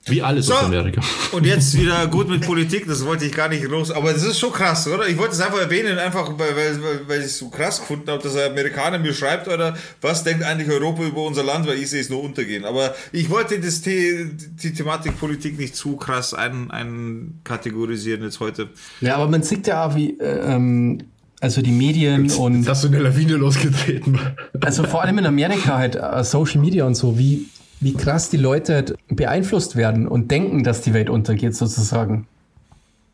Wie 0.08 0.22
alles 0.22 0.46
so, 0.46 0.54
aus 0.54 0.66
Amerika. 0.66 1.02
Und 1.32 1.46
jetzt 1.46 1.76
wieder 1.78 2.06
gut 2.08 2.30
mit 2.30 2.46
Politik, 2.46 2.86
das 2.88 3.04
wollte 3.06 3.26
ich 3.26 3.32
gar 3.32 3.50
nicht 3.50 3.64
los, 3.64 3.90
aber 3.90 4.14
das 4.14 4.24
ist 4.24 4.40
schon 4.40 4.52
krass, 4.52 4.88
oder? 4.88 5.08
Ich 5.08 5.18
wollte 5.18 5.34
es 5.34 5.42
einfach 5.42 5.60
erwähnen, 5.60 5.98
einfach 5.98 6.32
weil, 6.38 6.56
weil, 6.56 7.08
weil 7.08 7.20
ich 7.22 7.26
es 7.26 7.40
so 7.40 7.50
krass 7.50 7.80
gefunden 7.80 8.12
habe, 8.12 8.22
dass 8.22 8.36
ein 8.36 8.52
Amerikaner 8.52 9.00
mir 9.00 9.14
schreibt, 9.14 9.48
oder 9.48 9.76
was 10.02 10.24
denkt 10.24 10.44
eigentlich 10.44 10.70
Europa 10.70 11.04
über 11.04 11.24
unser 11.24 11.44
Land, 11.44 11.68
weil 11.68 11.78
ich 11.78 11.90
sehe 11.90 12.02
es 12.02 12.10
nur 12.12 12.24
untergehen. 12.24 12.66
Aber 12.66 12.94
ich 13.12 13.32
wollte 13.32 13.60
das 13.60 13.82
The 13.84 14.30
die 14.64 14.74
Thematik 14.74 15.20
Politik 15.20 15.58
nicht 15.58 15.76
zu 15.76 15.96
krass 15.96 16.36
ein, 16.36 16.70
einkategorisieren 16.70 18.22
jetzt 18.22 18.40
heute. 18.40 18.70
Ja, 19.02 19.16
aber 19.16 19.28
man 19.28 19.42
sieht 19.42 19.66
ja 19.68 19.88
auch, 19.88 19.96
wie. 19.96 20.20
Äh, 20.20 20.54
ähm 20.54 21.00
also 21.42 21.62
die 21.62 21.72
Medien 21.72 22.24
jetzt, 22.24 22.38
und. 22.38 22.60
Jetzt 22.60 22.70
hast 22.70 22.84
du 22.86 22.88
eine 22.88 23.00
Lawine 23.00 23.36
losgetreten. 23.36 24.20
Also 24.62 24.84
vor 24.84 25.02
allem 25.02 25.18
in 25.18 25.26
Amerika 25.26 25.78
halt, 25.78 25.96
uh, 25.96 26.24
Social 26.24 26.62
Media 26.62 26.86
und 26.86 26.96
so, 26.96 27.20
wie, 27.20 27.46
wie 27.80 27.94
krass 27.94 28.30
die 28.30 28.38
Leute 28.38 28.96
beeinflusst 29.10 29.76
werden 29.76 30.08
und 30.08 30.32
denken, 30.32 30.64
dass 30.64 30.82
die 30.82 30.94
Welt 30.94 31.10
untergeht, 31.10 31.56
sozusagen. 31.56 32.28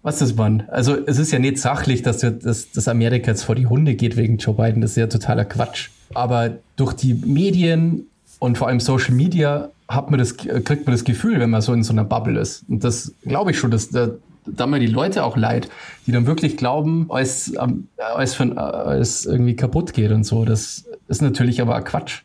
Was 0.03 0.22
ist 0.22 0.36
man? 0.36 0.64
Also 0.68 0.97
es 1.05 1.20
ist 1.20 1.32
ja 1.32 1.39
nicht 1.39 1.59
sachlich, 1.59 2.01
dass, 2.01 2.24
wir, 2.24 2.32
dass, 2.32 2.72
dass 2.72 2.88
Amerika 2.88 3.32
jetzt 3.32 3.43
vor 3.43 3.55
die 3.55 3.68
Hunde 3.68 3.95
geht 3.95 4.18
wegen 4.18 4.38
Joe 4.38 4.55
Biden. 4.55 4.82
Das 4.82 4.91
ist 4.91 4.97
ja 4.97 5.07
totaler 5.07 5.45
Quatsch. 5.45 5.89
Aber 6.14 6.57
durch 6.76 6.93
die 6.93 7.14
Medien 7.14 8.07
und 8.39 8.57
vor 8.57 8.68
allem 8.68 8.80
Social 8.80 9.14
Media 9.14 9.70
hat 9.88 10.09
man 10.09 10.18
das, 10.18 10.38
kriegt 10.38 10.86
man 10.86 10.93
das 10.93 11.03
Gefühl, 11.03 11.39
wenn 11.39 11.51
man 11.51 11.62
so 11.62 11.74
in 11.74 11.84
so 11.84 11.93
einer 11.93 12.03
Bubble 12.03 12.39
ist. 12.39 12.64
Und 12.68 12.84
das 12.84 13.14
glaube 13.22 13.51
ich 13.51 13.59
schon, 13.59 13.70
dass 13.70 13.89
da, 13.89 14.09
da 14.47 14.66
mir 14.66 14.80
die 14.80 14.88
Leute 14.88 15.24
auch 15.24 15.38
leid, 15.38 15.70
die 16.07 16.12
dann 16.12 16.26
wirklich 16.26 16.57
glauben, 16.57 17.05
als, 17.09 17.53
als, 17.97 18.39
als 18.39 19.26
irgendwie 19.26 19.55
kaputt 19.55 19.93
geht 19.93 20.12
und 20.12 20.24
so. 20.24 20.45
Das 20.45 20.86
ist 21.07 21.22
natürlich 21.22 21.62
aber 21.62 21.80
Quatsch. 21.82 22.24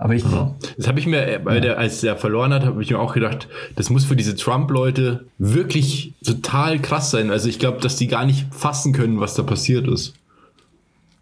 Aber 0.00 0.14
ich. 0.14 0.22
Das 0.76 0.86
habe 0.86 1.00
ich 1.00 1.06
mir, 1.06 1.40
weil 1.42 1.60
der, 1.60 1.76
als 1.76 2.04
er 2.04 2.16
verloren 2.16 2.54
hat, 2.54 2.64
habe 2.64 2.80
ich 2.82 2.90
mir 2.90 3.00
auch 3.00 3.14
gedacht, 3.14 3.48
das 3.74 3.90
muss 3.90 4.04
für 4.04 4.14
diese 4.14 4.36
Trump-Leute 4.36 5.26
wirklich 5.38 6.14
total 6.24 6.80
krass 6.80 7.10
sein. 7.10 7.30
Also 7.30 7.48
ich 7.48 7.58
glaube, 7.58 7.80
dass 7.80 7.96
die 7.96 8.06
gar 8.06 8.24
nicht 8.24 8.46
fassen 8.54 8.92
können, 8.92 9.18
was 9.18 9.34
da 9.34 9.42
passiert 9.42 9.88
ist. 9.88 10.14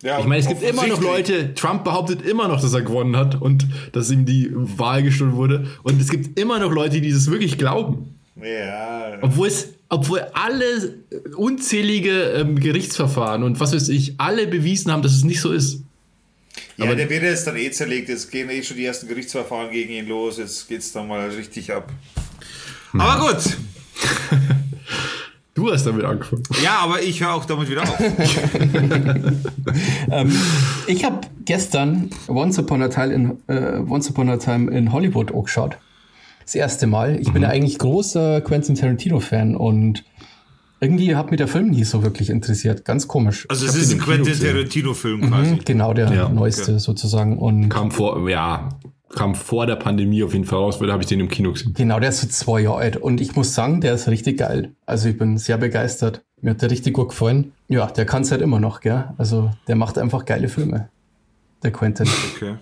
Ja, 0.03 0.19
ich 0.19 0.27
meine, 0.27 0.43
es 0.43 0.49
gibt 0.49 0.63
immer 0.63 0.87
noch 0.87 1.01
Leute, 1.01 1.55
Trump 1.55 1.85
behauptet 1.85 2.21
immer 2.21 2.49
noch, 2.49 2.61
dass 2.61 2.75
er 2.75 2.83
gewonnen 2.83 3.17
hat 3.17 3.41
und 3.41 3.67
dass 3.93 4.11
ihm 4.11 4.27
die 4.27 4.51
Wahl 4.53 5.03
gestohlen 5.03 5.35
wurde. 5.37 5.67
Und 5.83 5.99
es 5.99 6.11
gibt 6.11 6.39
immer 6.39 6.59
noch 6.59 6.71
Leute, 6.71 7.01
die 7.01 7.11
das 7.11 7.31
wirklich 7.31 7.57
glauben. 7.57 8.15
Ja. 8.37 9.19
Obwohl 9.23 9.49
es, 9.49 9.71
obwohl 9.89 10.21
alle 10.35 10.99
unzählige 11.35 12.11
ähm, 12.33 12.61
Gerichtsverfahren 12.61 13.43
und 13.43 13.59
was 13.59 13.75
weiß 13.75 13.89
ich, 13.89 14.17
alle 14.19 14.47
bewiesen 14.47 14.93
haben, 14.93 15.01
dass 15.01 15.13
es 15.13 15.25
nicht 15.25 15.41
so 15.41 15.51
ist. 15.51 15.83
Ja, 16.77 16.85
aber 16.85 16.97
der 16.97 17.09
wird 17.09 17.23
jetzt 17.23 17.47
dann 17.47 17.57
eh 17.57 17.71
zerlegt. 17.71 18.09
Jetzt 18.09 18.31
gehen 18.31 18.51
eh 18.51 18.63
schon 18.63 18.77
die 18.77 18.85
ersten 18.85 19.09
Gerichtsverfahren 19.09 19.71
gegen 19.71 19.93
ihn 19.93 20.07
los. 20.07 20.37
Jetzt 20.37 20.69
geht 20.69 20.81
es 20.81 20.93
dann 20.93 21.09
mal 21.09 21.29
richtig 21.31 21.73
ab. 21.73 21.91
Hm. 22.93 23.01
Aber 23.01 23.33
gut. 23.33 23.57
Du 25.55 25.73
hast 25.73 25.87
damit 25.87 26.05
angefangen. 26.05 26.43
Ja, 26.63 26.81
aber 26.81 27.01
ich 27.03 27.23
höre 27.23 27.33
auch 27.33 27.47
damit 27.47 27.71
wieder 27.71 27.83
auf. 27.83 27.99
ähm, 30.11 30.33
ich 30.87 31.03
habe 31.03 31.21
gestern 31.47 32.11
Once 32.29 32.59
Upon, 32.59 32.83
a 32.83 32.89
Time 32.89 33.15
in, 33.15 33.39
äh, 33.47 33.79
Once 33.89 34.11
Upon 34.11 34.29
a 34.29 34.37
Time 34.37 34.71
in 34.71 34.93
Hollywood 34.93 35.33
auch 35.33 35.45
geschaut. 35.45 35.79
Das 36.43 36.55
erste 36.55 36.87
Mal. 36.87 37.19
Ich 37.19 37.29
mhm. 37.29 37.33
bin 37.33 37.43
ja 37.43 37.49
eigentlich 37.49 37.79
großer 37.79 38.43
Quentin 38.43 38.75
Tarantino-Fan 38.75 39.57
und 39.57 40.05
irgendwie 40.81 41.17
hat 41.17 41.31
mich 41.31 41.39
der 41.39 41.49
Film 41.49 41.71
nie 41.71 41.85
so 41.85 42.03
wirklich 42.03 42.31
interessiert. 42.31 42.85
Ganz 42.85 43.09
komisch. 43.09 43.47
Also 43.49 43.67
es 43.67 43.75
ist 43.77 43.93
ein 43.93 43.99
Quentin 43.99 44.39
Tarantino-Film 44.39 45.29
quasi. 45.29 45.53
Mhm, 45.53 45.65
genau, 45.65 45.95
der 45.95 46.13
ja, 46.13 46.29
neueste 46.29 46.73
okay. 46.73 46.79
sozusagen. 46.79 47.39
Und 47.39 47.69
kam 47.69 47.91
vor, 47.91 48.29
ja, 48.29 48.69
kam 49.15 49.35
vor 49.35 49.67
der 49.67 49.77
Pandemie 49.77 50.23
auf 50.23 50.33
jeden 50.33 50.45
Fall 50.45 50.59
raus, 50.59 50.81
weil 50.81 50.89
da 50.89 50.93
habe 50.93 51.03
ich 51.03 51.09
den 51.09 51.21
im 51.21 51.29
Kino 51.29 51.53
gesehen. 51.53 51.75
Genau, 51.75 51.99
der 51.99 52.11
ist 52.11 52.21
so 52.21 52.29
zwei 52.29 52.61
Jahre 52.61 52.79
alt. 52.79 52.97
Und 52.97 53.21
ich 53.21 53.35
muss 53.37 53.55
sagen, 53.55 53.81
der 53.81 53.95
ist 53.95 54.09
richtig 54.09 54.39
geil. 54.39 54.73
Also 54.85 55.09
ich 55.09 55.17
bin 55.17 55.39
sehr 55.39 55.59
begeistert. 55.59 56.23
Mir 56.43 56.51
hat 56.51 56.63
der 56.63 56.71
richtig 56.71 56.95
gut 56.95 57.09
gefallen. 57.09 57.53
Ja, 57.69 57.87
der 57.87 58.05
kann 58.05 58.23
es 58.23 58.31
halt 58.31 58.43
immer 58.43 58.61
noch, 58.61 58.81
gell? 58.81 59.05
Also 59.17 59.51
der 59.69 59.77
macht 59.77 59.97
einfach 59.99 60.25
geile 60.27 60.49
Filme. 60.49 60.89
Der 61.63 61.73
Quentin. 61.73 62.07
Okay. 62.35 62.57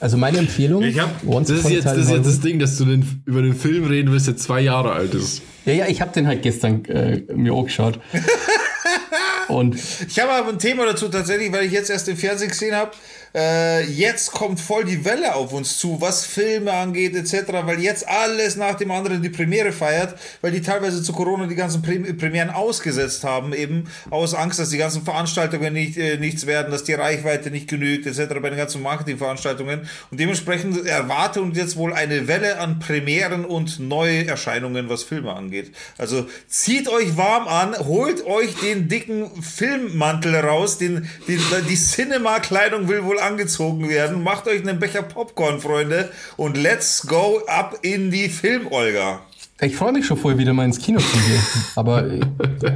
Also 0.00 0.16
meine 0.16 0.38
Empfehlung. 0.38 0.82
Ich 0.82 0.98
hab, 0.98 1.10
das, 1.22 1.50
ist 1.50 1.70
jetzt, 1.70 1.86
das 1.86 1.96
ist 1.96 2.10
jetzt 2.10 2.26
das 2.26 2.40
Ding, 2.40 2.58
dass 2.58 2.76
du 2.78 2.84
den, 2.84 3.22
über 3.24 3.42
den 3.42 3.54
Film 3.54 3.84
reden 3.84 4.12
willst, 4.12 4.26
der 4.26 4.36
zwei 4.36 4.60
Jahre 4.60 4.92
alt 4.92 5.14
ist. 5.14 5.42
Ja, 5.64 5.72
ja, 5.72 5.86
ich 5.86 6.00
habe 6.00 6.12
den 6.12 6.26
halt 6.26 6.42
gestern 6.42 6.84
äh, 6.86 7.22
mir 7.34 7.52
angeschaut. 7.54 8.00
Und 9.48 9.76
ich 10.08 10.18
habe 10.18 10.32
aber 10.32 10.48
ein 10.50 10.58
Thema 10.58 10.86
dazu 10.86 11.08
tatsächlich, 11.08 11.52
weil 11.52 11.66
ich 11.66 11.72
jetzt 11.72 11.90
erst 11.90 12.08
im 12.08 12.16
Fernsehen 12.16 12.48
gesehen 12.48 12.74
habe 12.74 12.90
äh, 13.36 13.84
jetzt 13.84 14.32
kommt 14.32 14.58
voll 14.60 14.84
die 14.84 15.04
Welle 15.04 15.34
auf 15.34 15.52
uns 15.52 15.78
zu, 15.78 16.00
was 16.00 16.24
Filme 16.24 16.72
angeht 16.72 17.14
etc., 17.14 17.52
weil 17.64 17.80
jetzt 17.80 18.08
alles 18.08 18.56
nach 18.56 18.74
dem 18.76 18.90
anderen 18.90 19.20
die 19.20 19.28
Premiere 19.28 19.72
feiert, 19.72 20.18
weil 20.40 20.52
die 20.52 20.62
teilweise 20.62 21.02
zu 21.02 21.12
Corona 21.12 21.46
die 21.46 21.54
ganzen 21.54 21.82
Premieren 21.82 22.48
ausgesetzt 22.48 23.24
haben, 23.24 23.52
eben 23.52 23.84
aus 24.08 24.32
Angst, 24.32 24.58
dass 24.58 24.70
die 24.70 24.78
ganzen 24.78 25.02
Veranstaltungen 25.02 25.74
nicht, 25.74 25.98
äh, 25.98 26.16
nichts 26.16 26.46
werden, 26.46 26.70
dass 26.70 26.84
die 26.84 26.94
Reichweite 26.94 27.50
nicht 27.50 27.68
genügt 27.68 28.06
etc. 28.06 28.40
bei 28.40 28.48
den 28.48 28.56
ganzen 28.56 28.80
Marketingveranstaltungen 28.80 29.88
und 30.10 30.18
dementsprechend 30.18 30.86
erwartet 30.86 31.42
uns 31.42 31.58
jetzt 31.58 31.76
wohl 31.76 31.92
eine 31.92 32.28
Welle 32.28 32.58
an 32.58 32.78
Premieren 32.78 33.44
und 33.44 33.78
Neuerscheinungen, 33.80 34.88
was 34.88 35.02
Filme 35.02 35.34
angeht. 35.34 35.72
Also 35.98 36.26
zieht 36.48 36.88
euch 36.88 37.18
warm 37.18 37.48
an, 37.48 37.76
holt 37.86 38.24
euch 38.24 38.54
den 38.56 38.88
dicken 38.88 39.42
Filmmantel 39.42 40.36
raus, 40.36 40.78
den, 40.78 41.06
den 41.28 41.40
die 41.68 41.76
Cinema-Kleidung 41.76 42.88
will 42.88 43.04
wohl 43.04 43.18
angezogen 43.26 43.88
werden. 43.88 44.22
Macht 44.22 44.46
euch 44.48 44.60
einen 44.60 44.78
Becher 44.78 45.02
Popcorn, 45.02 45.60
Freunde, 45.60 46.10
und 46.36 46.56
let's 46.56 47.06
go 47.06 47.40
ab 47.46 47.78
in 47.82 48.10
die 48.10 48.28
Film, 48.28 48.68
Olga. 48.70 49.20
Ich 49.60 49.74
freue 49.74 49.92
mich 49.92 50.04
schon 50.06 50.18
vorher 50.18 50.38
wieder 50.38 50.52
mal 50.52 50.64
ins 50.64 50.78
Kino 50.78 50.98
zu 50.98 51.16
gehen. 51.16 51.42
Aber 51.76 52.06
äh, 52.06 52.20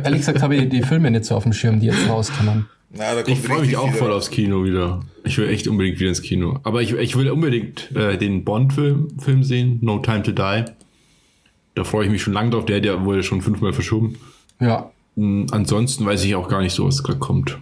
ehrlich 0.03 0.21
gesagt 0.21 0.41
habe 0.43 0.57
ich 0.57 0.69
die 0.71 0.83
Filme 0.83 1.11
nicht 1.11 1.27
so 1.27 1.35
auf 1.35 1.43
dem 1.43 1.53
Schirm, 1.53 1.79
die 1.81 1.87
jetzt 1.87 2.09
rauskommen. 2.09 2.69
Na, 2.93 3.15
da 3.15 3.23
kommt 3.23 3.29
Ich 3.29 3.45
freue 3.45 3.61
mich 3.61 3.77
auch 3.77 3.93
voll 3.93 4.13
aufs 4.13 4.31
Kino 4.31 4.65
wieder. 4.65 5.01
Ich 5.25 5.37
will 5.39 5.49
echt 5.49 5.69
unbedingt 5.69 6.01
wieder 6.01 6.09
ins 6.09 6.23
Kino. 6.23 6.59
Aber 6.63 6.81
ich, 6.81 6.93
ich 6.95 7.17
will 7.17 7.31
unbedingt 7.31 7.95
äh, 7.95 8.17
den 8.17 8.45
Bond-Film 8.45 9.09
Film 9.21 9.45
sehen, 9.45 9.79
No 9.83 9.99
Time 9.99 10.23
to 10.23 10.33
Die. 10.33 10.65
Da 11.75 11.85
freue 11.85 12.07
ich 12.07 12.11
mich 12.11 12.23
schon 12.23 12.33
lange 12.33 12.51
drauf. 12.51 12.65
Der 12.65 12.83
ja 12.83 13.05
wohl 13.05 13.23
schon 13.23 13.43
fünfmal 13.43 13.73
verschoben. 13.73 14.17
Ja. 14.59 14.91
Mm, 15.17 15.47
Ansonsten 15.51 16.05
weiß 16.07 16.25
ich 16.25 16.35
auch 16.35 16.49
gar 16.49 16.63
nicht 16.63 16.75
so, 16.75 16.87
was 16.87 17.03
gerade 17.03 17.19
kommt. 17.19 17.59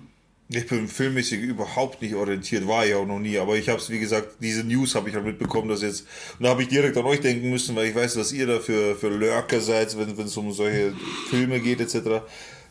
Ich 0.51 0.67
bin 0.67 0.89
filmmäßig 0.89 1.43
überhaupt 1.43 2.01
nicht 2.01 2.15
orientiert, 2.15 2.67
war 2.67 2.87
ich 2.87 2.95
auch 2.95 3.07
noch 3.07 3.19
nie, 3.19 3.37
aber 3.37 3.57
ich 3.57 3.69
habe 3.69 3.79
es, 3.79 3.91
wie 3.91 3.99
gesagt, 3.99 4.37
diese 4.41 4.65
News 4.65 4.95
habe 4.95 5.11
ich 5.11 5.15
halt 5.15 5.27
mitbekommen, 5.27 5.69
dass 5.69 5.83
jetzt, 5.83 6.07
und 6.39 6.45
da 6.45 6.51
habe 6.51 6.63
ich 6.63 6.69
direkt 6.69 6.97
an 6.97 7.05
euch 7.05 7.21
denken 7.21 7.51
müssen, 7.51 7.77
weil 7.77 7.89
ich 7.89 7.95
weiß, 7.95 8.15
dass 8.15 8.33
ihr 8.33 8.47
da 8.47 8.59
für, 8.59 8.97
für 8.97 9.09
Lurker 9.09 9.61
seid, 9.61 9.95
wenn 9.99 10.09
es 10.19 10.37
um 10.39 10.51
solche 10.53 10.95
Filme 11.29 11.61
geht, 11.61 11.81
etc. 11.81 12.23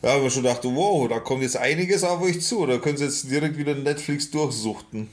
Da 0.02 0.12
habe 0.12 0.26
ich 0.26 0.32
schon 0.32 0.42
gedacht, 0.42 0.62
wow, 0.64 1.08
da 1.08 1.20
kommt 1.20 1.42
jetzt 1.42 1.56
einiges 1.56 2.02
auf 2.02 2.20
euch 2.20 2.40
zu, 2.40 2.66
da 2.66 2.78
können 2.78 2.96
sie 2.96 3.04
jetzt 3.04 3.30
direkt 3.30 3.56
wieder 3.56 3.76
Netflix 3.76 4.28
durchsuchten. 4.28 5.08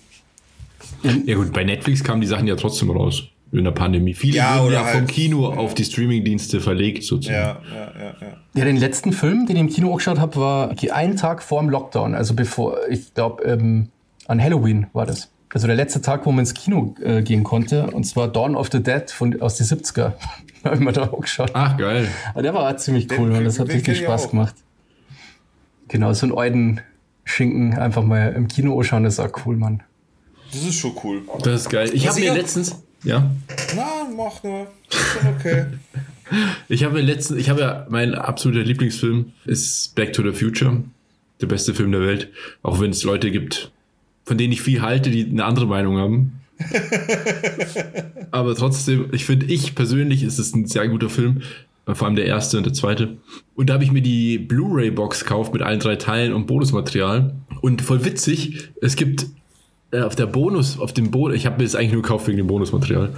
Ja 1.25 1.35
gut, 1.35 1.53
bei 1.53 1.63
Netflix 1.63 2.03
kamen 2.03 2.21
die 2.21 2.27
Sachen 2.27 2.47
ja 2.47 2.55
trotzdem 2.55 2.89
raus. 2.89 3.29
In 3.57 3.63
der 3.63 3.71
Pandemie. 3.71 4.13
Viele 4.13 4.37
Ja, 4.37 4.55
wurden 4.57 4.67
oder 4.67 4.75
ja 4.77 4.83
vom 4.85 5.01
halt- 5.01 5.09
Kino 5.09 5.47
auf 5.47 5.73
die 5.75 5.85
Streamingdienste 5.85 6.59
verlegt, 6.59 7.03
sozusagen. 7.03 7.37
Ja, 7.37 7.75
ja, 7.75 7.91
ja, 7.99 8.15
ja. 8.21 8.27
Ja, 8.53 8.65
den 8.65 8.77
letzten 8.77 9.13
Film, 9.13 9.45
den 9.45 9.55
ich 9.55 9.61
im 9.61 9.69
Kino 9.69 9.91
angeschaut 9.91 10.19
habe, 10.19 10.35
war 10.37 10.75
einen 10.91 11.15
Tag 11.15 11.41
vor 11.41 11.61
dem 11.61 11.69
Lockdown. 11.69 12.15
Also 12.15 12.33
bevor, 12.33 12.77
ich 12.89 13.13
glaube, 13.13 13.43
ähm, 13.43 13.89
an 14.27 14.41
Halloween 14.41 14.87
war 14.93 15.05
das. 15.05 15.31
Also 15.53 15.67
der 15.67 15.75
letzte 15.77 16.01
Tag, 16.01 16.25
wo 16.25 16.31
man 16.31 16.39
ins 16.39 16.53
Kino 16.53 16.95
äh, 17.01 17.21
gehen 17.21 17.43
konnte. 17.45 17.87
Und 17.91 18.03
zwar 18.03 18.27
Dawn 18.27 18.55
of 18.55 18.69
the 18.71 18.83
Dead 18.83 19.09
von, 19.09 19.39
aus 19.41 19.55
den 19.55 19.67
70er. 19.67 20.13
habe 20.65 20.75
ich 20.75 20.81
mir 20.81 20.91
da 20.91 21.03
auch 21.09 21.21
geschaut. 21.21 21.51
Ach, 21.53 21.77
geil. 21.77 22.09
Aber 22.33 22.41
der 22.41 22.53
war 22.53 22.69
auch 22.69 22.75
ziemlich 22.75 23.07
Den- 23.07 23.19
cool, 23.21 23.31
weil 23.33 23.43
das 23.45 23.57
hat 23.59 23.69
den 23.69 23.75
richtig 23.75 23.99
Spaß 23.99 24.25
auch. 24.25 24.31
gemacht. 24.31 24.55
Genau, 25.87 26.11
so 26.13 26.25
einen 26.25 26.37
alten 26.37 26.81
Schinken 27.23 27.77
einfach 27.77 28.03
mal 28.03 28.33
im 28.33 28.47
Kino 28.47 28.77
anschauen, 28.77 29.03
das 29.03 29.13
ist 29.13 29.19
auch 29.19 29.45
cool, 29.45 29.55
Mann. 29.55 29.81
Das 30.51 30.61
ist 30.63 30.75
schon 30.75 30.91
cool. 31.03 31.21
Das 31.43 31.61
ist 31.61 31.69
geil. 31.69 31.89
Ich 31.93 32.07
habe 32.07 32.19
mir 32.19 32.31
auch- 32.31 32.35
letztens... 32.37 32.81
Ja? 33.05 33.31
Na, 33.75 34.07
mach 34.15 34.43
nur. 34.43 34.67
Ist 34.89 34.97
schon 34.97 35.33
okay. 35.35 35.65
Ich 36.69 36.83
habe 36.83 37.01
letztens, 37.01 37.39
ich 37.39 37.51
habe 37.51 37.61
ja, 37.61 37.85
mein 37.87 38.15
absoluter 38.15 38.63
Lieblingsfilm 38.63 39.33
ist 39.45 39.93
Back 39.93 40.11
to 40.13 40.23
the 40.23 40.35
Future. 40.35 40.81
Der 41.39 41.45
beste 41.45 41.75
Film 41.75 41.91
der 41.91 42.01
Welt. 42.01 42.29
Auch 42.63 42.79
wenn 42.79 42.89
es 42.89 43.03
Leute 43.03 43.29
gibt, 43.29 43.71
von 44.23 44.35
denen 44.35 44.51
ich 44.51 44.63
viel 44.63 44.81
halte, 44.81 45.11
die 45.11 45.23
eine 45.23 45.45
andere 45.45 45.67
Meinung 45.67 45.97
haben. 45.97 46.41
Aber 48.31 48.55
trotzdem, 48.55 49.09
ich 49.11 49.25
finde, 49.25 49.45
ich 49.45 49.75
persönlich 49.75 50.23
ist 50.23 50.39
es 50.39 50.55
ein 50.55 50.65
sehr 50.65 50.87
guter 50.87 51.11
Film. 51.11 51.43
Vor 51.85 52.07
allem 52.07 52.15
der 52.15 52.25
erste 52.25 52.57
und 52.57 52.65
der 52.65 52.73
zweite. 52.73 53.17
Und 53.53 53.69
da 53.69 53.75
habe 53.75 53.83
ich 53.83 53.91
mir 53.91 54.01
die 54.01 54.39
Blu-ray-Box 54.39 55.25
gekauft 55.25 55.53
mit 55.53 55.61
allen 55.61 55.79
drei 55.79 55.95
Teilen 55.95 56.33
und 56.33 56.47
Bonusmaterial. 56.47 57.35
Und 57.61 57.83
voll 57.83 58.03
witzig, 58.03 58.71
es 58.81 58.95
gibt 58.95 59.27
äh, 59.91 60.01
auf 60.01 60.15
der 60.15 60.25
Bonus, 60.25 60.79
auf 60.79 60.93
dem 60.93 61.11
Bonus, 61.11 61.37
ich 61.37 61.45
habe 61.45 61.57
mir 61.57 61.63
das 61.63 61.75
eigentlich 61.75 61.93
nur 61.93 62.01
gekauft 62.01 62.27
wegen 62.27 62.37
dem 62.37 62.47
Bonusmaterial. 62.47 63.13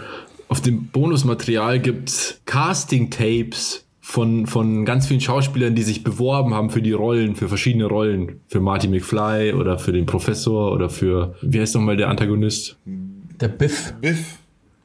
Auf 0.49 0.61
dem 0.61 0.87
Bonusmaterial 0.87 1.79
gibt's 1.79 2.39
Casting-Tapes 2.45 3.85
von, 3.99 4.47
von 4.47 4.85
ganz 4.85 5.07
vielen 5.07 5.19
Schauspielern, 5.19 5.75
die 5.75 5.83
sich 5.83 6.03
beworben 6.03 6.53
haben 6.53 6.69
für 6.69 6.81
die 6.81 6.93
Rollen, 6.93 7.35
für 7.35 7.49
verschiedene 7.49 7.85
Rollen. 7.85 8.39
Für 8.47 8.61
Marty 8.61 8.87
McFly 8.87 9.53
oder 9.53 9.77
für 9.77 9.91
den 9.91 10.05
Professor 10.05 10.71
oder 10.71 10.89
für, 10.89 11.35
wie 11.41 11.59
heißt 11.59 11.75
nochmal 11.75 11.97
der 11.97 12.07
Antagonist? 12.07 12.77
Der 12.85 13.49
Biff. 13.49 13.93
Biff. 13.99 14.37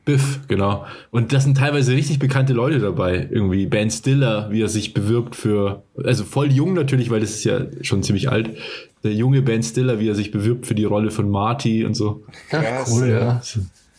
Biff, 0.05 0.41
genau. 0.49 0.85
Und 1.13 1.33
das 1.33 1.45
sind 1.45 1.57
teilweise 1.57 1.93
richtig 1.93 2.19
bekannte 2.19 2.53
Leute 2.53 2.81
dabei. 2.81 3.29
Irgendwie 3.31 3.67
Ben 3.67 3.89
Stiller, 3.89 4.51
wie 4.51 4.61
er 4.61 4.69
sich 4.69 4.95
bewirbt 4.95 5.37
für, 5.37 5.85
also 6.03 6.25
voll 6.25 6.51
jung 6.51 6.75
natürlich, 6.75 7.09
weil 7.11 7.21
das 7.21 7.31
ist 7.31 7.45
ja 7.45 7.61
schon 7.83 8.03
ziemlich 8.03 8.29
alt. 8.29 8.51
Der 9.05 9.13
junge 9.13 9.43
Ben 9.43 9.63
Stiller, 9.63 9.99
wie 9.99 10.09
er 10.09 10.15
sich 10.15 10.31
bewirbt 10.31 10.67
für 10.67 10.75
die 10.75 10.85
Rolle 10.85 11.11
von 11.11 11.29
Marty 11.29 11.85
und 11.85 11.95
so. 11.95 12.23
Krass, 12.51 12.91
cool, 12.93 13.09
ja. 13.09 13.19
ja. 13.19 13.43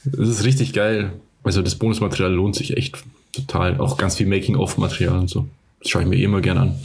Das 0.06 0.30
ist 0.30 0.44
richtig 0.46 0.74
geil. 0.74 1.14
Also 1.44 1.62
das 1.62 1.76
Bonusmaterial 1.76 2.32
lohnt 2.34 2.56
sich 2.56 2.78
echt 2.78 3.04
total. 3.34 3.80
Auch 3.80 3.98
ganz 3.98 4.16
viel 4.16 4.28
Making-of-Material 4.28 5.18
und 5.18 5.30
so. 5.30 5.48
Das 5.82 5.90
schaue 5.90 6.04
ich 6.04 6.08
mir 6.08 6.16
eh 6.18 6.24
immer 6.24 6.40
gern 6.42 6.58
an. 6.58 6.76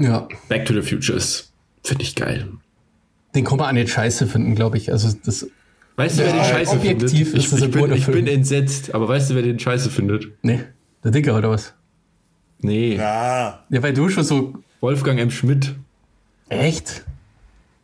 Ja. 0.00 0.26
Back 0.48 0.64
to 0.66 0.74
the 0.74 0.82
Future 0.82 1.16
ist, 1.16 1.52
finde 1.84 2.02
ich 2.02 2.14
geil. 2.16 2.48
Den 3.34 3.44
kann 3.44 3.58
man 3.58 3.68
auch 3.68 3.72
nicht 3.72 3.90
scheiße 3.90 4.26
finden, 4.26 4.54
glaube 4.56 4.76
ich. 4.76 4.90
Also 4.90 5.16
das, 5.24 5.46
Weißt 5.96 6.18
du, 6.18 6.22
wer 6.24 6.28
den 6.32 6.38
Ja, 6.38 6.44
scheiße 6.44 6.72
objektiv 6.72 7.30
findet? 7.30 7.34
ist 7.34 7.44
Ich, 7.44 7.50
das 7.50 7.62
ich, 7.62 7.70
bin, 7.70 7.92
ich 7.92 8.06
bin 8.06 8.26
entsetzt, 8.26 8.94
aber 8.94 9.06
weißt 9.08 9.30
du, 9.30 9.34
wer 9.36 9.42
den 9.42 9.58
scheiße 9.60 9.90
findet? 9.90 10.28
ne, 10.42 10.66
der 11.04 11.10
Dicker 11.12 11.36
oder 11.36 11.50
was? 11.50 11.74
Nee, 12.60 12.94
Na, 12.98 13.60
Ja, 13.70 13.82
weil 13.82 13.92
du 13.94 14.08
schon 14.08 14.24
so, 14.24 14.54
Wolfgang 14.80 15.20
M. 15.20 15.30
Schmidt. 15.30 15.74
echt? 16.48 17.04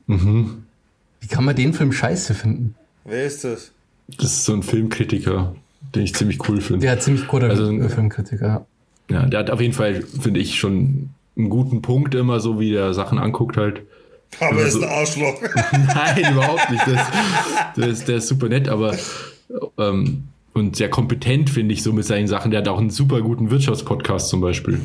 Wie 0.06 1.26
kann 1.28 1.44
man 1.44 1.56
den 1.56 1.72
Film 1.74 1.92
scheiße 1.92 2.34
finden? 2.34 2.74
wer 3.04 3.24
ist 3.24 3.44
das? 3.44 3.70
Das 4.18 4.32
ist 4.32 4.44
so 4.44 4.52
ein 4.52 4.62
Filmkritiker, 4.62 5.54
den 5.94 6.02
ich 6.04 6.14
ziemlich 6.14 6.48
cool 6.48 6.60
finde. 6.60 6.82
Der 6.82 6.92
hat 6.92 7.02
ziemlich 7.02 7.26
guter 7.26 7.48
Also, 7.48 7.66
Filmkritiker. 7.88 8.46
ja. 8.46 8.66
Ja, 9.08 9.26
der 9.26 9.40
hat 9.40 9.50
auf 9.50 9.60
jeden 9.60 9.72
Fall, 9.74 10.02
finde 10.02 10.40
ich, 10.40 10.58
schon 10.58 11.10
einen 11.36 11.50
guten 11.50 11.82
Punkt 11.82 12.14
immer, 12.16 12.40
so 12.40 12.58
wie 12.58 12.70
der 12.72 12.92
Sachen 12.94 13.18
anguckt 13.18 13.56
halt. 13.56 13.82
Aber 14.40 14.60
er 14.60 14.66
ist 14.66 14.74
Also- 14.76 14.86
ein 14.86 14.92
Arschloch. 14.92 15.40
Nein, 15.72 16.32
überhaupt 16.32 16.70
nicht. 16.70 16.84
Das, 16.86 17.06
der, 17.76 17.88
ist, 17.88 18.08
der 18.08 18.16
ist 18.16 18.28
super 18.28 18.48
nett, 18.48 18.68
aber 18.68 18.96
ähm, 19.78 20.24
und 20.54 20.74
sehr 20.76 20.88
kompetent, 20.90 21.50
finde 21.50 21.74
ich, 21.74 21.82
so 21.82 21.92
mit 21.92 22.04
seinen 22.04 22.26
Sachen. 22.26 22.50
Der 22.50 22.60
hat 22.60 22.68
auch 22.68 22.78
einen 22.80 22.90
super 22.90 23.20
guten 23.22 23.50
Wirtschaftspodcast 23.50 24.28
zum 24.28 24.40
Beispiel. 24.40 24.80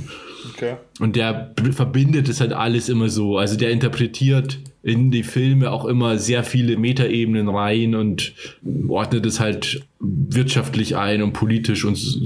Okay. 0.50 0.76
Und 1.00 1.16
der 1.16 1.54
verbindet 1.72 2.30
es 2.30 2.42
halt 2.42 2.54
alles 2.54 2.90
immer 2.90 3.10
so. 3.10 3.38
Also 3.38 3.58
der 3.58 3.72
interpretiert 3.72 4.60
in 4.84 5.12
die 5.12 5.24
Filme 5.24 5.72
auch 5.72 5.86
immer 5.86 6.18
sehr 6.18 6.44
viele 6.44 6.78
Metaebenen 6.78 7.50
rein 7.50 7.94
und 7.94 8.34
ordnet 8.88 9.26
es 9.26 9.40
halt 9.40 9.86
wirtschaftlich 10.00 10.98
ein 10.98 11.22
und 11.22 11.34
politisch 11.34 11.86
und 11.86 11.96
so- 11.96 12.20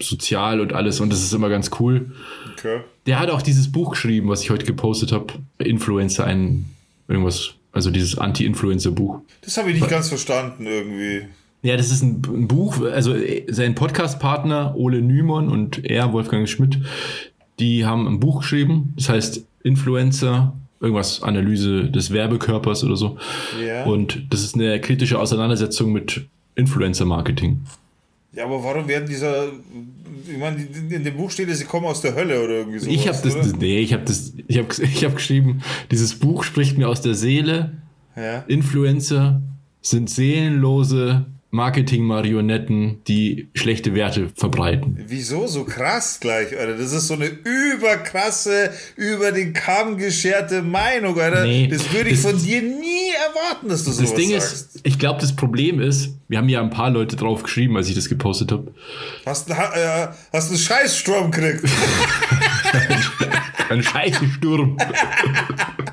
sozial 0.00 0.60
und 0.60 0.72
alles. 0.72 1.00
Und 1.00 1.10
das 1.12 1.22
ist 1.22 1.32
immer 1.32 1.48
ganz 1.48 1.70
cool. 1.80 2.12
Okay. 2.58 2.80
Der 3.06 3.18
hat 3.18 3.30
auch 3.30 3.42
dieses 3.42 3.72
Buch 3.72 3.90
geschrieben, 3.92 4.28
was 4.28 4.42
ich 4.42 4.50
heute 4.50 4.66
gepostet 4.66 5.12
habe. 5.12 5.32
Influencer, 5.58 6.24
ein 6.24 6.66
irgendwas, 7.08 7.54
also 7.72 7.90
dieses 7.90 8.18
Anti-Influencer-Buch. 8.18 9.20
Das 9.42 9.56
habe 9.56 9.70
ich 9.70 9.76
nicht 9.80 9.88
ganz 9.90 10.08
verstanden 10.08 10.66
irgendwie. 10.66 11.22
Ja, 11.64 11.76
das 11.76 11.92
ist 11.92 12.02
ein, 12.02 12.22
ein 12.26 12.48
Buch, 12.48 12.80
also 12.82 13.14
äh, 13.14 13.44
sein 13.48 13.74
Podcast-Partner 13.76 14.74
Ole 14.76 15.00
Nymon 15.00 15.48
und 15.48 15.84
er, 15.84 16.12
Wolfgang 16.12 16.48
Schmidt, 16.48 16.78
die 17.62 17.86
haben 17.86 18.08
ein 18.08 18.18
Buch 18.18 18.40
geschrieben, 18.40 18.92
das 18.96 19.08
heißt 19.08 19.44
Influencer, 19.62 20.52
irgendwas, 20.80 21.22
Analyse 21.22 21.84
des 21.90 22.12
Werbekörpers 22.12 22.82
oder 22.82 22.96
so. 22.96 23.16
Ja. 23.64 23.84
Und 23.84 24.26
das 24.30 24.42
ist 24.42 24.56
eine 24.56 24.80
kritische 24.80 25.18
Auseinandersetzung 25.18 25.92
mit 25.92 26.26
Influencer-Marketing. 26.56 27.60
Ja, 28.34 28.46
aber 28.46 28.64
warum 28.64 28.88
werden 28.88 29.08
dieser. 29.08 29.52
Ich 30.26 30.38
meine, 30.38 30.56
in 30.90 31.04
dem 31.04 31.16
Buch 31.16 31.30
steht 31.30 31.50
sie 31.54 31.64
kommen 31.64 31.86
aus 31.86 32.00
der 32.00 32.14
Hölle 32.14 32.42
oder 32.42 32.54
irgendwie 32.54 32.78
so. 32.78 32.90
Ich 32.90 33.06
habe 33.08 33.18
das, 33.22 33.34
das, 33.34 33.56
nee, 33.56 33.78
ich 33.78 33.92
habe 33.92 34.04
das, 34.04 34.32
ich 34.48 34.58
habe 34.58 34.68
ich 34.82 35.04
hab 35.04 35.14
geschrieben, 35.14 35.62
dieses 35.90 36.18
Buch 36.18 36.42
spricht 36.42 36.78
mir 36.78 36.88
aus 36.88 37.00
der 37.00 37.14
Seele. 37.14 37.72
Ja. 38.16 38.44
Influencer 38.48 39.40
sind 39.82 40.10
seelenlose 40.10 41.26
Marketing-Marionetten, 41.52 43.02
die 43.06 43.48
schlechte 43.54 43.94
Werte 43.94 44.30
verbreiten. 44.34 44.98
Wieso 45.06 45.46
so 45.46 45.64
krass 45.64 46.18
gleich, 46.18 46.58
Alter? 46.58 46.76
Das 46.78 46.92
ist 46.92 47.06
so 47.08 47.14
eine 47.14 47.26
überkrasse, 47.26 48.70
über 48.96 49.32
den 49.32 49.52
Kamm 49.52 49.98
gescherte 49.98 50.62
Meinung, 50.62 51.20
Alter. 51.20 51.44
Nee, 51.44 51.66
das 51.68 51.92
würde 51.92 52.08
ich 52.10 52.22
das- 52.22 52.32
von 52.32 52.42
dir 52.42 52.62
nie 52.62 53.10
erwarten, 53.28 53.68
dass 53.68 53.84
du 53.84 53.92
sowas 53.92 54.10
Das 54.10 54.18
Ding 54.18 54.30
sagst. 54.30 54.52
ist, 54.76 54.80
ich 54.82 54.98
glaube, 54.98 55.20
das 55.20 55.36
Problem 55.36 55.80
ist, 55.80 56.14
wir 56.28 56.38
haben 56.38 56.48
ja 56.48 56.60
ein 56.62 56.70
paar 56.70 56.88
Leute 56.90 57.16
drauf 57.16 57.42
geschrieben, 57.42 57.76
als 57.76 57.88
ich 57.88 57.94
das 57.94 58.08
gepostet 58.08 58.50
habe. 58.50 58.72
Hast, 59.26 59.50
äh, 59.50 59.54
hast 60.32 60.48
einen 60.50 60.58
Scheißsturm 60.58 61.30
gekriegt. 61.30 61.64
Ein 63.68 63.82
Scheißensturm. 63.82 64.76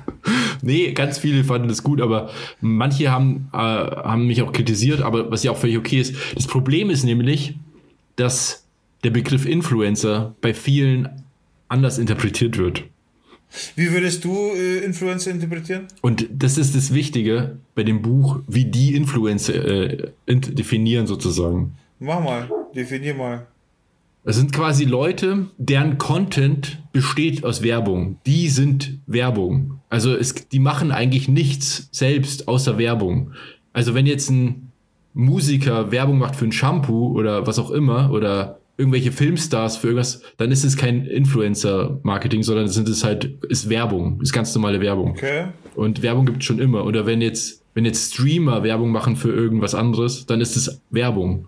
nee, 0.62 0.91
ganz 0.93 1.18
viele 1.18 1.43
fanden 1.43 1.68
das 1.68 1.84
gut, 1.84 2.01
aber 2.01 2.30
manche 2.62 3.12
haben, 3.12 3.49
äh, 3.53 3.57
haben 3.57 4.28
mich 4.28 4.41
auch 4.41 4.51
kritisiert, 4.51 5.01
aber 5.01 5.32
was 5.32 5.43
ja 5.43 5.51
auch 5.51 5.57
völlig 5.57 5.78
okay 5.78 5.99
ist. 5.99 6.16
Das 6.36 6.47
Problem 6.47 6.89
ist 6.89 7.03
nämlich, 7.03 7.55
dass 8.16 8.66
der 9.03 9.12
Begriff 9.12 9.45
Influencer 9.45 10.36
bei 10.41 10.53
vielen 10.53 11.10
anders 11.68 11.97
interpretiert 11.97 12.57
wird. 12.57 12.84
Wie 13.76 13.91
würdest 13.91 14.24
du 14.26 14.51
äh, 14.53 14.80
Influencer 14.80 15.32
interpretieren? 15.32 15.88
Und 16.01 16.28
das 16.32 16.57
ist 16.57 16.76
das 16.76 16.93
Wichtige 16.93 17.57
bei 17.74 17.84
dem 17.84 18.01
Buch, 18.01 18.39
wie 18.47 18.66
die 18.66 18.95
Influencer 18.95 19.53
äh, 19.66 20.12
definieren 20.28 21.07
sozusagen. 21.07 21.74
Mach 21.99 22.24
mal, 22.24 22.49
definier 22.76 23.16
mal. 23.16 23.47
Es 24.24 24.36
sind 24.36 24.53
quasi 24.53 24.86
Leute, 24.86 25.47
deren 25.57 25.97
Content 25.97 26.80
besteht 26.91 27.43
aus 27.43 27.64
Werbung. 27.64 28.18
Die 28.26 28.49
sind 28.49 28.99
Werbung. 29.07 29.79
Also 29.90 30.16
es, 30.16 30.34
die 30.50 30.60
machen 30.60 30.92
eigentlich 30.92 31.28
nichts 31.28 31.90
selbst 31.92 32.48
außer 32.48 32.78
Werbung. 32.78 33.32
Also 33.74 33.94
wenn 33.96 34.06
jetzt 34.06 34.30
ein 34.30 34.72
Musiker 35.14 35.92
Werbung 35.92 36.20
macht 36.20 36.36
für 36.36 36.46
ein 36.46 36.52
Shampoo 36.52 37.18
oder 37.18 37.48
was 37.48 37.58
auch 37.60 37.72
immer 37.72 38.12
oder 38.12 38.60
irgendwelche 38.78 39.12
Filmstars 39.12 39.78
für 39.78 39.88
irgendwas, 39.88 40.22
dann 40.38 40.52
ist 40.52 40.64
es 40.64 40.78
kein 40.78 41.06
Influencer-Marketing, 41.06 42.44
sondern 42.44 42.68
sind 42.70 42.88
es 42.88 43.04
halt, 43.04 43.26
ist 43.50 43.70
Werbung, 43.70 44.22
ist 44.22 44.32
ganz 44.32 44.54
normale 44.56 44.80
Werbung. 44.82 45.12
Okay. 45.12 45.48
Und 45.76 46.02
Werbung 46.02 46.26
gibt 46.26 46.40
es 46.40 46.46
schon 46.46 46.60
immer. 46.60 46.86
Oder 46.86 47.06
wenn 47.06 47.22
jetzt, 47.22 47.62
wenn 47.74 47.86
jetzt 47.86 48.14
Streamer 48.14 48.64
Werbung 48.64 48.92
machen 48.92 49.16
für 49.16 49.32
irgendwas 49.34 49.76
anderes, 49.76 50.26
dann 50.26 50.40
ist 50.42 50.56
es 50.56 50.82
Werbung. 50.90 51.48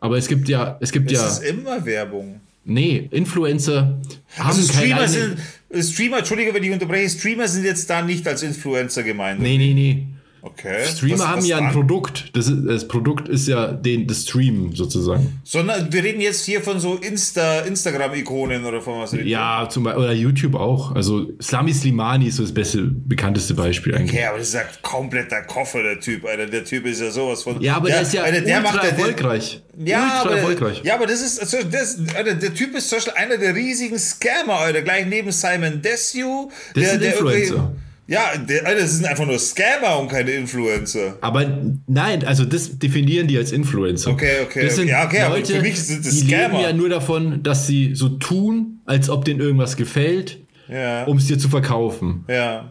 Aber 0.00 0.16
es 0.18 0.26
gibt 0.26 0.48
ja, 0.48 0.76
es 0.80 0.90
gibt 0.92 1.12
Es 1.12 1.18
ja, 1.20 1.28
ist 1.28 1.44
immer 1.44 1.84
Werbung. 1.84 2.40
nee, 2.64 3.08
Influencer 3.12 3.98
haben 4.38 4.48
Also 4.48 4.72
keine 4.72 4.86
Streamer 4.86 5.00
eigene- 5.02 5.08
sind, 5.08 5.36
Streamer, 5.80 6.18
Entschuldige, 6.18 6.52
wenn 6.52 6.62
ich 6.62 6.70
unterbreche, 6.70 7.08
Streamer 7.08 7.48
sind 7.48 7.64
jetzt 7.64 7.88
da 7.88 8.02
nicht 8.02 8.26
als 8.28 8.42
Influencer 8.42 9.02
gemeint. 9.02 9.40
Nee, 9.40 9.56
nee, 9.56 9.72
nee. 9.72 10.06
Okay. 10.44 10.84
Streamer 10.86 11.18
Was- 11.20 11.26
haben 11.28 11.38
was 11.38 11.46
ja 11.48 11.56
ein 11.58 11.64
dann? 11.66 11.72
Produkt. 11.72 12.30
Das, 12.36 12.48
ist, 12.48 12.66
das 12.66 12.88
Produkt 12.88 13.28
ist 13.28 13.46
ja 13.46 13.70
den, 13.70 14.08
das 14.08 14.22
Streamen 14.22 14.74
sozusagen. 14.74 15.40
Sondern 15.44 15.92
wir 15.92 16.02
reden 16.02 16.20
jetzt 16.20 16.44
hier 16.44 16.60
von 16.60 16.80
so 16.80 16.96
Insta, 16.96 17.60
Instagram-Ikonen 17.60 18.64
oder 18.64 18.80
von 18.80 19.00
was 19.00 19.12
reden? 19.12 19.28
Ja, 19.28 19.68
zum 19.70 19.84
Beispiel, 19.84 20.02
oder 20.02 20.12
YouTube 20.12 20.56
auch. 20.56 20.96
Also 20.96 21.28
Slami 21.40 21.72
Slimani 21.72 22.26
ist 22.26 22.36
so 22.36 22.42
das 22.42 22.52
beste, 22.52 22.82
bekannteste 22.82 23.54
Beispiel 23.54 23.94
eigentlich. 23.94 24.10
Okay, 24.14 24.24
aber 24.24 24.38
das 24.38 24.48
ist 24.48 24.54
ja 24.54 24.62
kompletter 24.82 25.42
Koffer, 25.42 25.82
der 25.84 26.00
Typ, 26.00 26.24
Alter. 26.24 26.46
Der 26.46 26.64
Typ 26.64 26.86
ist 26.86 27.00
ja 27.00 27.10
sowas 27.12 27.44
von. 27.44 27.60
Ja, 27.60 27.76
aber 27.76 27.88
der, 27.88 28.02
ist 28.02 28.12
ja 28.12 28.22
Alter, 28.22 28.40
der 28.40 28.58
ultra 28.58 28.72
macht 28.72 28.84
erfolgreich. 28.84 29.62
Ja, 29.78 30.02
ultra 30.02 30.20
aber, 30.22 30.36
erfolgreich. 30.38 30.80
ja, 30.82 30.94
aber 30.96 31.06
das 31.06 31.20
ist, 31.22 31.38
also 31.40 31.58
das, 31.70 31.98
Alter, 32.16 32.34
der 32.34 32.52
Typ 32.52 32.74
ist 32.74 32.88
zum 32.88 32.96
Beispiel 32.98 33.14
einer 33.14 33.36
der 33.38 33.54
riesigen 33.54 33.96
Scammer, 33.98 34.54
Alter, 34.54 34.82
gleich 34.82 35.06
neben 35.06 35.30
Simon 35.30 35.80
Desue. 35.82 36.48
Das 36.74 36.82
der, 36.82 36.90
sind 36.94 37.02
der 37.04 37.14
irgendwie- 37.14 37.34
Influencer. 37.42 37.72
Ja, 38.12 38.32
das 38.36 38.92
sind 38.96 39.06
einfach 39.06 39.24
nur 39.26 39.38
Scammer 39.38 39.98
und 39.98 40.08
keine 40.08 40.30
Influencer. 40.32 41.16
Aber 41.20 41.46
nein, 41.86 42.24
also 42.24 42.44
das 42.44 42.78
definieren 42.78 43.26
die 43.26 43.38
als 43.38 43.52
Influencer. 43.52 44.10
Okay, 44.10 44.40
okay, 44.44 44.64
Das 44.66 44.74
sind 44.76 44.84
okay. 44.84 44.92
Ja, 44.92 45.06
okay, 45.06 45.20
aber 45.20 45.36
Leute, 45.36 45.54
für 45.54 45.62
mich 45.62 45.82
sind 45.82 46.04
das 46.04 46.12
die 46.12 46.26
Scammer. 46.28 46.58
leben 46.58 46.62
ja 46.62 46.72
nur 46.72 46.88
davon, 46.88 47.42
dass 47.42 47.66
sie 47.66 47.94
so 47.94 48.08
tun, 48.10 48.80
als 48.84 49.08
ob 49.08 49.24
denen 49.24 49.40
irgendwas 49.40 49.76
gefällt, 49.76 50.38
Ja. 50.68 51.04
um 51.04 51.16
es 51.16 51.26
dir 51.26 51.38
zu 51.38 51.48
verkaufen. 51.48 52.24
Ja. 52.28 52.68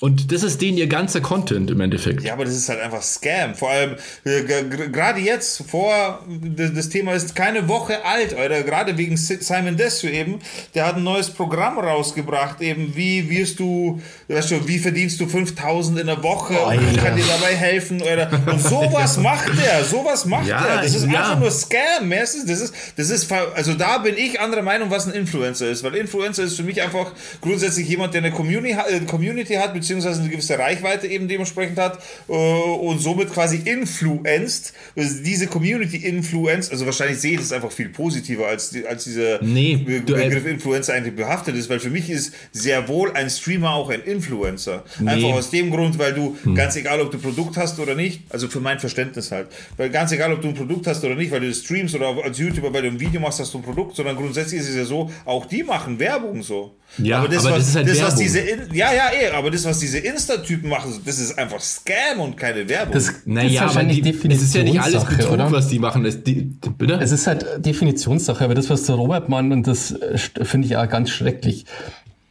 Und 0.00 0.32
das 0.32 0.42
ist 0.42 0.60
denen 0.60 0.76
ihr 0.76 0.88
ganzer 0.88 1.20
Content 1.20 1.70
im 1.70 1.80
Endeffekt. 1.80 2.22
Ja, 2.24 2.34
aber 2.34 2.44
das 2.44 2.54
ist 2.54 2.68
halt 2.68 2.80
einfach 2.80 3.00
Scam. 3.00 3.54
Vor 3.54 3.70
allem, 3.70 3.94
äh, 4.24 4.42
gerade 4.42 5.20
jetzt, 5.20 5.62
vor, 5.70 6.22
das 6.56 6.88
Thema 6.90 7.12
ist 7.14 7.34
keine 7.34 7.68
Woche 7.68 8.04
alt, 8.04 8.34
Alter. 8.34 8.64
Gerade 8.64 8.98
wegen 8.98 9.16
Si- 9.16 9.38
Simon 9.40 9.76
Desue 9.76 10.10
eben. 10.10 10.40
Der 10.74 10.86
hat 10.86 10.96
ein 10.96 11.04
neues 11.04 11.30
Programm 11.30 11.78
rausgebracht, 11.78 12.60
eben, 12.60 12.94
wie 12.96 13.30
wirst 13.30 13.60
du, 13.60 14.02
weißt 14.28 14.50
du, 14.50 14.68
wie 14.68 14.78
verdienst 14.78 15.20
du 15.20 15.26
5000 15.26 16.00
in 16.00 16.06
der 16.08 16.22
Woche 16.22 16.58
und 16.58 16.74
ich 16.92 17.02
kann 17.02 17.16
dir 17.16 17.24
dabei 17.26 17.54
helfen, 17.54 18.02
Alter. 18.02 18.30
Und 18.50 18.60
sowas 18.60 19.16
macht 19.16 19.52
er, 19.64 19.84
sowas 19.84 20.26
macht 20.26 20.48
Ja, 20.48 20.64
er. 20.66 20.82
Das 20.82 20.94
ist 20.94 21.06
ja. 21.06 21.20
einfach 21.20 21.38
nur 21.38 21.50
Scam. 21.52 22.08
Mehr 22.08 22.24
ist 22.24 22.36
das 22.46 22.60
ist, 22.60 22.74
das 22.96 23.08
ist, 23.10 23.32
also 23.32 23.72
da 23.74 23.98
bin 23.98 24.16
ich 24.18 24.38
anderer 24.40 24.62
Meinung, 24.62 24.90
was 24.90 25.06
ein 25.06 25.14
Influencer 25.14 25.70
ist, 25.70 25.82
weil 25.82 25.94
Influencer 25.94 26.42
ist 26.42 26.56
für 26.56 26.62
mich 26.64 26.82
einfach 26.82 27.12
grundsätzlich 27.40 27.88
jemand, 27.88 28.12
der 28.12 28.22
eine 28.22 28.32
Community, 28.32 28.76
äh, 28.90 29.00
Community 29.06 29.54
hat, 29.54 29.72
beziehungsweise 29.72 29.93
eine 30.02 30.28
gewisse 30.28 30.58
Reichweite 30.58 31.06
eben 31.06 31.28
dementsprechend 31.28 31.78
hat 31.78 31.98
äh, 32.28 32.32
und 32.32 33.00
somit 33.00 33.32
quasi 33.32 33.56
influenzt, 33.64 34.72
also 34.96 35.22
diese 35.22 35.46
Community 35.46 35.96
influenzt, 35.98 36.72
also 36.72 36.86
wahrscheinlich 36.86 37.18
sehe 37.18 37.32
ich 37.34 37.38
das 37.40 37.52
einfach 37.52 37.72
viel 37.72 37.88
positiver, 37.88 38.46
als, 38.46 38.70
die, 38.70 38.86
als 38.86 39.04
dieser 39.04 39.42
Nee, 39.42 39.76
Be 39.76 40.00
du, 40.00 40.14
äh, 40.14 40.24
Begriff 40.28 40.46
Influencer 40.46 40.94
eigentlich 40.94 41.14
behaftet 41.16 41.56
ist, 41.56 41.68
weil 41.70 41.80
für 41.80 41.90
mich 41.90 42.10
ist 42.10 42.32
sehr 42.52 42.88
wohl 42.88 43.12
ein 43.12 43.30
Streamer 43.30 43.72
auch 43.74 43.90
ein 43.90 44.02
Influencer. 44.02 44.84
Einfach 45.00 45.14
Nee. 45.16 45.32
aus 45.32 45.50
dem 45.50 45.70
Grund, 45.70 45.98
weil 45.98 46.12
du, 46.14 46.36
ganz 46.54 46.76
egal, 46.76 47.00
ob 47.00 47.10
du 47.10 47.18
Produkt 47.18 47.56
hast 47.56 47.78
oder 47.78 47.94
nicht, 47.94 48.22
also 48.30 48.48
für 48.48 48.60
mein 48.60 48.78
Verständnis 48.80 49.30
halt, 49.30 49.48
weil 49.76 49.90
ganz 49.90 50.12
egal, 50.12 50.32
ob 50.32 50.42
du 50.42 50.48
ein 50.48 50.54
Produkt 50.54 50.86
hast 50.86 51.04
oder 51.04 51.14
nicht, 51.14 51.30
weil 51.30 51.40
du 51.40 51.48
das 51.48 51.58
streamst 51.58 51.94
oder 51.94 52.14
als 52.22 52.38
YouTuber, 52.38 52.72
weil 52.72 52.82
du 52.82 52.88
ein 52.88 53.00
Video 53.00 53.20
machst, 53.20 53.40
hast 53.40 53.52
du 53.54 53.58
ein 53.58 53.62
Produkt, 53.64 53.96
sondern 53.96 54.16
grundsätzlich 54.16 54.60
ist 54.60 54.68
es 54.70 54.76
ja 54.76 54.84
so, 54.84 55.10
auch 55.24 55.46
die 55.46 55.62
machen 55.62 55.98
Werbung 55.98 56.42
so. 56.42 56.74
Ja, 56.98 57.18
aber 57.18 57.28
das 57.28 57.44
was, 57.44 57.68
ist 57.68 57.76
halt 57.76 57.88
das, 57.88 57.94
was 58.00 58.02
Werbung. 58.10 58.22
diese, 58.22 58.38
In- 58.40 58.74
ja, 58.74 58.92
ja, 58.92 59.10
eh, 59.12 59.28
aber 59.30 59.50
das, 59.50 59.64
was 59.64 59.73
diese 59.78 59.98
Insta-Typen 59.98 60.68
machen, 60.68 60.92
das 61.04 61.18
ist 61.18 61.38
einfach 61.38 61.60
Scam 61.60 62.20
und 62.20 62.36
keine 62.36 62.68
Werbung. 62.68 62.92
Das, 62.94 63.06
das 63.06 63.14
Naja, 63.24 63.48
ist 63.48 63.56
aber 63.58 63.66
wahrscheinlich 63.66 64.02
die, 64.02 64.10
es 64.32 64.42
ist 64.42 64.54
ja 64.54 64.62
nicht 64.62 64.80
alles 64.80 65.02
Definitionssache, 65.02 65.16
Betrug, 65.16 65.32
oder? 65.32 65.52
was 65.52 65.68
die 65.68 65.78
machen. 65.78 66.04
Es, 66.04 66.22
die, 66.22 66.42
bitte? 66.76 66.94
Es 66.94 67.12
ist 67.12 67.26
halt 67.26 67.46
Definitionssache, 67.58 68.44
aber 68.44 68.54
das, 68.54 68.70
was 68.70 68.84
der 68.84 68.94
Robert 68.96 69.28
Mann 69.28 69.52
und 69.52 69.66
das 69.66 69.92
äh, 69.92 70.18
finde 70.18 70.66
ich 70.66 70.76
auch 70.76 70.88
ganz 70.88 71.10
schrecklich. 71.10 71.64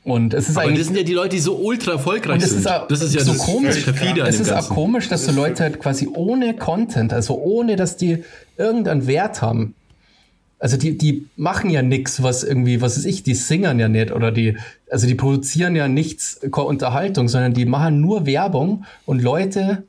Und 0.03 0.33
es 0.33 0.49
ist 0.49 0.57
aber 0.57 0.67
eigentlich. 0.67 0.79
das 0.79 0.87
sind 0.87 0.97
ja 0.97 1.03
die 1.03 1.13
Leute, 1.13 1.29
die 1.29 1.39
so 1.39 1.55
ultra 1.55 1.93
erfolgreich 1.93 2.35
Und 2.35 2.43
es 2.43 2.49
sind. 2.49 2.59
ist 2.59 2.67
auch 2.67 2.87
das 2.87 3.01
ist 3.01 3.15
ja 3.15 3.21
so 3.23 3.31
das, 3.33 3.41
komisch. 3.41 3.85
das 3.85 4.29
es 4.35 4.39
ist 4.41 4.51
auch 4.51 4.69
komisch, 4.69 5.07
dass 5.07 5.25
so 5.25 5.31
Leute 5.31 5.63
halt 5.63 5.79
quasi 5.79 6.09
ohne 6.13 6.55
Content, 6.55 7.13
also 7.13 7.35
ohne, 7.37 7.77
dass 7.77 7.95
die 7.95 8.23
irgendeinen 8.57 9.07
Wert 9.07 9.41
haben. 9.41 9.75
Also 10.63 10.77
die, 10.77 10.97
die 10.97 11.27
machen 11.35 11.69
ja 11.69 11.81
nichts, 11.81 12.23
was 12.23 12.43
irgendwie, 12.45 12.79
was 12.79 12.95
ist 12.95 13.03
ich, 13.05 13.21
die 13.23 13.33
singern 13.33 13.79
ja 13.81 13.89
nicht 13.89 14.13
oder 14.13 14.31
die, 14.31 14.55
also 14.89 15.07
die 15.07 15.15
produzieren 15.15 15.75
ja 15.75 15.89
nichts 15.89 16.39
keine 16.53 16.67
Unterhaltung, 16.67 17.27
sondern 17.27 17.53
die 17.53 17.65
machen 17.65 17.99
nur 17.99 18.25
Werbung 18.25 18.85
und 19.05 19.21
Leute 19.21 19.83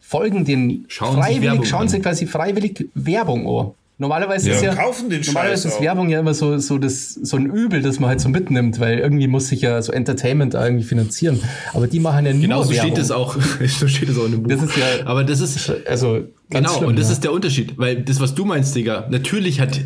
folgen 0.00 0.46
den 0.46 0.86
Schauen 0.88 1.16
sich 1.22 1.24
freiwillig, 1.40 1.68
schauen 1.68 1.88
sich 1.88 2.02
quasi 2.02 2.26
freiwillig 2.26 2.88
Werbung 2.94 3.46
an. 3.46 3.72
Normalerweise 3.98 4.48
Ja, 4.48 4.56
ist 4.56 4.62
ja, 4.62 4.74
kaufen 4.74 5.08
den 5.10 5.20
normalerweise 5.20 5.68
Scheiß 5.68 5.74
ist. 5.76 5.80
Werbung 5.82 6.08
ja 6.08 6.20
immer 6.20 6.32
so, 6.34 6.56
so, 6.58 6.78
das, 6.78 7.12
so 7.14 7.36
ein 7.36 7.46
Übel, 7.46 7.80
das 7.82 8.00
man 8.00 8.08
halt 8.08 8.20
so 8.20 8.28
mitnimmt, 8.30 8.80
weil 8.80 8.98
irgendwie 9.00 9.28
muss 9.28 9.48
sich 9.48 9.60
ja 9.60 9.80
so 9.82 9.92
Entertainment 9.92 10.54
irgendwie 10.54 10.84
finanzieren. 10.84 11.38
Aber 11.74 11.86
die 11.86 12.00
machen 12.00 12.24
ja 12.26 12.32
nur 12.32 12.40
Genau 12.42 12.62
so 12.64 12.70
Werbung. 12.72 12.90
steht 12.92 12.98
es 13.04 13.10
auch, 13.12 13.36
so 13.78 13.86
steht 13.88 14.08
es 14.08 14.18
auch 14.18 14.24
in 14.24 14.32
dem 14.32 14.42
Buch. 14.42 14.48
Das 14.50 14.62
ist 14.62 14.76
ja- 14.76 15.06
aber 15.06 15.22
das 15.22 15.40
ist, 15.40 15.70
Also, 15.86 16.14
ganz 16.14 16.66
genau, 16.66 16.76
schlimm, 16.78 16.88
und 16.88 16.98
das 16.98 17.06
ja. 17.08 17.12
ist 17.12 17.24
der 17.24 17.32
Unterschied, 17.32 17.78
weil 17.78 17.96
das, 18.02 18.20
was 18.20 18.34
du 18.34 18.44
meinst, 18.46 18.74
Digga, 18.74 19.06
natürlich 19.10 19.60
hat, 19.60 19.80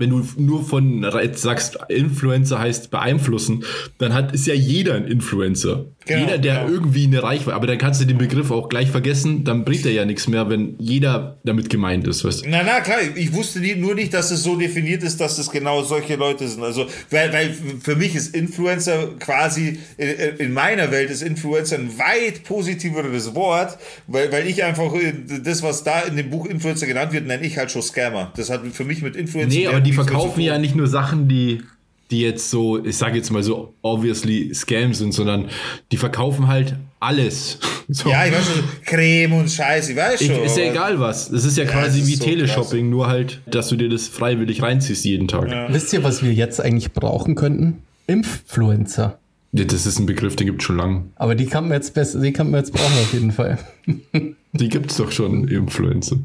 wenn 0.00 0.10
du 0.10 0.26
nur 0.38 0.64
von 0.64 1.02
jetzt 1.22 1.42
sagst, 1.42 1.78
Influencer 1.88 2.58
heißt 2.58 2.90
beeinflussen, 2.90 3.64
dann 3.98 4.14
hat, 4.14 4.32
ist 4.32 4.46
ja 4.46 4.54
jeder 4.54 4.94
ein 4.94 5.06
Influencer. 5.06 5.84
Genau, 6.10 6.26
jeder, 6.26 6.38
der 6.38 6.54
genau. 6.60 6.72
irgendwie 6.72 7.04
eine 7.04 7.22
Reichweite, 7.22 7.54
aber 7.54 7.66
dann 7.68 7.78
kannst 7.78 8.00
du 8.00 8.04
den 8.04 8.18
Begriff 8.18 8.50
auch 8.50 8.68
gleich 8.68 8.90
vergessen, 8.90 9.44
dann 9.44 9.64
bringt 9.64 9.86
er 9.86 9.92
ja 9.92 10.04
nichts 10.04 10.26
mehr, 10.26 10.50
wenn 10.50 10.74
jeder 10.78 11.38
damit 11.44 11.70
gemeint 11.70 12.06
ist, 12.08 12.24
weißt 12.24 12.44
du? 12.44 12.48
Na, 12.48 12.62
na, 12.64 12.80
klar, 12.80 12.98
ich 13.14 13.32
wusste 13.32 13.60
nur 13.76 13.94
nicht, 13.94 14.12
dass 14.12 14.32
es 14.32 14.42
so 14.42 14.56
definiert 14.56 15.04
ist, 15.04 15.20
dass 15.20 15.38
es 15.38 15.50
genau 15.50 15.82
solche 15.82 16.16
Leute 16.16 16.48
sind. 16.48 16.64
Also, 16.64 16.86
weil, 17.10 17.32
weil 17.32 17.54
für 17.80 17.94
mich 17.94 18.16
ist 18.16 18.34
Influencer 18.34 19.10
quasi, 19.20 19.78
in, 19.96 20.08
in 20.38 20.52
meiner 20.52 20.90
Welt 20.90 21.10
ist 21.10 21.22
Influencer 21.22 21.76
ein 21.78 21.96
weit 21.98 22.42
positiveres 22.42 23.34
Wort, 23.36 23.78
weil, 24.08 24.32
weil 24.32 24.48
ich 24.48 24.64
einfach 24.64 24.92
äh, 24.94 25.12
das, 25.44 25.62
was 25.62 25.84
da 25.84 26.00
in 26.00 26.16
dem 26.16 26.30
Buch 26.30 26.46
Influencer 26.46 26.86
genannt 26.86 27.12
wird, 27.12 27.26
nenne 27.26 27.46
ich 27.46 27.56
halt 27.56 27.70
schon 27.70 27.82
Scammer. 27.82 28.32
Das 28.36 28.50
hat 28.50 28.62
für 28.72 28.84
mich 28.84 29.02
mit 29.02 29.14
Influencer. 29.14 29.56
Nee, 29.56 29.66
aber 29.68 29.80
die 29.80 29.92
verkaufen 29.92 30.40
ja 30.40 30.58
nicht 30.58 30.74
nur 30.74 30.88
Sachen, 30.88 31.28
die, 31.28 31.62
die 32.10 32.20
jetzt 32.22 32.50
so, 32.50 32.84
ich 32.84 32.96
sage 32.96 33.16
jetzt 33.16 33.30
mal 33.30 33.42
so 33.42 33.74
obviously 33.82 34.52
Scams 34.54 34.98
sind, 34.98 35.12
sondern 35.12 35.46
die 35.92 35.96
verkaufen 35.96 36.48
halt 36.48 36.76
alles. 37.00 37.58
So. 37.92 38.08
Ja, 38.08 38.24
ich 38.24 38.32
weiß 38.32 38.44
schon, 38.46 38.62
Creme 38.84 39.32
und 39.32 39.50
Scheiß, 39.50 39.88
ich 39.88 39.96
weiß 39.96 40.20
Ich, 40.20 40.28
schon. 40.28 40.44
ist 40.44 40.56
ja 40.56 40.70
egal 40.70 41.00
was. 41.00 41.28
Das 41.28 41.44
ist 41.44 41.56
ja, 41.58 41.64
Ja, 41.64 41.70
quasi 41.72 42.02
ist 42.02 42.06
wie 42.06 42.14
so 42.14 42.24
Teleshopping, 42.24 42.88
nur 42.88 43.08
halt, 43.08 43.40
dass 43.46 43.66
du 43.68 43.74
dir 43.74 43.88
das 43.88 44.06
freiwillig 44.06 44.62
reinziehst 44.62 45.04
jeden 45.04 45.26
Tag. 45.26 45.50
Ja. 45.50 45.66
Wisst 45.74 45.92
ihr, 45.92 46.04
was 46.04 46.22
wir 46.22 46.32
jetzt 46.32 46.60
eigentlich 46.60 46.92
brauchen 46.92 47.34
könnten? 47.34 47.82
Influencer. 48.06 49.18
das 49.50 49.86
ist 49.86 49.98
ein 49.98 50.06
Begriff, 50.06 50.36
den 50.36 50.46
gibt 50.46 50.62
es 50.62 50.66
schon 50.66 50.76
lang. 50.76 51.10
Aber 51.16 51.34
die 51.34 51.46
kann 51.46 51.64
man 51.64 51.72
jetzt 51.72 51.92
besser, 51.94 52.20
die 52.20 52.32
kann 52.32 52.52
man 52.52 52.60
jetzt 52.60 52.72
brauchen 52.72 52.92
auf 53.02 53.12
jeden 53.12 53.32
Fall. 53.32 53.58
Die 54.52 54.68
gibt 54.68 54.90
es 54.90 54.96
doch 54.96 55.12
schon, 55.12 55.46
Influencer. 55.46 56.16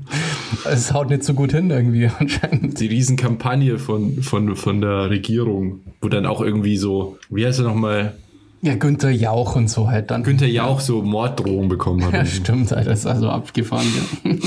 Es 0.65 0.91
haut 0.93 1.09
nicht 1.11 1.23
so 1.23 1.33
gut 1.35 1.51
hin 1.51 1.69
irgendwie 1.69 2.09
anscheinend. 2.19 2.79
Die 2.79 2.87
Riesenkampagne 2.87 3.77
von, 3.77 4.23
von, 4.23 4.55
von 4.55 4.81
der 4.81 5.09
Regierung, 5.11 5.81
wo 6.01 6.09
dann 6.09 6.25
auch 6.25 6.41
irgendwie 6.41 6.77
so, 6.77 7.17
wie 7.29 7.45
heißt 7.45 7.59
er 7.59 7.65
nochmal, 7.65 8.15
Ja, 8.63 8.73
Günther 8.75 9.11
Jauch 9.11 9.55
und 9.55 9.69
so 9.69 9.89
halt 9.89 10.09
dann. 10.09 10.23
Günther 10.23 10.47
ja 10.47 10.63
auch 10.63 10.79
so 10.79 11.03
Morddrohungen 11.03 11.69
bekommen 11.69 12.03
hat. 12.03 12.13
Ja, 12.13 12.25
stimmt, 12.25 12.73
Alter, 12.73 12.89
das 12.89 12.99
ist 13.01 13.05
also 13.05 13.29
abgefahren. 13.29 13.85
Ja. 14.23 14.31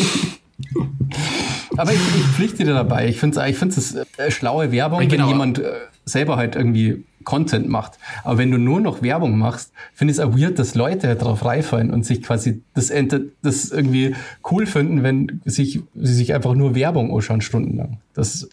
Aber 1.77 1.93
ich, 1.93 2.01
ich 2.01 2.25
pflichte 2.35 2.65
dir 2.65 2.75
dabei. 2.75 3.09
Ich 3.09 3.19
finde 3.19 3.41
es 3.41 3.49
ich 3.49 3.57
find's 3.57 3.95
äh, 3.95 4.31
schlaue 4.31 4.73
Werbung, 4.73 5.03
Ja, 5.03 5.07
genau. 5.09 5.25
wenn 5.25 5.31
jemand 5.31 5.59
äh, 5.61 5.71
selber 6.05 6.37
halt 6.37 6.57
irgendwie 6.57 7.05
Content 7.29 7.69
macht. 7.69 7.99
Aber 8.25 8.39
wenn 8.39 8.51
du 8.51 8.57
nur 8.57 8.81
noch 8.81 9.03
Werbung 9.03 9.37
machst, 9.37 9.71
finde 9.93 10.13
ich 10.13 10.19
es 10.19 10.25
auch 10.25 10.35
weird, 10.35 10.59
dass 10.59 10.75
Leute 10.75 11.15
drauf 11.15 11.45
reifallen 11.45 11.91
und 11.91 12.07
sich 12.07 12.23
quasi 12.23 12.63
das, 12.73 12.91
das 13.43 13.71
irgendwie 13.71 14.15
cool 14.51 14.65
finden, 14.65 15.03
wenn 15.03 15.43
sich, 15.45 15.81
sie 15.95 16.15
sich 16.15 16.33
einfach 16.33 16.55
nur 16.55 16.75
Werbung 16.75 17.15
anschauen 17.15 17.43
stundenlang. 17.43 17.99
Das 18.15 18.35
ist 18.35 18.49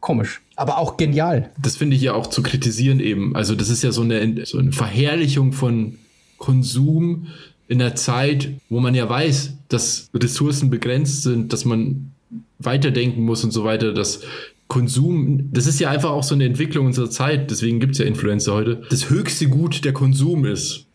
komisch. 0.00 0.40
Aber 0.56 0.78
auch 0.78 0.96
genial. 0.96 1.50
das 1.60 1.76
finde 1.76 1.96
ich 1.96 2.02
ja 2.02 2.14
auch 2.14 2.26
zu 2.26 2.42
kritisieren 2.42 2.98
eben. 2.98 3.36
Also 3.36 3.54
das 3.54 3.68
ist 3.68 3.82
ja 3.82 3.92
so 3.92 4.00
eine, 4.00 4.46
so 4.46 4.56
eine 4.56 4.72
Verherrlichung 4.72 5.52
von 5.52 5.98
Konsum 6.38 7.26
in 7.68 7.78
der 7.78 7.94
Zeit, 7.94 8.54
wo 8.70 8.80
man 8.80 8.94
ja 8.94 9.06
weiß, 9.06 9.52
dass 9.68 10.08
Ressourcen 10.14 10.70
begrenzt 10.70 11.24
sind, 11.24 11.52
dass 11.52 11.66
man 11.66 12.12
weiterdenken 12.58 13.22
muss 13.22 13.44
und 13.44 13.50
so 13.50 13.64
weiter, 13.64 13.92
dass 13.92 14.22
Konsum, 14.68 15.50
das 15.52 15.66
ist 15.66 15.78
ja 15.78 15.90
einfach 15.90 16.10
auch 16.10 16.22
so 16.22 16.34
eine 16.34 16.44
Entwicklung 16.44 16.86
unserer 16.86 17.10
Zeit, 17.10 17.50
deswegen 17.50 17.80
gibt 17.80 17.92
es 17.92 17.98
ja 17.98 18.06
Influencer 18.06 18.54
heute, 18.54 18.82
das 18.90 19.10
höchste 19.10 19.48
Gut 19.48 19.84
der 19.84 19.92
Konsum 19.92 20.44
ist. 20.46 20.86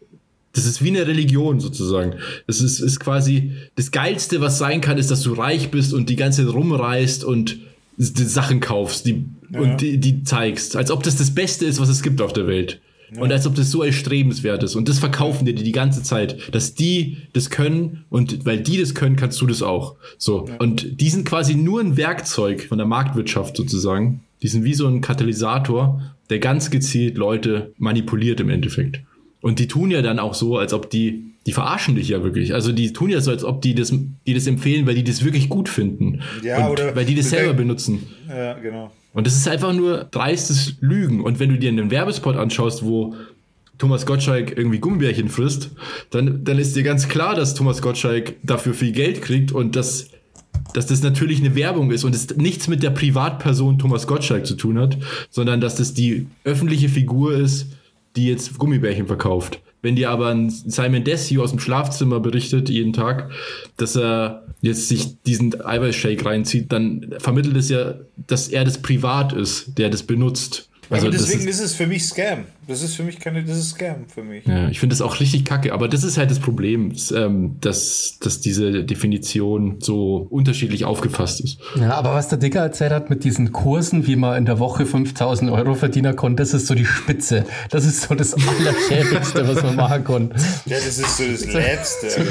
Das 0.54 0.66
ist 0.66 0.84
wie 0.84 0.90
eine 0.90 1.06
Religion 1.06 1.60
sozusagen. 1.60 2.16
Das 2.48 2.60
ist, 2.60 2.80
ist 2.80 3.00
quasi 3.00 3.52
das 3.76 3.92
Geilste, 3.92 4.42
was 4.42 4.58
sein 4.58 4.82
kann, 4.82 4.98
ist, 4.98 5.12
dass 5.12 5.22
du 5.22 5.34
reich 5.34 5.70
bist 5.70 5.94
und 5.94 6.10
die 6.10 6.16
ganze 6.16 6.44
Zeit 6.46 6.54
rumreist 6.54 7.24
und 7.24 7.60
die 7.98 8.24
Sachen 8.24 8.60
kaufst, 8.60 9.06
die 9.06 9.26
und 9.54 9.82
die, 9.82 10.00
die 10.00 10.24
zeigst, 10.24 10.76
als 10.76 10.90
ob 10.90 11.04
das 11.04 11.18
das 11.18 11.36
Beste 11.36 11.66
ist, 11.66 11.80
was 11.80 11.90
es 11.90 12.02
gibt 12.02 12.22
auf 12.22 12.34
der 12.34 12.48
Welt. 12.48 12.80
Und 13.18 13.32
als 13.32 13.48
ob 13.48 13.56
das 13.56 13.72
so 13.72 13.82
erstrebenswert 13.84 14.62
ist. 14.64 14.76
Und 14.76 14.88
das 14.90 15.00
verkaufen 15.00 15.46
dir 15.46 15.56
die 15.56 15.72
ganze 15.72 16.04
Zeit, 16.04 16.54
dass 16.54 16.76
die 16.76 17.18
das 17.34 17.50
können 17.50 18.06
und 18.10 18.46
weil 18.46 18.60
die 18.62 18.78
das 18.78 18.94
können, 18.94 19.16
kannst 19.16 19.42
du 19.42 19.48
das 19.48 19.62
auch. 19.64 19.96
So. 20.18 20.48
Und 20.60 21.02
die 21.02 21.10
sind 21.10 21.26
quasi 21.26 21.56
nur 21.56 21.82
ein 21.82 21.98
Werkzeug 21.98 22.64
von 22.64 22.78
der 22.78 22.86
Marktwirtschaft 22.88 23.58
sozusagen. 23.58 24.22
Die 24.42 24.48
sind 24.48 24.64
wie 24.64 24.74
so 24.74 24.88
ein 24.88 25.02
Katalysator, 25.02 26.02
der 26.30 26.40
ganz 26.40 26.70
gezielt 26.72 27.18
Leute 27.18 27.74
manipuliert 27.78 28.40
im 28.40 28.50
Endeffekt. 28.50 29.02
Und 29.42 29.60
die 29.60 29.68
tun 29.68 29.90
ja 29.90 30.02
dann 30.02 30.20
auch 30.20 30.34
so, 30.34 30.58
als 30.58 30.74
ob 30.74 30.90
die, 30.90 31.24
die 31.46 31.52
verarschen 31.54 31.96
dich 31.96 32.10
ja 32.10 32.24
wirklich. 32.24 32.54
Also 32.54 32.72
die 32.72 32.92
tun 32.94 33.10
ja 33.10 33.22
so, 33.22 33.32
als 33.32 33.44
ob 33.44 33.62
die 33.62 33.74
das, 33.74 33.94
die 34.28 34.34
das 34.34 34.46
empfehlen, 34.48 34.86
weil 34.86 34.96
die 34.96 35.04
das 35.04 35.24
wirklich 35.24 35.50
gut 35.50 35.70
finden. 35.70 36.22
Ja, 36.44 36.66
und 36.68 36.74
oder- 36.74 36.96
weil 36.96 37.06
die 37.06 37.16
das 37.16 37.30
selber 37.30 37.54
benutzen. 37.54 38.04
Ja, 38.28 38.54
genau. 38.60 38.92
Und 39.14 39.28
das 39.28 39.36
ist 39.36 39.48
einfach 39.48 39.74
nur 39.74 40.06
dreistes 40.12 40.76
Lügen. 40.82 41.22
Und 41.24 41.40
wenn 41.40 41.50
du 41.50 41.58
dir 41.58 41.70
einen 41.70 41.92
Werbespot 41.92 42.36
anschaust, 42.36 42.84
wo 42.84 43.16
Thomas 43.78 44.06
Gottschalk 44.06 44.56
irgendwie 44.58 44.80
Gummibärchen 44.80 45.30
frisst, 45.30 45.72
dann, 46.12 46.44
dann 46.44 46.60
ist 46.60 46.76
dir 46.76 46.84
ganz 46.84 47.08
klar, 47.08 47.34
dass 47.34 47.56
Thomas 47.56 47.82
Gottschalk 47.82 48.36
dafür 48.44 48.74
viel 48.74 48.92
Geld 48.92 49.22
kriegt 49.22 49.52
und 49.52 49.76
dass, 49.76 50.10
dass 50.74 50.86
das 50.86 51.02
natürlich 51.02 51.40
eine 51.40 51.56
Werbung 51.56 51.92
ist 51.92 52.04
und 52.04 52.14
es 52.14 52.36
nichts 52.36 52.68
mit 52.68 52.84
der 52.84 52.92
Privatperson 52.92 53.80
Thomas 53.80 54.06
Gottschalk 54.06 54.46
zu 54.46 54.56
tun 54.56 54.78
hat, 54.78 54.98
sondern 55.30 55.62
dass 55.62 55.76
das 55.76 55.94
die 55.94 56.28
öffentliche 56.44 56.90
Figur 56.90 57.34
ist, 57.34 57.68
die 58.16 58.28
jetzt 58.28 58.58
Gummibärchen 58.58 59.08
verkauft. 59.08 59.62
Wenn 59.82 59.96
dir 59.96 60.10
aber 60.10 60.28
ein 60.28 60.50
Simon 60.50 61.04
Desio 61.04 61.44
aus 61.44 61.52
dem 61.52 61.60
Schlafzimmer 61.60 62.20
berichtet 62.20 62.70
jeden 62.70 62.94
Tag, 62.94 63.32
dass 63.78 63.96
er 63.96 64.46
jetzt 64.62 64.90
sich 64.90 65.22
diesen 65.24 65.62
Eiweißshake 65.62 66.26
reinzieht, 66.26 66.72
dann 66.72 67.16
vermittelt 67.20 67.56
es 67.56 67.70
ja, 67.70 67.96
dass 68.28 68.50
er 68.50 68.66
das 68.66 68.82
privat 68.82 69.32
ist, 69.32 69.78
der 69.78 69.90
das 69.90 70.04
benutzt. 70.04 70.69
Also 70.90 71.08
aber 71.08 71.16
das 71.16 71.26
deswegen 71.26 71.48
ist, 71.48 71.60
ist, 71.60 71.66
es 71.66 71.76
für 71.76 71.88
mich 71.88 72.06
Scam. 72.06 72.46
Das 72.68 72.82
ist 72.84 72.96
für 72.96 73.04
mich 73.04 73.20
keine, 73.20 73.44
das 73.44 73.58
ist 73.58 73.70
Scam 73.72 74.06
für 74.14 74.24
mich. 74.24 74.46
ja, 74.46 74.70
ich 74.70 74.80
finde 74.80 74.94
das 74.96 75.02
auch 75.02 75.20
richtig 75.20 75.44
kacke, 75.46 75.74
aber 75.74 75.88
das 75.88 76.04
ist 76.04 76.18
halt 76.18 76.30
das 76.32 76.40
Problem, 76.40 76.92
dass, 76.94 77.12
ähm, 77.12 77.58
dass, 77.62 78.18
dass 78.22 78.42
diese 78.42 78.84
Definition 78.84 79.78
so 79.80 80.28
unterschiedlich 80.30 80.86
aufgefasst 80.86 81.42
ist. 81.42 81.58
Ja, 81.80 81.94
aber 81.94 82.14
was 82.14 82.28
der 82.28 82.38
Dicker 82.38 82.60
erzählt 82.62 82.92
hat 82.92 83.10
mit 83.10 83.24
diesen 83.24 83.52
Kursen, 83.52 84.06
wie 84.08 84.16
man 84.16 84.38
in 84.38 84.46
der 84.46 84.60
Woche 84.60 84.86
5000 84.86 85.52
Euro 85.52 85.76
verdienen 85.76 86.16
konnte, 86.16 86.42
das 86.44 86.54
ist 86.54 86.68
so 86.68 86.76
die 86.76 86.86
Spitze. 86.86 87.46
Das 87.70 87.86
ist 87.86 88.02
so 88.04 88.16
das 88.16 88.34
Allerschäbigste, 88.36 89.48
was 89.48 89.64
man 89.64 89.76
machen 89.76 90.04
kann. 90.04 90.34
Ja, 90.66 90.78
das 90.78 90.98
ist 91.00 91.18
so 91.18 91.24
das 91.24 91.46
Letzte. 91.54 92.10
Scam. 92.10 92.26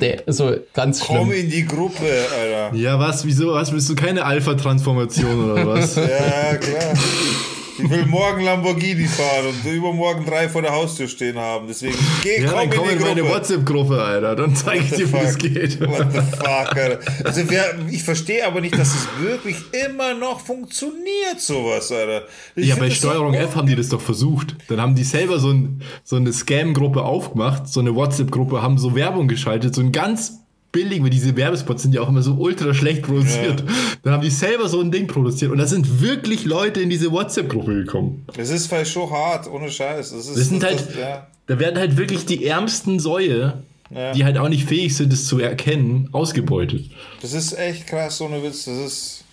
Der, 0.00 0.22
so 0.26 0.54
ganz 0.74 1.00
Komm 1.00 1.28
schlimm. 1.30 1.44
in 1.44 1.50
die 1.50 1.64
Gruppe, 1.66 2.04
Alter. 2.40 2.76
Ja, 2.76 2.98
was? 2.98 3.24
Wieso? 3.24 3.52
Was? 3.54 3.70
Bist 3.70 3.88
du 3.88 3.94
keine 3.94 4.24
Alpha-Transformation 4.24 5.50
oder 5.52 5.66
was? 5.66 5.96
Ja, 6.08 6.56
klar. 6.56 6.94
Ich 7.78 7.88
will 7.90 8.06
morgen 8.06 8.42
Lamborghini 8.42 9.06
fahren 9.06 9.46
und 9.46 9.72
übermorgen 9.72 10.24
drei 10.24 10.48
vor 10.48 10.62
der 10.62 10.72
Haustür 10.72 11.06
stehen 11.08 11.38
haben. 11.38 11.66
Deswegen 11.68 11.96
geh, 12.22 12.42
ja, 12.42 12.50
komm 12.50 12.70
dann 12.70 12.70
komm 12.70 12.88
in 12.88 12.96
in 12.96 13.02
meine 13.02 13.20
Gruppe. 13.22 13.34
WhatsApp-Gruppe, 13.34 14.02
Alter. 14.02 14.36
Dann 14.36 14.56
zeige 14.56 14.84
ich 14.84 14.90
dir, 14.90 15.12
wie 15.12 15.26
fuck? 15.26 15.38
geht. 15.38 15.80
What 15.80 16.12
the 16.12 16.18
fuck, 16.18 16.76
Alter. 16.76 16.98
Also 17.24 17.42
wer, 17.48 17.78
ich 17.90 18.02
verstehe 18.02 18.46
aber 18.46 18.60
nicht, 18.60 18.76
dass 18.76 18.94
es 18.94 19.08
wirklich 19.20 19.56
immer 19.86 20.14
noch 20.14 20.40
funktioniert, 20.40 21.38
sowas, 21.38 21.92
Alter. 21.92 22.22
Ich 22.56 22.66
Ja, 22.68 22.76
bei 22.76 22.88
das 22.88 23.00
so 23.00 23.08
Steuerung 23.08 23.34
F 23.34 23.54
haben 23.54 23.66
die 23.68 23.76
das 23.76 23.88
doch 23.88 24.00
versucht. 24.00 24.56
Dann 24.68 24.80
haben 24.80 24.94
die 24.94 25.04
selber 25.04 25.38
so, 25.38 25.50
ein, 25.50 25.82
so 26.04 26.16
eine 26.16 26.32
Scam-Gruppe 26.32 27.02
aufgemacht, 27.02 27.68
so 27.68 27.80
eine 27.80 27.94
WhatsApp-Gruppe, 27.94 28.62
haben 28.62 28.78
so 28.78 28.94
Werbung 28.94 29.28
geschaltet, 29.28 29.74
so 29.74 29.80
ein 29.80 29.92
ganz 29.92 30.40
billig, 30.72 31.02
weil 31.02 31.10
diese 31.10 31.34
Werbespots 31.36 31.82
sind 31.82 31.94
ja 31.94 32.00
auch 32.02 32.08
immer 32.08 32.22
so 32.22 32.34
ultra 32.34 32.74
schlecht 32.74 33.02
produziert. 33.02 33.64
Dann 34.02 34.12
haben 34.12 34.22
die 34.22 34.30
selber 34.30 34.68
so 34.68 34.80
ein 34.80 34.90
Ding 34.90 35.06
produziert 35.06 35.50
und 35.50 35.58
da 35.58 35.66
sind 35.66 36.02
wirklich 36.02 36.44
Leute 36.44 36.80
in 36.80 36.90
diese 36.90 37.10
WhatsApp-Gruppe 37.10 37.74
gekommen. 37.84 38.24
Es 38.36 38.50
ist 38.50 38.66
vielleicht 38.66 38.90
schon 38.92 39.10
hart, 39.10 39.50
ohne 39.50 39.70
Scheiß. 39.70 40.10
Das, 40.10 40.26
ist, 40.26 40.36
Das 40.36 40.48
sind 40.48 40.62
halt, 40.64 40.80
das, 40.88 40.96
ja. 40.96 41.26
da 41.46 41.58
werden 41.58 41.78
halt 41.78 41.96
wirklich 41.96 42.26
die 42.26 42.44
ärmsten 42.46 42.98
Säue, 43.00 43.62
Ja. 43.90 44.12
die 44.12 44.24
halt 44.24 44.36
auch 44.36 44.48
nicht 44.50 44.68
fähig 44.68 44.94
sind, 44.96 45.10
das 45.12 45.24
zu 45.24 45.38
erkennen, 45.38 46.10
ausgebeutet. 46.12 46.90
das 47.22 47.32
ist 47.32 47.58
echt 47.58 47.86
krass, 47.86 48.20
ohne 48.20 48.42
Witz. 48.42 48.66
Das 48.66 48.76
ist. 48.76 49.24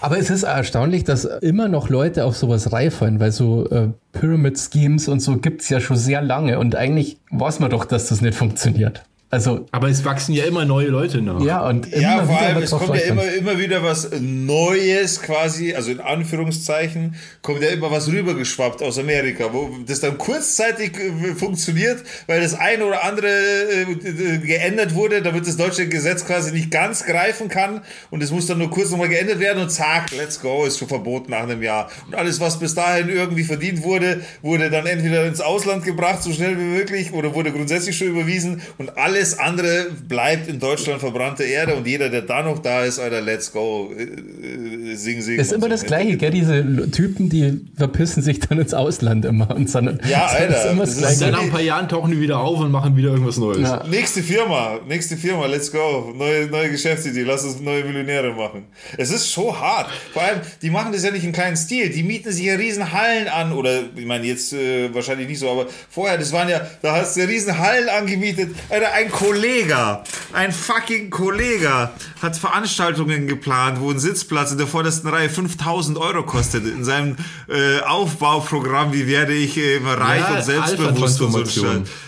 Aber 0.00 0.18
es 0.18 0.30
ist 0.30 0.42
erstaunlich, 0.44 1.04
dass 1.04 1.24
immer 1.24 1.68
noch 1.68 1.88
Leute 1.88 2.24
auf 2.24 2.36
sowas 2.36 2.72
reinfallen, 2.72 3.18
weil 3.20 3.32
so 3.32 3.68
äh, 3.70 3.88
Pyramid 4.12 4.58
Schemes 4.58 5.08
und 5.08 5.20
so 5.20 5.38
gibt's 5.38 5.68
ja 5.70 5.80
schon 5.80 5.96
sehr 5.96 6.22
lange 6.22 6.58
und 6.58 6.76
eigentlich 6.76 7.16
weiß 7.30 7.58
man 7.60 7.70
doch, 7.70 7.84
dass 7.84 8.08
das 8.08 8.20
nicht 8.20 8.34
funktioniert. 8.36 9.02
Also, 9.32 9.64
Aber 9.72 9.88
es 9.88 10.04
wachsen 10.04 10.34
ja 10.34 10.44
immer 10.44 10.66
neue 10.66 10.88
Leute 10.88 11.22
nach. 11.22 11.40
ja, 11.42 11.66
und 11.66 11.90
Ja, 11.90 12.18
immer 12.18 12.26
vor 12.26 12.36
wieder 12.36 12.46
allem, 12.48 12.62
es 12.62 12.70
kommt 12.70 12.94
ja 12.94 13.00
immer, 13.00 13.24
immer 13.32 13.58
wieder 13.58 13.82
was 13.82 14.10
Neues 14.20 15.22
quasi, 15.22 15.72
also 15.72 15.90
in 15.90 16.00
Anführungszeichen, 16.00 17.14
kommt 17.40 17.62
ja 17.62 17.70
immer 17.70 17.90
was 17.90 18.08
rübergeschwappt 18.08 18.82
aus 18.82 18.98
Amerika, 18.98 19.54
wo 19.54 19.70
das 19.86 20.00
dann 20.00 20.18
kurzzeitig 20.18 20.98
äh, 20.98 21.34
funktioniert, 21.34 22.02
weil 22.26 22.42
das 22.42 22.52
eine 22.52 22.84
oder 22.84 23.04
andere 23.04 23.26
äh, 23.26 23.82
äh, 23.92 24.38
geändert 24.40 24.94
wurde, 24.94 25.22
damit 25.22 25.46
das 25.46 25.56
deutsche 25.56 25.88
Gesetz 25.88 26.26
quasi 26.26 26.52
nicht 26.52 26.70
ganz 26.70 27.06
greifen 27.06 27.48
kann 27.48 27.80
und 28.10 28.22
es 28.22 28.32
muss 28.32 28.44
dann 28.44 28.58
nur 28.58 28.68
kurz 28.68 28.90
nochmal 28.90 29.08
geändert 29.08 29.40
werden 29.40 29.62
und 29.62 29.70
zack, 29.70 30.10
let's 30.14 30.42
go, 30.42 30.66
ist 30.66 30.78
schon 30.78 30.88
verboten 30.88 31.30
nach 31.30 31.44
einem 31.44 31.62
Jahr. 31.62 31.88
Und 32.06 32.14
alles, 32.16 32.38
was 32.38 32.58
bis 32.58 32.74
dahin 32.74 33.08
irgendwie 33.08 33.44
verdient 33.44 33.82
wurde, 33.82 34.20
wurde 34.42 34.68
dann 34.68 34.84
entweder 34.84 35.24
ins 35.24 35.40
Ausland 35.40 35.86
gebracht, 35.86 36.22
so 36.22 36.30
schnell 36.34 36.58
wie 36.58 36.64
möglich, 36.64 37.14
oder 37.14 37.34
wurde 37.34 37.50
grundsätzlich 37.50 37.96
schon 37.96 38.08
überwiesen 38.08 38.60
und 38.76 38.98
alles 38.98 39.21
andere 39.38 39.86
bleibt 40.08 40.48
in 40.48 40.58
Deutschland 40.58 41.00
verbrannte 41.00 41.44
Erde 41.44 41.74
und 41.74 41.86
jeder, 41.86 42.08
der 42.08 42.22
da 42.22 42.42
noch 42.42 42.58
da 42.58 42.84
ist, 42.84 42.98
Alter, 42.98 43.20
let's 43.20 43.52
go, 43.52 43.92
äh, 43.96 44.02
äh, 44.02 44.94
sing, 44.96 45.22
sing. 45.22 45.36
Das 45.38 45.46
ist 45.48 45.52
immer 45.52 45.66
so. 45.66 45.70
das 45.70 45.84
Gleiche, 45.84 46.16
gell? 46.16 46.30
Diese 46.30 46.90
Typen, 46.90 47.28
die 47.28 47.60
verpissen 47.76 48.22
sich 48.22 48.40
dann 48.40 48.58
ins 48.58 48.74
Ausland 48.74 49.24
immer. 49.24 49.54
Und 49.54 49.72
dann, 49.74 50.00
Ja, 50.08 50.22
das 50.26 50.34
Alter, 50.34 50.64
ist 50.64 50.70
immer 50.72 50.84
das 50.84 51.00
das 51.00 51.12
ist 51.12 51.20
Dann 51.22 51.28
Gleiche. 51.30 51.32
nach 51.32 51.42
ein 51.42 51.50
paar 51.50 51.60
Jahren 51.60 51.88
tauchen 51.88 52.10
die 52.10 52.20
wieder 52.20 52.38
auf 52.40 52.60
und 52.60 52.70
machen 52.70 52.96
wieder 52.96 53.10
irgendwas 53.10 53.36
Neues. 53.36 53.60
Ja. 53.62 53.84
Nächste 53.86 54.22
Firma, 54.22 54.80
nächste 54.88 55.16
Firma, 55.16 55.46
let's 55.46 55.70
go. 55.70 56.12
Neue, 56.16 56.46
neue 56.46 56.70
Geschäftsidee, 56.70 57.22
lass 57.22 57.44
uns 57.44 57.60
neue 57.60 57.84
Millionäre 57.84 58.32
machen. 58.32 58.64
Es 58.98 59.10
ist 59.10 59.30
schon 59.30 59.58
hart. 59.58 59.90
Vor 60.12 60.22
allem, 60.22 60.40
die 60.60 60.70
machen 60.70 60.92
das 60.92 61.04
ja 61.04 61.10
nicht 61.10 61.24
im 61.24 61.32
kleinen 61.32 61.56
Stil. 61.56 61.90
Die 61.90 62.02
mieten 62.02 62.32
sich 62.32 62.44
ja 62.46 62.54
riesen 62.54 62.92
Hallen 62.92 63.28
an. 63.28 63.52
Oder, 63.52 63.80
ich 63.94 64.06
meine, 64.06 64.26
jetzt 64.26 64.52
äh, 64.52 64.92
wahrscheinlich 64.94 65.28
nicht 65.28 65.38
so, 65.38 65.50
aber 65.50 65.66
vorher, 65.90 66.18
das 66.18 66.32
waren 66.32 66.48
ja, 66.48 66.60
da 66.82 66.96
hast 66.96 67.16
du 67.16 67.20
ja 67.20 67.26
riesen 67.26 67.58
Hallen 67.58 67.88
angemietet. 67.88 68.50
Alter, 68.70 68.92
ein 68.92 69.10
Kollege, 69.12 70.00
ein 70.32 70.50
fucking 70.52 71.10
Kollege 71.10 71.90
hat 72.20 72.36
Veranstaltungen 72.36 73.28
geplant, 73.28 73.78
wo 73.80 73.90
ein 73.90 73.98
Sitzplatz 73.98 74.52
in 74.52 74.58
der 74.58 74.66
vordersten 74.66 75.08
Reihe 75.08 75.28
5000 75.28 75.98
Euro 75.98 76.24
kostet. 76.24 76.66
In 76.66 76.82
seinem 76.84 77.16
äh, 77.48 77.80
Aufbauprogramm, 77.80 78.92
wie 78.92 79.06
werde 79.06 79.34
ich 79.34 79.56
äh, 79.58 79.78
reich 79.84 80.20
Ja, 80.20 80.36
und 80.36 80.44
selbstbewusst 80.44 81.20
und 81.20 81.46
so. 81.46 81.66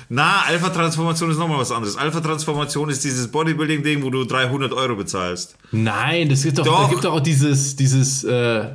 Na, 0.09 0.43
Alpha-Transformation 0.49 1.31
ist 1.31 1.39
nochmal 1.39 1.59
was 1.59 1.71
anderes. 1.71 1.97
Alpha-Transformation 1.97 2.89
ist 2.89 3.05
dieses 3.05 3.29
Bodybuilding-Ding, 3.29 4.03
wo 4.03 4.11
du 4.11 4.25
300 4.25 4.73
Euro 4.73 4.97
bezahlst. 4.97 5.57
Nein, 5.73 6.29
das 6.29 6.43
gibt 6.43 6.59
doch, 6.59 6.65
Doch. 6.65 6.85
da 6.85 6.89
gibt 6.91 7.05
doch 7.05 7.13
auch 7.15 7.21
dieses, 7.21 7.77
dieses, 7.77 8.25
äh, 8.25 8.67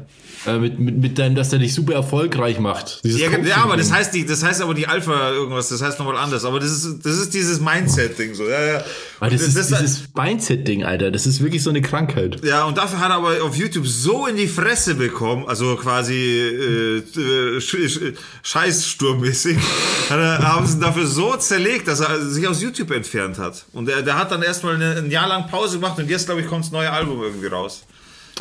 äh, 0.46 0.58
mit, 0.58 0.80
mit, 0.80 0.98
mit 0.98 1.18
deinem, 1.20 1.36
dass 1.36 1.50
der 1.50 1.60
dich 1.60 1.74
super 1.74 1.94
erfolgreich 1.94 2.60
macht. 2.60 3.00
Ja, 3.04 3.30
ja, 3.30 3.58
aber 3.58 3.78
das 3.78 3.92
heißt 3.92 4.14
nicht, 4.14 4.30
das 4.30 4.44
heißt 4.44 4.62
aber 4.62 4.74
die 4.74 4.88
Alpha 4.88 5.32
irgendwas, 5.32 5.70
das 5.70 5.82
heißt 5.82 6.00
nochmal 6.00 6.18
anders. 6.18 6.46
Aber 6.46 6.60
das 6.60 6.72
ist, 6.72 7.06
das 7.06 7.18
ist 7.18 7.34
dieses 7.34 7.60
Mindset-Ding 7.60 8.34
so. 8.36 8.48
Ja, 8.48 8.66
ja. 8.66 8.84
Aber 9.20 9.30
das, 9.30 9.42
ist 9.42 9.58
das- 9.58 9.68
dieses 9.68 10.04
Mindset-Ding, 10.16 10.84
Alter. 10.84 11.12
Das 11.12 11.26
ist 11.26 11.42
wirklich 11.42 11.62
so 11.64 11.70
eine 11.70 11.82
Krankheit. 11.82 12.44
Ja, 12.44 12.66
und 12.66 12.78
dafür 12.78 13.00
hat 13.00 13.10
er 13.10 13.16
aber 13.16 13.44
auf 13.44 13.56
YouTube 13.56 13.86
so 13.88 14.28
in 14.28 14.38
die 14.38 14.48
Fresse 14.48 14.96
bekommen, 14.96 15.46
also 15.48 15.76
quasi 15.76 16.14
äh, 16.16 16.98
äh, 17.00 17.62
sch 17.62 17.76
sch 17.90 18.00
scheißsturmmäßig, 18.44 19.58
hat 20.10 20.20
er, 20.20 20.40
haben 20.40 20.66
sie 20.66 20.74
ihn 20.76 20.82
dafür 20.82 21.06
so 21.08 21.36
zerlegt, 21.36 21.88
dass 21.88 22.00
er 22.00 22.22
sich 22.22 22.48
aus 22.48 22.62
YouTube 22.62 22.92
entfernt 22.92 23.38
hat. 23.38 23.66
Und 23.74 23.88
der, 23.88 24.02
der 24.02 24.18
hat 24.18 24.32
dann 24.32 24.42
erstmal 24.42 24.76
eine, 24.76 24.96
ein 24.98 25.12
Jahr 25.12 25.28
lang 25.28 25.48
Pause 25.48 25.80
gemacht 25.80 25.98
und 26.00 26.10
jetzt, 26.10 26.26
glaube 26.26 26.42
ich, 26.42 26.48
kommt 26.48 26.66
das 26.66 26.72
neue 26.72 26.92
Album 26.92 27.22
irgendwie 27.22 27.48
raus. 27.48 27.84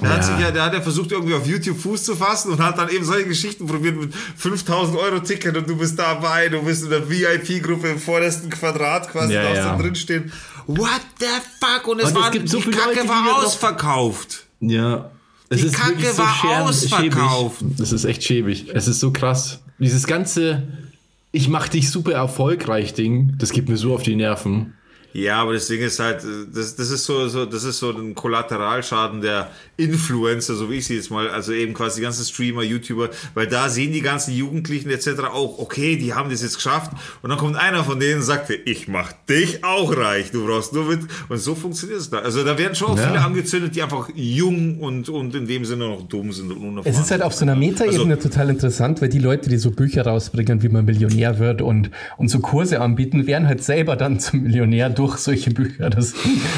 Der, 0.01 0.11
hat 0.11 0.19
Ja. 0.19 0.23
sich 0.23 0.39
ja, 0.41 0.51
der 0.51 0.63
hat 0.65 0.75
ja 0.75 0.81
versucht, 0.81 1.11
irgendwie 1.13 1.35
auf 1.35 1.47
YouTube 1.47 1.79
Fuß 1.81 2.05
zu 2.05 2.15
fassen 2.17 2.53
und 2.53 2.61
hat 2.63 2.79
dann 2.79 2.89
eben 2.89 3.05
solche 3.05 3.27
Geschichten 3.29 3.67
probiert 3.67 3.97
mit 4.01 4.13
5000 4.37 4.97
Euro 4.99 5.19
Ticket 5.21 5.57
und 5.57 5.69
du 5.69 5.77
bist 5.77 5.99
dabei, 5.99 6.49
du 6.49 6.63
bist 6.63 6.85
in 6.85 6.91
der 6.91 7.09
VIP-Gruppe 7.11 7.89
im 7.89 7.99
vordersten 7.99 8.49
Quadrat 8.51 9.11
quasi, 9.11 9.35
Ja, 9.35 9.43
darfst 9.43 9.57
ja. 9.57 9.69
dann 9.71 9.79
drinstehen. 9.81 10.33
What 10.67 10.89
the 11.19 11.27
fuck? 11.61 11.89
Und 11.89 11.99
es 12.01 12.07
Und 12.07 12.11
es 12.11 12.15
war, 12.23 12.31
gibt 12.31 12.49
so 12.49 12.61
die 12.61 12.71
Kacke 12.71 12.89
Leute, 12.91 13.03
die 13.03 13.09
war 13.09 13.25
da 13.25 13.31
drauf- 13.33 13.45
ausverkauft. 13.47 14.45
Ja. 14.61 15.11
Es 15.49 15.61
Die 15.63 15.67
ist 15.69 15.75
Kacke 15.77 16.13
so 16.13 16.19
war 16.19 16.27
scher- 16.35 16.63
ausverkauft. 16.63 17.61
schäbig. 17.61 17.77
Das 17.79 17.93
ist 17.93 18.05
echt 18.05 18.23
schäbig. 18.23 18.67
Es 18.75 18.87
ist 18.87 19.01
so 19.01 19.11
krass. 19.13 19.61
Dieses 19.79 20.07
ganze, 20.07 20.65
ich 21.33 21.49
mach 21.49 21.69
dich 21.69 21.91
super 21.91 22.13
erfolgreich 22.13 22.93
Ding, 22.95 23.35
das 23.39 23.51
geht 23.53 23.69
mir 23.69 23.77
so 23.77 23.95
auf 23.95 24.03
die 24.03 24.15
Nerven. 24.17 24.75
Ja, 25.15 25.41
aber 25.43 25.55
das 25.55 25.67
Ding 25.69 25.81
ist 25.81 25.99
halt, 25.99 26.19
das, 26.55 26.77
das 26.77 26.91
ist 26.91 27.05
so, 27.05 27.29
so, 27.29 27.47
das 27.47 27.65
ist 27.65 27.79
so 27.79 27.91
ein 27.91 28.15
Kollateralschaden 28.15 29.21
der 29.23 29.51
Influencer, 29.79 30.55
so 30.55 30.71
wie 30.71 30.75
ich 30.77 30.87
sie 30.87 30.97
jetzt 30.97 31.11
mal, 31.11 31.29
also 31.31 31.53
eben 31.53 31.73
quasi 31.73 32.01
die 32.01 32.03
ganzen 32.05 32.25
Streamer, 32.25 32.63
YouTuber, 32.63 33.09
weil 33.35 33.47
da 33.47 33.69
sehen 33.69 33.93
die 33.93 34.03
ganzen 34.03 34.35
Jugendlichen 34.35 34.91
etc. 34.91 35.09
auch, 35.33 35.59
okay, 35.59 35.97
die 35.97 36.13
haben 36.15 36.31
das 36.31 36.43
jetzt 36.43 36.57
geschafft 36.57 36.93
und 37.23 37.31
dann 37.31 37.39
kommt 37.39 37.57
einer 37.57 37.85
von 37.85 37.99
denen 37.99 38.17
und 38.19 38.23
sagt, 38.23 38.51
ich 38.67 38.87
mach 38.89 39.13
dich 39.29 39.65
auch 39.65 39.97
reich, 39.97 40.31
du 40.31 40.47
brauchst 40.47 40.73
nur 40.73 40.85
mit 40.85 41.01
und 41.29 41.39
so 41.39 41.55
funktioniert 41.55 42.01
es 42.01 42.11
da. 42.11 42.19
Also 42.19 42.45
da 42.45 42.59
werden 42.59 42.75
schon 42.75 42.89
auch 42.89 42.99
Ja. 42.99 43.07
viele 43.09 43.21
angezündet, 43.21 43.75
die 43.77 43.83
einfach 43.83 44.11
jung 44.15 44.79
und, 44.81 45.09
und 45.09 45.35
in 45.35 45.47
dem 45.47 45.65
Sinne 45.65 45.89
noch 45.89 46.03
dumm 46.09 46.33
sind 46.33 46.51
und 46.53 46.59
unerfahren. 46.59 46.93
Es 46.95 47.01
ist 47.01 47.11
halt 47.11 47.23
auf 47.23 47.35
so 47.35 47.45
einer 47.45 47.57
Metaebene 47.57 48.15
Also- 48.17 48.29
total 48.29 48.51
interessant, 48.51 49.01
weil 49.01 49.09
die 49.09 49.19
Leute, 49.21 49.49
die 49.49 49.57
so 49.59 49.71
Bücher 49.71 50.03
rausbringen, 50.07 50.63
wie 50.63 50.69
man 50.69 50.85
Millionär 50.85 51.39
wird 51.39 51.63
und, 51.63 51.91
und 52.19 52.29
so 52.29 52.41
Kurse 52.41 52.81
anbieten, 52.81 53.27
werden 53.27 53.49
halt 53.49 53.63
selber 53.65 53.97
dann 53.97 54.21
zum 54.21 54.43
Millionär 54.43 54.91
durch 54.99 55.19
solche 55.19 55.51
Bücher. 55.51 55.91
Das 55.91 56.15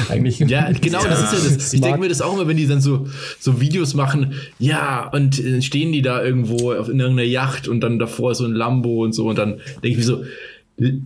eigentlich 0.09 0.39
Ja, 0.39 0.71
genau, 0.71 1.03
das 1.03 1.33
ist 1.33 1.43
ja 1.43 1.49
das. 1.49 1.73
Ich 1.73 1.81
denke 1.81 1.99
mir 1.99 2.09
das 2.09 2.21
auch 2.21 2.33
immer, 2.33 2.47
wenn 2.47 2.57
die 2.57 2.67
dann 2.67 2.81
so, 2.81 3.07
so 3.39 3.61
Videos 3.61 3.93
machen, 3.93 4.33
ja, 4.57 5.07
und 5.09 5.39
äh, 5.39 5.61
stehen 5.61 5.91
die 5.91 6.01
da 6.01 6.23
irgendwo 6.23 6.71
auf, 6.71 6.89
in 6.89 6.99
irgendeiner 6.99 7.27
Yacht 7.27 7.67
und 7.67 7.81
dann 7.81 7.99
davor 7.99 8.33
so 8.33 8.45
ein 8.45 8.53
Lambo 8.53 9.03
und 9.03 9.13
so 9.13 9.29
und 9.29 9.37
dann 9.37 9.59
denke 9.83 9.89
ich 9.89 9.97
mir 9.97 10.03
so, 10.03 10.23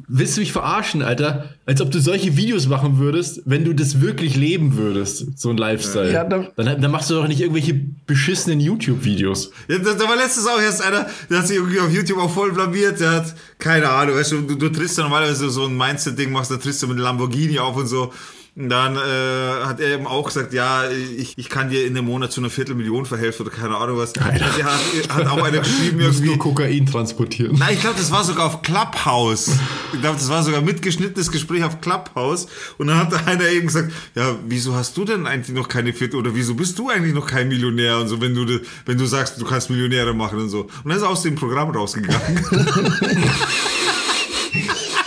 willst 0.08 0.38
du 0.38 0.42
mich 0.42 0.52
verarschen, 0.54 1.02
Alter? 1.02 1.50
Als 1.66 1.82
ob 1.82 1.92
du 1.92 2.00
solche 2.00 2.38
Videos 2.38 2.68
machen 2.68 2.98
würdest, 2.98 3.42
wenn 3.46 3.66
du 3.66 3.74
das 3.74 4.00
wirklich 4.00 4.36
leben 4.38 4.78
würdest, 4.78 5.38
so 5.38 5.50
ein 5.50 5.58
Lifestyle. 5.58 6.14
Ja, 6.14 6.24
da- 6.24 6.48
dann, 6.56 6.82
dann 6.82 6.92
machst 6.92 7.10
du 7.10 7.16
doch 7.16 7.28
nicht 7.28 7.42
irgendwelche 7.42 7.74
beschissenen 8.08 8.60
YouTube-Videos. 8.60 9.52
Ja, 9.68 9.78
da, 9.80 9.94
da 9.94 10.04
war 10.08 10.16
letztens 10.16 10.48
auch 10.48 10.62
erst 10.62 10.82
einer, 10.82 11.08
der 11.30 11.40
hat 11.40 11.48
sich 11.48 11.58
irgendwie 11.58 11.80
auf 11.80 11.92
YouTube 11.94 12.20
auch 12.20 12.32
voll 12.32 12.54
blamiert, 12.54 13.00
der 13.00 13.12
hat, 13.12 13.36
keine 13.60 13.90
Ahnung, 13.90 14.16
weißt 14.16 14.32
du, 14.32 14.42
du, 14.42 14.56
du 14.56 14.70
trittst 14.70 14.98
ja 14.98 15.04
normalerweise 15.04 15.50
so 15.50 15.66
ein 15.66 15.76
Mindset-Ding, 15.76 16.32
machst, 16.32 16.52
dann 16.52 16.60
trittst 16.62 16.82
du 16.82 16.88
mit 16.88 16.96
einem 16.96 17.04
Lamborghini 17.04 17.60
auf 17.60 17.76
und 17.76 17.88
so. 17.88 18.14
Dann 18.58 18.96
äh, 18.96 19.66
hat 19.66 19.82
er 19.82 19.96
eben 19.96 20.08
auch 20.08 20.24
gesagt, 20.24 20.54
ja, 20.54 20.90
ich, 20.90 21.38
ich 21.38 21.50
kann 21.50 21.70
dir 21.70 21.86
in 21.86 21.94
dem 21.94 22.06
Monat 22.06 22.32
zu 22.32 22.40
einer 22.40 22.50
Viertelmillion 22.50 23.06
verhelfen 23.06 23.46
oder 23.46 23.54
keine 23.54 23.76
Ahnung 23.76 23.98
was. 23.98 24.16
Alter. 24.16 24.46
Der 24.58 24.66
hat, 24.66 24.80
hat 25.10 25.28
auch 25.28 25.44
einer 25.44 25.60
geschrieben 25.60 26.00
irgendwie. 26.00 26.28
nur 26.28 26.40
Kokain 26.40 26.86
transportieren. 26.86 27.58
Nein, 27.60 27.74
ich 27.74 27.82
glaube, 27.82 27.98
das 27.98 28.12
war 28.12 28.24
sogar 28.24 28.46
auf 28.46 28.62
Clubhouse. 28.62 29.50
Ich 29.92 30.00
glaube, 30.00 30.16
das 30.18 30.30
war 30.30 30.42
sogar 30.42 30.62
mitgeschnittenes 30.62 31.34
Gespräch 31.34 31.66
auf 31.66 31.82
Clubhouse. 31.82 32.48
Und 32.78 32.88
dann 32.88 32.98
hat 32.98 33.12
da 33.12 33.18
einer 33.26 33.50
eben 33.50 33.68
gesagt, 33.68 33.92
ja, 34.16 34.38
wieso 34.48 34.74
hast 34.74 34.96
du 34.96 35.04
denn 35.04 35.28
eigentlich 35.28 35.54
noch 35.54 35.68
keine 35.68 35.92
Viertel 35.92 36.16
oder 36.16 36.34
wieso 36.34 36.56
bist 36.56 36.80
du 36.80 36.90
eigentlich 36.90 37.14
noch 37.14 37.28
kein 37.28 37.50
Millionär 37.50 38.00
und 38.00 38.08
so, 38.08 38.22
wenn 38.22 38.34
du, 38.34 38.62
wenn 38.86 38.98
du 38.98 39.06
sagst, 39.06 39.42
du 39.42 39.44
kannst 39.44 39.70
Millionäre 39.70 40.14
machen 40.14 40.40
und 40.40 40.48
so. 40.48 40.62
Und 40.62 40.86
dann 40.86 40.96
ist 40.96 41.04
er 41.04 41.10
aus 41.10 41.24
dem 41.24 41.36
Programm 41.36 41.72
rausgegangen. 41.72 42.46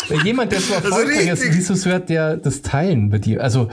Weil 0.09 0.25
jemand, 0.25 0.53
der 0.53 0.61
so 0.61 0.75
erfolgreich 0.75 1.29
ist, 1.29 1.45
wieso 1.53 1.75
sollte 1.75 2.07
der 2.07 2.37
das 2.37 2.63
teilen 2.63 3.09
mit 3.09 3.25
dir? 3.27 3.43
Also, 3.43 3.69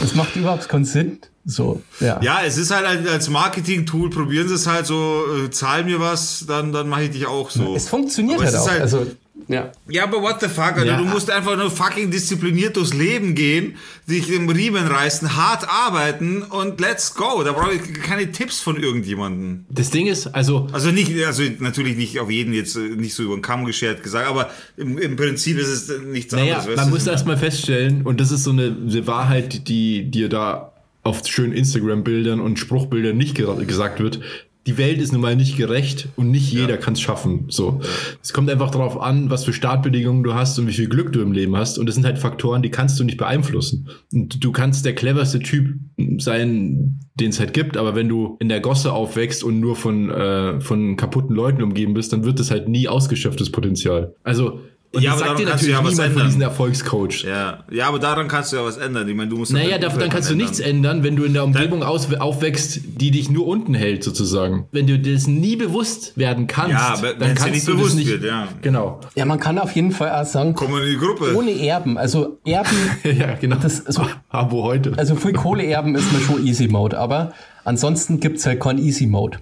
das 0.00 0.14
macht 0.14 0.34
überhaupt 0.36 0.68
keinen 0.68 0.84
Sinn. 0.84 1.18
So, 1.46 1.82
ja. 2.00 2.20
ja, 2.22 2.40
es 2.44 2.56
ist 2.56 2.70
halt 2.70 3.06
als 3.06 3.28
Marketing-Tool, 3.28 4.08
probieren 4.08 4.48
sie 4.48 4.54
es 4.54 4.66
halt 4.66 4.86
so, 4.86 5.24
äh, 5.44 5.50
zahl 5.50 5.84
mir 5.84 6.00
was, 6.00 6.46
dann, 6.48 6.72
dann 6.72 6.88
mache 6.88 7.04
ich 7.04 7.10
dich 7.10 7.26
auch 7.26 7.50
so. 7.50 7.74
Es 7.76 7.88
funktioniert 7.88 8.38
Aber 8.40 8.46
halt 8.46 8.56
auch. 8.56 8.70
halt- 8.70 8.80
also, 8.80 9.06
ja. 9.48 9.72
Ja, 9.88 10.04
aber 10.04 10.22
what 10.22 10.40
the 10.40 10.48
fuck, 10.48 10.76
Alter? 10.76 10.84
Ja. 10.86 10.96
Du 10.96 11.04
musst 11.04 11.30
einfach 11.30 11.56
nur 11.56 11.70
fucking 11.70 12.10
diszipliniert 12.10 12.76
durchs 12.76 12.94
Leben 12.94 13.34
gehen, 13.34 13.76
dich 14.08 14.30
im 14.30 14.48
Riemen 14.48 14.86
reißen, 14.86 15.36
hart 15.36 15.68
arbeiten 15.68 16.42
und 16.42 16.80
let's 16.80 17.14
go. 17.14 17.42
Da 17.44 17.52
brauche 17.52 17.74
ich 17.74 17.94
keine 18.02 18.30
Tipps 18.32 18.60
von 18.60 18.80
irgendjemandem. 18.82 19.66
Das 19.68 19.90
Ding 19.90 20.06
ist, 20.06 20.28
also, 20.28 20.68
Also 20.72 20.90
nicht, 20.90 21.12
also 21.26 21.42
natürlich 21.58 21.96
nicht 21.96 22.20
auf 22.20 22.30
jeden 22.30 22.54
jetzt 22.54 22.76
äh, 22.76 22.80
nicht 22.80 23.14
so 23.14 23.22
über 23.24 23.34
den 23.36 23.42
Kamm 23.42 23.64
geschert 23.64 24.02
gesagt, 24.02 24.28
aber 24.28 24.50
im, 24.76 24.98
im 24.98 25.16
Prinzip 25.16 25.58
ist 25.58 25.68
es 25.68 26.00
nichts 26.02 26.32
Naja, 26.32 26.58
anderes. 26.58 26.76
man 26.76 26.86
du? 26.88 26.94
muss 26.94 27.06
erst 27.06 27.26
mal 27.26 27.36
feststellen, 27.36 28.02
und 28.02 28.20
das 28.20 28.30
ist 28.30 28.44
so 28.44 28.50
eine, 28.50 28.64
eine 28.88 29.06
Wahrheit, 29.06 29.68
die 29.68 30.10
dir 30.10 30.28
da 30.28 30.72
auf 31.02 31.26
schönen 31.26 31.52
Instagram-Bildern 31.52 32.40
und 32.40 32.58
Spruchbildern 32.58 33.16
nicht 33.16 33.34
ge 33.34 33.46
gesagt 33.66 34.00
wird. 34.00 34.20
Die 34.66 34.78
Welt 34.78 35.00
ist 35.00 35.12
nun 35.12 35.20
mal 35.20 35.36
nicht 35.36 35.56
gerecht 35.56 36.08
und 36.16 36.30
nicht 36.30 36.50
jeder 36.50 36.78
kann 36.78 36.94
es 36.94 37.00
schaffen. 37.00 37.46
So. 37.48 37.80
Es 38.22 38.32
kommt 38.32 38.48
einfach 38.48 38.70
darauf 38.70 38.98
an, 39.00 39.28
was 39.28 39.44
für 39.44 39.52
Startbedingungen 39.52 40.22
du 40.22 40.34
hast 40.34 40.58
und 40.58 40.66
wie 40.66 40.72
viel 40.72 40.88
Glück 40.88 41.12
du 41.12 41.20
im 41.20 41.32
Leben 41.32 41.54
hast. 41.56 41.78
Und 41.78 41.86
das 41.86 41.94
sind 41.94 42.06
halt 42.06 42.18
Faktoren, 42.18 42.62
die 42.62 42.70
kannst 42.70 42.98
du 42.98 43.04
nicht 43.04 43.18
beeinflussen. 43.18 43.88
Und 44.12 44.42
du 44.42 44.52
kannst 44.52 44.86
der 44.86 44.94
cleverste 44.94 45.40
Typ 45.40 45.74
sein, 46.18 47.00
den 47.14 47.30
es 47.30 47.38
halt 47.38 47.52
gibt, 47.52 47.76
aber 47.76 47.94
wenn 47.94 48.08
du 48.08 48.36
in 48.40 48.48
der 48.48 48.60
Gosse 48.60 48.92
aufwächst 48.92 49.44
und 49.44 49.60
nur 49.60 49.76
von, 49.76 50.10
äh, 50.10 50.60
von 50.60 50.96
kaputten 50.96 51.36
Leuten 51.36 51.62
umgeben 51.62 51.94
bist, 51.94 52.12
dann 52.12 52.24
wird 52.24 52.40
das 52.40 52.50
halt 52.50 52.68
nie 52.68 52.88
ausgeschöpftes 52.88 53.50
Potenzial. 53.50 54.14
Also, 54.24 54.60
und 54.94 55.02
Ja, 55.02 55.12
aber 55.12 55.18
sagt 55.20 55.38
dir 55.38 55.44
daran 55.44 55.50
kannst 55.50 55.64
du 55.66 55.70
natürlich 55.70 55.74
ja 55.74 55.84
was 55.84 55.90
niemand 55.92 55.96
von 55.96 56.04
ändern. 56.12 56.26
diesen 56.26 56.42
Erfolgscoach. 56.42 57.24
Ja, 57.24 57.64
ja, 57.70 57.88
aber 57.88 57.98
daran 57.98 58.28
kannst 58.28 58.52
du 58.52 58.56
ja 58.56 58.64
was 58.64 58.76
ändern. 58.76 59.08
Ich 59.08 59.14
meine, 59.14 59.30
du 59.30 59.36
musst 59.36 59.52
Naja, 59.52 59.70
dein 59.72 59.80
da, 59.80 59.86
Umfeld 59.88 60.02
dann 60.02 60.10
kannst 60.10 60.28
du 60.28 60.32
ändern. 60.34 60.46
nichts 60.48 60.60
ändern, 60.60 61.02
wenn 61.02 61.16
du 61.16 61.24
in 61.24 61.32
der 61.32 61.44
Umgebung 61.44 61.82
aus, 61.82 62.12
aufwächst, 62.14 62.80
die 63.00 63.10
dich 63.10 63.30
nur 63.30 63.46
unten 63.46 63.74
hält, 63.74 64.04
sozusagen. 64.04 64.66
Wenn 64.72 64.86
du 64.86 64.98
das 64.98 65.26
nie 65.26 65.56
bewusst 65.56 66.16
werden 66.16 66.46
kannst, 66.46 66.72
Ja, 66.72 66.94
aber 66.98 67.14
dann 67.14 67.18
dir 67.30 67.34
kannst 67.34 67.50
nicht 67.54 67.66
du 67.68 67.72
bewusst 67.72 67.90
das 67.90 67.94
nicht. 67.96 68.08
wird, 68.10 68.24
ja. 68.24 68.48
Genau. 68.62 69.00
ja, 69.14 69.24
man 69.24 69.40
kann 69.40 69.58
auf 69.58 69.72
jeden 69.72 69.92
Fall 69.92 70.10
auch 70.10 70.26
sagen, 70.26 70.54
Komm 70.54 70.76
in 70.78 70.86
die 70.86 70.96
Gruppe. 70.96 71.34
ohne 71.36 71.50
Erben, 71.50 71.98
also 71.98 72.38
Erben, 72.44 72.76
ja, 73.04 73.34
genau. 73.40 73.56
Das- 73.56 73.84
also- 73.86 74.06
Abo 74.28 74.62
heute. 74.64 74.92
also 74.96 75.14
viel 75.16 75.32
Kohle 75.32 75.64
erben 75.66 75.94
ist 75.94 76.12
man 76.12 76.20
schon 76.22 76.44
Easy 76.46 76.66
Mode, 76.68 76.98
aber 76.98 77.32
ansonsten 77.64 78.20
gibt's 78.20 78.44
halt 78.46 78.60
keinen 78.60 78.78
Easy 78.78 79.06
Mode. 79.06 79.38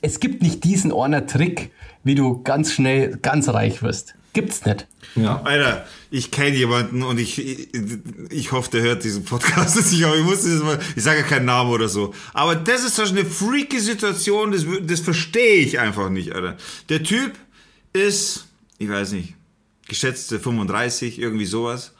Es 0.00 0.18
gibt 0.18 0.42
nicht 0.42 0.64
diesen 0.64 0.92
einer 0.92 1.26
Trick, 1.26 1.70
wie 2.02 2.16
du 2.16 2.42
ganz 2.42 2.72
schnell 2.72 3.18
ganz 3.22 3.48
reich 3.48 3.82
wirst. 3.84 4.14
Gibt's 4.32 4.64
nicht. 4.64 4.86
ja. 5.14 5.42
Alter, 5.42 5.86
ich 6.10 6.30
kenne 6.30 6.56
jemanden 6.56 7.02
und 7.02 7.18
ich, 7.18 7.38
ich, 7.38 7.68
ich 8.30 8.52
hoffe, 8.52 8.70
der 8.70 8.82
hört 8.82 9.04
diesen 9.04 9.24
Podcast 9.24 9.76
nicht, 9.92 10.04
aber 10.04 10.16
ich 10.16 10.24
muss 10.24 10.42
das 10.42 10.62
mal, 10.62 10.78
ich 10.96 11.02
sage 11.02 11.22
keinen 11.22 11.44
Namen 11.46 11.70
oder 11.70 11.88
so. 11.88 12.14
Aber 12.32 12.54
das 12.54 12.84
ist 12.84 12.98
doch 12.98 13.08
eine 13.08 13.24
freaky 13.24 13.80
Situation, 13.80 14.52
das, 14.52 14.64
das 14.82 15.00
verstehe 15.00 15.56
ich 15.56 15.78
einfach 15.78 16.08
nicht, 16.08 16.32
Alter. 16.34 16.56
Der 16.88 17.02
Typ 17.02 17.32
ist, 17.92 18.46
ich 18.78 18.88
weiß 18.88 19.12
nicht, 19.12 19.34
geschätzte 19.86 20.40
35, 20.40 21.18
irgendwie 21.18 21.46
sowas. 21.46 21.92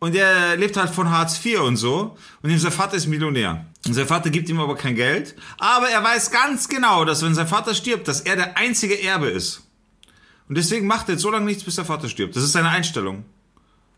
Und 0.00 0.14
er 0.16 0.56
lebt 0.56 0.76
halt 0.76 0.90
von 0.90 1.10
Hartz 1.10 1.44
IV 1.44 1.60
und 1.60 1.76
so. 1.76 2.16
Und 2.42 2.58
sein 2.58 2.72
Vater 2.72 2.96
ist 2.96 3.06
Millionär. 3.06 3.66
Und 3.86 3.92
sein 3.92 4.06
Vater 4.06 4.30
gibt 4.30 4.48
ihm 4.48 4.58
aber 4.58 4.74
kein 4.74 4.94
Geld. 4.94 5.34
Aber 5.58 5.88
er 5.88 6.02
weiß 6.02 6.30
ganz 6.30 6.68
genau, 6.68 7.04
dass 7.04 7.22
wenn 7.22 7.34
sein 7.34 7.46
Vater 7.46 7.74
stirbt, 7.74 8.08
dass 8.08 8.22
er 8.22 8.36
der 8.36 8.56
einzige 8.56 9.02
Erbe 9.02 9.28
ist. 9.28 9.62
Und 10.50 10.58
deswegen 10.58 10.88
macht 10.88 11.08
er 11.08 11.12
jetzt 11.12 11.22
so 11.22 11.30
lange 11.30 11.44
nichts, 11.44 11.62
bis 11.62 11.76
der 11.76 11.84
Vater 11.84 12.08
stirbt. 12.08 12.34
Das 12.34 12.42
ist 12.42 12.50
seine 12.50 12.70
Einstellung. 12.70 13.22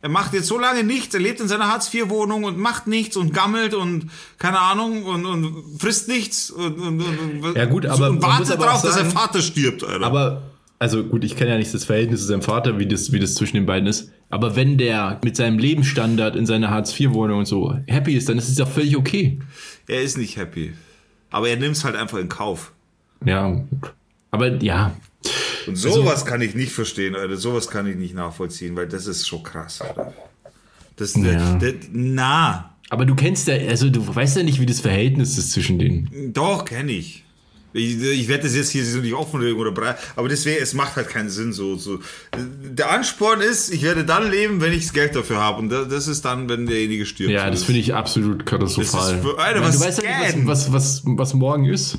Er 0.03 0.11
macht 0.11 0.35
jetzt 0.35 0.49
so 0.49 0.59
lange 0.59 0.85
nichts, 0.85 1.15
er 1.15 1.21
lebt 1.21 1.41
in 1.41 1.49
seiner 1.49 1.69
Hartz-IV-Wohnung 1.69 2.45
und 2.45 2.59
macht 2.59 2.87
nichts 2.87 3.17
und 3.17 3.33
gammelt 3.33 3.73
und 3.73 4.11
keine 4.37 4.61
Ahnung 4.61 5.07
und, 5.07 5.25
und 5.25 5.81
frisst 5.81 6.09
nichts 6.09 6.51
und, 6.51 6.79
und, 6.79 7.01
und, 7.01 7.57
Ja, 7.57 7.65
gut, 7.65 7.87
aber 7.87 8.11
und 8.11 8.23
wartet 8.23 8.51
aber 8.51 8.67
darauf, 8.67 8.83
dass 8.83 8.97
sein 8.97 9.11
Vater 9.11 9.41
stirbt, 9.41 9.83
Alter. 9.83 10.05
Aber, 10.05 10.43
also 10.79 11.03
gut, 11.03 11.25
ich 11.25 11.37
kenne 11.37 11.53
ja 11.53 11.57
nicht 11.57 11.73
das 11.73 11.87
Verhältnis 11.87 12.21
zu 12.21 12.27
seinem 12.27 12.43
Vater, 12.43 12.79
wie 12.79 12.87
das, 12.87 13.13
wie 13.13 13.19
das 13.19 13.35
zwischen 13.35 13.57
den 13.57 13.65
beiden 13.65 13.89
ist. 13.89 14.11
Aber 14.29 14.55
wenn 14.55 14.77
der 14.77 15.21
mit 15.25 15.37
seinem 15.39 15.59
Lebensstandard 15.59 16.37
in 16.37 16.45
seiner 16.45 16.69
Hartz-IV-Wohnung 16.69 17.39
und 17.39 17.47
so 17.47 17.75
happy 17.87 18.15
ist, 18.15 18.29
dann 18.29 18.37
ist 18.37 18.51
es 18.51 18.59
ja 18.59 18.67
völlig 18.67 18.99
okay. 18.99 19.39
er 19.89 20.03
ist 20.03 20.19
nicht 20.19 20.37
happy. 20.37 20.75
Aber 21.31 21.49
er 21.49 21.57
nimmt 21.57 21.77
es 21.77 21.85
halt 21.87 21.97
einfach 21.97 22.19
in 22.19 22.29
Kauf. 22.29 22.73
Ja. 23.25 23.65
Aber 24.31 24.63
ja. 24.63 24.93
Und 25.67 25.77
sowas 25.77 26.25
kann 26.25 26.41
ich 26.41 26.55
nicht 26.55 26.73
verstehen, 26.73 27.15
Alter. 27.15 27.37
Sowas 27.37 27.69
kann 27.69 27.87
ich 27.87 27.97
nicht 27.97 28.15
nachvollziehen, 28.15 28.75
weil 28.77 28.89
das 28.89 29.07
ist 29.07 29.27
schon 29.29 29.43
krass, 29.43 29.81
Alter. 29.81 30.13
Das, 30.97 31.15
Ja. 31.17 31.55
der, 31.55 31.73
der, 31.73 31.75
na, 31.93 32.75
Aber 32.91 33.05
du 33.07 33.15
kennst 33.15 33.49
ja, 33.49 33.55
also 33.55 33.89
du 33.91 34.07
weißt 34.15 34.37
ja 34.37 34.43
nicht, 34.43 34.61
wie 34.61 34.67
das 34.67 34.81
Verhältnis 34.81 35.39
ist 35.39 35.53
zwischen 35.53 35.79
denen. 35.79 36.33
doch, 36.33 36.65
kenne 36.65 36.93
ich. 36.93 37.25
Ich, 37.75 38.03
ich 38.03 38.29
werde 38.29 38.43
das 38.43 38.55
jetzt 38.55 38.69
hier 38.69 38.85
so 38.85 38.99
nicht 38.99 39.15
offenlegen 39.15 39.59
oder 39.59 39.73
breit, 39.73 39.97
aber 40.15 40.29
deswegen, 40.29 40.63
es 40.63 40.75
macht 40.75 40.95
halt 40.97 41.09
keinen 41.09 41.31
Sinn. 41.31 41.55
So, 41.55 41.77
so. 41.77 42.01
Der 42.37 42.91
Ansporn 42.91 43.41
ist, 43.41 43.73
ich 43.73 43.81
werde 43.83 44.05
dann 44.05 44.31
leben, 44.31 44.61
wenn 44.61 44.75
ich 44.75 44.83
das 44.83 44.93
Geld 44.93 45.17
dafür 45.17 45.39
habe. 45.39 45.61
Und 45.61 45.71
da- 45.71 45.85
das 45.85 46.07
ist 46.07 46.23
dann, 46.27 46.51
wenn 46.51 46.67
derjenige 46.67 47.07
stirbt. 47.07 47.31
Ja, 47.33 47.49
das 47.51 47.65
finde 47.65 47.81
ich 47.81 47.95
absolut 47.95 48.45
katastrophal. 48.45 49.15
Das 49.17 49.25
ist 49.25 49.39
Alter, 49.39 49.61
meine, 49.61 49.73
du 49.73 49.81
weißt 49.81 50.03
ja 50.03 50.19
nicht, 50.37 50.47
was, 50.47 50.71
was, 50.71 51.03
was, 51.07 51.17
was 51.17 51.33
morgen 51.33 51.65
ist. 51.65 51.97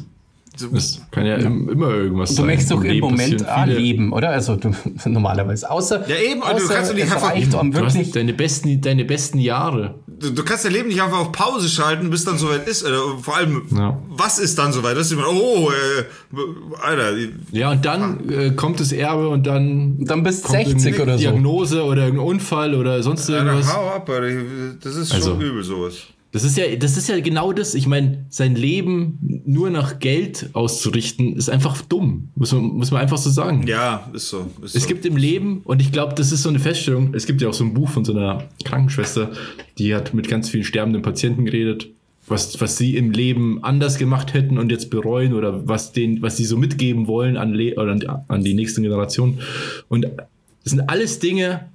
Das 0.60 1.02
kann 1.10 1.26
ja, 1.26 1.36
im- 1.36 1.68
immer 1.68 1.90
irgendwas 1.90 2.30
Du 2.30 2.36
sein. 2.36 2.46
möchtest 2.46 2.72
doch 2.72 2.84
Im 2.84 3.00
Moment 3.00 3.20
passieren 3.40 3.46
auch 3.48 3.64
viele- 3.66 3.78
leben, 3.80 4.14
oder? 4.14 4.30
Also 4.30 4.56
du, 4.56 4.72
normalerweise. 5.10 5.70
Außer, 5.70 6.08
Ja, 6.08 6.16
eben, 6.16 6.44
also 6.44 6.58
du 6.60 6.66
außer 6.66 6.74
kannst 6.76 6.92
doch 6.92 6.96
nicht 6.96 7.12
einfach- 7.12 7.62
um 7.62 7.72
Du 7.72 7.80
wirklich 7.80 8.12
deine 8.12 8.34
besten, 8.34 8.80
deine 8.82 9.04
besten 9.06 9.40
Jahre. 9.40 9.96
Du, 10.08 10.30
du 10.30 10.44
kannst 10.44 10.64
dein 10.66 10.74
Leben 10.74 10.90
nicht 10.90 11.02
einfach 11.02 11.20
auf 11.20 11.32
Pause 11.32 11.68
schalten, 11.68 12.10
bis 12.12 12.24
dann 12.24 12.38
soweit 12.38 12.68
ist. 12.68 12.86
Alter. 12.86 13.04
Und 13.06 13.22
Vor 13.24 13.36
allem, 13.36 13.64
Ja. 13.76 13.98
was 14.10 14.38
ist 14.40 14.58
dann 14.60 14.72
soweit? 14.72 14.96
Das 14.96 15.08
ist 15.08 15.14
immer, 15.14 15.28
oh, 15.28 15.72
äh, 15.72 16.36
Alter. 16.82 17.14
Ja, 17.52 17.72
und 17.72 17.84
dann 17.84 18.30
äh, 18.30 18.52
kommt 18.52 18.80
das 18.80 18.92
Erbe 18.92 19.30
und 19.30 19.48
dann. 19.48 19.98
Dann 20.06 20.24
bist 20.24 20.44
kommt 20.44 20.58
60 20.60 20.76
irgendeine 20.86 21.04
oder 21.04 21.14
so. 21.18 21.20
Diagnose 21.20 21.84
oder 21.84 22.04
irgendein 22.04 22.28
Unfall 22.28 22.76
oder 22.76 23.02
sonst 23.02 23.30
Alter, 23.30 23.46
irgendwas. 23.46 23.76
hau 23.76 23.88
ab, 23.90 24.10
Alter. 24.10 24.36
Das 24.84 24.96
ist 24.96 25.12
Also- 25.14 25.32
schon 25.32 25.42
übel, 25.42 25.64
sowas. 25.64 25.96
Das 26.34 26.44
ist 26.44 26.58
ja, 26.58 26.76
das 26.76 26.98
ist 26.98 27.10
ja 27.10 27.20
genau 27.20 27.54
das. 27.54 27.76
Ich 27.76 27.86
meine, 27.86 28.26
sein 28.30 28.56
Leben 28.56 29.20
nur 29.46 29.70
nach 29.70 30.00
Geld 30.00 30.50
auszurichten, 30.54 31.36
ist 31.36 31.48
einfach 31.48 31.80
dumm. 31.84 32.30
Muss 32.36 32.52
man, 32.52 32.64
muss 32.64 32.90
man 32.90 33.02
einfach 33.02 33.20
so 33.20 33.30
sagen. 33.30 33.68
Ja, 33.68 34.10
ist 34.14 34.30
so. 34.30 34.48
Ist 34.64 34.76
Es 34.76 34.82
so. 34.82 34.88
gibt 34.88 35.06
im 35.06 35.16
Leben, 35.16 35.62
und 35.64 35.80
ich 35.80 35.92
glaube, 35.92 36.16
das 36.16 36.32
ist 36.32 36.42
so 36.42 36.50
eine 36.50 36.58
Feststellung, 36.58 37.14
es 37.14 37.28
gibt 37.28 37.40
ja 37.44 37.50
auch 37.50 37.54
so 37.54 37.64
ein 37.64 37.76
Buch 37.76 37.90
von 37.90 38.04
so 38.04 38.14
einer 38.14 38.46
Krankenschwester, 38.66 39.32
die 39.78 39.94
hat 39.94 40.16
mit 40.16 40.28
ganz 40.28 40.50
vielen 40.50 40.64
sterbenden 40.64 41.04
Patienten 41.04 41.46
geredet, 41.46 41.90
was, 42.28 42.60
was 42.60 42.78
sie 42.78 42.98
im 42.98 43.12
Leben 43.12 43.64
anders 43.64 44.00
gemacht 44.00 44.34
hätten 44.34 44.58
und 44.58 44.72
jetzt 44.72 44.90
bereuen 44.90 45.34
oder 45.34 45.68
was, 45.68 45.92
den, 45.92 46.24
was 46.24 46.36
sie 46.38 46.46
so 46.46 46.58
mitgeben 46.58 47.06
wollen 47.06 47.38
an, 47.38 47.54
Le 47.54 47.76
oder 47.76 47.92
an, 47.92 48.24
an 48.28 48.44
die 48.44 48.56
nächsten 48.56 48.82
Generationen. 48.82 49.40
Und 49.88 50.06
das 50.06 50.72
sind 50.72 50.90
alles 50.90 51.20
Dinge, 51.20 51.70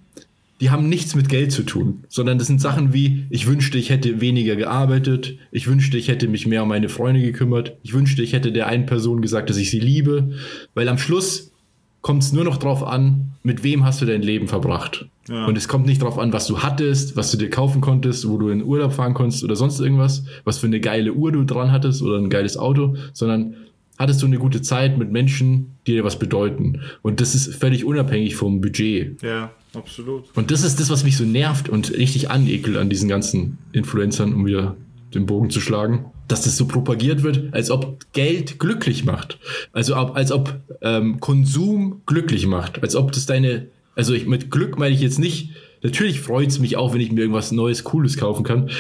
die 0.61 0.71
haben 0.71 0.89
nichts 0.89 1.15
mit 1.15 1.29
Geld 1.29 1.53
zu 1.53 1.63
tun, 1.63 2.05
sondern 2.09 2.39
das 2.39 2.49
sind 2.49 2.61
Sachen 2.61 2.93
wie, 2.93 3.27
ich 3.31 3.47
wünschte, 3.47 3.79
ich 3.79 3.91
hätte 3.91 4.21
weniger 4.21 4.57
gearbeitet, 4.57 5.37
ich 5.53 5.69
wünschte, 5.69 5.99
ich 5.99 6.09
hätte 6.09 6.29
mich 6.29 6.47
mehr 6.47 6.65
um 6.65 6.69
meine 6.69 6.89
Freunde 6.89 7.21
gekümmert, 7.21 7.77
ich 7.83 7.95
wünschte, 7.95 8.23
ich 8.23 8.33
hätte 8.33 8.53
der 8.53 8.67
einen 8.67 8.87
Person 8.87 9.23
gesagt, 9.23 9.51
dass 9.51 9.57
ich 9.57 9.71
sie 9.71 9.81
liebe, 9.81 10.33
weil 10.75 10.89
am 10.89 10.99
Schluss 10.99 11.53
kommt 12.01 12.23
es 12.23 12.33
nur 12.33 12.45
noch 12.45 12.57
drauf 12.57 12.85
an, 12.85 13.33
mit 13.43 13.63
wem 13.63 13.85
hast 13.85 14.01
du 14.01 14.07
dein 14.07 14.23
Leben 14.23 14.49
verbracht. 14.49 15.07
Ja. 15.29 15.47
Und 15.47 15.59
es 15.59 15.69
kommt 15.69 15.87
nicht 15.87 16.03
drauf 16.03 16.19
an, 16.19 16.33
was 16.33 16.47
du 16.47 16.61
hattest, 16.61 17.17
was 17.17 17.31
du 17.31 17.37
dir 17.37 17.51
kaufen 17.51 17.81
konntest, 17.81 18.29
wo 18.29 18.39
du 18.39 18.49
in 18.49 18.63
Urlaub 18.63 18.93
fahren 18.93 19.15
konntest 19.15 19.45
oder 19.45 19.57
sonst 19.57 19.81
irgendwas, 19.81 20.25
was 20.45 20.59
für 20.59 20.67
eine 20.67 20.81
geile 20.81 21.13
Uhr 21.13 21.33
du 21.33 21.45
dran 21.45 21.71
hattest 21.71 22.03
oder 22.03 22.17
ein 22.17 22.31
geiles 22.31 22.57
Auto, 22.57 22.97
sondern 23.13 23.55
hattest 23.99 24.23
du 24.23 24.27
eine 24.27 24.39
gute 24.39 24.63
Zeit 24.63 24.97
mit 24.97 25.11
Menschen, 25.11 25.73
die 25.87 25.93
dir 25.93 26.05
was 26.05 26.19
bedeuten. 26.19 26.81
Und 27.03 27.21
das 27.21 27.35
ist 27.35 27.55
völlig 27.55 27.85
unabhängig 27.85 28.37
vom 28.37 28.61
Budget. 28.61 29.21
Ja, 29.23 29.51
absolut. 29.79 30.25
Und 30.35 30.51
das 30.51 30.63
ist 30.63 30.81
das, 30.81 30.91
was 30.91 31.05
mich 31.05 31.17
so 31.17 31.25
nervt 31.25 31.69
und 31.69 31.91
richtig 31.93 32.31
anekelt 32.31 32.77
an 32.77 32.91
diesen 32.91 33.09
ganzen 33.09 33.59
Influencern, 33.73 34.35
um 34.35 34.47
wieder 34.47 34.77
den 35.15 35.27
Bogen 35.27 35.51
zu 35.51 35.61
schlagen, 35.61 36.07
dass 36.29 36.43
das 36.43 36.57
so 36.57 36.67
propagiert 36.67 37.23
wird, 37.23 37.55
als 37.55 37.71
ob 37.71 37.99
Geld 38.13 38.59
glücklich 38.59 39.05
macht. 39.05 39.39
Also 39.73 39.95
als 39.95 40.33
ob 40.33 40.61
ähm, 40.83 41.21
Konsum 41.21 42.03
glücklich 42.07 42.47
macht. 42.47 42.83
Als 42.83 42.95
ob 42.95 43.13
das 43.13 43.27
deine, 43.27 43.69
also 43.95 44.13
ich, 44.13 44.27
mit 44.27 44.51
Glück 44.51 44.79
meine 44.79 44.95
ich 44.95 45.01
jetzt 45.01 45.19
nicht, 45.19 45.51
natürlich 45.83 46.21
freut 46.21 46.49
es 46.49 46.59
mich 46.59 46.77
auch, 46.77 46.93
wenn 46.93 47.01
ich 47.01 47.11
mir 47.11 47.21
irgendwas 47.21 47.53
Neues, 47.53 47.85
Cooles 47.85 48.19
kaufen 48.19 48.45
kann. 48.45 48.71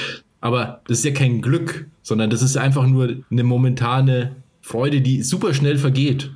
Aber 0.40 0.82
das 0.86 0.98
ist 0.98 1.04
ja 1.04 1.12
kein 1.12 1.40
Glück, 1.40 1.86
sondern 2.02 2.30
das 2.30 2.42
ist 2.42 2.56
einfach 2.56 2.86
nur 2.86 3.16
eine 3.30 3.42
momentane 3.42 4.36
Freude, 4.60 5.00
die 5.00 5.22
super 5.22 5.54
schnell 5.54 5.78
vergeht. 5.78 6.30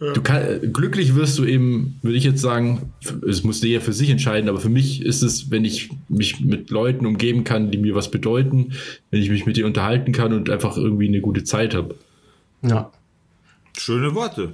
Du 0.00 0.22
kann, 0.22 0.72
glücklich 0.72 1.14
wirst 1.14 1.38
du 1.38 1.44
eben, 1.44 1.98
würde 2.00 2.16
ich 2.16 2.24
jetzt 2.24 2.40
sagen, 2.40 2.90
es 3.28 3.44
muss 3.44 3.62
jeder 3.62 3.82
für 3.82 3.92
sich 3.92 4.08
entscheiden, 4.08 4.48
aber 4.48 4.58
für 4.58 4.70
mich 4.70 5.02
ist 5.02 5.20
es, 5.20 5.50
wenn 5.50 5.62
ich 5.66 5.90
mich 6.08 6.40
mit 6.40 6.70
Leuten 6.70 7.04
umgeben 7.04 7.44
kann, 7.44 7.70
die 7.70 7.76
mir 7.76 7.94
was 7.94 8.10
bedeuten, 8.10 8.72
wenn 9.10 9.20
ich 9.20 9.28
mich 9.28 9.44
mit 9.44 9.58
denen 9.58 9.66
unterhalten 9.66 10.12
kann 10.12 10.32
und 10.32 10.48
einfach 10.48 10.78
irgendwie 10.78 11.06
eine 11.06 11.20
gute 11.20 11.44
Zeit 11.44 11.74
habe. 11.74 11.96
Ja. 12.62 12.90
Schöne 13.76 14.14
Worte. 14.14 14.52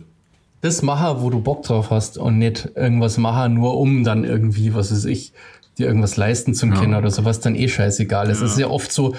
Das 0.62 0.82
machen, 0.82 1.22
wo 1.22 1.30
du 1.30 1.38
Bock 1.38 1.62
drauf 1.62 1.90
hast 1.90 2.18
und 2.18 2.38
nicht 2.38 2.70
irgendwas 2.74 3.16
machen, 3.16 3.54
nur 3.54 3.76
um 3.76 4.02
dann 4.02 4.24
irgendwie, 4.24 4.74
was 4.74 4.90
weiß 4.90 5.04
ich, 5.04 5.32
dir 5.78 5.86
irgendwas 5.86 6.16
leisten 6.16 6.54
zu 6.54 6.68
können 6.70 6.94
oder 6.94 7.10
so, 7.10 7.24
was 7.24 7.38
dann 7.38 7.54
eh 7.54 7.68
scheißegal 7.68 8.30
ist. 8.30 8.40
Es 8.40 8.52
ist 8.52 8.58
ja 8.58 8.66
oft 8.66 8.90
so, 8.90 9.14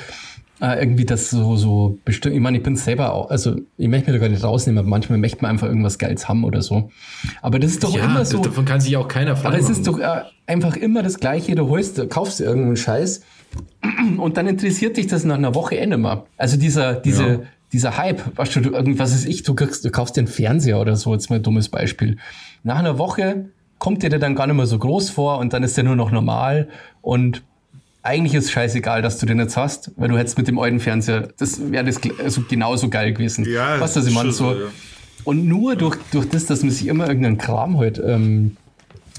äh, 0.62 0.80
irgendwie 0.80 1.06
das 1.06 1.30
so, 1.30 1.56
so 1.56 1.98
bestimmt, 2.04 2.36
ich 2.36 2.42
meine, 2.42 2.58
ich 2.58 2.64
bin 2.64 2.76
selber 2.76 3.14
auch, 3.14 3.30
also 3.30 3.56
ich 3.78 3.88
möchte 3.88 4.12
mir 4.12 4.18
da 4.18 4.26
gar 4.26 4.30
nicht 4.32 4.44
rausnehmen, 4.44 4.80
aber 4.80 4.88
manchmal 4.88 5.20
möchte 5.20 5.42
man 5.42 5.52
einfach 5.52 5.68
irgendwas 5.68 6.00
Geiles 6.00 6.28
haben 6.28 6.44
oder 6.44 6.62
so. 6.62 6.90
Aber 7.42 7.60
das 7.60 7.72
ist 7.72 7.84
doch 7.84 7.96
immer 7.96 8.20
das, 8.20 8.30
so. 8.30 8.42
davon 8.42 8.66
kann 8.66 8.82
sich 8.82 8.98
auch 8.98 9.08
keiner 9.08 9.36
frei 9.36 9.50
Aber 9.50 9.60
es 9.60 9.70
ist 9.70 9.86
doch 9.88 10.00
äh, 10.00 10.24
einfach 10.48 10.76
immer 10.76 11.04
das 11.04 11.20
Gleiche. 11.20 11.56
Du 11.56 11.70
holst, 11.70 11.98
du 11.98 12.08
kaufst 12.08 12.42
irgendeinen 12.42 12.78
Scheiß 12.78 13.22
und 14.18 14.38
dann 14.38 14.48
interessiert 14.48 14.98
dich 14.98 15.08
das 15.08 15.24
nach 15.24 15.36
einer 15.38 15.54
Woche 15.56 15.76
eh 15.76 15.86
nicht 15.86 15.98
mehr. 16.00 16.26
Also 16.38 16.58
dieser, 16.58 16.96
diese, 16.96 17.24
Ja. 17.24 17.40
dieser 17.72 17.98
Hype, 17.98 18.38
weißt 18.38 18.56
du, 18.56 18.62
du, 18.62 18.70
irgendwas 18.72 19.14
ist 19.14 19.26
ich, 19.26 19.44
du 19.44 19.54
kriegst, 19.54 19.86
du 19.86 19.92
kaufst 19.92 20.16
dir 20.16 20.22
einen 20.22 20.28
Fernseher 20.28 20.80
oder 20.80 20.96
so, 20.96 21.14
jetzt 21.14 21.30
mal 21.30 21.38
ein 21.38 21.44
dummes 21.44 21.70
Beispiel. 21.70 22.18
Nach 22.64 22.80
einer 22.80 22.98
Woche 22.98 23.46
kommt 23.80 24.02
dir 24.02 24.10
der 24.10 24.20
dann 24.20 24.34
gar 24.34 24.48
nicht 24.48 24.56
mehr 24.56 24.66
so 24.66 24.80
groß 24.80 25.12
vor 25.12 25.38
und 25.38 25.54
dann 25.54 25.62
ist 25.62 25.78
der 25.78 25.84
nur 25.84 25.96
noch 25.96 26.12
normal 26.12 26.68
und 27.02 27.44
eigentlich 28.04 28.34
ist 28.34 28.52
scheißegal, 28.52 29.02
dass 29.02 29.18
du 29.18 29.26
den 29.26 29.40
jetzt 29.40 29.58
hast, 29.58 29.92
weil 29.98 30.10
du 30.10 30.18
hättest 30.18 30.38
mit 30.38 30.48
dem 30.48 30.60
alten 30.60 30.80
Fernseher, 30.80 31.30
das 31.38 31.72
wäre 31.72 31.84
das 31.84 32.00
also 32.24 32.42
genauso 32.48 32.90
geil 32.90 33.14
gewesen. 33.14 33.46
Ja, 33.50 33.80
was 33.80 33.96
ich 33.96 34.14
meine? 34.14 34.32
So, 34.32 34.54
ja. 34.54 34.68
und 35.24 35.48
nur 35.48 35.76
durch, 35.76 35.98
durch 36.12 36.30
das, 36.30 36.46
dass 36.46 36.62
man 36.62 36.72
sich 36.72 36.88
immer 36.88 37.08
irgendeinen 37.08 37.38
Kram 37.38 37.78
halt, 37.78 38.02
ähm, 38.04 38.56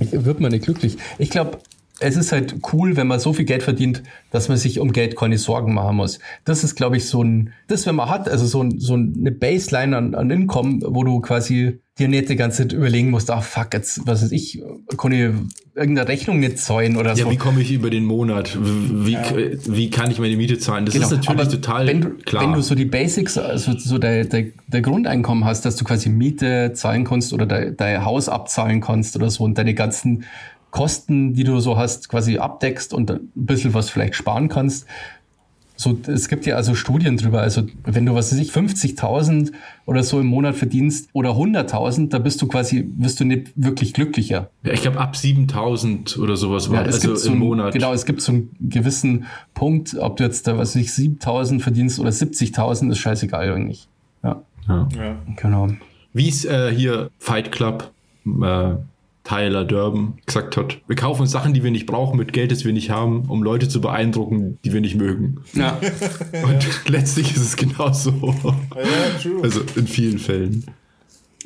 wird 0.00 0.40
man 0.40 0.52
nicht 0.52 0.64
glücklich. 0.64 0.96
Ich 1.18 1.30
glaube, 1.30 1.58
es 2.00 2.16
ist 2.16 2.32
halt 2.32 2.56
cool, 2.72 2.96
wenn 2.96 3.06
man 3.06 3.18
so 3.18 3.32
viel 3.32 3.44
Geld 3.44 3.62
verdient, 3.62 4.02
dass 4.30 4.48
man 4.48 4.56
sich 4.56 4.78
um 4.78 4.92
Geld 4.92 5.16
keine 5.16 5.38
Sorgen 5.38 5.74
machen 5.74 5.96
muss. 5.96 6.20
Das 6.44 6.62
ist, 6.62 6.76
glaube 6.76 6.96
ich, 6.96 7.06
so 7.06 7.22
ein, 7.22 7.52
das, 7.66 7.86
wenn 7.86 7.96
man 7.96 8.08
hat, 8.08 8.28
also 8.28 8.46
so, 8.46 8.62
ein, 8.62 8.78
so 8.78 8.94
eine 8.94 9.32
Baseline 9.32 9.96
an, 9.96 10.14
an 10.14 10.30
Income, 10.30 10.80
wo 10.84 11.02
du 11.02 11.20
quasi 11.20 11.80
dir 11.98 12.08
nicht 12.08 12.28
die 12.28 12.36
ganze 12.36 12.62
Zeit 12.62 12.72
überlegen 12.72 13.10
musst, 13.10 13.30
ach 13.30 13.42
fuck, 13.42 13.74
jetzt, 13.74 14.06
was 14.06 14.22
weiß 14.22 14.32
ich, 14.32 14.62
kann 14.96 15.12
ich 15.12 15.30
irgendeine 15.74 16.08
Rechnung 16.08 16.40
nicht 16.40 16.58
zahlen 16.58 16.96
oder 16.96 17.10
ja, 17.14 17.24
so. 17.24 17.30
wie 17.30 17.36
komme 17.36 17.60
ich 17.60 17.72
über 17.72 17.90
den 17.90 18.04
Monat? 18.04 18.56
Wie, 18.60 19.16
wie 19.16 19.90
kann 19.90 20.10
ich 20.10 20.18
meine 20.18 20.36
Miete 20.36 20.58
zahlen? 20.58 20.86
Das 20.86 20.94
ist 20.94 21.02
natürlich 21.02 21.26
Genau. 21.26 21.40
aber 21.42 21.50
total 21.50 21.86
wenn 21.86 22.00
du, 22.00 22.10
klar. 22.10 22.42
Wenn 22.42 22.52
du 22.52 22.60
so 22.62 22.74
die 22.74 22.84
Basics, 22.84 23.38
also 23.38 23.72
so 23.78 23.98
der, 23.98 24.24
der, 24.24 24.46
der 24.66 24.80
Grundeinkommen 24.80 25.44
hast, 25.44 25.64
dass 25.64 25.76
du 25.76 25.84
quasi 25.84 26.08
Miete 26.08 26.72
zahlen 26.74 27.04
kannst 27.04 27.32
oder 27.32 27.46
dein 27.46 28.04
Haus 28.04 28.28
abzahlen 28.28 28.80
kannst 28.80 29.16
oder 29.16 29.30
so 29.30 29.44
und 29.44 29.58
deine 29.58 29.74
ganzen 29.74 30.24
Kosten, 30.70 31.32
die 31.34 31.44
du 31.44 31.60
so 31.60 31.78
hast, 31.78 32.08
quasi 32.08 32.38
abdeckst 32.38 32.92
und 32.92 33.10
ein 33.10 33.30
bisschen 33.34 33.72
was 33.74 33.88
vielleicht 33.88 34.14
sparen 34.14 34.48
kannst. 34.48 34.86
So, 35.80 35.96
es 36.08 36.26
gibt 36.28 36.44
ja 36.44 36.56
also 36.56 36.74
Studien 36.74 37.16
drüber. 37.16 37.40
Also, 37.40 37.62
wenn 37.84 38.04
du, 38.04 38.12
was 38.12 38.32
weiß 38.32 38.40
ich, 38.40 38.50
50.000 38.50 39.52
oder 39.86 40.02
so 40.02 40.18
im 40.18 40.26
Monat 40.26 40.56
verdienst 40.56 41.08
oder 41.12 41.30
100.000, 41.30 42.08
da 42.08 42.18
bist 42.18 42.42
du 42.42 42.48
quasi, 42.48 42.90
wirst 42.96 43.20
du 43.20 43.24
nicht 43.24 43.52
wirklich 43.54 43.94
glücklicher. 43.94 44.50
ja, 44.64 44.72
ich 44.72 44.82
glaube, 44.82 44.98
ab 44.98 45.14
7000 45.14 46.18
oder 46.18 46.36
sowas 46.36 46.68
war 46.68 46.82
Ja, 46.82 46.82
es 46.82 46.96
also 46.96 47.08
gibt 47.08 47.20
so 47.20 47.32
im 47.32 47.38
Monat. 47.38 47.74
Genau, 47.74 47.92
es 47.92 48.06
gibt 48.06 48.20
so 48.22 48.32
einen 48.32 48.50
gewissen 48.60 49.26
Punkt, 49.54 49.96
ob 49.96 50.16
du 50.16 50.24
jetzt 50.24 50.48
da, 50.48 50.58
was 50.58 50.74
weiß 50.74 50.82
ich, 50.82 50.92
7000 50.92 51.62
verdienst 51.62 52.00
oder 52.00 52.10
70.000, 52.10 52.90
ist 52.90 52.98
scheißegal 52.98 53.52
eigentlich. 53.52 53.88
Ja, 54.24 54.42
Ja. 54.66 54.88
Ja. 54.96 55.16
genau. 55.36 55.68
Wie 56.12 56.28
es 56.28 56.44
äh, 56.44 56.74
hier 56.74 57.10
Fight 57.20 57.52
Club 57.52 57.92
äh, 58.26 58.74
Tyler 59.28 59.64
Durban 59.64 60.14
gesagt 60.24 60.56
hat. 60.56 60.78
Wir 60.86 60.96
kaufen 60.96 61.22
uns 61.22 61.30
Sachen, 61.30 61.52
die 61.52 61.62
wir 61.62 61.70
nicht 61.70 61.86
brauchen, 61.86 62.16
mit 62.16 62.32
Geld, 62.32 62.50
das 62.50 62.64
wir 62.64 62.72
nicht 62.72 62.90
haben, 62.90 63.26
um 63.28 63.42
Leute 63.42 63.68
zu 63.68 63.80
beeindrucken, 63.80 64.58
die 64.64 64.72
wir 64.72 64.80
nicht 64.80 64.94
mögen. 64.94 65.40
Ja. 65.52 65.78
Und 66.42 66.66
letztlich 66.88 67.36
ist 67.36 67.42
es 67.42 67.56
genauso. 67.56 68.34
Ja, 68.42 69.20
true. 69.22 69.42
Also 69.42 69.60
in 69.76 69.86
vielen 69.86 70.18
Fällen. 70.18 70.64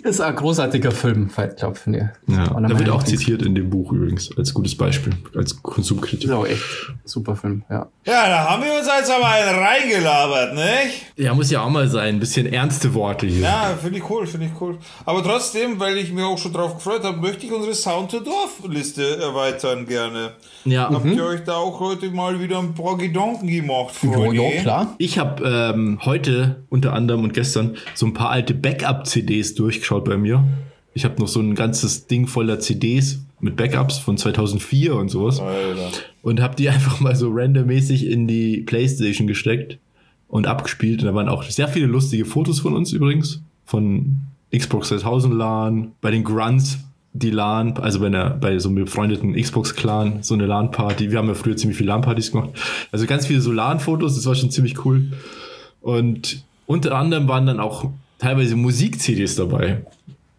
Ist 0.02 0.20
ein 0.20 0.34
großartiger 0.34 0.90
Film, 0.90 1.30
Fight 1.30 1.58
Club, 1.58 1.76
finde 1.76 2.12
ich. 2.26 2.34
Ja, 2.34 2.56
Einer 2.56 2.68
da 2.68 2.78
wird 2.78 2.90
auch 2.90 3.04
zitiert 3.04 3.42
in 3.42 3.54
dem 3.54 3.70
Buch 3.70 3.92
übrigens, 3.92 4.36
als 4.36 4.52
gutes 4.52 4.76
Beispiel, 4.76 5.12
als 5.36 5.62
Konsumkritik. 5.62 6.24
Ist 6.24 6.30
auch 6.30 6.46
echt 6.46 6.62
super 7.04 7.36
Film, 7.36 7.62
ja. 7.70 7.88
ja, 8.04 8.28
da 8.28 8.50
haben 8.50 8.64
wir 8.64 8.72
uns 8.72 8.86
jetzt 8.86 9.10
aber 9.10 9.28
einen 9.28 9.58
reingelabert, 9.58 10.54
nicht? 10.54 11.06
Ja, 11.16 11.34
muss 11.34 11.52
ja 11.52 11.62
auch 11.62 11.70
mal 11.70 11.86
sein, 11.86 12.16
ein 12.16 12.20
bisschen 12.20 12.52
ernste 12.52 12.94
Worte 12.94 13.26
hier. 13.26 13.42
Ja, 13.42 13.78
finde 13.80 13.98
ich 13.98 14.10
cool, 14.10 14.26
finde 14.26 14.46
ich 14.46 14.60
cool. 14.60 14.78
Aber 15.04 15.22
trotzdem, 15.22 15.78
weil 15.78 15.96
ich 15.98 16.12
mich 16.12 16.24
auch 16.24 16.38
schon 16.38 16.52
drauf 16.52 16.74
gefreut 16.74 17.04
habe, 17.04 17.18
möchte 17.18 17.46
ich 17.46 17.52
unsere 17.52 17.74
Sound 17.74 18.10
to 18.10 18.18
Dorf 18.18 18.60
Liste 18.68 19.18
erweitern 19.18 19.86
gerne. 19.86 20.32
Ja. 20.64 20.90
Habt 20.90 21.06
ihr 21.06 21.24
euch 21.24 21.44
da 21.44 21.56
auch 21.56 21.78
heute 21.78 22.10
mal 22.10 22.40
wieder 22.40 22.58
ein 22.58 22.74
paar 22.74 22.96
Gedanken 22.96 23.46
gemacht? 23.46 23.94
Ja, 24.02 24.12
Freunde? 24.12 24.42
ja, 24.42 24.60
klar. 24.62 24.94
Ich 24.98 25.18
habe 25.18 25.44
ähm, 25.44 26.00
heute 26.04 26.64
unter 26.70 26.92
anderem 26.92 27.22
und 27.22 27.34
gestern 27.34 27.76
so 27.94 28.06
ein 28.06 28.14
paar 28.14 28.30
alte 28.30 28.54
Backup-CDs 28.54 29.54
durchgeschaut 29.54 29.91
bei 30.00 30.16
mir. 30.16 30.44
Ich 30.94 31.04
habe 31.04 31.20
noch 31.20 31.28
so 31.28 31.40
ein 31.40 31.54
ganzes 31.54 32.06
Ding 32.06 32.26
voller 32.26 32.60
CDs 32.60 33.20
mit 33.40 33.56
Backups 33.56 33.98
von 33.98 34.16
2004 34.16 34.94
und 34.94 35.08
sowas. 35.08 35.40
Alter. 35.40 35.90
Und 36.22 36.40
habe 36.40 36.56
die 36.56 36.68
einfach 36.70 37.00
mal 37.00 37.16
so 37.16 37.30
randommäßig 37.32 38.06
in 38.06 38.26
die 38.26 38.58
Playstation 38.58 39.26
gesteckt 39.26 39.78
und 40.28 40.46
abgespielt. 40.46 41.00
Und 41.00 41.06
da 41.06 41.14
waren 41.14 41.28
auch 41.28 41.42
sehr 41.44 41.68
viele 41.68 41.86
lustige 41.86 42.24
Fotos 42.24 42.60
von 42.60 42.74
uns 42.74 42.92
übrigens. 42.92 43.42
Von 43.64 44.16
Xbox 44.54 44.90
3000 44.90 45.34
LAN, 45.34 45.92
bei 46.00 46.10
den 46.10 46.24
Grunts 46.24 46.78
die 47.14 47.30
LAN, 47.30 47.76
also 47.76 48.00
bei, 48.00 48.06
einer, 48.06 48.30
bei 48.30 48.58
so 48.58 48.68
einem 48.70 48.84
befreundeten 48.84 49.34
Xbox-Clan, 49.34 50.22
so 50.22 50.34
eine 50.34 50.46
LAN-Party. 50.46 51.10
Wir 51.10 51.18
haben 51.18 51.28
ja 51.28 51.34
früher 51.34 51.56
ziemlich 51.56 51.76
viele 51.76 51.88
LAN-Partys 51.88 52.32
gemacht. 52.32 52.50
Also 52.90 53.06
ganz 53.06 53.26
viele 53.26 53.40
so 53.40 53.52
LAN-Fotos, 53.52 54.16
das 54.16 54.26
war 54.26 54.34
schon 54.34 54.50
ziemlich 54.50 54.84
cool. 54.84 55.12
Und 55.82 56.44
unter 56.66 56.96
anderem 56.96 57.28
waren 57.28 57.46
dann 57.46 57.60
auch 57.60 57.90
teilweise 58.22 58.54
Musik-CDs 58.56 59.34
dabei. 59.34 59.84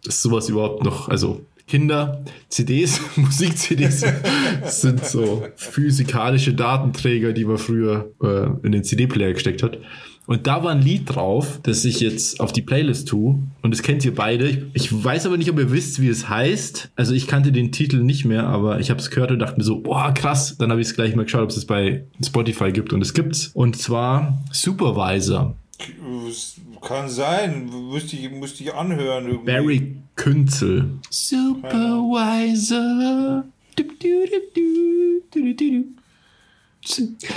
Ist 0.06 0.22
sowas 0.22 0.48
überhaupt 0.48 0.84
noch, 0.84 1.08
also 1.08 1.42
Kinder, 1.66 2.24
CDs, 2.48 3.00
Musik-CDs 3.16 4.04
sind 4.80 5.04
so 5.04 5.46
physikalische 5.56 6.54
Datenträger, 6.54 7.32
die 7.32 7.44
man 7.44 7.58
früher 7.58 8.10
äh, 8.22 8.66
in 8.66 8.72
den 8.72 8.84
CD-Player 8.84 9.34
gesteckt 9.34 9.62
hat. 9.62 9.78
Und 10.26 10.46
da 10.46 10.64
war 10.64 10.70
ein 10.70 10.80
Lied 10.80 11.14
drauf, 11.14 11.60
das 11.62 11.84
ich 11.84 12.00
jetzt 12.00 12.40
auf 12.40 12.50
die 12.50 12.62
Playlist 12.62 13.08
tue. 13.08 13.38
Und 13.60 13.70
das 13.74 13.82
kennt 13.82 14.02
ihr 14.06 14.14
beide. 14.14 14.48
Ich, 14.48 14.58
ich 14.72 15.04
weiß 15.04 15.26
aber 15.26 15.36
nicht, 15.36 15.50
ob 15.50 15.58
ihr 15.58 15.70
wisst, 15.70 16.00
wie 16.00 16.08
es 16.08 16.30
heißt. 16.30 16.90
Also 16.96 17.12
ich 17.12 17.26
kannte 17.26 17.52
den 17.52 17.72
Titel 17.72 17.98
nicht 18.02 18.24
mehr, 18.24 18.46
aber 18.46 18.80
ich 18.80 18.88
habe 18.88 19.00
es 19.00 19.10
gehört 19.10 19.30
und 19.32 19.40
dachte 19.40 19.58
mir 19.58 19.64
so, 19.64 19.80
boah, 19.80 20.14
krass. 20.14 20.56
Dann 20.56 20.70
habe 20.70 20.80
ich 20.80 20.86
es 20.86 20.94
gleich 20.94 21.14
mal 21.14 21.24
geschaut, 21.24 21.42
ob 21.42 21.50
es 21.50 21.58
es 21.58 21.66
bei 21.66 22.04
Spotify 22.24 22.72
gibt. 22.72 22.94
Und 22.94 23.02
es 23.02 23.12
gibt's. 23.12 23.50
Und 23.52 23.76
zwar 23.76 24.42
Supervisor. 24.50 25.56
Kann 26.80 27.08
sein. 27.08 27.70
Müsste 27.90 28.16
ich, 28.16 28.30
müsste 28.30 28.62
ich 28.64 28.74
anhören. 28.74 29.26
Irgendwie. 29.26 29.52
Barry 29.52 29.96
Künzel. 30.16 30.98
Supervisor. 31.10 33.44
Du, 33.76 33.82
du, 33.82 34.08
du, 34.54 34.60
du, 35.32 35.34
du, 35.40 35.54
du. 35.54 35.84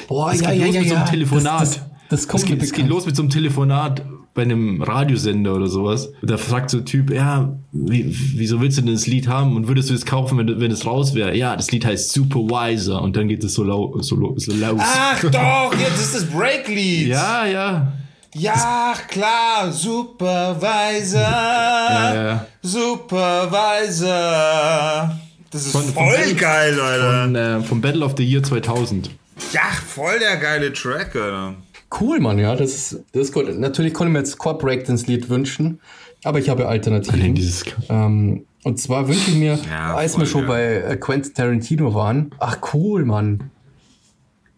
Boah, 0.07 0.31
Es 0.33 0.41
geht 0.41 0.59
los 0.59 0.73
mit 0.75 0.89
so 0.89 0.95
einem 0.95 1.05
Telefonat. 1.05 1.61
Das, 1.61 1.75
das, 1.75 1.81
das 2.09 2.27
kommt 2.27 2.43
Es 2.43 2.49
mir 2.49 2.55
geht, 2.57 2.63
es 2.63 2.73
geht 2.73 2.87
los 2.87 3.05
mit 3.05 3.15
so 3.15 3.21
einem 3.23 3.29
Telefonat 3.31 4.03
bei 4.33 4.41
einem 4.43 4.81
Radiosender 4.83 5.55
oder 5.55 5.67
sowas. 5.67 6.09
Und 6.21 6.29
da 6.29 6.37
fragt 6.37 6.69
so 6.69 6.77
ein 6.77 6.85
Typ, 6.85 7.09
ja, 7.11 7.57
wie, 7.71 8.05
wieso 8.35 8.61
willst 8.61 8.77
du 8.77 8.83
denn 8.83 8.93
das 8.93 9.07
Lied 9.07 9.27
haben 9.27 9.55
und 9.55 9.67
würdest 9.67 9.89
du 9.89 9.95
es 9.95 10.05
kaufen, 10.05 10.37
wenn, 10.37 10.59
wenn 10.59 10.69
es 10.69 10.85
raus 10.85 11.15
wäre? 11.15 11.35
Ja, 11.35 11.55
das 11.55 11.71
Lied 11.71 11.85
heißt 11.85 12.11
Supervisor 12.11 13.01
und 13.01 13.15
dann 13.15 13.27
geht 13.29 13.43
es 13.43 13.53
so, 13.55 13.63
lau, 13.63 13.97
so, 14.01 14.35
so 14.37 14.53
laus. 14.53 14.79
Ach 14.83 15.19
doch, 15.21 15.73
jetzt 15.79 15.99
ist 15.99 16.13
das 16.13 16.25
Breaklied. 16.25 17.07
Ja, 17.07 17.47
ja. 17.47 17.93
Ja, 18.37 18.93
klar, 19.07 19.71
Supervisor. 19.71 21.21
ja. 21.21 22.45
Supervisor. 22.61 25.17
Das 25.51 25.65
ist 25.65 25.71
Von- 25.71 25.83
von 25.83 25.93
voll 25.93 26.17
Battle- 26.17 26.35
geil, 26.35 26.79
Alter. 26.79 27.21
Von, 27.23 27.35
äh, 27.35 27.59
vom 27.61 27.81
Battle 27.81 28.05
of 28.05 28.13
the 28.17 28.23
Year 28.25 28.43
2000. 28.43 29.11
Ja, 29.53 29.61
voll 29.85 30.19
der 30.19 30.37
geile 30.37 30.73
Track, 30.73 31.15
Alter. 31.15 31.55
Cool, 32.01 32.19
Mann, 32.19 32.37
ja, 32.37 32.55
das 32.55 32.71
ist, 32.75 32.99
das 33.13 33.23
ist 33.23 33.33
gut. 33.33 33.57
Natürlich 33.57 33.93
konnte 33.93 34.09
ich 34.09 34.13
mir 34.13 34.19
jetzt 34.19 34.37
Core 34.37 34.57
Breakdance-Lied 34.57 35.29
wünschen, 35.29 35.79
aber 36.23 36.39
ich 36.39 36.49
habe 36.49 36.67
Alternativen. 36.67 37.33
Dieses, 37.33 37.63
Ähm, 37.89 38.45
und 38.63 38.79
zwar 38.79 39.07
wünsche 39.07 39.31
ich 39.31 39.37
mir, 39.37 39.57
Ja, 39.69 39.95
als 39.95 40.17
wir 40.19 40.25
schon 40.25 40.45
bei 40.47 40.75
äh, 40.81 40.97
Quentin 40.97 41.33
Tarantino 41.33 41.93
waren, 41.93 42.31
ach 42.39 42.57
cool, 42.73 43.05
Mann. 43.05 43.51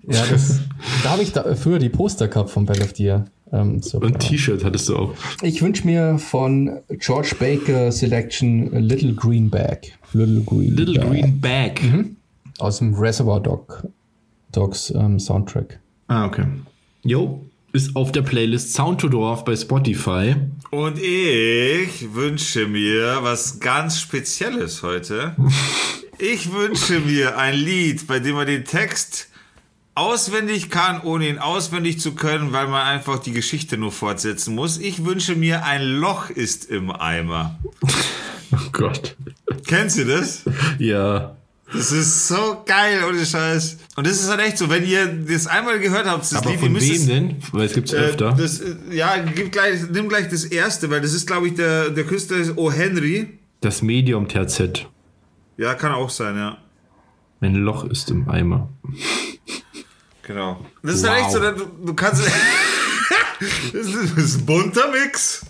Ja, 0.07 0.25
das, 0.25 0.61
da 1.03 1.11
habe 1.11 1.21
ich 1.21 1.33
da 1.33 1.53
früher 1.55 1.77
die 1.77 1.89
Poster 1.89 2.27
gehabt 2.29 2.49
von 2.49 2.65
Battle 2.65 2.83
of 2.85 2.93
the 2.95 3.03
Year. 3.03 3.25
Ähm, 3.51 3.81
so. 3.81 3.99
und 3.99 4.19
T-Shirt 4.19 4.63
hattest 4.63 4.89
du 4.89 4.95
auch. 4.95 5.13
Ich 5.41 5.61
wünsche 5.61 5.85
mir 5.85 6.19
von 6.19 6.79
George 6.99 7.35
Baker 7.39 7.91
Selection 7.91 8.71
Little 8.71 9.13
Green 9.13 9.49
Bag. 9.49 9.93
Little 10.13 10.41
Green 10.41 10.75
Little 10.75 10.99
Bag. 10.99 11.09
Green 11.09 11.39
Bag. 11.39 11.81
Aus 12.59 12.79
dem 12.79 12.93
Reservoir 12.93 13.39
Dog, 13.39 13.87
Dogs 14.51 14.91
ähm, 14.95 15.19
Soundtrack. 15.19 15.79
Ah, 16.07 16.25
okay. 16.25 16.45
Jo, 17.03 17.45
ist 17.71 17.95
auf 17.95 18.11
der 18.11 18.23
Playlist 18.23 18.73
Sound 18.73 19.01
to 19.01 19.09
Dorf 19.09 19.45
bei 19.45 19.55
Spotify. 19.55 20.35
Und 20.71 20.99
ich 20.99 22.13
wünsche 22.13 22.67
mir 22.67 23.19
was 23.21 23.59
ganz 23.59 23.99
Spezielles 23.99 24.83
heute. 24.83 25.35
Ich 26.21 26.51
wünsche 26.51 26.99
mir 26.99 27.37
ein 27.37 27.55
Lied, 27.55 28.05
bei 28.05 28.19
dem 28.19 28.35
man 28.35 28.45
den 28.45 28.65
Text 28.65 29.28
auswendig 29.99 30.69
kann, 30.69 31.01
ohne 31.01 31.27
ihn 31.27 31.37
auswendig 31.39 31.99
zu 31.99 32.13
können, 32.15 32.53
weil 32.53 32.67
man 32.67 32.85
einfach 32.87 33.19
die 33.19 33.31
Geschichte 33.33 33.77
nur 33.77 33.91
fortsetzen 33.91 34.55
muss. 34.55 34.77
Ich 34.79 35.03
wünsche 35.05 35.35
mir 35.35 35.65
ein 35.65 35.83
Loch 35.83 36.29
ist 36.29 36.65
im 36.69 36.91
Eimer. 36.91 37.59
Oh 38.51 38.69
Gott. 38.71 39.15
Kennst 39.67 39.99
du 39.99 40.05
das? 40.05 40.43
Ja. 40.79 41.35
Das 41.71 41.91
ist 41.91 42.27
so 42.27 42.63
geil, 42.65 43.03
ohne 43.07 43.23
Scheiß. 43.23 43.77
Und 43.95 44.07
das 44.07 44.13
ist 44.13 44.27
halt 44.27 44.39
echt 44.39 44.57
so, 44.57 44.71
wenn 44.71 44.83
ihr 44.87 45.05
das 45.05 45.45
einmal 45.45 45.77
gehört 45.77 46.07
habt, 46.07 46.23
das 46.23 46.33
Aber 46.33 46.49
Lied, 46.49 46.59
ihr 46.59 46.67
von 46.71 46.81
wem 46.81 47.07
denn? 47.07 47.35
Weil 47.51 47.65
es 47.67 47.73
gibt's 47.73 47.93
Äh, 47.93 47.97
öfter. 47.97 48.31
das, 48.35 48.59
äh, 48.61 48.75
ja, 48.89 49.17
gib 49.19 49.51
gleich, 49.51 49.81
nimm 49.91 50.09
gleich 50.09 50.29
das 50.29 50.45
erste, 50.45 50.89
weil 50.89 51.01
das 51.01 51.13
ist, 51.13 51.27
glaube 51.27 51.47
ich, 51.49 51.53
der, 51.53 51.91
der 51.91 52.05
Künstler 52.05 52.37
ist 52.37 52.57
O. 52.57 52.71
Henry. 52.71 53.37
Das 53.61 53.83
Medium 53.83 54.27
TZ. 54.27 54.87
Ja, 55.57 55.75
kann 55.75 55.91
auch 55.91 56.09
sein, 56.09 56.35
ja. 56.35 56.57
Ein 57.41 57.53
Loch 57.53 57.83
ist 57.83 58.09
im 58.09 58.27
Eimer. 58.29 58.69
Genau. 60.29 60.63
Das 60.83 60.93
ist 60.93 61.09
halt 61.09 61.21
echt 61.21 61.31
so, 61.31 61.39
du, 61.39 61.65
du 61.87 61.93
kannst. 61.95 62.21
das, 63.73 63.73
ist, 63.73 63.95
das 64.15 64.23
ist 64.25 64.37
ein 64.37 64.45
bunter 64.45 64.91
Mix. 64.91 65.43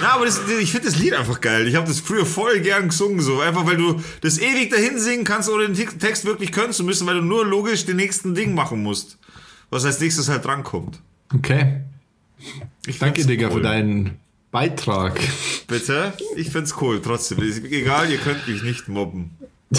Na, 0.00 0.14
aber 0.14 0.24
das, 0.24 0.40
ich 0.48 0.70
finde 0.72 0.86
das 0.86 0.98
Lied 0.98 1.12
einfach 1.12 1.42
geil. 1.42 1.68
Ich 1.68 1.74
habe 1.74 1.86
das 1.86 2.00
früher 2.00 2.24
voll 2.24 2.60
gern 2.60 2.88
gesungen, 2.88 3.20
so. 3.20 3.40
Einfach 3.40 3.66
weil 3.66 3.76
du 3.76 4.02
das 4.22 4.38
ewig 4.38 4.70
dahin 4.70 4.98
singen 4.98 5.24
kannst, 5.24 5.50
ohne 5.50 5.66
den 5.68 5.74
Te- 5.74 5.98
Text 5.98 6.24
wirklich 6.24 6.52
können 6.52 6.72
zu 6.72 6.84
müssen, 6.84 7.06
weil 7.06 7.16
du 7.16 7.20
nur 7.22 7.44
logisch 7.44 7.84
den 7.84 7.96
nächsten 7.96 8.34
Ding 8.34 8.54
machen 8.54 8.82
musst. 8.82 9.18
Was 9.68 9.84
als 9.84 10.00
nächstes 10.00 10.30
halt 10.30 10.46
drankommt. 10.46 10.98
Okay. 11.34 11.82
Ich 12.86 12.98
Danke, 12.98 13.26
Digga, 13.26 13.48
cool. 13.48 13.56
für 13.56 13.60
deinen 13.60 14.18
Beitrag. 14.50 15.20
Bitte? 15.66 16.14
Ich 16.36 16.48
find's 16.48 16.74
cool, 16.80 17.02
trotzdem. 17.02 17.42
Ist 17.42 17.62
egal, 17.62 18.10
ihr 18.10 18.18
könnt 18.18 18.48
mich 18.48 18.62
nicht 18.62 18.88
mobben. 18.88 19.36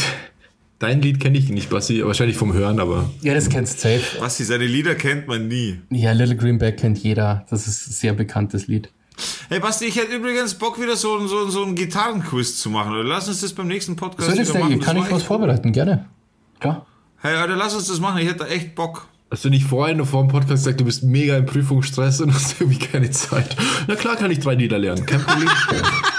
Dein 0.84 1.02
Lied 1.02 1.22
kenne 1.22 1.38
ich 1.38 1.48
nicht, 1.48 1.70
Basti. 1.70 2.06
Wahrscheinlich 2.06 2.36
vom 2.36 2.52
Hören, 2.52 2.82
aber. 2.82 3.10
Ja, 3.22 3.34
das 3.34 3.48
kennst 3.48 3.82
du 3.86 3.88
safe. 3.88 4.20
Basti, 4.20 4.44
seine 4.44 4.66
Lieder 4.66 4.96
kennt 4.96 5.30
man 5.30 5.48
nie. 5.48 5.80
Ja, 5.90 6.12
Little 6.12 6.36
Green 6.36 6.58
Bag 6.58 6.76
kennt 6.76 6.98
jeder. 6.98 7.46
Das 7.50 7.68
ist 7.68 7.88
ein 7.88 7.94
sehr 7.94 8.12
bekanntes 8.12 8.68
Lied. 8.68 8.90
Hey 9.48 9.62
Basti, 9.62 9.86
ich 9.86 9.96
hätte 9.96 10.14
übrigens 10.14 10.56
Bock, 10.56 10.82
wieder 10.82 10.98
so, 10.98 11.26
so, 11.26 11.48
so 11.48 11.64
einen 11.64 11.76
Gitarrenquiz 11.76 12.58
zu 12.60 12.70
machen. 12.70 12.92
Oder 12.92 13.06
lass 13.06 13.30
uns 13.30 13.40
das 13.40 13.54
beim 13.54 13.68
nächsten 13.68 13.96
Podcast 13.96 14.28
Soll 14.28 14.38
das 14.38 14.50
wieder 14.50 14.60
machen. 14.60 14.82
Kann 14.82 14.98
ich 14.98 15.10
was 15.10 15.24
vorbereiten? 15.24 15.72
Gerne. 15.72 16.10
Klar. 16.60 16.86
Hey, 17.22 17.38
Alter, 17.38 17.56
lass 17.56 17.74
uns 17.74 17.88
das 17.88 18.02
machen. 18.02 18.20
Ich 18.20 18.28
hätte 18.28 18.40
da 18.40 18.48
echt 18.48 18.76
Bock. 18.76 19.08
Hast 19.32 19.46
du 19.46 19.50
nicht 19.50 19.66
vorhin 19.66 19.96
nur 19.96 20.06
vor 20.06 20.22
dem 20.22 20.28
Podcast 20.28 20.66
gesagt, 20.66 20.82
du 20.82 20.84
bist 20.84 21.02
mega 21.04 21.38
im 21.38 21.46
Prüfungsstress 21.46 22.20
und 22.20 22.34
hast 22.34 22.60
irgendwie 22.60 22.80
keine 22.80 23.10
Zeit? 23.10 23.56
Na 23.88 23.96
klar 23.96 24.18
kann 24.18 24.32
ich 24.32 24.40
drei 24.40 24.56
Lieder 24.56 24.80
lernen. 24.80 25.06
Kein 25.06 25.22
Problem. 25.22 25.48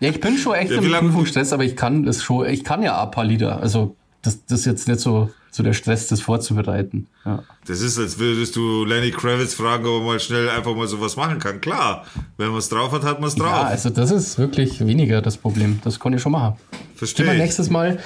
Ja, 0.00 0.10
ich 0.10 0.20
bin 0.20 0.38
schon 0.38 0.54
echt 0.54 0.70
Ja, 0.70 0.78
im 0.78 0.90
Prüfungsstress, 0.90 1.52
aber 1.52 1.64
ich 1.64 1.76
kann 1.76 2.04
das 2.04 2.22
schon. 2.22 2.46
Ich 2.48 2.64
kann 2.64 2.82
ja 2.82 3.02
ein 3.02 3.10
paar 3.10 3.24
Lieder. 3.24 3.60
Also, 3.60 3.96
das, 4.22 4.44
das 4.46 4.60
ist 4.60 4.66
jetzt 4.66 4.88
nicht 4.88 5.00
so, 5.00 5.30
so 5.50 5.62
der 5.62 5.72
Stress, 5.72 6.06
das 6.08 6.20
vorzubereiten. 6.20 7.06
Ja. 7.24 7.42
Das 7.66 7.80
ist, 7.80 7.98
als 7.98 8.18
würdest 8.18 8.56
du 8.56 8.84
Lenny 8.84 9.10
Kravitz 9.10 9.54
fragen, 9.54 9.86
ob 9.86 10.02
er 10.02 10.06
mal 10.06 10.20
schnell 10.20 10.48
einfach 10.48 10.74
mal 10.74 10.86
sowas 10.86 11.16
machen 11.16 11.38
kann. 11.38 11.60
Klar, 11.60 12.04
wenn 12.36 12.48
man 12.48 12.58
es 12.58 12.68
drauf 12.68 12.92
hat, 12.92 13.02
hat 13.02 13.20
man 13.20 13.28
es 13.28 13.34
drauf. 13.34 13.48
ja, 13.50 13.62
also, 13.62 13.90
das 13.90 14.10
ist 14.10 14.38
wirklich 14.38 14.84
weniger 14.84 15.20
das 15.20 15.36
Problem. 15.36 15.80
Das 15.84 15.98
kann 15.98 16.12
ich 16.12 16.22
schon 16.22 16.32
machen. 16.32 16.56
Wir 16.70 16.78
Verstehe. 16.98 17.32
ich. 17.32 17.38
nächstes 17.38 17.70
Mal 17.70 17.98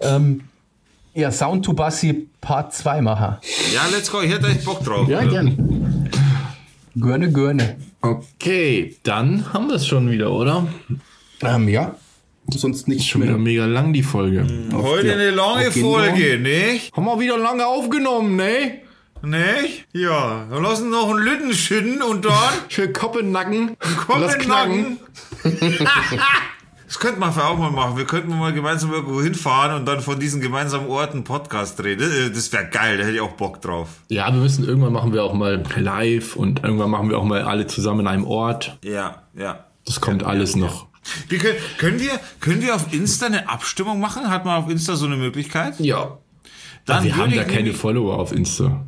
ähm, 0.00 0.42
ja, 1.14 1.30
Sound 1.32 1.64
to 1.64 1.72
Bassi 1.72 2.28
Part 2.40 2.72
2 2.74 3.02
machen. 3.02 3.36
Ja, 3.74 3.82
let's 3.90 4.10
go. 4.10 4.20
Ich 4.22 4.32
hätte 4.32 4.46
echt 4.46 4.64
Bock 4.64 4.84
drauf. 4.84 5.08
Ja, 5.08 5.24
gern. 5.24 6.08
Gerne, 6.94 7.30
gerne. 7.32 7.76
Okay, 8.00 8.96
dann 9.02 9.52
haben 9.52 9.68
wir 9.68 9.76
es 9.76 9.86
schon 9.86 10.10
wieder, 10.10 10.32
oder? 10.32 10.66
Ähm, 11.42 11.68
ja. 11.68 11.94
Sonst 12.52 12.88
nicht 12.88 13.08
Schon 13.08 13.22
wieder 13.22 13.38
mega 13.38 13.66
lang 13.66 13.92
die 13.92 14.02
Folge. 14.02 14.44
Heute 14.72 15.08
Ja, 15.08 15.12
eine 15.14 15.30
lange 15.30 15.70
Folge, 15.70 16.38
nicht? 16.38 16.92
Haben 16.96 17.04
wir 17.04 17.20
wieder 17.20 17.38
lange 17.38 17.66
aufgenommen, 17.66 18.36
ne? 18.36 18.80
Nicht? 19.22 19.86
Ja, 19.92 20.46
dann 20.50 20.62
lassen 20.62 20.90
noch 20.90 21.10
einen 21.10 21.18
Lütten 21.18 21.52
schütten 21.52 22.02
und 22.02 22.24
dann 22.24 22.32
Schön 22.68 22.92
Kopf 22.92 23.16
in 23.16 23.26
den 23.26 23.32
Nacken. 23.32 23.76
Komm 24.06 24.20
Lass 24.22 24.34
in 24.34 24.40
den 24.40 24.46
knacken. 24.48 24.98
Nacken. 25.44 25.88
Das 26.86 26.98
könnten 26.98 27.20
wir 27.20 27.28
auch 27.28 27.56
mal 27.56 27.70
machen. 27.70 27.96
Wir 27.96 28.04
könnten 28.04 28.36
mal 28.36 28.52
gemeinsam 28.52 28.92
irgendwo 28.92 29.22
hinfahren 29.22 29.76
und 29.76 29.86
dann 29.86 30.00
von 30.00 30.18
diesen 30.18 30.40
gemeinsamen 30.40 30.88
Orten 30.88 31.22
Podcast 31.22 31.78
drehen. 31.78 32.00
Das- 32.00 32.32
Das 32.34 32.52
wäre 32.52 32.66
geil, 32.68 32.98
da 32.98 33.04
hätte 33.04 33.14
ich 33.14 33.20
auch 33.20 33.34
Bock 33.34 33.60
drauf. 33.60 33.90
Ja, 34.08 34.26
wir 34.34 34.40
müssen 34.40 34.66
irgendwann 34.66 34.92
machen 34.92 35.12
wir 35.12 35.22
auch 35.22 35.32
mal 35.32 35.62
live 35.76 36.34
und 36.34 36.64
irgendwann 36.64 36.90
machen 36.90 37.08
wir 37.08 37.16
auch 37.18 37.24
mal 37.24 37.42
alle 37.42 37.68
zusammen 37.68 38.00
in 38.00 38.06
einem 38.08 38.24
Ort. 38.24 38.76
Ja, 38.82 39.22
ja. 39.38 39.66
Das 39.86 40.00
kommt 40.00 40.24
alles 40.24 40.56
noch. 40.56 40.88
Wir 41.28 41.38
können, 41.38 41.58
können, 41.78 42.00
wir, 42.00 42.20
können 42.40 42.62
wir 42.62 42.74
auf 42.74 42.92
Insta 42.92 43.26
eine 43.26 43.48
Abstimmung 43.48 44.00
machen? 44.00 44.28
Hat 44.30 44.44
man 44.44 44.62
auf 44.62 44.70
Insta 44.70 44.96
so 44.96 45.06
eine 45.06 45.16
Möglichkeit? 45.16 45.78
Ja. 45.80 46.18
Dann 46.86 47.04
wir 47.04 47.16
haben 47.16 47.34
da 47.34 47.44
keine 47.44 47.72
Follower 47.72 48.18
auf 48.18 48.32
Insta. 48.32 48.84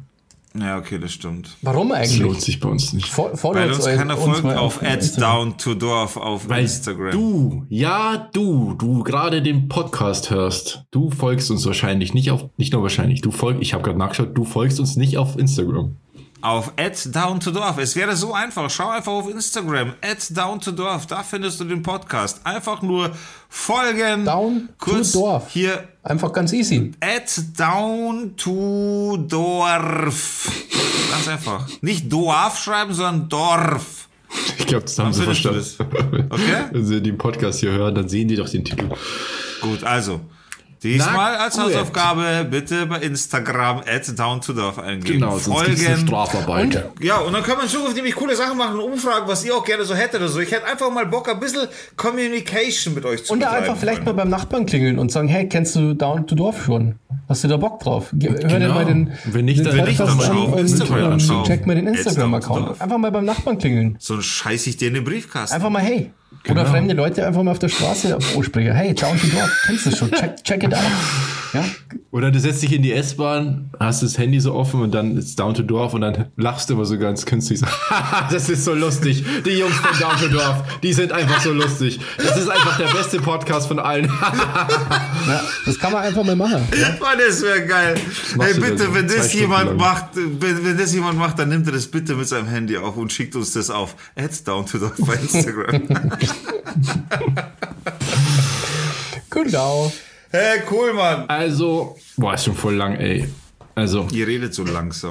Ja, 0.58 0.76
okay, 0.76 0.98
das 0.98 1.12
stimmt. 1.12 1.56
Warum 1.62 1.88
Das 1.88 1.98
eigentlich? 1.98 2.18
lohnt 2.20 2.42
sich 2.42 2.60
bei 2.60 2.68
uns 2.68 2.92
nicht. 2.92 3.06
Fol- 3.06 3.32
Weil 3.54 3.72
uns 3.72 3.86
keiner 3.86 4.18
folgt 4.18 4.44
auf. 4.44 4.82
@down2dorf 4.82 6.18
auf 6.18 6.48
Weil 6.48 6.62
Instagram. 6.64 7.10
du, 7.10 7.66
ja 7.70 8.28
du, 8.34 8.74
du 8.74 9.02
gerade 9.02 9.40
den 9.40 9.68
Podcast 9.68 10.30
hörst, 10.30 10.84
du 10.90 11.10
folgst 11.10 11.50
uns 11.50 11.64
wahrscheinlich 11.64 12.12
nicht 12.12 12.30
auf, 12.30 12.50
nicht 12.58 12.72
nur 12.74 12.82
wahrscheinlich, 12.82 13.22
du 13.22 13.30
folgst, 13.30 13.62
ich 13.62 13.72
habe 13.72 13.82
gerade 13.82 13.98
nachgeschaut, 13.98 14.36
du 14.36 14.44
folgst 14.44 14.78
uns 14.78 14.96
nicht 14.96 15.16
auf 15.16 15.38
Instagram. 15.38 15.96
Auf 16.42 16.72
@down2dorf. 16.76 17.78
Es 17.78 17.96
wäre 17.96 18.16
so 18.16 18.34
einfach. 18.34 18.68
Schau 18.68 18.88
einfach 18.88 19.12
auf 19.12 19.28
Instagram 19.30 19.94
@down2dorf. 20.02 21.06
Da 21.06 21.22
findest 21.22 21.60
du 21.60 21.64
den 21.64 21.82
Podcast. 21.82 22.40
Einfach 22.44 22.82
nur 22.82 23.10
folgen. 23.48 24.24
Down 24.24 24.68
to 24.68 24.74
kurz 24.78 25.12
Dorf. 25.12 25.48
hier 25.50 25.88
Einfach 26.04 26.32
ganz 26.32 26.52
easy. 26.52 26.92
At 27.00 27.30
down 27.56 28.36
to 28.36 29.18
Dorf. 29.18 30.50
Ganz 31.12 31.28
einfach. 31.28 31.68
Nicht 31.80 32.12
Dorf 32.12 32.58
schreiben, 32.58 32.92
sondern 32.92 33.28
Dorf. 33.28 34.08
Ich 34.58 34.66
glaube, 34.66 34.84
das 34.84 34.98
haben 34.98 35.12
sie 35.12 35.22
findest 35.22 35.44
du 35.44 35.52
verstanden. 35.52 36.26
Okay? 36.30 36.64
Wenn 36.72 36.84
sie 36.84 37.00
den 37.00 37.18
Podcast 37.18 37.60
hier 37.60 37.70
hören, 37.70 37.94
dann 37.94 38.08
sehen 38.08 38.26
die 38.26 38.34
doch 38.34 38.48
den 38.48 38.64
Titel. 38.64 38.88
Gut, 39.60 39.84
also. 39.84 40.20
Diesmal 40.82 41.36
als. 41.36 41.58
Hausaufgabe 41.58 42.46
bitte 42.50 42.86
bei 42.86 42.98
Instagram 42.98 43.78
at 43.86 44.18
down 44.18 44.40
to 44.40 44.52
dorf 44.52 44.78
eingeben. 44.78 45.20
Genau, 45.20 45.38
eine 45.38 45.96
Strafarbeit. 45.98 46.90
Ja, 47.00 47.18
und 47.18 47.32
dann 47.32 47.42
können 47.42 47.58
wir 47.58 47.64
in 47.64 47.68
Zukunft 47.70 47.94
nämlich 47.96 48.14
coole 48.14 48.34
Sachen 48.36 48.58
machen 48.58 48.78
und 48.78 48.92
umfragen, 48.92 49.26
was 49.28 49.44
ihr 49.44 49.54
auch 49.54 49.64
gerne 49.64 49.84
so 49.84 49.94
hättet 49.94 50.16
oder 50.20 50.28
so. 50.28 50.40
Ich 50.40 50.50
hätte 50.50 50.66
einfach 50.66 50.90
mal 50.90 51.06
Bock, 51.06 51.28
ein 51.28 51.38
bisschen 51.40 51.68
Communication 51.96 52.94
mit 52.94 53.04
euch 53.04 53.24
zu 53.24 53.32
Und 53.32 53.40
da 53.40 53.50
einfach 53.50 53.76
vielleicht 53.76 54.00
mal 54.00 54.06
Freunde. 54.06 54.22
beim 54.22 54.28
Nachbarn 54.30 54.66
klingeln 54.66 54.98
und 54.98 55.10
sagen, 55.12 55.28
hey, 55.28 55.48
kennst 55.48 55.74
du 55.76 55.94
Down 55.94 56.26
to 56.26 56.34
Dorf 56.34 56.64
schon? 56.64 56.96
Hast 57.28 57.44
du 57.44 57.48
da 57.48 57.56
Bock 57.56 57.80
drauf? 57.80 58.12
Hör 58.12 58.30
dir 58.34 58.46
Genau. 58.48 58.74
mal 58.74 58.84
den, 58.84 59.12
Wenn 59.24 59.44
nicht, 59.44 59.58
den 59.58 59.64
dann- 59.66 59.86
wenn 59.86 59.96
dann 59.96 60.08
an 60.08 60.58
Instagram 60.58 60.96
und, 60.96 61.02
und 61.06 61.12
anschauen. 61.12 61.44
check 61.44 61.66
mal 61.66 61.74
den 61.76 61.86
Instagram-Account. 61.86 62.80
Einfach 62.80 62.98
mal 62.98 63.10
beim 63.10 63.24
Nachbarn 63.24 63.58
klingeln. 63.58 63.96
So 63.98 64.20
scheiß 64.20 64.66
ich 64.66 64.76
dir 64.76 64.88
in 64.88 64.94
den 64.94 65.04
Briefkasten. 65.04 65.54
Einfach 65.54 65.70
mal 65.70 65.82
hey. 65.82 66.10
Oder 66.44 66.54
Genau. 66.62 66.70
fremde 66.70 66.94
Leute 66.94 67.24
einfach 67.26 67.42
mal 67.42 67.52
auf 67.52 67.58
der 67.60 67.68
Straße 67.68 68.16
ansprechen. 68.16 68.72
Hey, 68.74 68.94
Down 68.94 69.18
to 69.20 69.26
Dorf, 69.28 69.50
kennst 69.66 69.86
du 69.86 69.96
schon? 69.96 70.10
Check, 70.10 70.42
check 70.42 70.62
it 70.64 70.74
out. 70.74 70.80
Ja? 71.52 71.64
Oder 72.10 72.30
du 72.30 72.40
setzt 72.40 72.62
dich 72.62 72.72
in 72.72 72.82
die 72.82 72.92
S-Bahn, 72.92 73.70
hast 73.78 74.02
das 74.02 74.18
Handy 74.18 74.40
so 74.40 74.54
offen 74.54 74.80
und 74.80 74.92
dann 74.92 75.16
ist 75.16 75.38
Down 75.38 75.54
to 75.54 75.62
Dorf 75.62 75.94
und 75.94 76.00
dann 76.00 76.26
lachst 76.36 76.68
du 76.68 76.74
immer 76.74 76.84
so 76.84 76.98
ganz 76.98 77.26
künstlich. 77.26 77.60
So, 77.60 77.66
das 78.30 78.48
ist 78.48 78.64
so 78.64 78.74
lustig. 78.74 79.24
Die 79.44 79.50
Jungs 79.50 79.76
von 79.76 79.98
Down 79.98 80.16
to 80.18 80.28
Dorf, 80.28 80.64
die 80.82 80.92
sind 80.92 81.12
einfach 81.12 81.40
so 81.40 81.52
lustig. 81.52 82.00
Das 82.16 82.36
ist 82.36 82.48
einfach 82.48 82.76
der 82.78 82.88
beste 82.88 83.20
Podcast 83.20 83.68
von 83.68 83.78
allen. 83.78 84.04
ja, 85.26 85.40
das 85.64 85.78
kann 85.78 85.92
man 85.92 86.02
einfach 86.02 86.24
mal 86.24 86.36
machen. 86.36 86.66
Ja? 86.78 86.88
Mann, 87.00 87.18
das 87.24 87.42
wäre 87.42 87.66
geil. 87.66 87.94
du 88.34 88.60
bitte, 88.60 88.94
wenn 88.94 89.06
das 89.06 89.32
jemand 89.32 89.66
lang. 89.66 89.76
macht, 89.76 90.06
wenn, 90.16 90.64
wenn 90.64 90.76
das 90.78 90.92
jemand 90.92 91.18
macht, 91.18 91.38
dann 91.38 91.50
nimmt 91.50 91.66
er 91.66 91.72
das 91.72 91.86
bitte 91.86 92.14
mit 92.14 92.26
seinem 92.28 92.48
Handy 92.48 92.76
auf 92.78 92.96
und 92.96 93.12
schickt 93.12 93.36
uns 93.36 93.52
das 93.52 93.70
auf. 93.70 93.94
Ads 94.16 94.44
down 94.44 94.66
to 94.66 94.78
dorf 94.78 94.94
bei 94.98 95.14
Instagram. 95.14 95.82
Genau. 99.30 99.92
hey, 100.30 100.60
cool, 100.70 100.92
Mann. 100.92 101.24
Also, 101.28 101.96
boah, 102.16 102.34
ist 102.34 102.44
schon 102.44 102.54
voll 102.54 102.74
lang, 102.74 102.96
ey. 102.96 103.26
Also, 103.74 104.06
Ihr 104.12 104.26
redet 104.26 104.54
so 104.54 104.64
langsam. 104.64 105.10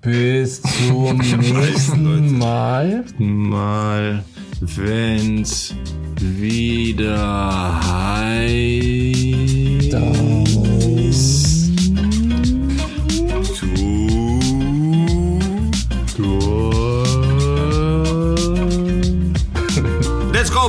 Bis 0.00 0.60
zum 0.62 1.18
nächsten 1.38 2.38
Mal. 2.38 3.04
mal, 3.18 4.24
wenn's 4.60 5.74
wieder 6.20 7.80
heißt. 7.86 9.94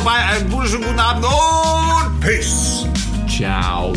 Bye, 0.10 0.26
einen 0.26 0.52
wunderschönen 0.52 0.86
guten 0.86 1.00
Abend 1.00 1.24
und 1.24 2.20
Peace. 2.20 2.88
Ciao. 3.28 3.94